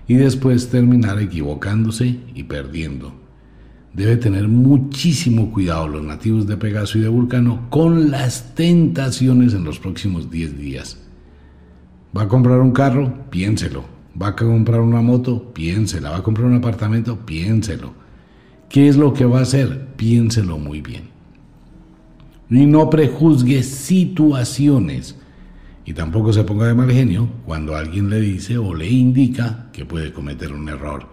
y 0.07 0.15
después 0.15 0.69
terminar 0.69 1.19
equivocándose 1.19 2.21
y 2.35 2.43
perdiendo. 2.43 3.20
Debe 3.93 4.17
tener 4.17 4.49
muchísimo 4.49 5.51
cuidado 5.53 5.89
los 5.89 6.03
nativos 6.03 6.47
de 6.47 6.57
Pegaso 6.57 6.99
y 6.99 7.03
de 7.03 7.09
Vulcano 7.09 7.69
con 7.71 8.11
las 8.11 8.55
tentaciones 8.55 9.53
en 9.55 9.65
los 9.65 9.79
próximos 9.79 10.31
10 10.31 10.59
días. 10.59 10.99
¿Va 12.17 12.23
a 12.23 12.29
comprar 12.29 12.61
un 12.61 12.73
carro? 12.73 13.13
Piénselo. 13.31 13.85
¿Va 14.21 14.29
a 14.29 14.37
comprar 14.37 14.81
una 14.81 15.01
moto? 15.01 15.53
Piénsela. 15.53 16.11
¿Va 16.11 16.19
a 16.19 16.23
comprar 16.23 16.47
un 16.47 16.57
apartamento? 16.57 17.25
Piénselo. 17.27 17.93
¿Qué 18.69 18.89
es 18.89 18.97
lo 18.97 19.13
que 19.13 19.25
va 19.25 19.41
a 19.41 19.43
hacer? 19.43 19.89
Piénselo 19.97 20.59
muy 20.59 20.81
bien 20.81 21.11
y 22.51 22.67
no 22.67 22.91
prejuzgue 22.91 23.63
situaciones. 23.63 25.17
Y 25.85 25.95
tampoco 25.95 26.33
se 26.33 26.45
ponga 26.45 26.67
de 26.67 26.75
mal 26.75 26.91
genio 26.91 27.29
cuando 27.47 27.77
alguien 27.77 28.11
le 28.11 28.21
dice 28.21 28.59
o 28.59 28.75
le 28.75 28.89
indica 28.89 29.69
que 29.73 29.87
puede 29.87 30.13
cometer 30.13 30.53
un 30.53 30.69
error. 30.69 31.07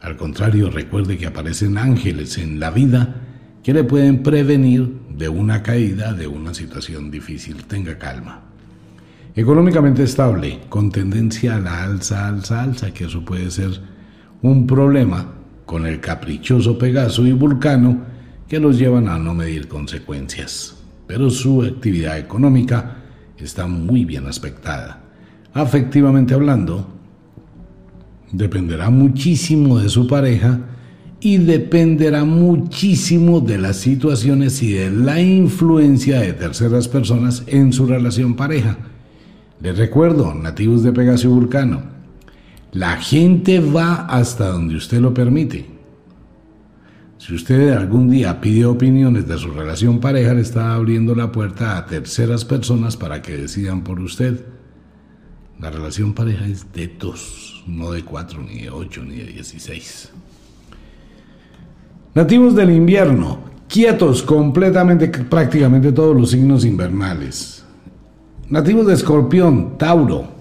Al 0.00 0.16
contrario, 0.16 0.70
recuerde 0.70 1.18
que 1.18 1.26
aparecen 1.26 1.76
ángeles 1.76 2.38
en 2.38 2.58
la 2.58 2.70
vida 2.70 3.16
que 3.62 3.74
le 3.74 3.84
pueden 3.84 4.22
prevenir 4.22 5.00
de 5.10 5.28
una 5.28 5.62
caída, 5.62 6.14
de 6.14 6.26
una 6.26 6.54
situación 6.54 7.10
difícil. 7.10 7.64
Tenga 7.64 7.98
calma. 7.98 8.40
Económicamente 9.34 10.02
estable, 10.02 10.60
con 10.68 10.90
tendencia 10.90 11.56
a 11.56 11.60
la 11.60 11.84
alza, 11.84 12.26
alza, 12.26 12.62
alza, 12.62 12.92
que 12.92 13.04
eso 13.04 13.24
puede 13.24 13.50
ser 13.50 13.70
un 14.42 14.66
problema 14.66 15.34
con 15.66 15.86
el 15.86 16.00
caprichoso 16.00 16.78
Pegaso 16.78 17.26
y 17.26 17.32
Vulcano 17.32 17.98
que 18.48 18.58
los 18.58 18.78
llevan 18.78 19.08
a 19.08 19.18
no 19.18 19.34
medir 19.34 19.68
consecuencias. 19.68 20.76
Pero 21.06 21.30
su 21.30 21.62
actividad 21.62 22.18
económica 22.18 22.96
está 23.36 23.66
muy 23.66 24.04
bien 24.04 24.26
aspectada. 24.26 25.02
Afectivamente 25.52 26.34
hablando, 26.34 26.99
dependerá 28.32 28.90
muchísimo 28.90 29.78
de 29.78 29.88
su 29.88 30.06
pareja 30.06 30.60
y 31.20 31.36
dependerá 31.36 32.24
muchísimo 32.24 33.40
de 33.40 33.58
las 33.58 33.76
situaciones 33.76 34.62
y 34.62 34.72
de 34.72 34.90
la 34.90 35.20
influencia 35.20 36.20
de 36.20 36.32
terceras 36.32 36.88
personas 36.88 37.42
en 37.46 37.72
su 37.72 37.86
relación 37.86 38.34
pareja. 38.34 38.78
Les 39.60 39.76
recuerdo, 39.76 40.34
nativos 40.34 40.82
de 40.82 40.92
Pegaso 40.92 41.28
Vulcano, 41.28 41.82
la 42.72 42.96
gente 42.96 43.60
va 43.60 44.06
hasta 44.06 44.48
donde 44.48 44.76
usted 44.76 45.00
lo 45.00 45.12
permite. 45.12 45.66
Si 47.18 47.34
usted 47.34 47.72
algún 47.72 48.08
día 48.08 48.40
pide 48.40 48.64
opiniones 48.64 49.28
de 49.28 49.36
su 49.36 49.50
relación 49.50 50.00
pareja, 50.00 50.32
le 50.32 50.40
está 50.40 50.74
abriendo 50.74 51.14
la 51.14 51.30
puerta 51.30 51.76
a 51.76 51.84
terceras 51.84 52.46
personas 52.46 52.96
para 52.96 53.20
que 53.20 53.36
decidan 53.36 53.84
por 53.84 54.00
usted. 54.00 54.46
La 55.58 55.68
relación 55.68 56.14
pareja 56.14 56.46
es 56.46 56.72
de 56.72 56.88
dos, 56.98 57.49
no 57.66 57.92
de 57.92 58.04
cuatro, 58.04 58.42
ni 58.42 58.62
de 58.62 58.70
ocho, 58.70 59.02
ni 59.04 59.16
de 59.16 59.24
dieciséis. 59.24 60.10
Nativos 62.14 62.54
del 62.54 62.70
invierno, 62.70 63.38
quietos 63.68 64.22
completamente, 64.22 65.08
prácticamente 65.08 65.92
todos 65.92 66.16
los 66.16 66.30
signos 66.30 66.64
invernales. 66.64 67.64
Nativos 68.48 68.86
de 68.86 68.94
escorpión, 68.94 69.78
Tauro, 69.78 70.40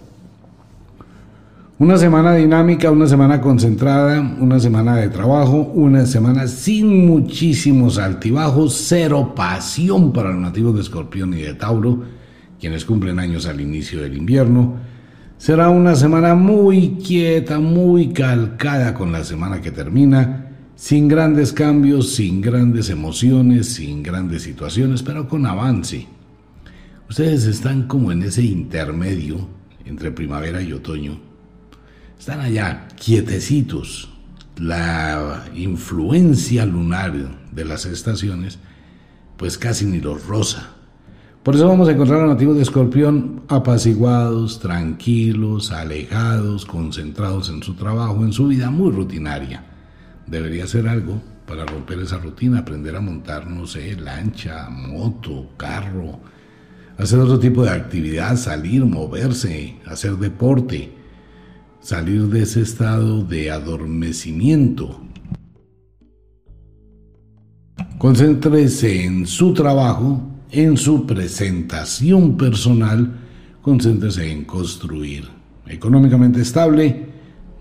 una 1.79 1.97
semana 1.97 2.33
dinámica, 2.33 2.91
una 2.91 3.07
semana 3.07 3.39
concentrada, 3.39 4.19
una 4.41 4.59
semana 4.59 4.97
de 4.97 5.07
trabajo, 5.07 5.71
una 5.73 6.05
semana 6.05 6.45
sin 6.45 7.07
muchísimos 7.07 7.97
altibajos, 7.97 8.75
cero 8.85 9.33
pasión 9.33 10.11
para 10.11 10.31
los 10.31 10.41
nativos 10.41 10.75
de 10.75 10.81
Escorpión 10.81 11.33
y 11.33 11.41
de 11.41 11.53
Tauro, 11.53 12.03
quienes 12.59 12.83
cumplen 12.83 13.17
años 13.17 13.45
al 13.45 13.61
inicio 13.61 14.01
del 14.01 14.17
invierno. 14.17 14.73
Será 15.39 15.69
una 15.69 15.95
semana 15.95 16.35
muy 16.35 16.97
quieta, 17.03 17.59
muy 17.59 18.09
calcada 18.09 18.93
con 18.93 19.11
la 19.11 19.23
semana 19.23 19.61
que 19.61 19.71
termina, 19.71 20.51
sin 20.75 21.07
grandes 21.07 21.51
cambios, 21.51 22.13
sin 22.13 22.41
grandes 22.41 22.91
emociones, 22.91 23.73
sin 23.73 24.03
grandes 24.03 24.43
situaciones, 24.43 25.01
pero 25.01 25.27
con 25.27 25.47
avance. 25.47 26.07
Ustedes 27.09 27.45
están 27.45 27.87
como 27.87 28.11
en 28.11 28.21
ese 28.21 28.43
intermedio 28.43 29.47
entre 29.85 30.11
primavera 30.11 30.61
y 30.61 30.73
otoño 30.73 31.29
están 32.19 32.41
allá 32.41 32.87
quietecitos. 32.97 34.09
La 34.57 35.45
influencia 35.55 36.65
lunar 36.65 37.13
de 37.49 37.65
las 37.65 37.85
estaciones, 37.85 38.59
pues 39.37 39.57
casi 39.57 39.85
ni 39.85 40.01
los 40.01 40.25
rosa. 40.27 40.75
Por 41.49 41.55
eso 41.55 41.67
vamos 41.67 41.89
a 41.89 41.93
encontrar 41.93 42.21
a 42.21 42.27
nativos 42.27 42.57
de 42.57 42.61
escorpión 42.61 43.41
apaciguados, 43.47 44.59
tranquilos, 44.59 45.71
alejados, 45.71 46.63
concentrados 46.63 47.49
en 47.49 47.63
su 47.63 47.73
trabajo, 47.73 48.23
en 48.23 48.31
su 48.31 48.49
vida 48.49 48.69
muy 48.69 48.91
rutinaria. 48.91 49.63
Debería 50.27 50.65
hacer 50.65 50.87
algo 50.87 51.19
para 51.47 51.65
romper 51.65 52.01
esa 52.01 52.19
rutina, 52.19 52.59
aprender 52.59 52.95
a 52.95 53.01
montar, 53.01 53.49
no 53.49 53.65
sé, 53.65 53.95
lancha, 53.95 54.69
moto, 54.69 55.49
carro, 55.57 56.19
hacer 56.99 57.17
otro 57.17 57.39
tipo 57.39 57.63
de 57.63 57.71
actividad, 57.71 58.37
salir, 58.37 58.85
moverse, 58.85 59.79
hacer 59.87 60.17
deporte 60.17 60.93
salir 61.79 62.27
de 62.27 62.43
ese 62.43 62.61
estado 62.61 63.23
de 63.23 63.49
adormecimiento. 63.49 65.01
Concéntrese 67.97 69.03
en 69.03 69.25
su 69.25 69.55
trabajo, 69.55 70.29
en 70.51 70.77
su 70.77 71.05
presentación 71.05 72.37
personal, 72.37 73.19
concéntrese 73.61 74.31
en 74.31 74.45
construir. 74.45 75.27
Económicamente 75.67 76.41
estable, 76.41 77.09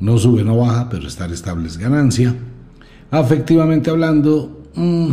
no 0.01 0.17
sube, 0.19 0.45
no 0.45 0.57
baja, 0.57 0.89
pero 0.89 1.07
estar 1.07 1.31
estable 1.33 1.67
es 1.67 1.77
ganancia. 1.77 2.35
Afectivamente 3.11 3.91
hablando, 3.91 4.65
mm, 4.75 5.13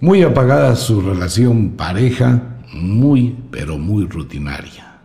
muy 0.00 0.22
apagada 0.22 0.74
su 0.76 1.00
relación 1.00 1.70
pareja, 1.70 2.58
muy, 2.74 3.36
pero 3.50 3.78
muy 3.78 4.06
rutinaria. 4.06 5.00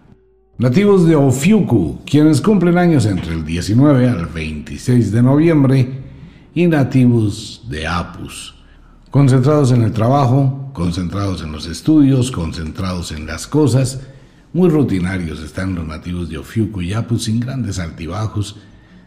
Nativos 0.57 1.07
de 1.07 1.15
Ofiuku, 1.15 1.99
quienes 2.03 2.41
cumplen 2.41 2.79
años 2.79 3.05
entre 3.05 3.33
el 3.33 3.45
19 3.45 4.09
al 4.09 4.25
26 4.25 5.11
de 5.11 5.21
noviembre, 5.21 6.07
y 6.55 6.65
nativos 6.65 7.63
de 7.69 7.85
Apus, 7.85 8.55
concentrados 9.11 9.71
en 9.71 9.83
el 9.83 9.91
trabajo, 9.91 10.66
concentrados 10.77 11.41
en 11.41 11.51
los 11.51 11.65
estudios, 11.65 12.29
concentrados 12.29 13.11
en 13.11 13.25
las 13.25 13.47
cosas, 13.47 13.99
muy 14.53 14.69
rutinarios 14.69 15.41
están 15.41 15.73
los 15.73 15.87
nativos 15.87 16.29
de 16.29 16.37
Ofiuku 16.37 16.83
y 16.83 16.93
Apus 16.93 17.23
sin 17.23 17.39
grandes 17.39 17.79
altibajos, 17.79 18.57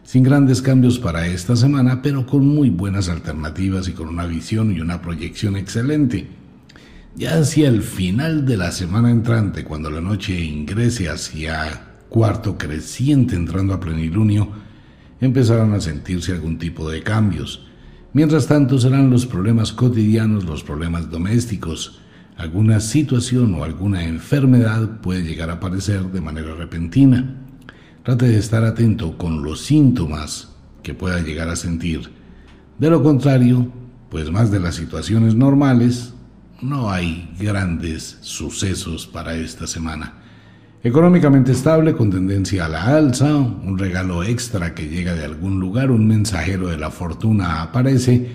sin 0.03 0.21
grandes 0.21 0.61
cambios 0.61 0.99
para 0.99 1.27
esta 1.27 1.55
semana, 1.55 2.01
pero 2.01 2.25
con 2.25 2.45
muy 2.45 2.69
buenas 2.69 3.07
alternativas 3.07 3.87
y 3.87 3.93
con 3.93 4.09
una 4.09 4.25
visión 4.25 4.75
y 4.75 4.81
una 4.81 5.01
proyección 5.01 5.55
excelente. 5.55 6.27
Ya 7.15 7.39
hacia 7.39 7.69
el 7.69 7.83
final 7.83 8.45
de 8.45 8.57
la 8.57 8.73
semana 8.73 9.09
entrante, 9.09 9.63
cuando 9.63 9.89
la 9.89 10.01
noche 10.01 10.37
ingrese 10.41 11.07
hacia 11.07 11.83
cuarto 12.09 12.57
creciente 12.57 13.37
entrando 13.37 13.73
a 13.73 13.79
plenilunio, 13.79 14.49
empezaron 15.21 15.73
a 15.73 15.79
sentirse 15.79 16.33
algún 16.33 16.57
tipo 16.57 16.89
de 16.89 17.01
cambios. 17.01 17.70
Mientras 18.13 18.47
tanto 18.47 18.77
serán 18.77 19.09
los 19.09 19.25
problemas 19.25 19.71
cotidianos, 19.71 20.43
los 20.43 20.63
problemas 20.63 21.09
domésticos. 21.09 22.01
Alguna 22.35 22.81
situación 22.81 23.53
o 23.55 23.63
alguna 23.63 24.03
enfermedad 24.03 24.99
puede 24.99 25.23
llegar 25.23 25.49
a 25.49 25.53
aparecer 25.53 26.03
de 26.11 26.19
manera 26.19 26.53
repentina. 26.53 27.37
Trate 28.03 28.27
de 28.27 28.37
estar 28.37 28.65
atento 28.65 29.17
con 29.17 29.43
los 29.43 29.61
síntomas 29.61 30.49
que 30.83 30.93
pueda 30.93 31.21
llegar 31.21 31.47
a 31.47 31.55
sentir. 31.55 32.09
De 32.79 32.89
lo 32.89 33.01
contrario, 33.01 33.71
pues 34.09 34.29
más 34.29 34.51
de 34.51 34.59
las 34.59 34.75
situaciones 34.75 35.33
normales, 35.35 36.13
no 36.61 36.91
hay 36.91 37.33
grandes 37.39 38.17
sucesos 38.21 39.07
para 39.07 39.35
esta 39.35 39.67
semana. 39.67 40.20
Económicamente 40.83 41.51
estable, 41.51 41.93
con 41.93 42.09
tendencia 42.09 42.65
a 42.65 42.67
la 42.67 42.97
alza, 42.97 43.35
un 43.35 43.77
regalo 43.77 44.23
extra 44.23 44.73
que 44.73 44.89
llega 44.89 45.13
de 45.13 45.23
algún 45.23 45.59
lugar, 45.59 45.91
un 45.91 46.07
mensajero 46.07 46.69
de 46.69 46.77
la 46.79 46.89
fortuna 46.89 47.61
aparece 47.61 48.31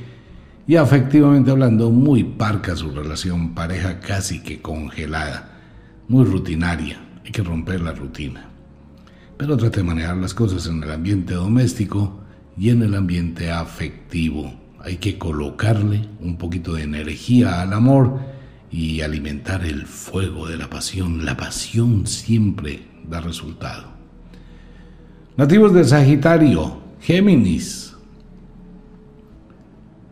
y 0.69 0.77
afectivamente 0.77 1.51
hablando, 1.51 1.91
muy 1.91 2.23
parca 2.23 2.77
su 2.77 2.93
relación 2.93 3.53
pareja, 3.53 3.99
casi 3.99 4.45
que 4.45 4.63
congelada, 4.63 5.59
muy 6.07 6.25
rutinaria, 6.25 7.01
hay 7.25 7.33
que 7.33 7.43
romper 7.43 7.81
la 7.81 7.93
rutina. 7.93 8.49
Pero 9.37 9.57
trate 9.57 9.79
de 9.79 9.85
manejar 9.85 10.17
las 10.17 10.33
cosas 10.33 10.69
en 10.69 10.85
el 10.85 10.91
ambiente 10.93 11.35
doméstico 11.35 12.21
y 12.57 12.71
en 12.71 12.81
el 12.83 12.95
ambiente 12.95 13.51
afectivo. 13.51 14.55
Hay 14.79 14.99
que 14.99 15.19
colocarle 15.19 16.09
un 16.21 16.37
poquito 16.37 16.75
de 16.75 16.85
energía 16.85 17.61
al 17.61 17.73
amor 17.73 18.21
y 18.71 19.01
alimentar 19.01 19.65
el 19.65 19.87
fuego 19.87 20.49
de 20.49 20.57
la 20.57 20.69
pasión. 20.69 21.25
La 21.25 21.37
pasión 21.37 22.07
siempre 22.07 22.87
da 23.09 23.21
resultado. 23.21 23.97
Nativos 25.37 25.75
de 25.75 25.85
Sagitario, 25.85 26.79
Géminis. 27.01 27.95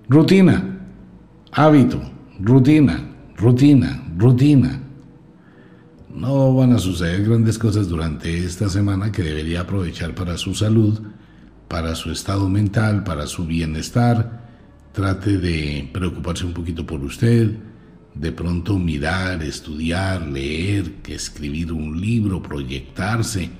Rutina, 0.09 0.81
hábito, 1.51 2.01
rutina, 2.39 3.09
rutina, 3.36 4.02
rutina. 4.18 4.81
No 6.14 6.55
van 6.55 6.74
a 6.74 6.78
suceder 6.78 7.24
grandes 7.24 7.59
cosas 7.59 7.89
durante 7.89 8.44
esta 8.44 8.68
semana 8.68 9.10
que 9.10 9.22
debería 9.22 9.62
aprovechar 9.62 10.14
para 10.14 10.36
su 10.36 10.55
salud, 10.55 11.01
para 11.68 11.94
su 11.94 12.12
estado 12.12 12.48
mental, 12.48 13.02
para 13.02 13.26
su 13.26 13.47
bienestar. 13.47 14.44
Trate 14.93 15.39
de 15.39 15.90
preocuparse 15.93 16.44
un 16.44 16.52
poquito 16.52 16.86
por 16.86 17.02
usted, 17.02 17.56
de 18.14 18.32
pronto 18.32 18.78
mirar, 18.78 19.42
estudiar, 19.42 20.26
leer, 20.26 20.94
escribir 21.08 21.72
un 21.72 22.00
libro, 22.00 22.42
proyectarse. 22.42 23.50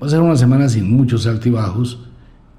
Va 0.00 0.06
a 0.06 0.10
ser 0.10 0.20
una 0.20 0.36
semana 0.36 0.68
sin 0.68 0.90
muchos 0.90 1.26
altibajos, 1.26 1.98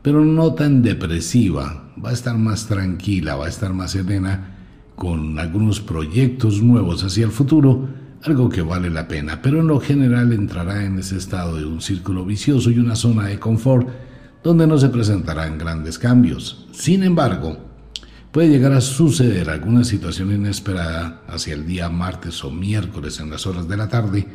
pero 0.01 0.25
no 0.25 0.53
tan 0.53 0.81
depresiva. 0.81 1.93
Va 2.03 2.09
a 2.09 2.13
estar 2.13 2.37
más 2.37 2.67
tranquila, 2.67 3.35
va 3.35 3.45
a 3.45 3.49
estar 3.49 3.73
más 3.73 3.91
serena, 3.91 4.57
con 4.95 5.39
algunos 5.39 5.79
proyectos 5.79 6.61
nuevos 6.61 7.03
hacia 7.03 7.25
el 7.25 7.31
futuro, 7.31 7.87
algo 8.23 8.49
que 8.49 8.61
vale 8.61 8.89
la 8.89 9.07
pena, 9.07 9.41
pero 9.41 9.59
en 9.59 9.67
lo 9.67 9.79
general 9.79 10.31
entrará 10.31 10.85
en 10.85 10.99
ese 10.99 11.17
estado 11.17 11.57
de 11.57 11.65
un 11.65 11.81
círculo 11.81 12.23
vicioso 12.23 12.69
y 12.69 12.77
una 12.77 12.95
zona 12.95 13.25
de 13.25 13.39
confort 13.39 13.87
donde 14.43 14.67
no 14.67 14.77
se 14.77 14.89
presentarán 14.89 15.57
grandes 15.57 15.97
cambios. 15.97 16.67
Sin 16.71 17.03
embargo, 17.03 17.70
puede 18.31 18.47
llegar 18.47 18.71
a 18.71 18.81
suceder 18.81 19.49
alguna 19.49 19.83
situación 19.83 20.31
inesperada 20.31 21.21
hacia 21.27 21.53
el 21.53 21.65
día 21.65 21.89
martes 21.89 22.43
o 22.43 22.51
miércoles 22.51 23.19
en 23.19 23.29
las 23.29 23.45
horas 23.45 23.67
de 23.67 23.77
la 23.77 23.89
tarde, 23.89 24.25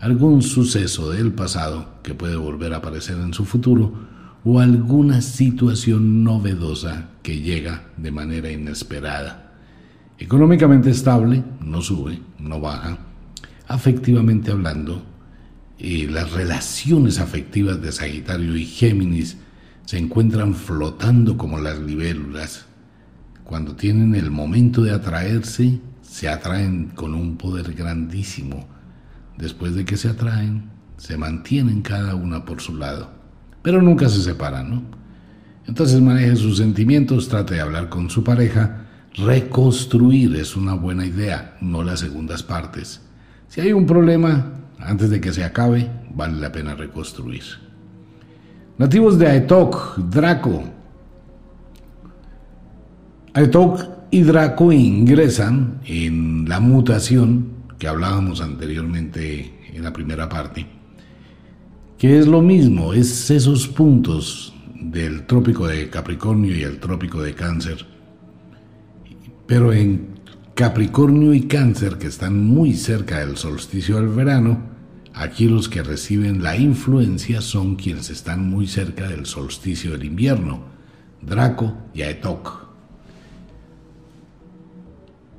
algún 0.00 0.42
suceso 0.42 1.10
del 1.10 1.32
pasado 1.32 1.94
que 2.02 2.14
puede 2.14 2.36
volver 2.36 2.74
a 2.74 2.78
aparecer 2.78 3.16
en 3.16 3.32
su 3.32 3.46
futuro 3.46 4.06
o 4.44 4.60
alguna 4.60 5.22
situación 5.22 6.24
novedosa 6.24 7.08
que 7.22 7.40
llega 7.40 7.88
de 7.96 8.10
manera 8.10 8.50
inesperada. 8.50 9.54
Económicamente 10.18 10.90
estable, 10.90 11.42
no 11.60 11.80
sube, 11.80 12.20
no 12.38 12.60
baja. 12.60 12.98
Afectivamente 13.66 14.50
hablando, 14.50 15.02
eh, 15.78 16.06
las 16.10 16.32
relaciones 16.32 17.18
afectivas 17.18 17.80
de 17.80 17.92
Sagitario 17.92 18.56
y 18.56 18.66
Géminis 18.66 19.38
se 19.86 19.98
encuentran 19.98 20.54
flotando 20.54 21.36
como 21.36 21.58
las 21.58 21.78
libélulas 21.78 22.67
cuando 23.48 23.74
tienen 23.74 24.14
el 24.14 24.30
momento 24.30 24.82
de 24.82 24.92
atraerse, 24.92 25.80
se 26.02 26.28
atraen 26.28 26.88
con 26.94 27.14
un 27.14 27.38
poder 27.38 27.72
grandísimo. 27.72 28.68
Después 29.38 29.74
de 29.74 29.86
que 29.86 29.96
se 29.96 30.10
atraen, 30.10 30.64
se 30.98 31.16
mantienen 31.16 31.80
cada 31.80 32.14
una 32.14 32.44
por 32.44 32.60
su 32.60 32.76
lado, 32.76 33.08
pero 33.62 33.80
nunca 33.80 34.10
se 34.10 34.20
separan, 34.20 34.70
¿no? 34.70 34.82
Entonces 35.66 35.98
maneje 36.02 36.36
sus 36.36 36.58
sentimientos, 36.58 37.30
trate 37.30 37.54
de 37.54 37.62
hablar 37.62 37.88
con 37.88 38.10
su 38.10 38.22
pareja. 38.22 38.84
Reconstruir 39.16 40.36
es 40.36 40.54
una 40.54 40.74
buena 40.74 41.06
idea, 41.06 41.56
no 41.62 41.82
las 41.82 42.00
segundas 42.00 42.42
partes. 42.42 43.00
Si 43.48 43.62
hay 43.62 43.72
un 43.72 43.86
problema, 43.86 44.52
antes 44.78 45.08
de 45.08 45.22
que 45.22 45.32
se 45.32 45.42
acabe, 45.42 45.90
vale 46.14 46.38
la 46.38 46.52
pena 46.52 46.74
reconstruir. 46.74 47.44
Nativos 48.76 49.18
de 49.18 49.26
Aetok, 49.26 49.96
Draco, 49.96 50.64
Aetok 53.34 53.98
y 54.10 54.22
Draco 54.22 54.72
ingresan 54.72 55.80
en 55.84 56.48
la 56.48 56.60
mutación 56.60 57.48
que 57.78 57.86
hablábamos 57.86 58.40
anteriormente 58.40 59.70
en 59.72 59.84
la 59.84 59.92
primera 59.92 60.28
parte, 60.28 60.66
que 61.98 62.18
es 62.18 62.26
lo 62.26 62.40
mismo, 62.40 62.94
es 62.94 63.30
esos 63.30 63.68
puntos 63.68 64.54
del 64.80 65.26
trópico 65.26 65.66
de 65.66 65.90
Capricornio 65.90 66.56
y 66.56 66.62
el 66.62 66.80
trópico 66.80 67.22
de 67.22 67.34
Cáncer, 67.34 67.84
pero 69.46 69.72
en 69.72 70.18
Capricornio 70.54 71.34
y 71.34 71.42
Cáncer, 71.42 71.98
que 71.98 72.06
están 72.06 72.42
muy 72.42 72.74
cerca 72.74 73.20
del 73.20 73.36
solsticio 73.36 73.96
del 73.96 74.08
verano, 74.08 74.58
aquí 75.12 75.48
los 75.48 75.68
que 75.68 75.82
reciben 75.82 76.42
la 76.42 76.56
influencia 76.56 77.42
son 77.42 77.76
quienes 77.76 78.08
están 78.10 78.48
muy 78.48 78.66
cerca 78.66 79.06
del 79.06 79.26
solsticio 79.26 79.92
del 79.92 80.04
invierno, 80.04 80.64
Draco 81.20 81.76
y 81.94 82.02
Aetok. 82.02 82.67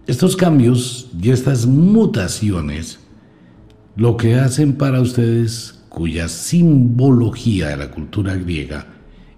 Estos 0.10 0.36
cambios 0.36 1.08
y 1.22 1.30
estas 1.30 1.68
mutaciones 1.68 2.98
lo 3.96 4.18
que 4.18 4.40
hacen 4.40 4.74
para 4.74 5.02
ustedes, 5.02 5.82
cuya 5.88 6.28
simbología 6.30 7.68
de 7.68 7.78
la 7.78 7.92
cultura 7.92 8.34
griega 8.34 8.88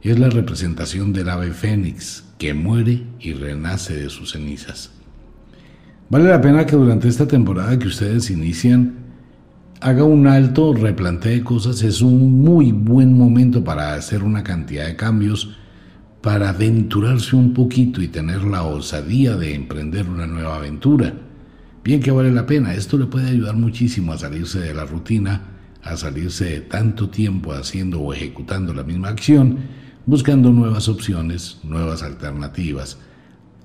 es 0.02 0.18
la 0.18 0.30
representación 0.30 1.12
del 1.12 1.28
ave 1.28 1.52
fénix 1.52 2.24
que 2.38 2.54
muere 2.54 3.04
y 3.20 3.34
renace 3.34 3.98
de 3.98 4.10
sus 4.10 4.32
cenizas. 4.32 4.92
Vale 6.10 6.30
la 6.30 6.40
pena 6.40 6.66
que 6.66 6.78
durante 6.78 7.10
esta 7.10 7.28
temporada 7.28 7.78
que 7.78 7.90
ustedes 7.90 8.32
inician 8.32 8.96
haga 9.82 10.06
un 10.06 10.26
alto, 10.26 10.74
replantee 10.74 11.44
cosas, 11.44 11.84
es 11.84 12.02
un 12.02 12.44
muy 12.44 12.72
buen 12.72 13.18
momento 13.18 13.62
para 13.62 13.96
hacer 13.96 14.24
una 14.24 14.42
cantidad 14.42 14.88
de 14.88 14.96
cambios 14.96 15.50
para 16.22 16.50
aventurarse 16.50 17.36
un 17.36 17.54
poquito 17.54 18.02
y 18.02 18.08
tener 18.08 18.44
la 18.44 18.64
osadía 18.64 19.36
de 19.36 19.56
emprender 19.56 20.08
una 20.08 20.28
nueva 20.28 20.58
aventura. 20.58 21.14
Bien 21.84 22.00
que 22.00 22.12
vale 22.12 22.32
la 22.32 22.46
pena, 22.46 22.76
esto 22.76 22.98
le 22.98 23.08
puede 23.08 23.30
ayudar 23.30 23.56
muchísimo 23.56 24.14
a 24.14 24.18
salirse 24.18 24.60
de 24.60 24.74
la 24.74 24.86
rutina, 24.86 25.42
a 25.84 25.98
salirse 25.98 26.46
de 26.46 26.62
tanto 26.62 27.10
tiempo 27.10 27.54
haciendo 27.54 28.00
o 28.02 28.14
ejecutando 28.14 28.72
la 28.74 28.84
misma 28.84 29.10
acción, 29.10 29.58
buscando 30.06 30.52
nuevas 30.52 30.88
opciones, 30.88 31.60
nuevas 31.64 32.04
alternativas. 32.04 33.00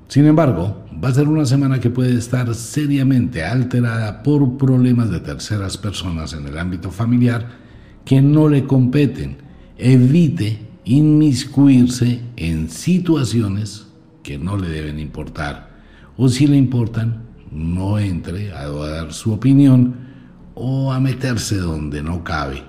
Sin 0.08 0.24
embargo, 0.24 0.86
va 1.02 1.08
a 1.08 1.14
ser 1.14 1.28
una 1.28 1.44
semana 1.44 1.80
que 1.80 1.90
puede 1.90 2.16
estar 2.16 2.54
seriamente 2.54 3.44
alterada 3.44 4.22
por 4.22 4.56
problemas 4.56 5.10
de 5.10 5.20
terceras 5.20 5.76
personas 5.76 6.32
en 6.32 6.46
el 6.46 6.56
ámbito 6.58 6.90
familiar 6.90 7.48
que 8.04 8.22
no 8.22 8.48
le 8.48 8.64
competen. 8.64 9.38
Evite 9.76 10.65
inmiscuirse 10.86 12.20
en 12.36 12.70
situaciones 12.70 13.88
que 14.22 14.38
no 14.38 14.56
le 14.56 14.68
deben 14.68 14.98
importar, 15.00 15.68
o 16.16 16.28
si 16.28 16.46
le 16.46 16.56
importan, 16.56 17.24
no 17.50 17.98
entre 17.98 18.52
a 18.52 18.68
dar 18.68 19.12
su 19.12 19.32
opinión 19.32 19.96
o 20.54 20.92
a 20.92 21.00
meterse 21.00 21.58
donde 21.58 22.02
no 22.02 22.24
cabe. 22.24 22.62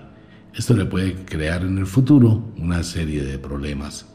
Esto 0.56 0.74
le 0.74 0.86
puede 0.86 1.14
crear 1.14 1.62
en 1.62 1.78
el 1.78 1.86
futuro 1.86 2.44
una 2.58 2.82
serie 2.82 3.24
de 3.24 3.38
problemas. 3.38 4.08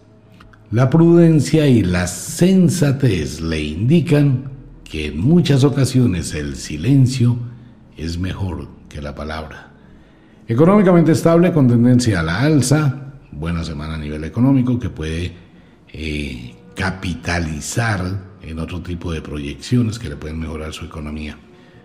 La 0.72 0.90
prudencia 0.90 1.68
y 1.68 1.82
la 1.82 2.08
sensatez 2.08 3.40
le 3.40 3.62
indican 3.62 4.50
que 4.82 5.06
en 5.06 5.20
muchas 5.20 5.62
ocasiones 5.62 6.34
el 6.34 6.56
silencio 6.56 7.38
es 7.96 8.18
mejor 8.18 8.68
que 8.88 9.00
la 9.00 9.14
palabra. 9.14 9.70
Económicamente 10.48 11.12
estable 11.12 11.52
con 11.52 11.68
tendencia 11.68 12.20
a 12.20 12.22
la 12.24 12.40
alza, 12.40 13.11
buena 13.32 13.64
semana 13.64 13.94
a 13.94 13.98
nivel 13.98 14.24
económico 14.24 14.78
que 14.78 14.90
puede 14.90 15.32
eh, 15.92 16.54
capitalizar 16.74 18.32
en 18.42 18.58
otro 18.58 18.80
tipo 18.82 19.12
de 19.12 19.22
proyecciones 19.22 19.98
que 19.98 20.08
le 20.08 20.16
pueden 20.16 20.38
mejorar 20.38 20.72
su 20.72 20.84
economía. 20.84 21.38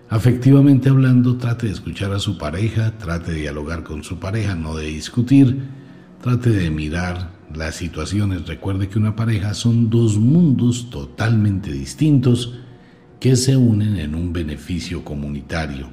Afectivamente 0.10 0.90
hablando, 0.90 1.38
trate 1.38 1.68
de 1.68 1.74
escuchar 1.74 2.14
a 2.14 2.20
su 2.20 2.38
pareja, 2.38 2.98
trate 2.98 3.34
de 3.34 3.42
dialogar 3.42 3.84
con 3.84 4.04
su 4.04 4.20
pareja, 4.20 4.56
no 4.56 4.76
de 4.76 4.86
discutir, 4.86 5.64
trate 6.22 6.50
de 6.50 6.70
mirar 6.70 7.34
las 7.54 7.76
situaciones. 7.76 8.48
Recuerde 8.48 8.88
que 8.88 9.00
una 9.00 9.16
pareja 9.16 9.54
son 9.54 9.90
dos 9.90 10.18
mundos 10.18 10.90
totalmente 10.90 11.72
distintos 11.72 12.54
que 13.20 13.36
se 13.36 13.58
unen 13.58 13.98
en 13.98 14.16
un 14.16 14.32
beneficio 14.32 15.04
comunitario, 15.04 15.90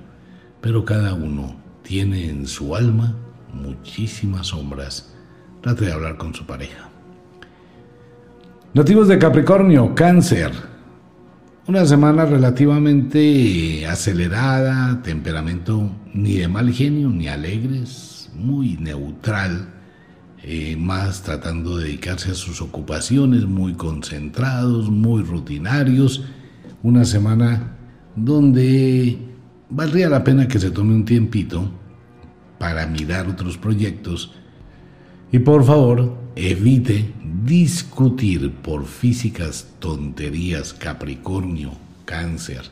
pero 0.60 0.84
cada 0.84 1.14
uno 1.14 1.56
tiene 1.82 2.28
en 2.28 2.46
su 2.46 2.76
alma 2.76 3.16
muchísimas 3.52 4.48
sombras. 4.48 5.13
Trate 5.64 5.86
de 5.86 5.92
hablar 5.92 6.18
con 6.18 6.34
su 6.34 6.44
pareja. 6.44 6.90
Nativos 8.74 9.08
de 9.08 9.18
Capricornio, 9.18 9.94
cáncer. 9.94 10.52
Una 11.66 11.86
semana 11.86 12.26
relativamente 12.26 13.86
acelerada, 13.86 15.00
temperamento 15.02 15.90
ni 16.12 16.34
de 16.34 16.48
mal 16.48 16.70
genio 16.70 17.08
ni 17.08 17.28
alegres, 17.28 18.30
muy 18.34 18.76
neutral, 18.76 19.70
eh, 20.42 20.76
más 20.76 21.22
tratando 21.22 21.78
de 21.78 21.84
dedicarse 21.84 22.32
a 22.32 22.34
sus 22.34 22.60
ocupaciones, 22.60 23.46
muy 23.46 23.72
concentrados, 23.72 24.90
muy 24.90 25.22
rutinarios. 25.22 26.26
Una 26.82 27.06
semana 27.06 27.74
donde 28.14 29.18
valdría 29.70 30.10
la 30.10 30.24
pena 30.24 30.46
que 30.46 30.60
se 30.60 30.70
tome 30.70 30.94
un 30.94 31.06
tiempito 31.06 31.70
para 32.58 32.86
mirar 32.86 33.28
otros 33.28 33.56
proyectos 33.56 34.30
y 35.34 35.40
por 35.40 35.64
favor 35.64 36.14
evite 36.36 37.12
discutir 37.44 38.52
por 38.52 38.86
físicas 38.86 39.66
tonterías 39.80 40.72
Capricornio, 40.72 41.72
cáncer. 42.04 42.62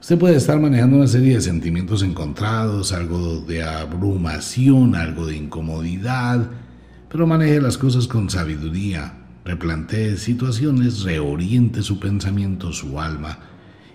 Usted 0.00 0.18
puede 0.18 0.38
estar 0.38 0.58
manejando 0.58 0.96
una 0.96 1.06
serie 1.06 1.34
de 1.34 1.40
sentimientos 1.40 2.02
encontrados, 2.02 2.90
algo 2.90 3.42
de 3.42 3.62
abrumación, 3.62 4.96
algo 4.96 5.24
de 5.24 5.36
incomodidad, 5.36 6.50
pero 7.08 7.28
maneje 7.28 7.60
las 7.60 7.78
cosas 7.78 8.08
con 8.08 8.28
sabiduría, 8.28 9.14
replantee 9.44 10.16
situaciones, 10.16 11.04
reoriente 11.04 11.82
su 11.82 12.00
pensamiento, 12.00 12.72
su 12.72 12.98
alma 12.98 13.38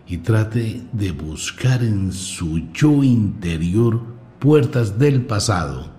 y 0.07 0.19
trate 0.19 0.84
de 0.94 1.11
buscar 1.11 1.84
en 1.84 2.14
su 2.14 2.72
yo 2.72 3.03
interior 3.03 4.02
puertas 4.39 4.98
del 4.98 5.23
pasado 5.23 5.97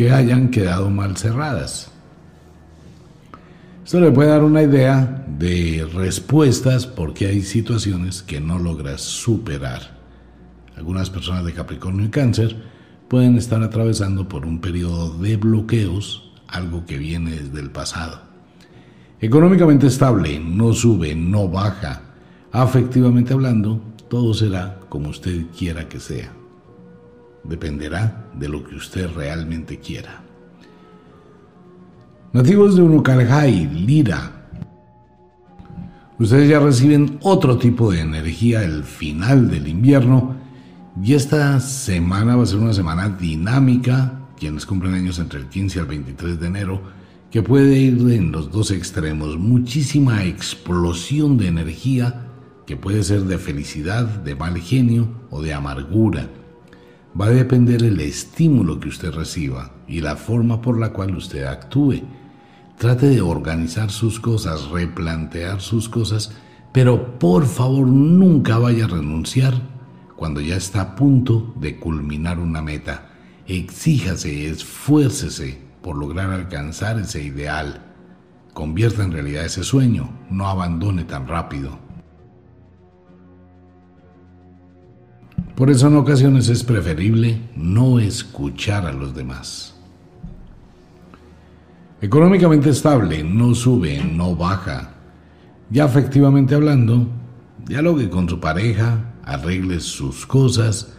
que 0.00 0.10
hayan 0.10 0.48
quedado 0.48 0.88
mal 0.88 1.18
cerradas. 1.18 1.90
Esto 3.84 4.00
le 4.00 4.10
puede 4.10 4.30
dar 4.30 4.42
una 4.42 4.62
idea 4.62 5.26
de 5.38 5.86
respuestas 5.92 6.86
porque 6.86 7.26
hay 7.26 7.42
situaciones 7.42 8.22
que 8.22 8.40
no 8.40 8.58
logras 8.58 9.02
superar. 9.02 9.98
Algunas 10.74 11.10
personas 11.10 11.44
de 11.44 11.52
Capricornio 11.52 12.06
y 12.06 12.08
Cáncer 12.08 12.56
pueden 13.08 13.36
estar 13.36 13.62
atravesando 13.62 14.26
por 14.26 14.46
un 14.46 14.62
periodo 14.62 15.18
de 15.18 15.36
bloqueos, 15.36 16.32
algo 16.48 16.86
que 16.86 16.96
viene 16.96 17.32
desde 17.32 17.60
el 17.60 17.70
pasado. 17.70 18.22
Económicamente 19.20 19.86
estable, 19.86 20.40
no 20.40 20.72
sube, 20.72 21.14
no 21.14 21.46
baja. 21.46 22.00
Afectivamente 22.52 23.34
hablando, 23.34 23.82
todo 24.08 24.32
será 24.32 24.80
como 24.88 25.10
usted 25.10 25.44
quiera 25.54 25.90
que 25.90 26.00
sea. 26.00 26.39
Dependerá 27.44 28.30
de 28.34 28.48
lo 28.48 28.62
que 28.62 28.76
usted 28.76 29.08
realmente 29.14 29.78
quiera. 29.78 30.22
Nativos 32.32 32.76
de 32.76 32.82
Unukalhai, 32.82 33.66
Lira. 33.66 34.48
Ustedes 36.18 36.48
ya 36.48 36.60
reciben 36.60 37.18
otro 37.22 37.58
tipo 37.58 37.90
de 37.90 38.00
energía 38.00 38.60
al 38.60 38.84
final 38.84 39.50
del 39.50 39.66
invierno 39.66 40.36
y 41.02 41.14
esta 41.14 41.58
semana 41.60 42.36
va 42.36 42.42
a 42.44 42.46
ser 42.46 42.58
una 42.58 42.72
semana 42.72 43.08
dinámica, 43.08 44.20
quienes 44.38 44.66
cumplen 44.66 44.94
años 44.94 45.18
entre 45.18 45.40
el 45.40 45.46
15 45.46 45.80
al 45.80 45.86
23 45.86 46.38
de 46.38 46.46
enero, 46.46 46.82
que 47.30 47.42
puede 47.42 47.78
ir 47.78 47.98
en 48.12 48.30
los 48.30 48.52
dos 48.52 48.70
extremos, 48.70 49.38
muchísima 49.38 50.24
explosión 50.24 51.36
de 51.36 51.48
energía 51.48 52.26
que 52.66 52.76
puede 52.76 53.02
ser 53.02 53.22
de 53.22 53.38
felicidad, 53.38 54.04
de 54.04 54.36
mal 54.36 54.56
genio 54.58 55.08
o 55.30 55.42
de 55.42 55.52
amargura 55.52 56.28
va 57.18 57.26
a 57.26 57.30
depender 57.30 57.82
el 57.82 58.00
estímulo 58.00 58.78
que 58.80 58.88
usted 58.88 59.12
reciba 59.12 59.72
y 59.88 60.00
la 60.00 60.16
forma 60.16 60.60
por 60.60 60.78
la 60.78 60.92
cual 60.92 61.16
usted 61.16 61.44
actúe. 61.44 62.02
Trate 62.78 63.08
de 63.08 63.20
organizar 63.20 63.90
sus 63.90 64.20
cosas, 64.20 64.68
replantear 64.70 65.60
sus 65.60 65.88
cosas, 65.88 66.32
pero 66.72 67.18
por 67.18 67.46
favor 67.46 67.86
nunca 67.86 68.58
vaya 68.58 68.84
a 68.84 68.88
renunciar 68.88 69.54
cuando 70.16 70.40
ya 70.40 70.56
está 70.56 70.80
a 70.80 70.96
punto 70.96 71.52
de 71.56 71.78
culminar 71.78 72.38
una 72.38 72.62
meta. 72.62 73.10
Exíjase, 73.46 74.48
esfuércese 74.48 75.58
por 75.82 75.96
lograr 75.96 76.30
alcanzar 76.30 76.98
ese 76.98 77.22
ideal. 77.22 77.86
Convierta 78.54 79.02
en 79.02 79.12
realidad 79.12 79.44
ese 79.44 79.64
sueño, 79.64 80.10
no 80.30 80.48
abandone 80.48 81.04
tan 81.04 81.26
rápido. 81.26 81.89
Por 85.60 85.70
eso 85.70 85.88
en 85.88 85.96
ocasiones 85.96 86.48
es 86.48 86.64
preferible 86.64 87.38
no 87.54 88.00
escuchar 88.00 88.86
a 88.86 88.94
los 88.94 89.14
demás. 89.14 89.74
Económicamente 92.00 92.70
estable, 92.70 93.22
no 93.22 93.54
sube, 93.54 94.02
no 94.02 94.34
baja. 94.34 94.94
Ya 95.68 95.84
efectivamente 95.84 96.54
hablando, 96.54 97.06
dialogue 97.66 98.08
con 98.08 98.26
su 98.26 98.40
pareja, 98.40 99.12
arregle 99.22 99.80
sus 99.80 100.24
cosas 100.24 100.94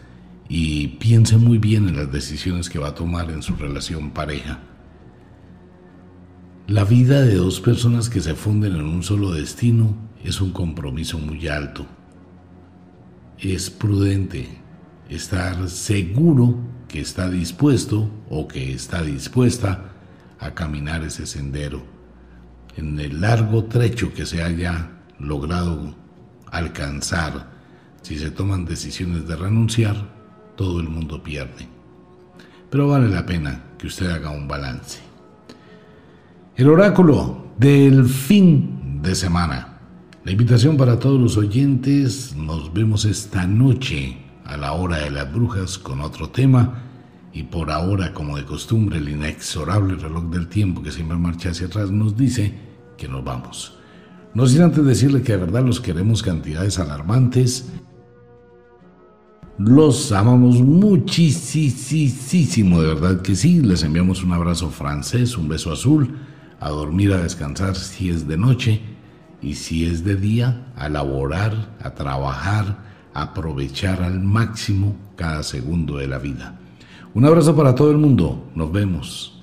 y 0.48 0.90
piense 0.90 1.38
muy 1.38 1.58
bien 1.58 1.90
en 1.90 1.96
las 1.96 2.12
decisiones 2.12 2.70
que 2.70 2.78
va 2.78 2.90
a 2.90 2.94
tomar 2.94 3.32
en 3.32 3.42
su 3.42 3.56
relación 3.56 4.12
pareja. 4.12 4.60
La 6.68 6.84
vida 6.84 7.22
de 7.22 7.34
dos 7.34 7.60
personas 7.60 8.12
que 8.12 8.22
se 8.22 8.36
funden 8.36 8.76
en 8.76 8.86
un 8.86 9.02
solo 9.02 9.32
destino 9.32 9.96
es 10.24 10.40
un 10.40 10.52
compromiso 10.52 11.18
muy 11.18 11.48
alto 11.48 11.88
es 13.42 13.70
prudente 13.70 14.48
estar 15.10 15.68
seguro 15.68 16.58
que 16.88 17.02
está 17.02 17.30
dispuesto 17.30 18.10
o 18.30 18.48
que 18.48 18.74
está 18.74 19.02
dispuesta 19.02 19.92
a 20.40 20.54
caminar 20.54 21.04
ese 21.04 21.26
sendero. 21.26 21.84
En 22.78 23.00
el 23.00 23.22
largo 23.22 23.66
trecho 23.66 24.14
que 24.14 24.26
se 24.26 24.44
haya 24.44 24.92
logrado 25.20 25.96
alcanzar, 26.52 27.52
si 28.02 28.18
se 28.18 28.32
toman 28.32 28.66
decisiones 28.66 29.28
de 29.28 29.36
renunciar, 29.36 29.96
todo 30.56 30.80
el 30.80 30.90
mundo 30.90 31.22
pierde. 31.22 31.68
Pero 32.70 32.88
vale 32.88 33.10
la 33.10 33.26
pena 33.26 33.64
que 33.78 33.88
usted 33.88 34.10
haga 34.10 34.30
un 34.32 34.48
balance. 34.48 35.00
El 36.56 36.70
oráculo 36.70 37.54
del 37.58 38.06
fin 38.06 39.02
de 39.02 39.16
semana. 39.16 39.71
La 40.24 40.32
invitación 40.32 40.78
para 40.78 41.00
todos 41.00 41.20
los 41.20 41.36
oyentes, 41.36 42.36
nos 42.36 42.72
vemos 42.72 43.06
esta 43.06 43.48
noche 43.48 44.20
a 44.46 44.56
la 44.56 44.74
hora 44.74 45.00
de 45.00 45.10
las 45.10 45.34
brujas 45.34 45.80
con 45.80 46.00
otro 46.00 46.30
tema 46.30 46.84
y 47.34 47.42
por 47.42 47.72
ahora, 47.72 48.14
como 48.14 48.38
de 48.38 48.46
costumbre, 48.46 49.00
el 49.00 49.10
inexorable 49.10 49.96
reloj 49.96 50.26
del 50.26 50.48
tiempo 50.48 50.84
que 50.84 50.92
siempre 50.92 51.18
marcha 51.18 51.50
hacia 51.50 51.66
atrás 51.66 51.90
nos 51.90 52.16
dice 52.16 52.54
que 53.00 53.08
nos 53.08 53.24
vamos. 53.24 53.80
No 54.36 54.46
sin 54.46 54.62
antes 54.62 54.86
decirle 54.86 55.24
que 55.24 55.32
de 55.32 55.40
verdad 55.40 55.66
los 55.66 55.82
queremos 55.82 56.22
cantidades 56.22 56.78
alarmantes. 56.78 57.72
Los 59.58 60.12
amamos 60.12 60.62
muchísimo, 60.62 61.20
de 62.80 62.94
verdad 62.94 63.24
que 63.24 63.36
sí. 63.36 63.60
Les 63.62 63.82
enviamos 63.82 64.24
un 64.24 64.34
abrazo 64.34 64.70
francés, 64.70 65.36
un 65.36 65.48
beso 65.48 65.72
azul, 65.72 66.16
a 66.60 66.70
dormir, 66.70 67.12
a 67.12 67.24
descansar 67.24 67.76
si 67.76 68.12
es 68.12 68.28
de 68.28 68.38
noche 68.38 68.91
y 69.42 69.56
si 69.56 69.86
es 69.86 70.04
de 70.04 70.16
día, 70.16 70.68
a 70.76 70.90
laborar, 70.90 71.76
a 71.82 71.92
trabajar, 71.92 72.78
a 73.14 73.22
aprovechar 73.24 74.04
al 74.04 74.20
máximo 74.20 74.96
cada 75.16 75.44
segundo 75.44 75.98
de 75.98 76.08
la 76.08 76.18
vida. 76.18 76.60
Un 77.14 77.26
abrazo 77.26 77.56
para 77.56 77.76
todo 77.76 77.92
el 77.92 77.98
mundo, 77.98 78.50
nos 78.56 78.72
vemos. 78.72 79.42